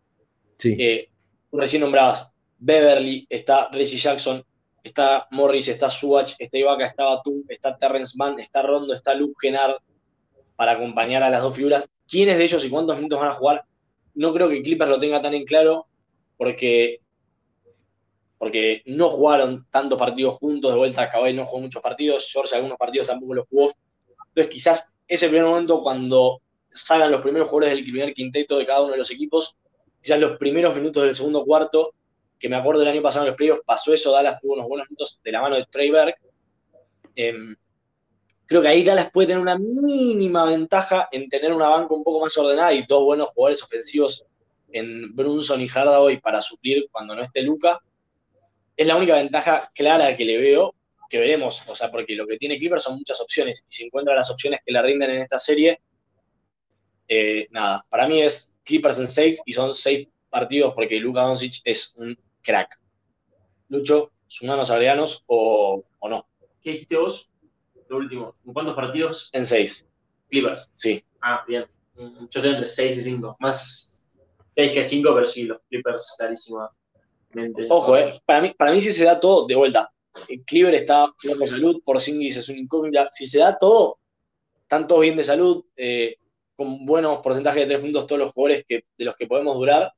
Sí. 0.59 0.77
Eh, 0.79 1.09
recién 1.53 1.83
nombrabas 1.83 2.33
Beverly, 2.59 3.27
está 3.31 3.69
Reggie 3.73 3.99
Jackson, 3.99 4.45
está 4.83 5.29
Morris, 5.31 5.69
está 5.69 5.91
Suach, 5.91 6.35
está 6.39 6.59
Ibaka, 6.59 6.87
está 6.87 7.05
Batum, 7.05 7.45
está 7.49 7.77
Terrence 7.77 8.15
Mann, 8.17 8.39
está 8.39 8.63
Rondo, 8.63 8.95
está 8.95 9.15
Luke 9.15 9.37
Kennard 9.41 9.77
para 10.57 10.73
acompañar 10.73 11.23
a 11.23 11.31
las 11.31 11.43
dos 11.43 11.55
figuras. 11.55 11.89
¿Quiénes 12.09 12.39
de 12.39 12.45
ellos 12.45 12.65
y 12.65 12.71
cuántos 12.71 12.97
minutos 12.97 13.19
van 13.19 13.29
a 13.29 13.35
jugar? 13.35 13.65
No 14.15 14.33
creo 14.33 14.49
que 14.49 14.63
Clippers 14.63 14.91
lo 14.91 15.01
tenga 15.01 15.23
tan 15.23 15.35
en 15.35 15.45
claro 15.45 15.87
porque, 16.37 17.01
porque 18.39 18.83
no 18.87 19.09
jugaron 19.09 19.67
tantos 19.71 19.99
partidos 19.99 20.35
juntos. 20.35 20.73
De 20.73 20.79
vuelta, 20.79 21.09
Kawhi 21.09 21.33
no 21.33 21.47
jugó 21.47 21.63
muchos 21.63 21.83
partidos, 21.83 22.29
George 22.31 22.55
algunos 22.55 22.79
partidos 22.79 23.07
tampoco 23.07 23.35
los 23.35 23.47
jugó. 23.49 23.73
Entonces, 24.29 24.53
quizás 24.53 24.93
ese 25.07 25.29
primer 25.29 25.47
momento 25.47 25.83
cuando 25.83 26.43
salgan 26.75 27.11
los 27.11 27.21
primeros 27.21 27.49
jugadores 27.49 27.77
del 27.77 27.85
primer 27.85 28.13
quinteto 28.15 28.59
de 28.59 28.67
cada 28.67 28.83
uno 28.83 28.93
de 28.93 28.99
los 28.99 29.11
equipos, 29.11 29.57
quizás 30.01 30.19
los 30.19 30.37
primeros 30.39 30.75
minutos 30.75 31.05
del 31.05 31.15
segundo 31.15 31.45
cuarto 31.45 31.95
que 32.43 32.49
me 32.49 32.57
acuerdo 32.57 32.81
del 32.81 32.89
año 32.91 33.03
pasado 33.03 33.25
en 33.25 33.29
los 33.29 33.37
playoffs 33.37 33.63
pasó 33.65 33.95
eso, 33.95 34.11
Dallas 34.11 34.41
tuvo 34.41 34.55
unos 34.55 34.67
buenos 34.67 34.91
minutos 34.91 35.21
de 35.23 35.31
la 35.31 35.41
mano 35.41 35.55
de 35.55 35.65
Trey 35.67 35.93
Berg. 35.93 36.17
Em, 37.15 37.55
creo 38.47 38.61
que 38.61 38.67
ahí 38.67 38.83
Dallas 38.83 39.13
puede 39.13 39.29
tener 39.29 39.41
una 39.41 39.57
mínima 39.57 40.45
ventaja 40.45 41.09
en 41.13 41.29
tener 41.29 41.53
una 41.53 41.69
banca 41.69 41.95
un 41.95 42.03
poco 42.03 42.21
más 42.21 42.37
ordenada 42.37 42.73
y 42.73 42.85
dos 42.85 43.05
buenos 43.05 43.29
jugadores 43.29 43.63
ofensivos 43.63 44.27
en 44.73 45.15
Brunson 45.15 45.61
y 45.61 45.69
Hardaway 45.69 46.21
para 46.21 46.43
suplir 46.43 46.89
cuando 46.91 47.15
no 47.15 47.23
esté 47.23 47.43
Luca. 47.43 47.79
Es 48.77 48.89
la 48.89 48.97
única 48.97 49.15
ventaja 49.15 49.71
clara 49.73 50.17
que 50.17 50.25
le 50.25 50.37
veo, 50.37 50.75
que 51.09 51.19
veremos, 51.19 51.63
o 51.69 51.77
sea, 51.77 51.93
porque 51.93 52.17
lo 52.17 52.27
que 52.27 52.39
tiene 52.39 52.59
Clippers 52.59 52.83
son 52.83 52.97
muchas 52.97 53.21
opciones, 53.21 53.65
y 53.69 53.73
si 53.73 53.85
encuentra 53.85 54.17
las 54.17 54.29
opciones 54.33 54.59
que 54.67 54.73
le 54.73 54.83
rinden 54.83 55.11
en 55.11 55.21
esta 55.21 55.39
serie, 55.39 55.81
eh, 57.07 57.47
nada, 57.53 57.87
para 57.89 58.09
mí 58.09 58.21
es 58.21 58.53
Clippers 58.65 58.99
en 58.99 59.07
6 59.07 59.43
y 59.47 59.53
son 59.53 59.73
6 59.73 60.09
partidos 60.29 60.75
porque 60.75 60.99
Luka 60.99 61.23
Doncic 61.23 61.61
es 61.63 61.95
un 61.99 62.19
crack. 62.43 62.79
Lucho, 63.69 64.13
sumanos 64.27 64.71
agreganos 64.71 65.25
o, 65.27 65.85
o 65.99 66.09
no. 66.09 66.27
¿Qué 66.61 66.73
dijiste 66.73 66.97
vos? 66.97 67.31
Lo 67.89 67.97
último. 67.97 68.37
¿En 68.47 68.53
cuántos 68.53 68.75
partidos? 68.75 69.31
En 69.33 69.45
6. 69.47 69.89
Clippers. 70.29 70.73
Sí. 70.75 71.05
Ah, 71.21 71.45
bien. 71.47 71.67
Mm, 71.97 72.27
Yo 72.31 72.41
tengo 72.43 72.55
entre 72.55 72.67
6 72.67 72.97
y 72.99 73.01
5. 73.03 73.37
Más 73.41 74.03
6 74.55 74.73
que 74.73 74.83
5, 74.83 75.15
pero 75.15 75.27
sí, 75.27 75.45
los 75.45 75.59
Clippers 75.69 76.15
clarísimamente. 76.17 77.67
Ojo, 77.69 77.97
eh, 77.97 78.13
para, 78.25 78.41
mí, 78.43 78.55
para 78.57 78.73
mí 78.73 78.81
si 78.81 78.93
se 78.93 79.05
da 79.05 79.19
todo, 79.19 79.47
de 79.47 79.55
vuelta. 79.55 79.93
El 80.29 80.45
Cleaver 80.45 80.75
está 80.75 81.13
bien 81.23 81.39
de 81.39 81.47
salud, 81.47 81.75
por 81.85 81.97
Porzingis 81.97 82.37
es 82.37 82.49
un 82.49 82.59
incógnita. 82.59 83.09
Si 83.11 83.27
se 83.27 83.39
da 83.39 83.59
todo, 83.59 83.99
están 84.61 84.87
todos 84.87 85.03
bien 85.03 85.17
de 85.17 85.25
salud, 85.25 85.65
eh, 85.77 86.17
con 86.55 86.85
buenos 86.85 87.19
porcentajes 87.23 87.63
de 87.63 87.75
tres 87.75 87.81
puntos 87.81 88.07
todos 88.07 88.21
los 88.21 88.33
jugadores 88.33 88.65
que, 88.67 88.85
de 88.97 89.05
los 89.05 89.17
que 89.17 89.27
podemos 89.27 89.57
durar. 89.57 89.93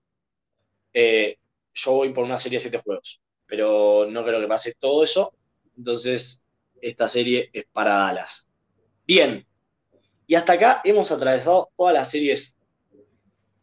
Eh, 0.92 1.36
yo 1.74 1.92
voy 1.92 2.12
por 2.12 2.24
una 2.24 2.38
serie 2.38 2.58
de 2.58 2.62
siete 2.62 2.78
juegos, 2.78 3.20
pero 3.46 4.06
no 4.08 4.24
creo 4.24 4.40
que 4.40 4.46
pase 4.46 4.74
todo 4.78 5.04
eso. 5.04 5.34
Entonces, 5.76 6.44
esta 6.80 7.08
serie 7.08 7.50
es 7.52 7.66
para 7.72 7.94
Dallas. 7.94 8.48
Bien, 9.06 9.46
y 10.26 10.34
hasta 10.34 10.54
acá 10.54 10.80
hemos 10.84 11.10
atravesado 11.12 11.70
todas 11.76 11.94
las 11.94 12.10
series 12.10 12.56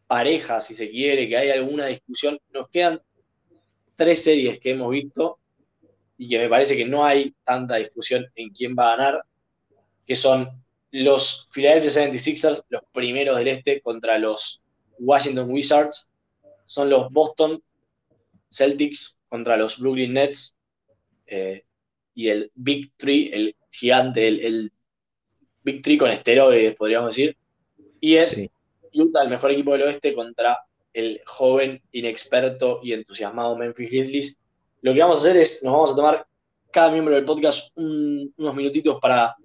parejas, 0.06 0.66
si 0.66 0.74
se 0.74 0.90
quiere, 0.90 1.28
que 1.28 1.36
hay 1.36 1.50
alguna 1.50 1.86
discusión. 1.86 2.38
Nos 2.52 2.68
quedan 2.68 3.00
tres 3.96 4.22
series 4.22 4.60
que 4.60 4.70
hemos 4.70 4.90
visto 4.90 5.38
y 6.18 6.28
que 6.28 6.38
me 6.38 6.48
parece 6.48 6.76
que 6.76 6.84
no 6.84 7.04
hay 7.04 7.34
tanta 7.44 7.76
discusión 7.76 8.24
en 8.34 8.50
quién 8.50 8.76
va 8.78 8.92
a 8.92 8.96
ganar, 8.96 9.24
que 10.06 10.14
son 10.14 10.62
los 10.90 11.48
Philadelphia 11.50 11.90
76ers, 11.90 12.64
los 12.68 12.82
primeros 12.92 13.38
del 13.38 13.48
este, 13.48 13.80
contra 13.80 14.18
los 14.18 14.62
Washington 14.98 15.50
Wizards, 15.50 16.10
son 16.66 16.90
los 16.90 17.10
Boston 17.10 17.62
Celtics 18.52 19.20
contra 19.28 19.56
los 19.56 19.78
Brooklyn 19.78 20.12
Nets 20.12 20.56
eh, 21.26 21.64
y 22.14 22.28
el 22.28 22.50
Big 22.54 22.92
Three, 22.96 23.30
el 23.32 23.56
gigante, 23.70 24.28
el, 24.28 24.40
el, 24.40 24.72
Big 25.64 25.82
Three 25.82 25.96
con 25.96 26.10
esteroides, 26.10 26.74
podríamos 26.76 27.14
decir. 27.14 27.36
Y 28.00 28.16
es 28.16 28.32
sí. 28.32 28.50
Utah, 28.94 29.22
el 29.22 29.30
mejor 29.30 29.50
equipo 29.52 29.72
del 29.72 29.82
oeste, 29.82 30.14
contra 30.14 30.58
el 30.92 31.22
joven, 31.24 31.82
inexperto 31.92 32.80
y 32.82 32.92
entusiasmado 32.92 33.56
Memphis 33.56 33.90
Grizzlies. 33.90 34.40
Lo 34.82 34.92
que 34.92 35.00
vamos 35.00 35.18
a 35.18 35.20
hacer 35.30 35.40
es, 35.40 35.62
nos 35.64 35.72
vamos 35.72 35.92
a 35.92 35.96
tomar 35.96 36.26
cada 36.70 36.90
miembro 36.90 37.14
del 37.14 37.24
podcast 37.24 37.76
un, 37.76 38.32
unos 38.36 38.54
minutitos 38.54 39.00
para 39.00 39.36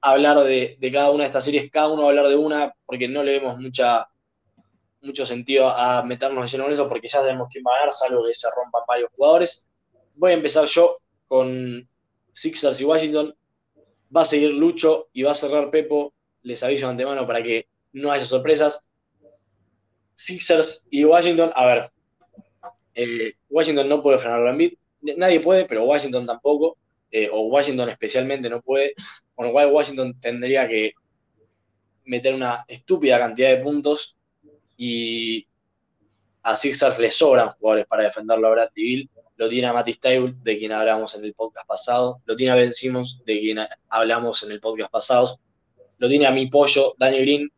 hablar 0.00 0.38
de, 0.38 0.76
de, 0.78 0.90
cada 0.90 1.10
una 1.10 1.24
de 1.24 1.28
estas 1.28 1.44
series, 1.44 1.70
cada 1.70 1.88
uno 1.88 2.02
va 2.02 2.08
a 2.08 2.10
hablar 2.10 2.28
de 2.28 2.36
una, 2.36 2.74
porque 2.86 3.08
no 3.08 3.22
le 3.22 3.32
vemos 3.32 3.58
mucha, 3.58 4.06
mucho 5.00 5.24
sentido 5.26 5.68
a 5.68 6.02
meternos 6.02 6.44
de 6.44 6.50
lleno 6.50 6.66
en 6.66 6.72
eso, 6.72 6.88
porque 6.88 7.08
ya 7.08 7.18
sabemos 7.18 7.48
quién 7.50 7.64
va 7.66 7.74
a 7.74 7.78
ganar, 7.78 7.92
salvo 7.92 8.26
que 8.26 8.34
se 8.34 8.48
rompan 8.54 8.82
varios 8.86 9.10
jugadores. 9.14 9.66
Voy 10.16 10.32
a 10.32 10.34
empezar 10.34 10.66
yo 10.66 10.98
con 11.26 11.88
Sixers 12.32 12.80
y 12.80 12.84
Washington. 12.84 13.34
Va 14.14 14.22
a 14.22 14.26
seguir 14.26 14.50
Lucho 14.50 15.08
y 15.12 15.22
va 15.22 15.32
a 15.32 15.34
cerrar 15.34 15.70
Pepo. 15.70 16.14
Les 16.42 16.62
aviso 16.62 16.86
de 16.86 16.92
antemano 16.92 17.26
para 17.26 17.42
que 17.42 17.68
no 17.92 18.10
haya 18.10 18.24
sorpresas. 18.24 18.82
Sixers 20.14 20.86
y 20.90 21.04
Washington, 21.04 21.52
a 21.54 21.66
ver, 21.66 21.92
eh, 22.94 23.34
Washington 23.48 23.88
no 23.88 24.02
puede 24.02 24.18
frenar 24.18 24.44
a 24.44 24.50
Embiid, 24.50 24.72
nadie 25.16 25.38
puede, 25.38 25.64
pero 25.66 25.84
Washington 25.84 26.26
tampoco, 26.26 26.76
eh, 27.10 27.28
o 27.30 27.42
Washington 27.42 27.90
especialmente 27.90 28.50
no 28.50 28.60
puede, 28.60 28.94
con 29.36 29.46
lo 29.46 29.52
cual 29.52 29.70
Washington 29.70 30.18
tendría 30.20 30.66
que 30.66 30.94
meter 32.04 32.34
una 32.34 32.64
estúpida 32.66 33.18
cantidad 33.18 33.50
de 33.50 33.62
puntos 33.62 34.17
y 34.78 35.46
a 36.42 36.56
Sixers 36.56 36.98
le 36.98 37.10
sobran 37.10 37.50
jugadores 37.58 37.86
para 37.86 38.04
defenderlo 38.04 38.46
a 38.48 38.50
Brad 38.52 38.70
Bill. 38.74 39.10
Lo 39.36 39.48
tiene 39.48 39.66
a 39.66 39.72
Matty 39.72 39.92
Stable, 39.92 40.34
de 40.42 40.56
quien 40.56 40.72
hablamos 40.72 41.14
en 41.16 41.24
el 41.24 41.34
podcast 41.34 41.66
pasado. 41.66 42.22
Lo 42.24 42.34
tiene 42.34 42.52
a 42.52 42.54
Ben 42.54 42.72
Simmons, 42.72 43.22
de 43.26 43.38
quien 43.38 43.58
hablamos 43.88 44.42
en 44.44 44.52
el 44.52 44.60
podcast 44.60 44.90
pasado. 44.90 45.38
Lo 45.98 46.08
tiene 46.08 46.26
a 46.26 46.30
mi 46.30 46.46
pollo, 46.46 46.94
Daniel 46.96 47.22
Green, 47.22 47.52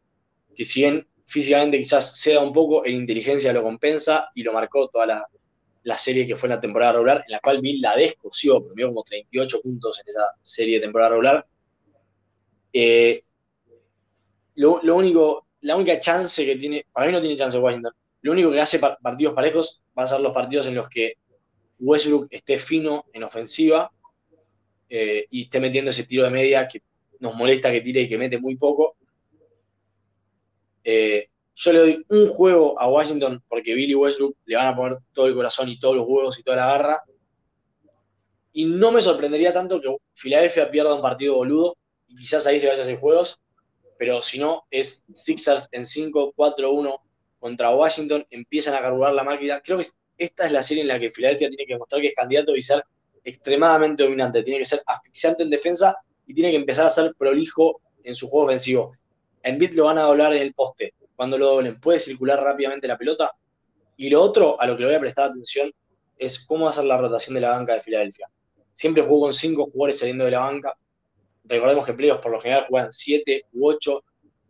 que 0.57 0.65
si 0.65 0.81
bien 0.81 1.07
físicamente 1.25 1.79
quizás 1.79 2.21
ceda 2.21 2.41
un 2.41 2.53
poco, 2.53 2.85
en 2.85 2.95
inteligencia 2.95 3.53
lo 3.53 3.63
compensa 3.63 4.29
y 4.35 4.43
lo 4.43 4.53
marcó 4.53 4.89
toda 4.89 5.07
la, 5.07 5.29
la 5.85 5.97
serie 5.97 6.27
que 6.27 6.37
fue 6.37 6.49
la 6.49 6.61
temporada 6.61 6.95
regular, 6.95 7.25
en 7.27 7.33
la 7.33 7.41
cual 7.41 7.61
Bill 7.61 7.81
la 7.81 7.97
descoció, 7.97 8.65
premió 8.65 8.89
como 8.89 9.03
38 9.03 9.61
puntos 9.63 10.01
en 10.01 10.09
esa 10.09 10.25
serie 10.43 10.77
de 10.77 10.83
temporada 10.83 11.11
regular. 11.11 11.47
Eh, 12.73 13.23
lo, 14.57 14.81
lo, 14.83 14.97
único, 14.97 15.47
la 15.63 15.77
única 15.77 15.99
chance 16.01 16.45
que 16.45 16.57
tiene, 16.57 16.87
para 16.93 17.07
mí 17.07 17.13
no 17.13 17.21
tiene 17.21 17.37
chance 17.37 17.59
Washington, 17.59 17.93
lo 18.23 18.33
único 18.33 18.51
que 18.51 18.61
hace 18.61 18.79
partidos 18.79 19.35
parejos 19.35 19.83
va 19.99 20.05
a 20.05 20.07
ser 20.07 20.21
los 20.21 20.33
partidos 20.33 20.67
en 20.67 20.75
los 20.75 20.89
que 20.89 21.15
Westbrook 21.79 22.29
esté 22.31 22.59
fino 22.59 23.07
en 23.13 23.25
ofensiva 23.25 23.91
eh, 24.89 25.27
y 25.31 25.43
esté 25.43 25.61
metiendo 25.61 25.91
ese 25.91 26.05
tiro 26.05 26.25
de 26.25 26.31
media 26.31 26.69
que 26.69 26.83
nos 27.21 27.35
molesta 27.35 27.73
que 27.73 27.81
tire 27.81 28.03
y 28.03 28.09
que 28.09 28.19
mete 28.19 28.39
muy 28.39 28.57
poco. 28.57 28.97
Eh, 30.85 31.29
yo 31.55 31.73
le 31.73 31.79
doy 31.79 32.07
un 32.09 32.29
juego 32.29 32.81
a 32.81 32.89
Washington 32.89 33.43
porque 33.49 33.75
Billy 33.75 33.95
Westbrook 33.95 34.37
le 34.47 34.57
van 34.57 34.69
a 34.69 34.77
poner 34.77 34.99
todo 35.13 35.27
el 35.27 35.35
corazón 35.35 35.69
y 35.69 35.79
todos 35.79 35.97
los 35.97 36.07
huevos 36.07 36.39
y 36.39 36.43
toda 36.43 36.57
la 36.57 36.67
garra. 36.67 37.03
Y 38.53 38.65
no 38.65 38.91
me 38.91 39.01
sorprendería 39.01 39.53
tanto 39.53 39.81
que 39.81 39.95
Filadelfia 40.15 40.71
pierda 40.71 40.95
un 40.95 41.03
partido 41.03 41.37
boludo 41.37 41.77
y 42.09 42.17
quizás 42.17 42.47
ahí 42.47 42.59
se 42.59 42.67
vaya 42.67 42.81
a 42.81 42.83
hacer 42.83 42.99
juegos, 42.99 43.41
pero 44.01 44.23
si 44.23 44.39
no, 44.39 44.65
es 44.71 45.05
Sixers 45.13 45.69
en 45.73 45.83
5-4-1 45.83 47.01
contra 47.39 47.75
Washington, 47.75 48.27
empiezan 48.31 48.75
a 48.75 48.81
carburar 48.81 49.13
la 49.13 49.25
máquina. 49.25 49.61
Creo 49.63 49.77
que 49.77 49.85
esta 50.17 50.47
es 50.47 50.53
la 50.53 50.63
serie 50.63 50.81
en 50.81 50.89
la 50.89 50.99
que 50.99 51.11
Filadelfia 51.11 51.51
tiene 51.51 51.67
que 51.67 51.77
mostrar 51.77 52.01
que 52.01 52.09
es 52.09 52.15
candidato 52.15 52.57
y 52.57 52.63
ser 52.63 52.83
extremadamente 53.23 54.03
dominante, 54.03 54.43
tiene 54.43 54.61
que 54.61 54.65
ser 54.65 54.81
asfixiante 54.87 55.43
en 55.43 55.51
defensa 55.51 55.95
y 56.27 56.33
tiene 56.33 56.51
que 56.51 56.57
empezar 56.57 56.87
a 56.87 56.91
ser 56.91 57.13
prolijo 57.15 57.83
en 58.03 58.15
su 58.15 58.27
juego 58.27 58.47
ofensivo. 58.47 58.93
En 59.43 59.59
bit 59.59 59.75
lo 59.75 59.85
van 59.85 59.99
a 59.99 60.05
doblar 60.05 60.33
en 60.33 60.41
el 60.45 60.55
poste. 60.55 60.95
Cuando 61.15 61.37
lo 61.37 61.49
doblen, 61.49 61.79
puede 61.79 61.99
circular 61.99 62.43
rápidamente 62.43 62.89
la 62.89 62.97
pelota. 62.97 63.31
Y 63.99 64.09
lo 64.09 64.23
otro 64.23 64.59
a 64.59 64.67
lo 64.67 64.77
que 64.77 64.81
le 64.81 64.87
voy 64.87 64.97
a 64.97 65.01
prestar 65.01 65.29
atención 65.29 65.71
es 66.17 66.47
cómo 66.47 66.65
va 66.65 66.71
a 66.71 66.73
ser 66.73 66.85
la 66.85 66.97
rotación 66.97 67.35
de 67.35 67.43
la 67.43 67.51
banca 67.51 67.75
de 67.75 67.81
Filadelfia. 67.81 68.31
Siempre 68.73 69.03
jugó 69.03 69.27
con 69.27 69.35
cinco 69.35 69.69
jugadores 69.71 69.99
saliendo 69.99 70.25
de 70.25 70.31
la 70.31 70.41
banca. 70.41 70.75
Recordemos 71.45 71.87
que 71.87 71.95
playoffs 71.95 72.23
por 72.23 72.33
lo 72.33 72.41
general 72.41 72.67
juegan 72.69 72.93
siete 72.93 73.45
u 73.53 73.69
ocho. 73.69 74.05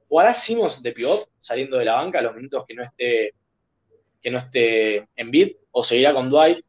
¿Jugará 0.09 0.35
Simons 0.35 0.83
de 0.83 0.93
pivot 0.93 1.29
saliendo 1.39 1.79
de 1.79 1.85
la 1.85 1.95
banca 1.95 2.19
a 2.19 2.23
los 2.23 2.35
minutos 2.35 2.65
que 2.67 2.75
no 2.75 2.83
esté 2.83 3.35
que 4.21 4.31
no 4.31 4.39
esté 4.39 5.09
en 5.17 5.31
bid 5.31 5.53
o 5.71 5.83
seguirá 5.83 6.13
con 6.13 6.29
Dwight? 6.29 6.65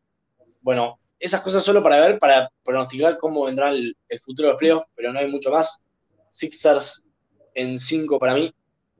Bueno, 0.61 0.99
esas 1.19 1.41
cosas 1.41 1.63
solo 1.63 1.83
para 1.83 1.99
ver, 1.99 2.19
para 2.19 2.51
pronosticar 2.63 3.17
cómo 3.17 3.45
vendrá 3.45 3.69
el, 3.69 3.95
futuro 4.23 4.49
de 4.49 4.55
playoffs, 4.55 4.87
pero 4.95 5.13
no 5.13 5.19
hay 5.19 5.29
mucho 5.29 5.51
más. 5.51 5.83
Sixers 6.31 7.07
en 7.53 7.77
5 7.77 8.17
para 8.17 8.33
mí. 8.33 8.53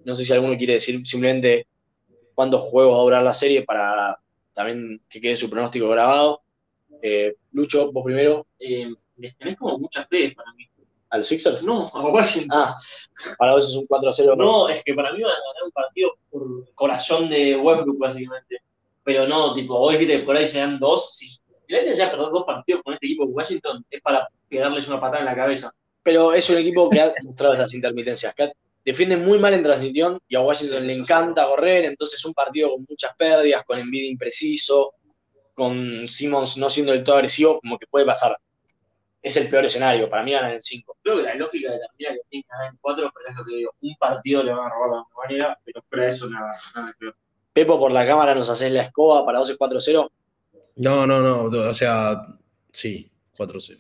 No 0.03 0.13
sé 0.13 0.25
si 0.25 0.33
alguno 0.33 0.57
quiere 0.57 0.73
decir 0.73 1.05
simplemente 1.05 1.67
cuántos 2.35 2.61
juegos 2.61 2.95
va 2.95 2.99
a 2.99 3.03
durar 3.03 3.23
la 3.23 3.33
serie 3.33 3.63
para 3.63 4.19
también 4.53 5.01
que 5.09 5.21
quede 5.21 5.35
su 5.35 5.49
pronóstico 5.49 5.87
grabado. 5.89 6.41
Eh, 7.01 7.35
Lucho, 7.51 7.91
vos 7.91 8.03
primero. 8.03 8.47
Eh, 8.59 8.93
tenés 9.39 9.57
como 9.57 9.79
muchas 9.79 10.07
fe 10.07 10.33
para 10.35 10.53
mí. 10.53 10.69
¿A 11.11 11.17
los 11.17 11.27
Sixers? 11.27 11.63
No, 11.63 11.91
a 11.93 12.09
Washington. 12.09 12.49
Ah, 12.51 12.75
para 13.37 13.53
vos 13.53 13.69
es 13.69 13.75
un 13.75 13.87
4-0. 13.87 14.35
No, 14.35 14.69
es 14.69 14.83
que 14.83 14.93
para 14.93 15.13
mí 15.13 15.21
van 15.21 15.31
a 15.31 15.35
ganar 15.35 15.63
un 15.65 15.71
partido 15.71 16.11
por 16.29 16.73
corazón 16.73 17.29
de 17.29 17.55
Westbrook, 17.57 17.99
básicamente. 17.99 18.57
Pero 19.03 19.27
no, 19.27 19.53
tipo, 19.53 19.77
vos 19.77 19.91
dijiste 19.91 20.19
que 20.19 20.25
por 20.25 20.35
ahí 20.35 20.47
sean 20.47 20.79
dos. 20.79 21.15
Si 21.15 21.27
Filadelfia 21.67 22.05
ya 22.05 22.11
perdió 22.11 22.29
dos 22.29 22.45
partidos 22.45 22.81
con 22.83 22.93
este 22.93 23.05
equipo 23.05 23.25
de 23.25 23.33
Washington, 23.33 23.85
es 23.89 24.01
para 24.01 24.27
pegarles 24.49 24.87
una 24.87 24.99
patada 24.99 25.19
en 25.19 25.25
la 25.25 25.35
cabeza 25.35 25.71
pero 26.03 26.33
es 26.33 26.49
un 26.49 26.57
equipo 26.57 26.89
que 26.89 27.01
ha 27.01 27.13
mostrado 27.23 27.53
esas 27.53 27.73
intermitencias, 27.73 28.33
que 28.33 28.51
defiende 28.83 29.17
muy 29.17 29.39
mal 29.39 29.53
en 29.53 29.63
transición 29.63 30.19
y 30.27 30.35
a 30.35 30.41
Washington 30.41 30.87
le 30.87 30.95
encanta 30.95 31.47
correr, 31.47 31.85
entonces 31.85 32.23
un 32.25 32.33
partido 32.33 32.71
con 32.71 32.85
muchas 32.89 33.15
pérdidas, 33.15 33.63
con 33.63 33.79
envidia 33.79 34.09
impreciso, 34.09 34.93
con 35.53 36.07
Simmons 36.07 36.57
no 36.57 36.69
siendo 36.69 36.91
del 36.91 37.03
todo 37.03 37.17
agresivo, 37.17 37.59
como 37.59 37.77
que 37.77 37.87
puede 37.87 38.05
pasar. 38.05 38.35
Es 39.21 39.37
el 39.37 39.49
peor 39.49 39.65
escenario, 39.65 40.09
para 40.09 40.23
mí 40.23 40.31
ganan 40.31 40.51
en 40.51 40.61
5. 40.61 40.97
Creo 41.03 41.17
que 41.17 41.23
la 41.23 41.35
lógica 41.35 41.71
determina 41.71 42.09
que 42.13 42.29
tienen 42.29 42.43
que 42.43 42.49
ganar 42.49 42.71
en 42.71 42.77
4, 42.81 43.11
pero 43.13 43.29
es 43.29 43.35
lo 43.37 43.45
que 43.45 43.55
digo, 43.55 43.71
un 43.81 43.95
partido 43.95 44.43
le 44.43 44.51
van 44.51 44.65
a 44.65 44.69
robar 44.69 44.89
de 44.89 44.95
alguna 44.97 45.15
manera, 45.27 45.59
pero 45.63 45.83
fuera 45.87 46.03
de 46.05 46.09
eso 46.09 46.29
nada, 46.29 46.49
nada 46.75 46.95
creo. 46.97 47.13
Pepo, 47.53 47.77
por 47.77 47.91
la 47.91 48.07
cámara 48.07 48.33
nos 48.33 48.49
haces 48.49 48.71
la 48.71 48.83
escoba 48.83 49.25
para 49.25 49.39
12 49.39 49.57
4-0. 49.57 50.09
No, 50.77 51.05
no, 51.05 51.21
no, 51.21 51.43
o 51.43 51.73
sea, 51.73 52.25
sí, 52.71 53.11
4-0. 53.37 53.77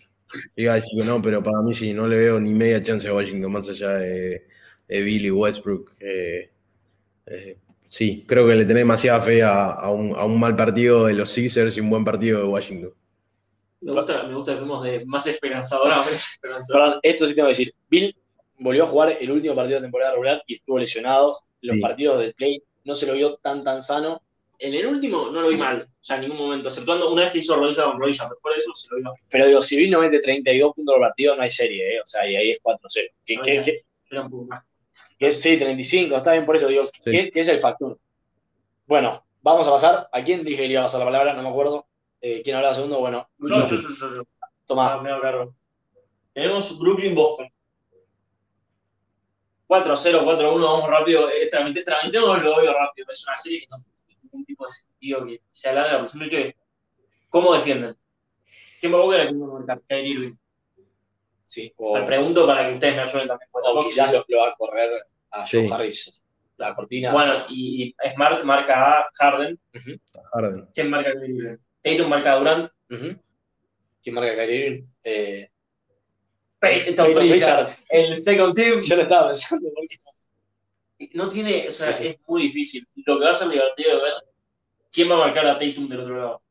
Iba 0.55 0.73
a 0.73 0.75
decir 0.75 0.97
que 0.97 1.05
no, 1.05 1.21
pero 1.21 1.41
para 1.41 1.61
mí 1.61 1.73
sí, 1.73 1.93
no 1.93 2.07
le 2.07 2.17
veo 2.17 2.39
ni 2.39 2.53
media 2.53 2.83
chance 2.83 3.07
a 3.07 3.13
Washington 3.13 3.51
más 3.51 3.67
allá 3.69 3.91
de, 3.91 4.47
de 4.87 5.01
Billy 5.01 5.31
Westbrook. 5.31 5.93
Eh, 5.99 6.51
eh, 7.25 7.57
sí, 7.87 8.25
creo 8.27 8.47
que 8.47 8.55
le 8.55 8.65
tenés 8.65 8.81
demasiada 8.81 9.21
fe 9.21 9.41
a, 9.43 9.71
a, 9.71 9.89
un, 9.91 10.13
a, 10.17 10.25
un, 10.25 10.39
mal 10.39 10.55
partido 10.55 11.05
de 11.05 11.13
los 11.13 11.29
Sixers 11.31 11.75
y 11.77 11.79
un 11.79 11.89
buen 11.89 12.03
partido 12.03 12.39
de 12.39 12.45
Washington. 12.45 12.93
Me 13.81 13.91
gusta, 13.93 14.23
me 14.23 14.35
gusta 14.35 14.53
que 14.53 14.57
fuimos 14.59 14.83
de 14.83 15.05
más 15.05 15.25
esperanzadora. 15.27 16.01
Perdón, 16.41 16.99
esto 17.01 17.25
sí 17.27 17.35
tengo 17.35 17.47
que 17.47 17.51
decir. 17.53 17.73
Bill 17.89 18.15
volvió 18.59 18.83
a 18.83 18.87
jugar 18.87 19.17
el 19.19 19.31
último 19.31 19.55
partido 19.55 19.79
de 19.79 19.85
temporada 19.85 20.11
regular 20.11 20.43
y 20.47 20.55
estuvo 20.55 20.77
lesionado. 20.79 21.37
Los 21.61 21.75
Sí. 21.75 21.81
partidos 21.81 22.19
del 22.19 22.33
play 22.33 22.61
no 22.83 22.95
se 22.95 23.05
lo 23.07 23.13
vio 23.13 23.35
tan 23.37 23.63
tan 23.63 23.81
sano. 23.81 24.21
En 24.59 24.75
el 24.75 24.85
último 24.85 25.31
no 25.31 25.41
lo 25.41 25.47
vi 25.49 25.55
mal, 25.57 25.81
o 25.89 26.03
sea, 26.03 26.17
en 26.17 26.21
ningún 26.23 26.37
momento, 26.37 26.67
exceptuando 26.67 27.11
una 27.11 27.23
vez 27.23 27.31
que 27.31 27.39
hizo 27.39 27.55
rodilla 27.55 27.83
con 27.85 27.99
rodilla, 27.99 28.25
pero 28.29 28.39
por 28.41 28.55
eso 28.55 28.71
se 28.75 28.87
lo 28.91 28.97
vi 28.97 29.03
mal. 29.03 29.13
Pero 29.27 29.47
digo, 29.47 29.61
si 29.63 29.75
Bill 29.77 29.89
no 29.89 30.01
mete 30.01 30.19
32 30.19 30.73
puntos 30.75 30.93
por 30.93 31.01
partido, 31.01 31.35
no 31.35 31.41
hay 31.41 31.49
serie, 31.49 31.95
¿eh? 31.95 31.99
O 32.01 32.05
sea, 32.05 32.27
y 32.29 32.35
ahí 32.35 32.51
es 32.51 32.59
4-0. 32.61 33.11
Que, 33.25 33.37
que- 33.37 33.55
ya. 33.55 33.61
que- 33.63 33.79
Era 34.11 34.21
un 34.21 34.29
poco 34.29 34.45
más. 34.45 34.63
que 35.17 35.29
es 35.29 35.41
sí, 35.41 35.57
35, 35.57 36.15
está 36.17 36.33
bien, 36.33 36.45
por 36.45 36.55
eso 36.55 36.67
digo, 36.67 36.83
Sí. 37.03 37.31
que 37.31 37.39
es 37.39 37.47
el 37.47 37.59
factor. 37.59 37.97
Bueno, 38.85 39.23
vamos 39.41 39.67
a 39.67 39.71
pasar. 39.71 40.09
¿A 40.11 40.23
quién 40.23 40.43
dije 40.43 40.61
que 40.63 40.67
le 40.67 40.73
iba 40.73 40.81
a 40.81 40.85
pasar 40.85 40.99
la 40.99 41.05
palabra? 41.07 41.33
No 41.33 41.41
me 41.43 41.49
acuerdo. 41.49 41.87
Eh, 42.21 42.41
¿Quién 42.43 42.55
hablaba 42.55 42.73
segundo? 42.75 42.99
Bueno, 42.99 43.29
Lucho, 43.39 43.59
No, 43.59 43.65
yo, 43.65 43.75
yo, 43.77 43.89
yo, 43.89 44.15
yo. 44.17 44.23
toma. 44.65 44.93
Ah, 44.93 45.01
me 45.01 45.11
hago 45.11 45.21
cargo. 45.21 45.55
Tenemos 46.33 46.77
Brooklyn-Boston. 46.79 47.49
4-0, 49.67 50.23
4-1, 50.23 50.63
vamos 50.63 50.89
rápido. 50.89 51.29
Eh, 51.29 51.49
tramite- 51.49 51.83
Tramitémoslo 51.83 52.55
obvio 52.57 52.73
rápido. 52.73 53.07
Es 53.09 53.25
una 53.25 53.37
serie 53.37 53.61
que 53.61 53.67
no 53.69 53.77
tiene 54.05 54.21
ningún 54.23 54.45
tipo 54.45 54.65
de 54.65 54.69
sentido 54.71 55.25
que 55.25 55.41
se 55.51 55.69
alarga. 55.69 55.97
Por 55.99 56.07
ejemplo, 56.07 56.29
que, 56.29 56.55
¿cómo 57.29 57.53
defienden? 57.53 57.95
¿Quién 58.79 58.93
va 58.93 58.97
a 58.97 59.01
buscar 59.01 59.21
a 59.21 59.27
quién 59.27 59.41
va 59.41 59.45
a 59.45 59.49
marcar? 59.59 59.81
Kyrie 59.87 60.11
Irving. 60.13 60.35
Sí, 61.43 61.73
o, 61.77 61.97
Me 61.97 62.05
pregunto 62.05 62.45
para 62.47 62.67
que 62.67 62.73
ustedes 62.73 62.95
me 62.95 63.01
ayuden 63.01 63.27
también. 63.27 63.49
o 63.53 63.83
quizás 63.85 64.11
lo, 64.13 64.23
lo 64.27 64.37
va 64.39 64.47
a 64.49 64.53
correr 64.55 64.89
a 65.31 65.39
Joe 65.41 65.67
Sí. 65.67 65.69
Harris. 65.71 66.25
La 66.57 66.75
cortina. 66.75 67.11
Bueno, 67.11 67.33
y, 67.49 67.83
y 67.87 68.09
Smart 68.13 68.43
marca 68.43 68.99
a 68.99 69.09
Harden. 69.13 69.59
Harden. 70.33 70.69
¿Quién 70.73 70.89
marca 70.89 71.09
a 71.09 71.13
Kyrie 71.13 71.35
Irving? 71.35 71.57
Tatum 71.81 72.09
marca 72.09 72.33
a 72.33 72.37
Durant. 72.37 72.71
¿Quién 72.89 74.15
marca 74.15 74.31
a 74.31 74.35
Kyrie? 74.35 74.85
Eh, 75.03 75.47
Peyton 76.59 77.13
Pritchard. 77.13 77.71
El 77.89 78.21
second 78.21 78.55
team. 78.55 78.79
Yo 78.81 78.95
lo 78.95 79.01
estaba 79.03 79.27
pensando. 79.27 79.69
no 81.13 81.29
tiene, 81.29 81.67
o 81.67 81.71
sea, 81.71 81.93
Sí, 81.93 82.03
sí. 82.03 82.09
es 82.09 82.17
muy 82.27 82.43
difícil. 82.43 82.87
Lo 83.05 83.17
que 83.17 83.25
va 83.25 83.31
a 83.31 83.33
ser 83.33 83.49
divertido 83.49 83.97
de 83.97 84.03
ver, 84.03 84.13
¿quién 84.91 85.09
va 85.09 85.15
a 85.15 85.19
marcar 85.19 85.47
a 85.47 85.57
Tatum 85.57 85.87
del 85.89 86.01
otro 86.01 86.17
lado? 86.17 86.41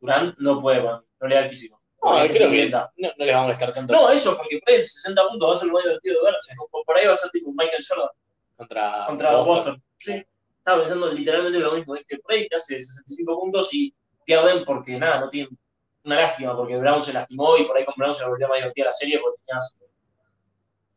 Durant 0.00 0.38
no 0.38 0.60
puede, 0.60 0.82
man, 0.82 1.02
no 1.20 1.28
le 1.28 1.34
da 1.34 1.42
el 1.42 1.48
físico. 1.48 1.80
No, 2.02 2.12
creo 2.28 2.50
que 2.50 2.70
no, 2.70 2.88
no 2.96 3.24
les 3.26 3.34
va 3.34 3.40
a 3.40 3.42
molestar 3.42 3.72
tanto 3.72 3.92
No, 3.92 4.10
eso, 4.10 4.36
porque 4.36 4.58
por 4.60 4.70
ahí 4.72 4.78
60 4.78 5.28
puntos 5.28 5.48
va 5.48 5.52
a 5.52 5.56
ser 5.56 5.66
lo 5.68 5.74
más 5.74 5.82
divertido 5.82 6.20
de 6.20 6.24
verse. 6.30 6.54
Por, 6.70 6.84
por 6.84 6.96
ahí 6.96 7.06
va 7.06 7.12
a 7.12 7.16
ser 7.16 7.30
tipo 7.30 7.50
Michael 7.52 7.84
Jordan 7.86 8.08
contra, 8.56 9.04
contra 9.08 9.30
Boston. 9.36 9.46
Boston. 9.54 9.82
Sí, 9.98 10.24
estaba 10.58 10.78
pensando 10.82 11.12
literalmente 11.12 11.58
lo 11.58 11.72
mismo. 11.72 11.96
Es 11.96 12.06
que 12.06 12.18
por 12.18 12.32
ahí 12.32 12.46
te 12.48 12.54
hace 12.54 12.80
65 12.80 13.38
puntos 13.38 13.74
y 13.74 13.92
pierden 14.26 14.64
porque 14.64 14.98
nada, 14.98 15.20
no 15.20 15.30
tienen 15.30 15.56
una 16.04 16.16
lástima, 16.16 16.54
porque 16.56 16.76
Brown 16.76 17.00
se 17.00 17.12
lastimó 17.12 17.56
y 17.56 17.64
por 17.64 17.76
ahí 17.76 17.84
con 17.84 17.94
Brown 17.96 18.12
se 18.12 18.22
le 18.22 18.28
volvió 18.28 18.48
más 18.48 18.58
divertida 18.58 18.86
la 18.86 18.92
serie 18.92 19.18
porque 19.18 19.40
tenías 19.44 19.80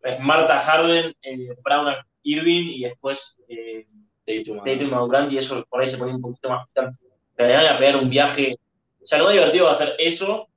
pues, 0.02 0.20
Marta 0.20 0.60
Harden, 0.60 1.14
eh, 1.22 1.56
Brown 1.64 1.88
a 1.88 2.06
Irving 2.24 2.70
y 2.70 2.84
después 2.84 3.40
eh, 3.48 3.86
Tatum, 4.26 4.64
Tatum 4.64 4.94
a 4.94 5.00
Durant 5.00 5.32
y 5.32 5.38
eso 5.38 5.64
por 5.70 5.82
ahí 5.82 5.88
se 5.88 5.98
ponía 5.98 6.16
un 6.16 6.22
poquito 6.22 6.50
más 6.50 6.68
picante. 6.68 7.00
Pero 7.36 7.50
le 7.50 7.56
van 7.56 7.68
a 7.68 7.80
pegar 7.80 7.96
un 7.96 8.10
viaje. 8.10 8.56
O 9.02 9.06
sea, 9.06 9.18
lo 9.18 9.26
más 9.26 9.34
divertido 9.34 9.66
va 9.66 9.72
a 9.72 9.76
ser 9.76 9.96
eso. 9.98 10.48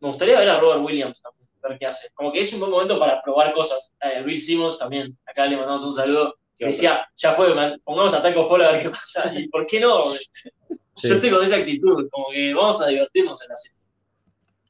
Me 0.00 0.08
gustaría 0.08 0.38
ver 0.38 0.48
a 0.48 0.58
Robert 0.58 0.82
Williams 0.82 1.20
también, 1.20 1.48
ver 1.62 1.78
qué 1.78 1.86
hace. 1.86 2.08
Como 2.14 2.32
que 2.32 2.40
es 2.40 2.52
un 2.52 2.60
buen 2.60 2.72
momento 2.72 2.98
para 2.98 3.22
probar 3.22 3.52
cosas. 3.52 3.94
Eh, 4.00 4.22
Bill 4.22 4.40
Simmons 4.40 4.78
también, 4.78 5.16
acá 5.26 5.46
le 5.46 5.56
mandamos 5.56 5.84
un 5.84 5.92
saludo. 5.92 6.34
¿Qué 6.56 6.64
Que 6.64 6.70
decía, 6.70 7.08
ya 7.14 7.32
fue, 7.32 7.54
man, 7.54 7.80
pongamos 7.84 8.14
a 8.14 8.22
Taco 8.22 8.44
Fall 8.44 8.62
a 8.62 8.72
ver 8.72 8.82
qué 8.82 8.90
pasa. 8.90 9.32
¿Y 9.34 9.48
por 9.48 9.66
qué 9.66 9.80
no? 9.80 10.02
Sí. 10.98 11.08
Yo 11.08 11.14
estoy 11.14 11.30
con 11.30 11.42
esa 11.44 11.56
actitud, 11.56 12.08
como 12.10 12.26
que 12.32 12.54
vamos 12.54 12.80
a 12.82 12.88
divertirnos 12.88 13.42
en 13.42 13.48
la 13.48 13.56
serie. 13.56 13.78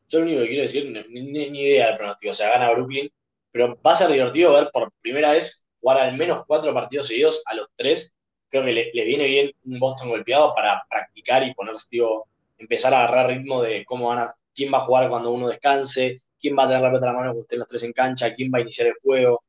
Yo 0.09 0.21
lo 0.21 0.25
único 0.27 0.41
que 0.43 0.49
quiero 0.49 0.63
decir, 0.63 0.87
ni, 1.11 1.23
ni- 1.23 1.51
ni 1.51 1.61
idea 1.63 1.89
del 1.89 1.97
pronóstico, 1.97 2.33
o 2.33 2.35
sea, 2.35 2.51
gana 2.51 2.71
Brooklyn, 2.71 3.11
pero 3.51 3.79
va 3.83 3.93
a 3.93 3.95
ser 3.95 4.09
divertido 4.11 4.53
ver 4.55 4.71
por 4.73 4.93
primera 5.01 5.33
vez 5.33 5.67
jugar 5.81 5.99
al 5.99 6.17
menos 6.17 6.45
cuatro 6.47 6.73
partidos 6.75 7.09
seguidos 7.09 7.43
a 7.47 7.55
los 7.55 7.69
tres. 7.77 8.15
Creo 8.49 8.65
que 8.65 8.73
le, 8.73 8.91
le 8.95 9.05
viene 9.05 9.27
bien 9.27 9.51
un 9.65 9.79
Boston 9.79 10.09
golpeado 10.09 10.55
para 10.55 10.83
practicar 10.89 11.43
y 11.47 11.55
ponerse, 11.55 11.89
digo, 11.91 12.29
empezar 12.57 12.95
a 12.95 13.05
agarrar 13.05 13.29
ritmo 13.29 13.63
de 13.63 13.85
cómo 13.85 14.09
van 14.09 14.21
a, 14.21 14.35
quién 14.55 14.73
va 14.73 14.79
a 14.79 14.83
jugar 14.83 15.09
cuando 15.11 15.31
uno 15.31 15.49
descanse, 15.49 16.23
quién 16.41 16.57
va 16.59 16.65
a 16.65 16.69
tener 16.69 16.83
la 16.83 16.89
pelota 16.89 17.07
en 17.07 17.13
la 17.13 17.19
mano 17.19 17.29
cuando 17.31 17.43
estén 17.43 17.59
los 17.59 17.69
tres 17.69 17.83
en 17.83 17.93
cancha, 17.93 18.35
quién 18.35 18.51
va 18.53 18.59
a 18.59 18.61
iniciar 18.63 18.89
el 18.89 18.95
juego. 19.03 19.43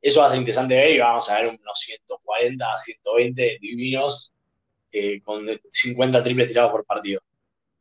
Eso 0.00 0.20
va 0.20 0.26
a 0.28 0.30
ser 0.30 0.38
interesante 0.38 0.76
ver 0.76 0.90
y 0.92 0.98
vamos 0.98 1.28
a 1.30 1.36
ver 1.40 1.48
unos 1.48 1.78
140, 1.80 2.78
120 2.78 3.58
divinos 3.60 4.32
eh, 4.92 5.20
con 5.20 5.46
50 5.70 6.24
triples 6.24 6.48
tirados 6.48 6.72
por 6.72 6.84
partido. 6.84 7.20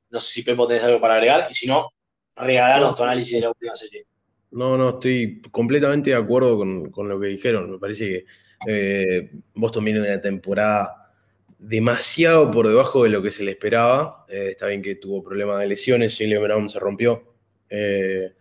No 0.09 0.19
sé 0.19 0.31
si 0.31 0.43
Pepo 0.43 0.67
tenés 0.67 0.84
algo 0.84 1.01
para 1.01 1.15
agregar 1.15 1.47
y 1.49 1.53
si 1.53 1.67
no, 1.67 1.89
regalanos 2.35 2.95
tu 2.95 3.03
análisis 3.03 3.34
de 3.34 3.41
la 3.41 3.49
última 3.49 3.75
serie. 3.75 4.05
No, 4.51 4.77
no, 4.77 4.91
estoy 4.91 5.41
completamente 5.51 6.11
de 6.11 6.15
acuerdo 6.15 6.57
con, 6.57 6.89
con 6.91 7.09
lo 7.09 7.19
que 7.19 7.27
dijeron. 7.27 7.71
Me 7.71 7.79
parece 7.79 8.05
que 8.07 8.25
eh, 8.65 9.31
Boston 9.53 9.84
viene 9.84 9.99
de 9.99 10.07
una 10.07 10.21
temporada 10.21 11.11
demasiado 11.59 12.49
por 12.51 12.67
debajo 12.67 13.03
de 13.03 13.09
lo 13.09 13.21
que 13.21 13.31
se 13.31 13.43
le 13.43 13.51
esperaba. 13.51 14.25
Eh, 14.29 14.49
está 14.51 14.67
bien 14.67 14.81
que 14.81 14.95
tuvo 14.95 15.23
problemas 15.23 15.59
de 15.59 15.67
lesiones, 15.67 16.17
Jalen 16.17 16.41
Brown 16.41 16.69
se 16.69 16.79
rompió. 16.79 17.35
Eh, 17.69 18.34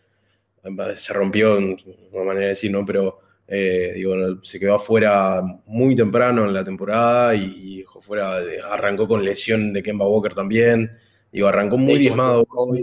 se 0.97 1.13
rompió, 1.13 1.59
en 1.59 1.77
una 2.13 2.25
manera 2.25 2.47
de 2.47 2.51
decir, 2.51 2.71
¿no? 2.71 2.85
Pero 2.85 3.21
eh, 3.49 3.93
digo, 3.95 4.15
se 4.43 4.59
quedó 4.59 4.75
afuera 4.75 5.41
muy 5.67 5.95
temprano 5.95 6.45
en 6.47 6.53
la 6.55 6.65
temporada 6.65 7.35
y, 7.35 7.85
fuera, 8.01 8.39
arrancó 8.71 9.09
con 9.09 9.25
lesión 9.25 9.73
de 9.73 9.83
Kemba 9.83 10.07
Walker 10.09 10.35
también. 10.35 10.91
Digo, 11.33 11.49
arrancó 11.49 11.77
muy 11.77 11.95
Tatum 11.95 12.01
diezmado. 12.01 12.45
COVID. 12.45 12.83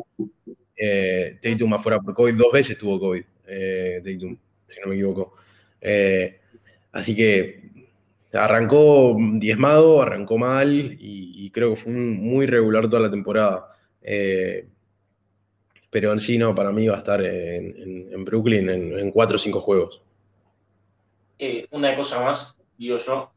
Eh, 0.75 1.37
Tatum 1.41 1.73
afuera 1.73 1.99
por 1.99 2.13
COVID, 2.13 2.33
dos 2.35 2.51
veces 2.51 2.77
tuvo 2.77 2.99
COVID, 2.99 3.23
eh, 3.47 4.01
Tatum, 4.03 4.35
si 4.67 4.79
no 4.81 4.87
me 4.87 4.95
equivoco. 4.95 5.35
Eh, 5.79 6.39
así 6.91 7.15
que 7.15 7.61
arrancó 8.33 9.15
diezmado, 9.35 10.01
arrancó 10.01 10.37
mal 10.37 10.97
y, 10.99 11.45
y 11.45 11.49
creo 11.51 11.75
que 11.75 11.81
fue 11.83 11.91
un- 11.93 12.17
muy 12.17 12.45
regular 12.47 12.89
toda 12.89 13.03
la 13.03 13.11
temporada. 13.11 13.67
Eh, 14.01 14.67
pero 15.89 16.11
en 16.11 16.19
sí, 16.19 16.37
no, 16.37 16.55
para 16.55 16.71
mí 16.71 16.87
va 16.87 16.95
a 16.95 16.97
estar 16.97 17.21
en, 17.23 17.75
en- 17.77 18.09
en 18.13 18.25
Brooklyn 18.25 18.69
en, 18.69 18.97
en 18.99 19.11
cuatro 19.11 19.35
o 19.35 19.39
cinco 19.39 19.61
juegos. 19.61 20.01
Eh, 21.39 21.67
una 21.71 21.95
cosa 21.95 22.21
más, 22.21 22.59
digo 22.77 22.97
yo. 22.97 23.31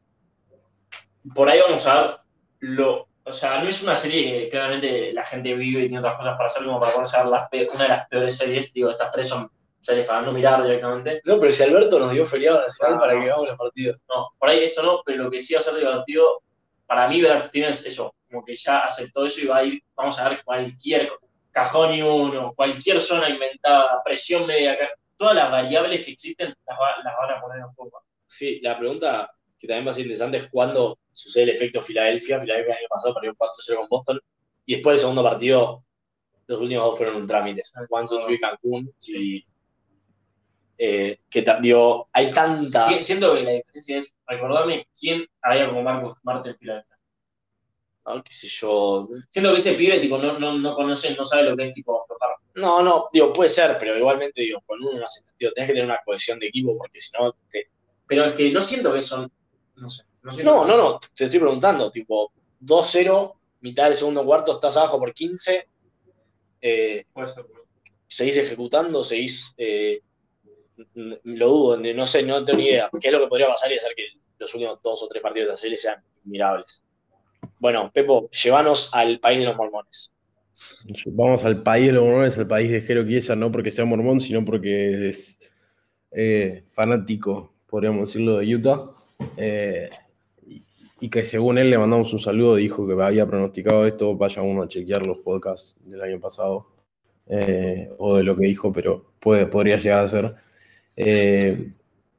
Por 1.35 1.49
ahí 1.49 1.61
vamos 1.61 1.87
a 1.87 2.03
ver 2.03 2.17
lo. 2.61 3.09
O 3.25 3.33
sea, 3.33 3.59
no 3.61 3.69
es 3.69 3.83
una 3.83 3.97
serie 3.97 4.45
que 4.45 4.49
claramente 4.49 5.13
la 5.13 5.25
gente 5.25 5.53
vive 5.55 5.81
y 5.81 5.89
tiene 5.89 5.99
otras 5.99 6.15
cosas 6.15 6.37
para 6.37 6.47
hacer 6.47 6.65
como 6.65 6.79
para 6.79 6.93
ponerse 6.93 7.17
a 7.17 7.23
ver 7.23 7.31
las 7.33 7.49
pe- 7.49 7.67
una 7.75 7.83
de 7.83 7.89
las 7.89 8.09
peores 8.09 8.37
series. 8.37 8.73
Digo, 8.73 8.91
estas 8.91 9.11
tres 9.11 9.29
son 9.29 9.51
series 9.81 10.07
para 10.07 10.23
no 10.23 10.31
mirar 10.33 10.63
directamente. 10.63 11.21
No, 11.25 11.41
pero 11.41 11.53
si 11.53 11.63
Alberto 11.65 11.99
nos 11.99 12.13
dio 12.13 12.25
feriado 12.25 12.61
nacional 12.63 12.95
Ah, 12.95 13.01
para 13.01 13.13
no. 13.15 13.19
que 13.21 13.25
veamos 13.27 13.49
los 13.49 13.57
partidos. 13.59 13.99
No, 14.09 14.29
por 14.39 14.49
ahí 14.49 14.63
esto 14.65 14.83
no, 14.83 15.01
pero 15.05 15.25
lo 15.25 15.31
que 15.31 15.41
sí 15.41 15.55
va 15.55 15.59
a 15.61 15.63
ser 15.63 15.75
divertido, 15.75 16.43
para 16.87 17.09
mí, 17.09 17.21
Brad 17.21 17.41
Stevens, 17.41 17.85
eso, 17.85 18.15
como 18.31 18.45
que 18.45 18.55
ya 18.55 18.79
aceptó 18.81 19.27
eso 19.27 19.41
y 19.41 19.47
va 19.47 19.57
a 19.57 19.65
ir, 19.65 19.83
vamos 19.97 20.17
a 20.21 20.29
ver 20.29 20.43
cualquier 20.45 21.11
cajón 21.51 21.95
y 21.95 22.03
uno, 22.03 22.53
cualquier 22.55 23.01
zona 23.01 23.29
inventada, 23.29 24.01
presión 24.05 24.47
media, 24.47 24.79
todas 25.17 25.35
las 25.35 25.51
variables 25.51 26.05
que 26.05 26.13
existen 26.13 26.49
las, 26.67 26.79
va- 26.79 27.03
las 27.05 27.15
van 27.17 27.31
a 27.37 27.41
poner 27.41 27.59
en 27.61 27.69
juego. 27.75 28.03
Sí, 28.27 28.61
la 28.63 28.77
pregunta 28.79 29.31
que 29.59 29.67
también 29.67 29.87
va 29.87 29.91
a 29.91 29.95
ser 29.95 30.03
interesante 30.05 30.37
es 30.39 30.49
cuándo 30.51 30.99
sucede 31.13 31.45
el 31.45 31.51
efecto 31.51 31.81
Filadelfia. 31.81 32.41
Filadelfia 32.41 32.75
el 32.75 32.79
año 32.81 32.89
pasado 32.91 33.15
perdió 33.15 33.35
4-0 33.35 33.77
con 33.79 33.89
Boston 33.89 34.21
y 34.67 34.75
después 34.75 34.95
del 34.95 35.01
segundo 35.01 35.23
partido, 35.23 35.85
los 36.47 36.61
últimos 36.61 36.85
dos 36.87 36.97
fueron 36.99 37.17
un 37.17 37.27
trámite. 37.27 37.63
Juan 37.89 38.09
Sochu 38.09 38.33
y 38.33 38.39
Cancún. 38.39 38.93
y, 39.09 39.47
eh, 40.79 41.21
que 41.31 41.45
digo, 41.61 42.09
hay 42.13 42.31
tanta. 42.33 42.87
Si- 42.89 43.03
siento 43.03 43.35
que 43.35 43.43
la 43.43 43.51
diferencia 43.53 43.97
es, 43.97 44.17
recordarme 44.27 44.87
quién 44.99 45.25
había 45.41 45.69
como 45.69 45.83
Marcos 45.83 46.19
Smart 46.21 46.45
en 46.47 46.57
Filadelfia. 46.57 46.96
¿No? 48.07 48.23
qué 48.23 48.33
sé 48.33 48.49
yo. 48.49 49.09
Siento 49.31 49.53
que 49.53 49.61
ese 49.61 49.73
pibe 49.75 49.99
tipo, 49.99 50.19
no, 50.19 50.39
no, 50.39 50.59
no 50.59 50.75
conoce, 50.75 51.15
no 51.17 51.25
sabe 51.25 51.51
lo 51.51 51.57
que 51.57 51.65
es 51.65 51.73
tipo 51.73 52.01
aflojar. 52.01 52.31
No, 52.55 52.83
no, 52.83 53.09
digo, 53.13 53.33
puede 53.33 53.51
ser, 53.51 53.77
pero 53.79 53.97
igualmente 53.99 54.41
digo, 54.41 54.61
con 54.65 54.81
uno 54.83 54.99
no 54.99 55.05
hace 55.07 55.21
sentido. 55.21 55.53
Tenés 55.53 55.69
que 55.69 55.75
tener 55.75 55.89
una 55.89 56.01
cohesión 56.05 56.39
de 56.39 56.47
equipo 56.47 56.77
porque 56.79 56.99
si 57.01 57.11
no. 57.19 57.33
te- 57.51 57.69
Pero 58.07 58.25
es 58.25 58.35
que 58.35 58.51
no 58.51 58.61
siento 58.63 58.93
que 58.95 59.03
son, 59.03 59.31
no 59.77 59.89
sé. 59.89 60.05
No, 60.23 60.33
No, 60.43 60.65
no, 60.67 60.77
no, 60.77 60.99
te 61.15 61.25
estoy 61.25 61.39
preguntando, 61.39 61.91
tipo, 61.91 62.33
2-0, 62.61 63.35
mitad 63.61 63.85
del 63.85 63.95
segundo 63.95 64.25
cuarto, 64.25 64.55
estás 64.55 64.77
abajo 64.77 64.99
por 64.99 65.13
15. 65.13 65.69
eh, 66.61 67.05
Puede 67.13 67.27
ser, 67.29 67.45
puede 67.47 67.61
ser. 67.61 67.69
seguís 68.09 68.37
ejecutando, 68.39 69.05
seguís. 69.05 69.55
eh, 69.59 70.01
lo 70.95 71.49
dudo, 71.49 71.77
no 71.95 72.07
sé, 72.07 72.23
no 72.23 72.45
tengo 72.45 72.59
ni 72.59 72.67
idea. 72.69 72.91
¿Qué 73.01 73.09
es 73.09 73.13
lo 73.13 73.21
que 73.21 73.29
podría 73.29 73.49
pasar 73.49 73.73
y 73.73 73.77
hacer 73.79 73.93
que 73.97 74.09
los 74.39 74.53
últimos 74.55 74.79
dos 74.83 75.03
o 75.03 75.09
tres 75.09 75.23
partidos 75.23 75.47
de 75.49 75.53
la 75.53 75.57
serie 75.57 75.79
sean 75.79 76.03
admirables? 76.25 76.85
Bueno, 77.59 77.91
Pepo, 77.93 78.29
llévanos 78.31 78.91
al 78.93 79.19
país 79.19 79.39
de 79.41 79.47
los 79.47 79.57
mormones. 79.57 80.13
Vamos 81.07 81.45
al 81.45 81.63
país 81.63 81.87
de 81.87 81.93
los 81.93 82.05
mormones, 82.05 82.39
al 82.39 82.47
país 82.47 82.71
de 82.71 82.81
Jero 82.83 83.05
no 83.37 83.53
porque 83.53 83.71
sea 83.71 83.85
mormón, 83.85 84.21
sino 84.21 84.45
porque 84.45 85.09
es 85.09 85.39
eh, 86.11 86.65
fanático, 86.71 87.55
podríamos 87.67 88.09
decirlo, 88.09 88.39
de 88.39 88.55
Utah. 88.55 88.91
Eh, 89.37 89.91
y, 91.01 91.09
que 91.09 91.25
según 91.25 91.59
él 91.59 91.71
le 91.71 91.79
mandamos 91.79 92.13
un 92.13 92.19
saludo, 92.19 92.57
dijo 92.57 92.87
que 92.87 93.01
había 93.03 93.27
pronosticado 93.27 93.87
esto, 93.87 94.17
vaya 94.17 94.43
uno 94.43 94.63
a 94.63 94.69
chequear 94.69 95.07
los 95.07 95.19
podcasts 95.19 95.77
del 95.85 96.01
año 96.03 96.21
pasado, 96.21 96.69
eh, 97.29 97.91
o 97.99 98.17
de 98.17 98.25
lo 98.25 98.37
que 98.37 98.47
dijo, 98.47 98.73
pero 98.73 99.13
puede, 99.21 99.47
podría 99.47 99.77
llegar 99.77 100.05
a 100.05 100.09
ser. 100.09 100.35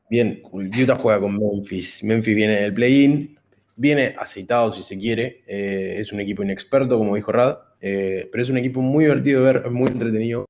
Bien, 0.09 0.41
Utah 0.51 0.95
juega 0.95 1.19
con 1.19 1.37
Memphis. 1.37 2.03
Memphis 2.03 2.35
viene 2.35 2.61
del 2.61 2.73
play-in, 2.73 3.36
viene 3.77 4.15
aceitado 4.17 4.73
si 4.73 4.83
se 4.83 4.97
quiere, 4.97 5.43
eh, 5.47 5.95
es 5.99 6.11
un 6.11 6.19
equipo 6.19 6.43
inexperto, 6.43 6.97
como 6.97 7.15
dijo 7.15 7.31
Rad, 7.31 7.57
pero 7.79 8.43
es 8.43 8.49
un 8.49 8.57
equipo 8.57 8.81
muy 8.81 9.05
divertido 9.05 9.43
de 9.43 9.53
ver, 9.53 9.71
muy 9.71 9.87
entretenido. 9.87 10.45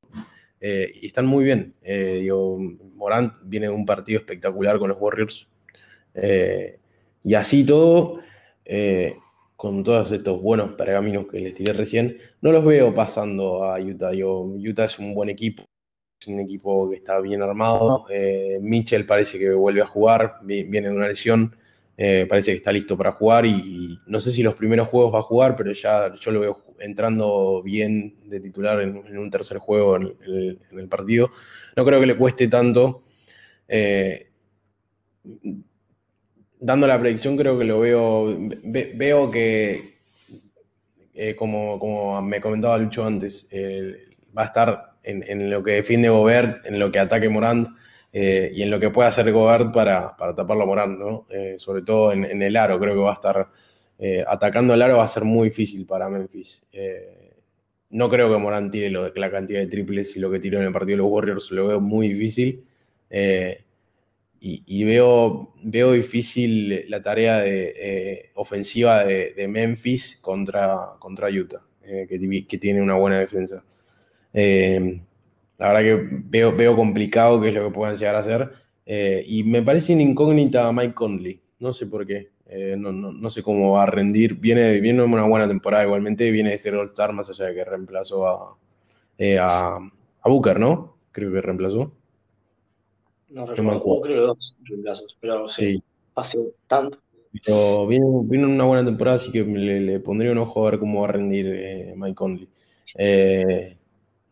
y 0.60 1.06
están 1.06 1.28
muy 1.28 1.44
bien. 1.46 1.76
digo, 1.84 2.58
Morant 2.96 3.34
viene 3.44 3.68
de 3.68 3.74
un 3.74 3.86
partido 3.86 4.20
espectacular 4.20 4.80
con 4.80 4.90
los 4.90 4.98
Warriors. 5.00 5.48
Y 7.28 7.34
así 7.36 7.66
todo, 7.66 8.22
eh, 8.64 9.18
con 9.58 9.84
todos 9.84 10.14
estos 10.14 10.42
buenos 10.42 10.76
pergaminos 10.76 11.26
que 11.28 11.42
les 11.42 11.54
tiré 11.54 11.74
recién, 11.74 12.18
no 12.40 12.54
los 12.54 12.64
veo 12.64 12.94
pasando 12.94 13.66
a 13.66 13.82
Utah. 13.82 14.12
Utah 14.14 14.86
es 14.86 14.98
un 14.98 15.14
buen 15.14 15.28
equipo, 15.28 15.66
es 16.22 16.28
un 16.30 16.40
equipo 16.40 16.90
que 16.90 16.96
está 16.96 17.20
bien 17.20 17.42
armado. 17.42 18.06
Eh, 18.10 18.60
Mitchell 18.62 19.06
parece 19.06 19.38
que 19.38 19.52
vuelve 19.52 19.82
a 19.82 19.88
jugar, 19.88 20.36
viene 20.44 20.88
de 20.88 20.94
una 20.96 21.10
lesión, 21.10 21.54
eh, 21.98 22.26
parece 22.30 22.52
que 22.52 22.58
está 22.58 22.72
listo 22.72 22.96
para 22.96 23.12
jugar 23.12 23.46
y, 23.46 24.00
no 24.06 24.20
sé 24.20 24.32
si 24.32 24.44
los 24.44 24.54
primeros 24.54 24.88
juegos 24.88 25.14
va 25.14 25.20
a 25.20 25.24
jugar, 25.24 25.56
pero 25.56 25.72
ya 25.74 26.14
yo 26.14 26.32
lo 26.32 26.40
veo 26.40 26.64
entrando 26.80 27.62
bien 27.64 28.16
de 28.26 28.40
titular 28.40 28.80
en, 28.82 29.18
un 29.18 29.32
tercer 29.32 29.58
juego 29.58 29.98
en 29.98 30.16
el, 30.72 30.88
partido. 30.88 31.32
No 31.76 31.84
creo 31.84 32.00
que 32.00 32.06
le 32.06 32.16
cueste 32.16 32.48
tanto 32.48 33.04
dando 36.60 36.88
la 36.88 37.00
predicción, 37.00 37.38
creo 37.38 37.58
que 37.58 37.66
lo 37.66 37.80
veo. 37.80 38.38
veo 38.64 39.32
que, 39.32 39.98
eh, 41.14 41.36
como, 41.36 41.80
como, 41.80 42.22
me 42.22 42.42
comentaba 42.42 42.78
Lucho 42.78 43.06
antes, 43.06 43.50
va 44.38 44.44
a 44.44 44.46
estar 44.46 44.98
en, 45.04 45.50
lo 45.50 45.64
que 45.64 45.74
defiende 45.74 46.10
Gobert, 46.10 46.66
en 46.66 46.80
lo 46.80 46.92
que 46.92 47.00
ataque 47.00 47.30
Morant 47.30 47.70
eh, 48.20 48.52
y 48.54 48.62
en 48.64 48.72
lo 48.72 48.80
que 48.80 48.90
puede 48.90 49.10
hacer 49.10 49.32
Gobert 49.32 49.74
para, 49.74 50.16
para 50.16 50.36
taparlo 50.36 50.64
a 50.64 50.66
Morant, 50.66 50.98
¿no? 50.98 51.28
Eh, 51.30 51.56
sobre 51.58 51.82
todo 51.82 52.12
en, 52.12 52.42
el 52.42 52.56
aro, 52.56 52.80
creo 52.80 52.94
que 52.94 53.02
va 53.02 53.12
a 53.12 53.14
estar. 53.14 53.48
atacando 54.28 54.74
el 54.74 54.82
aro 54.82 54.98
va 54.98 55.04
a 55.04 55.08
ser 55.08 55.24
muy 55.24 55.50
difícil 55.50 55.86
para 55.86 56.10
Memphis. 56.10 56.64
no 57.90 58.10
creo 58.10 58.32
que 58.32 58.38
Morant 58.38 58.72
tire 58.72 58.90
la 58.90 59.32
cantidad 59.32 59.60
de 59.60 59.68
triples 59.68 60.16
y 60.16 60.20
lo 60.20 60.30
que 60.30 60.40
tiró 60.40 60.60
en 60.60 60.66
el 60.66 60.74
partido 60.74 60.98
de 60.98 61.04
los 61.04 61.12
Warriors, 61.12 61.52
lo 61.52 61.68
veo 61.68 61.80
muy 61.80 62.10
difícil 62.14 62.64
y, 64.40 64.84
veo, 64.84 65.54
veo 65.64 65.92
difícil 65.94 66.86
la 66.90 67.02
tarea 67.02 67.40
de, 67.40 67.74
eh, 67.76 68.30
ofensiva 68.36 69.04
de, 69.04 69.48
Memphis 69.48 70.18
contra, 70.18 70.92
contra 71.00 71.30
Utah, 71.30 71.62
eh, 71.84 72.08
que, 72.08 72.58
tiene 72.58 72.82
una 72.82 72.96
buena 72.96 73.20
defensa. 73.20 73.64
Eh, 74.34 75.02
la 75.58 75.68
verdad 75.68 75.82
que 75.82 76.10
veo, 76.26 76.56
veo 76.56 76.76
complicado 76.76 77.42
qué 77.42 77.50
es 77.50 77.54
lo 77.54 77.68
que 77.68 77.74
puedan 77.74 77.98
llegar 77.98 78.16
a 78.16 78.20
hacer. 78.20 78.52
y 78.86 79.44
me 79.44 79.62
parece 79.62 79.94
una 79.94 80.04
incógnita 80.04 80.72
Mike 80.72 80.94
Conley. 80.94 81.42
No 81.60 81.74
sé 81.74 81.88
por 81.88 82.06
qué. 82.06 82.30
No, 82.78 82.92
no, 82.92 83.12
no, 83.12 83.30
sé 83.30 83.44
cómo 83.44 83.74
va 83.74 83.84
a 83.84 83.88
rendir. 83.88 84.36
Viene, 84.36 84.80
viene 84.80 85.04
una 85.04 85.28
buena 85.28 85.48
temporada 85.48 85.84
igualmente. 85.84 86.32
Viene 86.32 86.52
de 86.52 86.58
ser 86.58 86.76
All-Star, 86.76 87.12
más 87.12 87.30
allá 87.30 87.46
de 87.46 87.56
que 87.56 87.66
reemplazó 87.66 88.28
a, 88.28 88.58
a, 89.40 89.80
a 90.22 90.30
Booker, 90.30 90.60
¿no? 90.60 90.98
Creo 91.12 91.32
que 91.32 91.42
reemplazó. 91.42 91.92
No 93.30 93.46
recuerdo, 93.46 94.02
creo 94.02 94.28
dos 94.28 94.58
reemplazos, 94.64 95.18
pero 95.20 95.48
sí, 95.48 95.84
hace 96.16 96.40
tanto. 96.68 97.00
Pero 97.46 97.86
vino, 97.86 98.48
una 98.48 98.64
buena 98.64 98.86
temporada, 98.86 99.18
así 99.18 99.32
que 99.32 99.44
le, 99.44 100.00
pondría 100.00 100.32
un 100.32 100.38
ojo 100.40 100.66
a 100.66 100.72
ver 100.72 100.80
cómo 100.80 101.02
va 101.02 101.10
a 101.10 101.12
rendir 101.12 101.46
eh, 101.48 101.94
Mike 101.96 102.16
Conley. 102.16 102.50
Eh, 102.98 103.77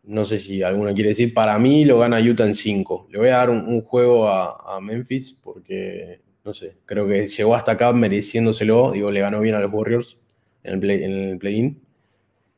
no 0.06 0.24
sé 0.24 0.38
si 0.38 0.62
alguno 0.62 0.94
quiere 0.94 1.10
decir, 1.10 1.34
para 1.34 1.58
mí 1.58 1.84
lo 1.84 1.98
gana 1.98 2.20
Utah 2.20 2.46
en 2.46 2.54
5. 2.54 3.08
Le 3.10 3.18
voy 3.18 3.28
a 3.28 3.38
dar 3.38 3.50
un, 3.50 3.80
juego 3.82 4.28
a, 4.28 4.80
Memphis 4.80 5.38
porque, 5.42 6.20
no 6.44 6.54
sé, 6.54 6.76
creo 6.84 7.08
que 7.08 7.26
llegó 7.26 7.54
hasta 7.54 7.72
acá 7.72 7.92
mereciéndoselo. 7.92 8.92
Digo, 8.92 9.10
le 9.10 9.20
ganó 9.20 9.40
bien 9.40 9.56
a 9.56 9.60
los 9.60 9.72
Warriors 9.72 10.16
en 10.62 10.74
el 10.74 10.80
play-in. 10.80 11.38
Play 11.38 11.76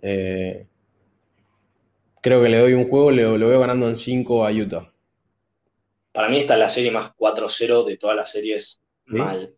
eh, 0.03 0.67
creo 2.21 2.43
que 2.43 2.49
le 2.49 2.59
doy 2.59 2.75
un 2.75 2.89
juego, 2.89 3.11
le, 3.11 3.23
lo 3.23 3.49
veo 3.49 3.61
ganando 3.61 3.89
en 3.89 3.97
5 3.97 4.47
a 4.47 4.53
Utah. 4.53 4.93
Para 6.13 6.29
mí 6.29 6.39
esta 6.39 6.55
es 6.55 6.61
la 6.61 6.69
serie 6.69 6.91
más 6.91 7.13
4-0 7.17 7.87
de 7.87 7.97
todas 7.97 8.17
las 8.17 8.31
series 8.31 8.83
mal. 9.07 9.55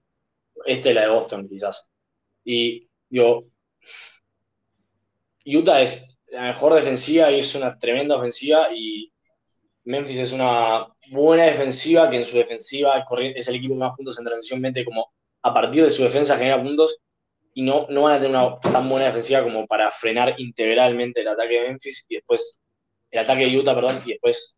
Esta 0.65 0.91
es 0.91 0.95
la 0.95 1.03
de 1.03 1.09
Boston, 1.09 1.49
quizás. 1.49 1.91
Y 2.45 2.89
digo, 3.09 3.47
Utah 5.45 5.81
es 5.83 6.20
la 6.31 6.43
mejor 6.43 6.75
defensiva 6.75 7.31
y 7.31 7.41
es 7.41 7.55
una 7.55 7.79
tremenda 7.79 8.17
ofensiva 8.17 8.69
y 8.75 9.13
Memphis 9.85 10.19
es 10.19 10.33
una 10.33 10.87
buena 11.11 11.45
defensiva 11.45 12.09
que 12.11 12.19
en 12.19 12.25
su 12.25 12.37
defensiva 12.37 13.05
es 13.35 13.49
el 13.49 13.57
equipo 13.57 13.75
que 13.75 13.81
más 13.81 13.97
puntos 13.97 14.19
en 14.19 14.25
transición 14.25 14.61
mete 14.61 14.85
como 14.85 15.13
a 15.43 15.53
partir 15.53 15.85
de 15.85 15.91
su 15.91 16.03
defensa 16.03 16.37
genera 16.37 16.63
puntos 16.63 16.99
y 17.55 17.63
no, 17.63 17.87
no 17.91 18.03
van 18.03 18.15
a 18.15 18.21
tener 18.21 18.37
una 18.37 18.59
tan 18.61 18.89
buena 18.89 19.07
defensiva 19.07 19.43
como 19.43 19.67
para 19.67 19.91
frenar 19.91 20.35
integralmente 20.39 21.23
el 21.23 21.29
ataque 21.29 21.61
de 21.61 21.69
Memphis 21.69 22.05
y 22.09 22.17
después 22.17 22.61
el 23.11 23.19
ataque 23.19 23.47
de 23.47 23.59
Utah, 23.59 23.75
perdón, 23.75 24.03
y 24.05 24.11
después 24.11 24.57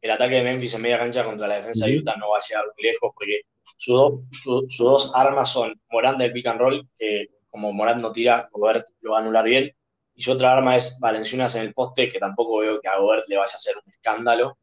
el 0.00 0.10
ataque 0.10 0.36
de 0.36 0.44
Memphis 0.44 0.74
en 0.74 0.82
media 0.82 0.98
cancha 0.98 1.24
contra 1.24 1.46
la 1.46 1.56
defensa 1.56 1.86
de 1.86 1.98
Utah 1.98 2.16
no 2.16 2.30
va 2.30 2.38
a 2.38 2.40
llegar 2.40 2.64
muy 2.64 2.90
lejos 2.90 3.12
porque 3.14 3.42
sus 3.76 4.78
dos 4.78 5.12
armas 5.14 5.52
son 5.52 5.78
Morán 5.90 6.16
del 6.16 6.32
pick 6.32 6.46
and 6.46 6.60
roll, 6.60 6.88
que 6.96 7.26
como 7.50 7.72
Morán 7.72 8.00
no 8.00 8.12
tira, 8.12 8.48
Gobert 8.50 8.88
lo 9.00 9.12
va 9.12 9.18
a 9.18 9.20
anular 9.20 9.44
bien, 9.44 9.74
y 10.22 10.24
su 10.24 10.32
otra 10.32 10.52
arma 10.52 10.76
es 10.76 11.00
Valenciunas 11.00 11.56
en 11.56 11.62
el 11.62 11.74
poste, 11.74 12.08
que 12.08 12.20
tampoco 12.20 12.58
veo 12.58 12.80
que 12.80 12.86
a 12.86 12.96
Gobert 12.96 13.24
le 13.28 13.36
vaya 13.36 13.52
a 13.52 13.56
hacer 13.56 13.74
un 13.76 13.90
escándalo. 13.90 14.56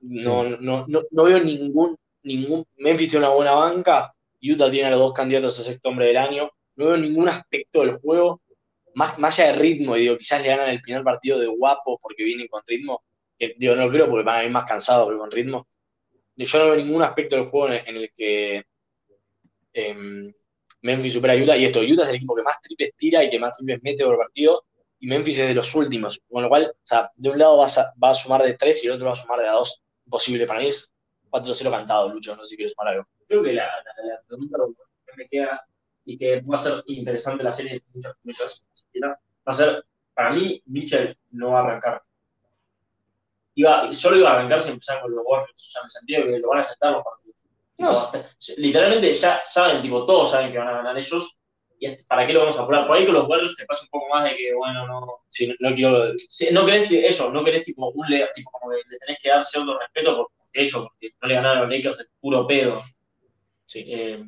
No, 0.00 0.42
no, 0.42 0.86
no, 0.88 1.24
veo 1.24 1.38
ningún, 1.38 1.96
ningún. 2.22 2.64
Memphis 2.78 3.10
tiene 3.10 3.26
una 3.26 3.34
buena 3.34 3.52
banca, 3.52 4.14
Utah 4.40 4.70
tiene 4.70 4.88
a 4.88 4.90
los 4.92 5.00
dos 5.00 5.12
candidatos 5.12 5.60
a 5.60 5.64
sexto 5.64 5.90
hombre 5.90 6.06
del 6.06 6.16
año. 6.16 6.50
No 6.76 6.86
veo 6.86 6.96
ningún 6.96 7.28
aspecto 7.28 7.80
del 7.80 7.98
juego, 7.98 8.40
más, 8.94 9.18
más 9.18 9.38
allá 9.38 9.52
de 9.52 9.58
ritmo, 9.58 9.98
y 9.98 10.00
digo, 10.00 10.16
quizás 10.16 10.42
le 10.42 10.48
ganan 10.48 10.70
el 10.70 10.80
primer 10.80 11.04
partido 11.04 11.38
de 11.38 11.46
guapo 11.46 11.98
porque 12.00 12.24
vienen 12.24 12.48
con 12.48 12.62
ritmo, 12.66 13.04
digo, 13.38 13.76
no 13.76 13.90
creo 13.90 14.08
porque 14.08 14.24
van 14.24 14.36
a 14.36 14.44
ir 14.44 14.50
más 14.50 14.64
cansados, 14.64 15.06
pero 15.08 15.18
con 15.18 15.30
ritmo. 15.30 15.68
Yo 16.36 16.58
no 16.58 16.66
veo 16.66 16.76
ningún 16.76 17.02
aspecto 17.02 17.36
del 17.36 17.46
juego 17.46 17.74
en, 17.74 17.96
el 17.96 18.10
que 18.14 18.64
em, 19.74 20.32
Memphis 20.80 21.12
supera 21.12 21.34
a 21.34 21.36
Utah. 21.36 21.56
Y 21.56 21.66
esto, 21.66 21.80
Utah 21.80 22.04
es 22.04 22.08
el 22.08 22.16
equipo 22.16 22.34
que 22.34 22.42
más 22.42 22.60
triples 22.62 22.92
tira 22.96 23.22
y 23.22 23.28
que 23.28 23.38
más 23.38 23.56
triples 23.56 23.80
mete 23.82 24.04
por 24.04 24.16
partido. 24.16 24.64
Y 24.98 25.06
Memphis 25.06 25.38
es 25.38 25.48
de 25.48 25.54
los 25.54 25.74
últimos. 25.74 26.20
Con 26.30 26.42
lo 26.42 26.48
cual, 26.48 26.72
o 26.72 26.86
sea, 26.86 27.10
de 27.14 27.30
un 27.30 27.38
lado 27.38 27.58
va 27.58 28.10
a, 28.10 28.14
sumar 28.14 28.42
de 28.42 28.54
tres 28.54 28.82
y 28.82 28.86
el 28.86 28.94
otro 28.94 29.06
va 29.06 29.12
a 29.12 29.16
sumar 29.16 29.40
de 29.40 29.48
a 29.48 29.52
dos. 29.52 29.82
Imposible. 30.04 30.46
Para 30.46 30.60
mí 30.60 30.68
es 30.68 30.92
4-0 31.30 31.70
cantado, 31.70 32.08
Lucho. 32.08 32.34
No 32.36 32.44
sé 32.44 32.50
si 32.50 32.56
quieres 32.56 32.72
sumar 32.72 32.92
algo. 32.92 33.08
Creo 33.28 33.42
que 33.42 33.52
la, 33.52 33.68
pregunta 34.26 34.58
que 35.04 35.12
me 35.16 35.28
queda 35.28 35.66
y 36.04 36.16
que 36.16 36.40
va 36.40 36.56
a 36.56 36.60
ser 36.60 36.84
interesante 36.86 37.42
la 37.42 37.52
serie 37.52 37.72
de 37.72 37.82
muchas 37.92 38.14
muchas 38.22 38.66
va 39.02 39.18
a 39.44 39.52
ser, 39.52 39.84
para 40.14 40.32
mí, 40.32 40.62
Mitchell 40.66 41.16
no 41.30 41.50
va 41.50 41.60
a 41.60 41.64
arrancar 41.64 42.02
iba, 43.56 43.92
solo 43.92 44.16
iba 44.16 44.30
a 44.30 44.34
arrancar 44.34 44.60
si 44.60 44.70
empezaban 44.70 45.02
con 45.02 45.16
los 45.16 45.24
Warriors, 45.26 45.66
o 45.66 45.70
sea, 45.70 45.80
en 45.80 45.84
el 45.84 45.90
sentido 45.90 46.24
que 46.24 46.38
lo 46.38 46.48
van 46.48 46.58
a 46.60 46.62
sentar 46.62 46.92
los 46.92 47.02
partidos. 47.02 47.36
No, 47.78 47.90
literalmente 48.58 49.12
ya 49.12 49.42
saben, 49.44 49.82
tipo, 49.82 50.06
todos 50.06 50.30
saben 50.30 50.52
que 50.52 50.58
van 50.58 50.68
a 50.68 50.72
ganar 50.72 50.96
ellos. 50.96 51.35
¿Y 51.78 51.88
para 52.08 52.26
qué 52.26 52.32
lo 52.32 52.40
vamos 52.40 52.58
a 52.58 52.62
apurar? 52.62 52.86
Por 52.86 52.96
ahí 52.96 53.04
con 53.04 53.14
los 53.14 53.28
Warriors 53.28 53.54
te 53.54 53.66
pasa 53.66 53.82
un 53.84 53.88
poco 53.90 54.08
más 54.08 54.24
de 54.24 54.36
que, 54.36 54.54
bueno, 54.54 54.86
no. 54.86 55.24
Sí, 55.28 55.54
no, 55.60 55.74
quiero. 55.74 55.98
no 56.52 56.66
querés 56.66 56.90
eso, 56.90 57.32
no 57.32 57.44
querés 57.44 57.62
tipo 57.62 57.88
un 57.88 58.06
tipo 58.34 58.50
como 58.50 58.72
que 58.72 58.78
le 58.88 58.98
tenés 58.98 59.18
que 59.20 59.28
dar 59.28 59.44
cierto 59.44 59.78
respeto 59.78 60.16
por 60.16 60.30
eso, 60.52 60.84
porque 60.84 61.14
no 61.20 61.28
le 61.28 61.34
ganaron 61.34 61.58
a 61.58 61.60
los 61.62 61.70
Lakers 61.70 61.98
de 61.98 62.04
puro 62.20 62.46
pedo. 62.46 62.82
Sí. 63.66 63.84
Eh, 63.88 64.24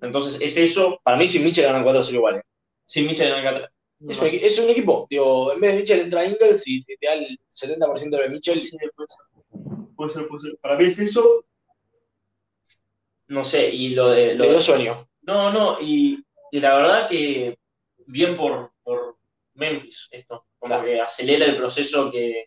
entonces, 0.00 0.40
es 0.40 0.56
eso. 0.56 1.00
Para 1.02 1.16
mí, 1.16 1.26
sin 1.26 1.44
Mitchell 1.44 1.64
ganan 1.64 1.84
4-0 1.84 2.14
iguales. 2.14 2.42
Sin 2.84 3.06
Mitchell 3.06 3.28
ganan 3.28 3.54
4 3.54 3.68
es, 4.08 4.20
un, 4.20 4.26
es, 4.26 4.58
un, 4.58 4.70
equipo, 4.70 5.06
digo, 5.08 5.52
en 5.52 5.60
vez 5.60 5.72
de 5.72 5.78
Mitchell 5.78 6.00
entra 6.00 6.26
Ingles 6.26 6.62
y 6.66 6.84
te 6.84 6.98
da 7.00 7.14
el 7.14 7.38
70% 7.50 8.10
de 8.10 8.28
Mitchell. 8.28 8.60
Sí, 8.60 8.76
puede 9.96 10.10
ser. 10.10 10.28
Puede 10.28 10.42
ser, 10.42 10.58
Para 10.60 10.76
mí 10.76 10.86
es 10.86 10.98
eso. 10.98 11.44
No 13.28 13.44
sé, 13.44 13.70
y 13.70 13.90
lo 13.90 14.10
de. 14.10 14.34
Lo 14.34 14.52
de 14.52 14.60
sueño. 14.60 15.08
No, 15.22 15.50
no, 15.52 15.80
y, 15.80 16.23
y, 16.54 16.60
la 16.60 16.76
verdad 16.76 17.08
que 17.08 17.58
bien 18.06 18.36
por, 18.36 18.72
por 18.82 19.16
Memphis 19.54 20.08
esto. 20.12 20.46
Como 20.58 20.82
que 20.82 21.00
acelera 21.00 21.46
el 21.46 21.56
proceso 21.56 22.10
que. 22.10 22.46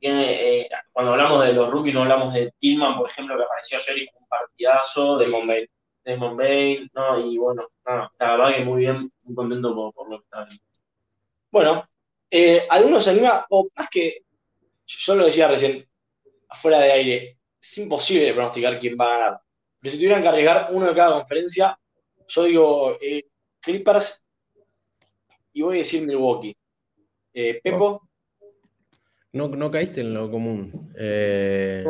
eh, 0.00 0.68
cuando 0.92 1.12
hablamos 1.12 1.44
de 1.44 1.52
los 1.52 1.68
rookies, 1.68 1.94
no 1.94 2.02
hablamos 2.02 2.32
de 2.32 2.52
Tillman, 2.58 2.96
por 2.96 3.10
ejemplo, 3.10 3.36
que 3.36 3.42
apareció 3.42 3.78
ayer 3.78 3.98
y 3.98 4.06
fue 4.06 4.20
un 4.20 4.28
partidazo. 4.28 5.18
De 5.18 5.26
Monbale. 5.26 5.70
De 6.04 6.88
no, 6.94 7.18
y 7.18 7.36
bueno, 7.38 7.68
no, 7.84 8.10
la 8.18 8.36
verdad 8.36 8.56
que 8.56 8.64
muy 8.64 8.80
bien, 8.82 9.12
muy 9.22 9.34
contento 9.34 9.74
por, 9.74 9.92
por 9.92 10.08
lo 10.08 10.18
que 10.18 10.24
está 10.24 10.44
viendo. 10.44 10.64
Bueno, 11.50 11.84
eh, 12.30 12.66
algunos 12.70 13.04
se 13.04 13.10
anima, 13.10 13.44
o 13.50 13.68
más 13.76 13.90
que 13.90 14.22
yo 14.86 15.14
lo 15.16 15.26
decía 15.26 15.48
recién, 15.48 15.84
afuera 16.48 16.78
de 16.78 16.92
aire, 16.92 17.38
es 17.60 17.78
imposible 17.78 18.32
pronosticar 18.32 18.78
quién 18.78 18.96
va 18.98 19.06
a 19.06 19.18
ganar. 19.18 19.40
Pero 19.80 19.92
si 19.92 19.98
tuvieran 19.98 20.22
que 20.22 20.28
arriesgar 20.28 20.68
uno 20.70 20.86
de 20.86 20.94
cada 20.94 21.18
conferencia, 21.18 21.78
Yo 22.28 22.44
digo 22.44 22.98
eh, 23.00 23.24
Clippers 23.60 24.26
y 25.52 25.62
voy 25.62 25.76
a 25.76 25.78
decir 25.78 26.06
Milwaukee. 26.06 26.56
Eh, 27.34 27.60
Pepo. 27.62 28.08
No, 29.32 29.48
no 29.48 29.70
caíste 29.70 30.00
en 30.00 30.14
lo 30.14 30.30
común. 30.30 30.92
Eh, 30.96 31.84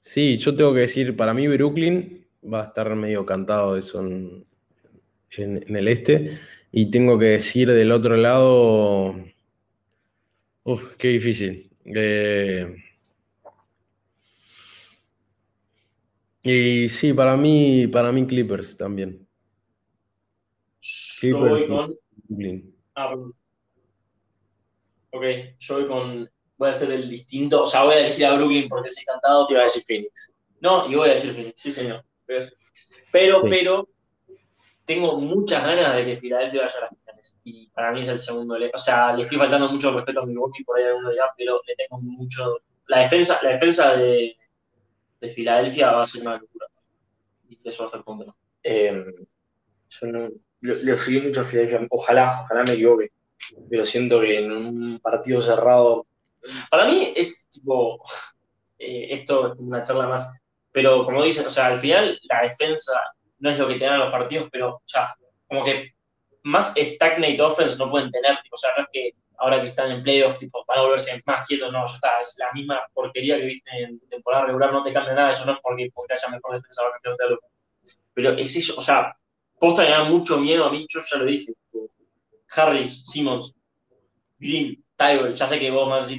sí, 0.00 0.38
yo 0.38 0.54
tengo 0.56 0.72
que 0.72 0.80
decir, 0.80 1.16
para 1.16 1.34
mí 1.34 1.46
Brooklyn 1.48 2.26
va 2.42 2.62
a 2.62 2.66
estar 2.66 2.94
medio 2.94 3.26
cantado 3.26 3.76
eso 3.76 4.00
en, 4.00 4.46
en, 5.32 5.76
el 5.76 5.88
este. 5.88 6.38
Y 6.72 6.90
tengo 6.90 7.18
que 7.18 7.26
decir 7.26 7.70
del 7.70 7.92
otro 7.92 8.16
lado. 8.16 9.14
Uf, 10.64 10.96
qué 10.96 11.08
difícil. 11.08 11.70
Eh, 11.84 12.76
y 16.42 16.88
sí, 16.88 17.12
para 17.12 17.36
mí, 17.36 17.86
para 17.86 18.12
mí 18.12 18.26
Clippers 18.26 18.76
también. 18.76 19.25
Yo 21.22 21.38
voy 21.38 21.66
con. 21.66 21.98
Ah, 22.94 23.14
ok, 25.10 25.24
yo 25.58 25.74
voy 25.74 25.86
con. 25.86 26.30
Voy 26.58 26.68
a 26.68 26.70
hacer 26.70 26.90
el 26.92 27.08
distinto. 27.08 27.62
O 27.62 27.66
sea, 27.66 27.84
voy 27.84 27.94
a 27.94 28.00
elegir 28.00 28.26
a 28.26 28.34
Brooklyn 28.34 28.68
porque 28.68 28.88
es 28.88 28.98
encantado. 28.98 29.46
Y 29.48 29.52
voy 29.52 29.60
a 29.60 29.64
decir 29.64 29.82
Phoenix. 29.82 30.32
No, 30.60 30.90
y 30.90 30.94
voy 30.94 31.08
a 31.08 31.12
decir 31.12 31.32
Phoenix, 31.32 31.60
sí, 31.60 31.72
señor. 31.72 32.04
Pero, 33.12 33.42
pero, 33.42 33.88
tengo 34.84 35.20
muchas 35.20 35.64
ganas 35.64 35.96
de 35.96 36.04
que 36.04 36.16
Filadelfia 36.16 36.62
vaya 36.62 36.78
a 36.78 36.80
las 36.82 36.90
finales. 36.90 37.40
Y 37.44 37.68
para 37.70 37.92
mí 37.92 38.00
es 38.00 38.08
el 38.08 38.18
segundo. 38.18 38.56
O 38.72 38.78
sea, 38.78 39.12
le 39.12 39.22
estoy 39.22 39.38
faltando 39.38 39.68
mucho 39.68 39.92
respeto 39.92 40.20
a 40.20 40.26
Milwaukee 40.26 40.64
por 40.64 40.78
ahí 40.78 40.84
alguno 40.84 41.12
ya, 41.12 41.24
pero 41.36 41.60
le 41.66 41.76
tengo 41.76 42.00
mucho. 42.00 42.60
La 42.86 43.00
defensa, 43.00 43.38
la 43.42 43.50
defensa 43.50 43.96
de, 43.96 44.36
de 45.20 45.28
Filadelfia 45.28 45.92
va 45.92 46.02
a 46.02 46.06
ser 46.06 46.22
una 46.22 46.38
locura. 46.38 46.66
Y 47.48 47.58
eso 47.68 47.82
va 47.82 47.88
a 47.88 47.92
ser 47.92 48.04
completo. 48.04 48.36
Eh, 48.62 49.04
yo 49.88 50.06
no, 50.08 50.30
lo, 50.60 50.98
seguí 50.98 51.20
mucho 51.20 51.40
a 51.40 51.44
Filadelfia. 51.44 51.86
Ojalá, 51.90 52.42
ojalá 52.44 52.64
me 52.64 52.72
equivoque. 52.72 53.10
Pero 53.70 53.84
siento 53.84 54.20
que 54.20 54.38
en 54.38 54.52
un 54.52 55.00
partido 55.00 55.40
cerrado. 55.42 56.06
Para 56.70 56.86
mí 56.86 57.12
es 57.14 57.48
tipo. 57.50 58.02
Eh, 58.78 59.08
esto 59.10 59.52
es 59.52 59.58
una 59.58 59.82
charla 59.82 60.06
más. 60.06 60.40
Pero 60.72 61.04
como 61.04 61.24
dicen, 61.24 61.46
o 61.46 61.50
sea, 61.50 61.66
al 61.66 61.78
final 61.78 62.18
la 62.24 62.42
defensa 62.42 63.00
no 63.38 63.50
es 63.50 63.58
lo 63.58 63.68
que 63.68 63.76
tengan 63.76 63.98
los 63.98 64.10
partidos, 64.10 64.48
pero, 64.50 64.82
sea, 64.84 65.14
como 65.48 65.64
que 65.64 65.94
más 66.42 66.74
stagnate 66.76 67.40
offense 67.40 67.78
no 67.78 67.90
pueden 67.90 68.10
tener, 68.10 68.36
tipo, 68.42 68.54
o 68.54 68.56
sea, 68.56 68.70
no 68.76 68.82
es 68.84 68.88
que 68.92 69.12
ahora 69.38 69.60
que 69.60 69.68
están 69.68 69.90
en 69.90 70.02
playoffs, 70.02 70.38
tipo, 70.38 70.64
van 70.66 70.78
a 70.78 70.82
volverse 70.82 71.20
más 71.26 71.46
quietos, 71.46 71.72
no, 71.72 71.86
ya 71.86 71.94
está, 71.94 72.20
es 72.20 72.36
la 72.38 72.52
misma 72.52 72.82
porquería 72.94 73.36
que 73.36 73.44
viste 73.44 73.70
en 73.82 73.98
temporada 74.08 74.46
regular, 74.46 74.72
no 74.72 74.82
te 74.82 74.92
cambia 74.92 75.14
nada, 75.14 75.30
eso 75.30 75.44
no 75.44 75.52
es 75.52 75.58
porque, 75.62 75.90
porque 75.92 76.14
haya 76.14 76.28
mejor 76.28 76.54
defensa 76.54 76.82
que. 77.02 77.36
Pero 78.14 78.30
es 78.32 78.56
eso, 78.56 78.74
o 78.78 78.82
sea, 78.82 79.14
posta 79.58 79.82
me 79.82 79.90
da 79.90 80.04
mucho 80.04 80.38
miedo 80.38 80.64
a 80.64 80.70
mí, 80.70 80.86
yo 80.88 81.00
ya 81.00 81.18
lo 81.18 81.24
dije, 81.24 81.52
Harris, 82.54 83.04
Simmons, 83.06 83.54
Green, 84.38 84.82
Tyrell, 84.96 85.34
ya 85.34 85.46
sé 85.46 85.58
que 85.58 85.70
vos 85.70 85.88
más 85.88 86.10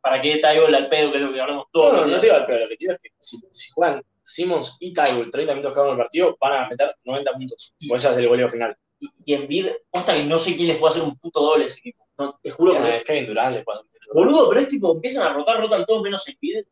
¿para 0.00 0.20
qué 0.20 0.36
Tyrell 0.36 0.74
al 0.74 0.88
pedo, 0.88 1.10
que 1.10 1.18
es 1.18 1.22
lo 1.22 1.32
que 1.32 1.40
hablamos 1.40 1.66
todos? 1.72 1.92
No, 1.92 2.00
no, 2.02 2.06
no 2.06 2.20
te 2.20 2.26
digo 2.26 2.36
al 2.36 2.46
pedo, 2.46 2.60
lo 2.60 2.68
que 2.68 2.76
digo 2.78 2.92
es 2.92 2.98
que 3.00 3.10
si, 3.18 3.38
si 3.50 3.70
juegan 3.72 4.02
Simmons 4.22 4.76
y 4.80 4.92
Tyrell 4.92 5.30
30 5.30 5.52
minutos 5.52 5.72
cada 5.72 5.86
uno 5.86 5.96
del 5.96 6.04
partido, 6.04 6.36
van 6.40 6.64
a 6.64 6.68
meter 6.68 6.96
90 7.04 7.32
puntos. 7.32 7.74
Por 7.86 7.98
eso 7.98 8.10
es 8.10 8.16
el 8.16 8.28
goleo 8.28 8.48
final. 8.48 8.76
Y, 8.98 9.08
y 9.26 9.34
en 9.34 9.46
Bid, 9.46 9.68
hasta 9.92 10.14
que 10.14 10.24
no 10.24 10.38
sé 10.38 10.56
quién 10.56 10.68
les 10.68 10.78
puede 10.78 10.92
hacer 10.92 11.02
un 11.02 11.16
puto 11.16 11.40
doble 11.40 11.66
ese 11.66 11.78
equipo. 11.78 12.08
No, 12.16 12.38
te 12.42 12.50
juro 12.50 12.72
que. 12.72 12.96
Es 12.96 13.04
Kevin 13.04 13.26
Durant 13.26 13.54
les 13.54 13.64
puede 13.64 13.78
hacer 13.78 13.90
Boludo, 14.12 14.48
pero 14.48 14.60
es 14.60 14.68
tipo, 14.68 14.92
empiezan 14.92 15.26
a 15.26 15.32
rotar, 15.32 15.58
rotan 15.58 15.84
todos 15.84 16.02
menos 16.02 16.26
en 16.28 16.36
Bid. 16.40 16.64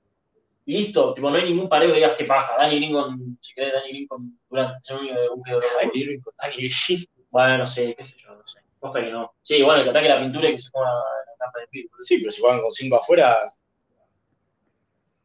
Y 0.64 0.78
listo, 0.78 1.12
tipo, 1.14 1.28
no 1.28 1.36
hay 1.36 1.44
ningún 1.44 1.68
pareo 1.68 1.90
que 1.90 1.96
digas 1.96 2.14
que 2.14 2.24
paja. 2.24 2.56
Dani 2.56 2.76
Green 2.76 2.92
con, 2.92 3.38
si 3.40 3.54
querés, 3.54 3.72
Dani 3.72 3.88
Green 3.88 4.06
con 4.06 4.40
Durant. 4.48 4.76
Es 4.82 4.90
el 4.90 4.96
único 4.98 5.20
de 5.20 5.28
búsqueda 5.28 5.56
de 5.56 6.20
con 6.20 6.34
Dani 6.38 6.56
Green. 6.56 6.70
Bueno, 7.30 7.58
no 7.58 7.66
sé, 7.66 7.94
qué 7.96 8.04
sé 8.04 8.14
yo, 8.18 8.34
no 8.34 8.46
sé. 8.46 8.60
Posta 8.78 9.00
que 9.00 9.10
no. 9.10 9.32
Sí, 9.42 9.62
bueno, 9.62 9.82
que 9.82 9.90
ataque 9.90 10.08
la 10.08 10.20
pintura 10.20 10.48
y 10.48 10.52
que 10.52 10.58
se 10.58 10.70
ponga 10.70 10.90
la 10.90 11.46
capa 11.46 11.60
de 11.60 11.66
Bid. 11.70 11.86
Sí, 11.98 12.18
pero 12.18 12.30
si 12.30 12.40
juegan 12.40 12.60
con 12.60 12.70
5 12.70 12.96
afuera, 12.96 13.38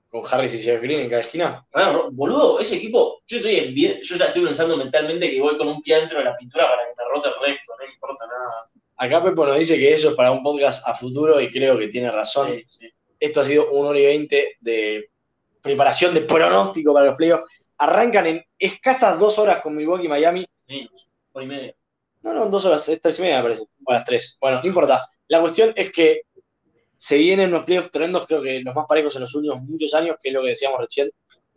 con 0.09 0.23
Harris 0.29 0.53
y 0.55 0.59
Jeff 0.59 0.81
Green 0.81 1.01
en 1.01 1.09
cada 1.09 1.21
esquina. 1.21 1.65
Bueno, 1.71 2.09
boludo, 2.11 2.59
ese 2.59 2.77
equipo, 2.77 3.21
yo 3.27 3.39
soy 3.39 3.75
yo 4.03 4.15
ya 4.15 4.25
estoy 4.25 4.43
pensando 4.43 4.77
mentalmente 4.77 5.29
que 5.29 5.41
voy 5.41 5.57
con 5.57 5.67
un 5.67 5.81
pie 5.81 5.97
dentro 5.97 6.19
de 6.19 6.25
la 6.25 6.37
pintura 6.37 6.67
para 6.67 6.83
que 6.83 6.93
me 6.97 7.03
rote 7.13 7.27
el 7.27 7.33
resto, 7.41 7.73
no 7.77 7.85
me 7.85 7.93
importa 7.93 8.27
nada. 8.27 8.65
Acá 8.95 9.23
Pepo 9.23 9.45
nos 9.45 9.59
dice 9.59 9.77
que 9.77 9.93
eso 9.93 10.09
es 10.09 10.15
para 10.15 10.31
un 10.31 10.41
podcast 10.41 10.87
a 10.87 10.95
futuro 10.95 11.39
y 11.41 11.51
creo 11.51 11.77
que 11.77 11.87
tiene 11.89 12.09
razón. 12.09 12.59
Esto 13.19 13.41
ha 13.41 13.45
sido 13.45 13.69
un 13.71 13.85
hora 13.85 13.99
y 13.99 14.05
veinte 14.05 14.57
de 14.59 15.11
preparación 15.61 16.13
de 16.13 16.21
pronóstico 16.21 16.93
para 16.93 17.07
los 17.07 17.15
playoffs. 17.15 17.45
Arrancan 17.77 18.27
en 18.27 18.45
escasas 18.57 19.19
dos 19.19 19.37
horas 19.37 19.61
con 19.61 19.75
Milwaukee 19.75 20.05
y 20.05 20.09
Miami. 20.09 20.45
Menos, 20.67 21.09
hora 21.31 21.45
y 21.45 21.47
media. 21.47 21.75
No, 22.21 22.33
no, 22.33 22.45
dos 22.47 22.65
horas, 22.65 22.91
tres 23.01 23.19
y 23.19 23.21
media 23.21 23.37
me 23.37 23.43
parece, 23.43 23.63
o 23.85 23.93
las 23.93 24.03
tres. 24.03 24.37
Bueno, 24.41 24.61
no 24.61 24.67
importa. 24.67 25.01
La 25.27 25.41
cuestión 25.41 25.73
es 25.75 25.91
que 25.91 26.21
se 26.95 27.17
vienen 27.17 27.49
unos 27.49 27.63
playoffs 27.63 27.91
tremendos, 27.91 28.25
creo 28.25 28.41
que 28.41 28.59
los 28.61 28.73
más 28.73 28.85
parejos 28.87 29.15
en 29.15 29.21
los 29.21 29.35
últimos 29.35 29.61
muchos 29.61 29.93
años, 29.93 30.15
que 30.21 30.29
es 30.29 30.33
lo 30.33 30.41
que 30.41 30.49
decíamos 30.49 30.79
recién. 30.79 31.11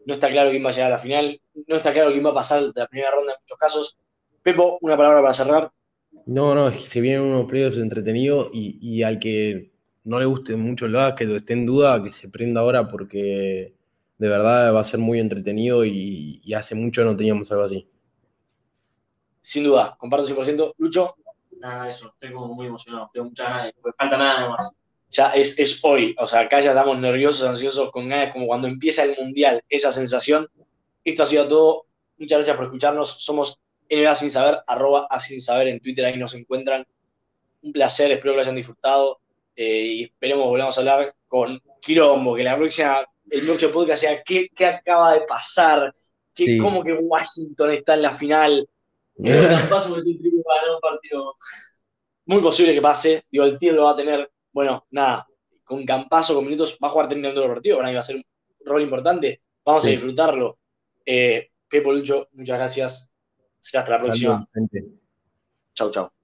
No 0.04 0.14
está 0.14 0.30
claro 0.30 0.50
quién 0.50 0.64
va 0.64 0.70
a 0.70 0.72
llegar 0.72 0.92
a 0.92 0.96
la 0.96 0.98
final, 0.98 1.40
no 1.66 1.76
está 1.76 1.92
claro 1.92 2.10
quién 2.10 2.24
va 2.24 2.30
a 2.30 2.34
pasar 2.34 2.62
de 2.62 2.72
la 2.74 2.86
primera 2.86 3.10
ronda 3.10 3.32
en 3.32 3.38
muchos 3.40 3.58
casos. 3.58 3.98
Pepo, 4.42 4.78
una 4.82 4.96
palabra 4.96 5.22
para 5.22 5.34
cerrar. 5.34 5.70
No, 6.26 6.54
no, 6.54 6.68
es 6.68 6.76
que 6.76 6.84
se 6.84 7.00
vienen 7.00 7.22
unos 7.22 7.46
playoffs 7.46 7.78
entretenidos 7.78 8.50
y, 8.52 8.78
y 8.80 9.02
al 9.02 9.18
que 9.18 9.70
no 10.04 10.18
le 10.18 10.26
guste 10.26 10.56
mucho 10.56 10.86
el 10.86 10.92
básquet 10.92 11.28
o 11.28 11.36
esté 11.36 11.54
en 11.54 11.66
duda, 11.66 12.02
que 12.02 12.12
se 12.12 12.28
prenda 12.28 12.60
ahora 12.60 12.88
porque 12.88 13.74
de 14.20 14.28
verdad 14.28 14.72
va 14.74 14.80
a 14.80 14.84
ser 14.84 15.00
muy 15.00 15.18
entretenido 15.18 15.84
y, 15.84 16.40
y 16.44 16.54
hace 16.54 16.74
mucho 16.74 17.04
no 17.04 17.16
teníamos 17.16 17.50
algo 17.50 17.64
así. 17.64 17.88
Sin 19.40 19.64
duda, 19.64 19.96
comparto 19.98 20.28
100%. 20.28 20.74
Lucho. 20.76 21.16
Nada, 21.58 21.88
eso, 21.88 22.12
estoy 22.14 22.32
como 22.32 22.54
muy 22.54 22.66
emocionado, 22.66 23.10
tengo 23.12 23.26
mucha 23.26 23.44
ganas, 23.44 23.74
falta 23.98 24.16
nada 24.16 24.48
más 24.48 24.72
ya 25.10 25.30
es, 25.30 25.58
es 25.58 25.80
hoy. 25.82 26.14
O 26.18 26.26
sea, 26.26 26.40
acá 26.40 26.60
ya 26.60 26.70
estamos 26.70 26.98
nerviosos, 26.98 27.46
ansiosos, 27.46 27.90
con 27.90 28.08
ganas, 28.08 28.32
como 28.32 28.46
cuando 28.46 28.68
empieza 28.68 29.04
el 29.04 29.16
mundial, 29.18 29.62
esa 29.68 29.92
sensación. 29.92 30.48
Esto 31.04 31.24
ha 31.24 31.26
sido 31.26 31.48
todo. 31.48 31.86
Muchas 32.18 32.38
gracias 32.38 32.56
por 32.56 32.66
escucharnos. 32.66 33.24
Somos 33.24 33.60
NBA 33.90 34.14
Sin 34.14 34.30
Saber, 34.30 34.60
arroba 34.66 35.06
a 35.10 35.18
Sin 35.18 35.40
Saber 35.40 35.68
en 35.68 35.80
Twitter, 35.80 36.06
ahí 36.06 36.16
nos 36.16 36.34
encuentran. 36.34 36.86
Un 37.62 37.72
placer, 37.72 38.10
espero 38.12 38.32
que 38.32 38.36
lo 38.36 38.42
hayan 38.42 38.56
disfrutado. 38.56 39.20
Eh, 39.56 39.86
y 39.86 40.04
esperemos 40.04 40.46
volvamos 40.46 40.76
a 40.76 40.80
hablar 40.80 41.14
con 41.26 41.60
Quirombo, 41.80 42.36
que 42.36 42.44
la 42.44 42.56
próxima, 42.56 43.04
el 43.30 43.44
próximo 43.46 43.72
podcast 43.72 44.02
sea 44.02 44.22
qué, 44.22 44.48
qué 44.54 44.66
acaba 44.66 45.14
de 45.14 45.22
pasar, 45.22 45.94
qué, 46.34 46.46
sí. 46.46 46.58
cómo 46.58 46.82
que 46.82 46.94
Washington 46.94 47.70
está 47.70 47.94
en 47.94 48.02
la 48.02 48.10
final. 48.14 48.68
Muy 52.26 52.40
posible 52.40 52.74
que 52.74 52.82
pase, 52.82 53.22
digo, 53.30 53.44
el 53.44 53.58
tío 53.58 53.72
lo 53.72 53.84
va 53.84 53.92
a 53.92 53.96
tener 53.96 54.30
bueno, 54.52 54.86
nada, 54.90 55.26
con 55.64 55.84
Campazo, 55.84 56.34
con 56.34 56.44
minutos, 56.44 56.78
va 56.82 56.88
a 56.88 56.90
jugar 56.90 57.08
30 57.08 57.28
minutos 57.28 57.44
del 57.44 57.52
partido, 57.52 57.76
para 57.76 57.88
mí 57.88 57.94
va 57.94 58.00
a 58.00 58.04
ser 58.04 58.16
un 58.16 58.24
rol 58.64 58.82
importante, 58.82 59.42
vamos 59.64 59.84
sí. 59.84 59.90
a 59.90 59.92
disfrutarlo. 59.92 60.58
Eh, 61.04 61.50
Pepo 61.68 61.92
Lucho, 61.92 62.28
muchas 62.32 62.58
gracias. 62.58 63.12
Hasta 63.62 63.90
la 63.90 64.00
próxima. 64.00 64.48
Chau, 65.74 65.90
chau. 65.90 66.19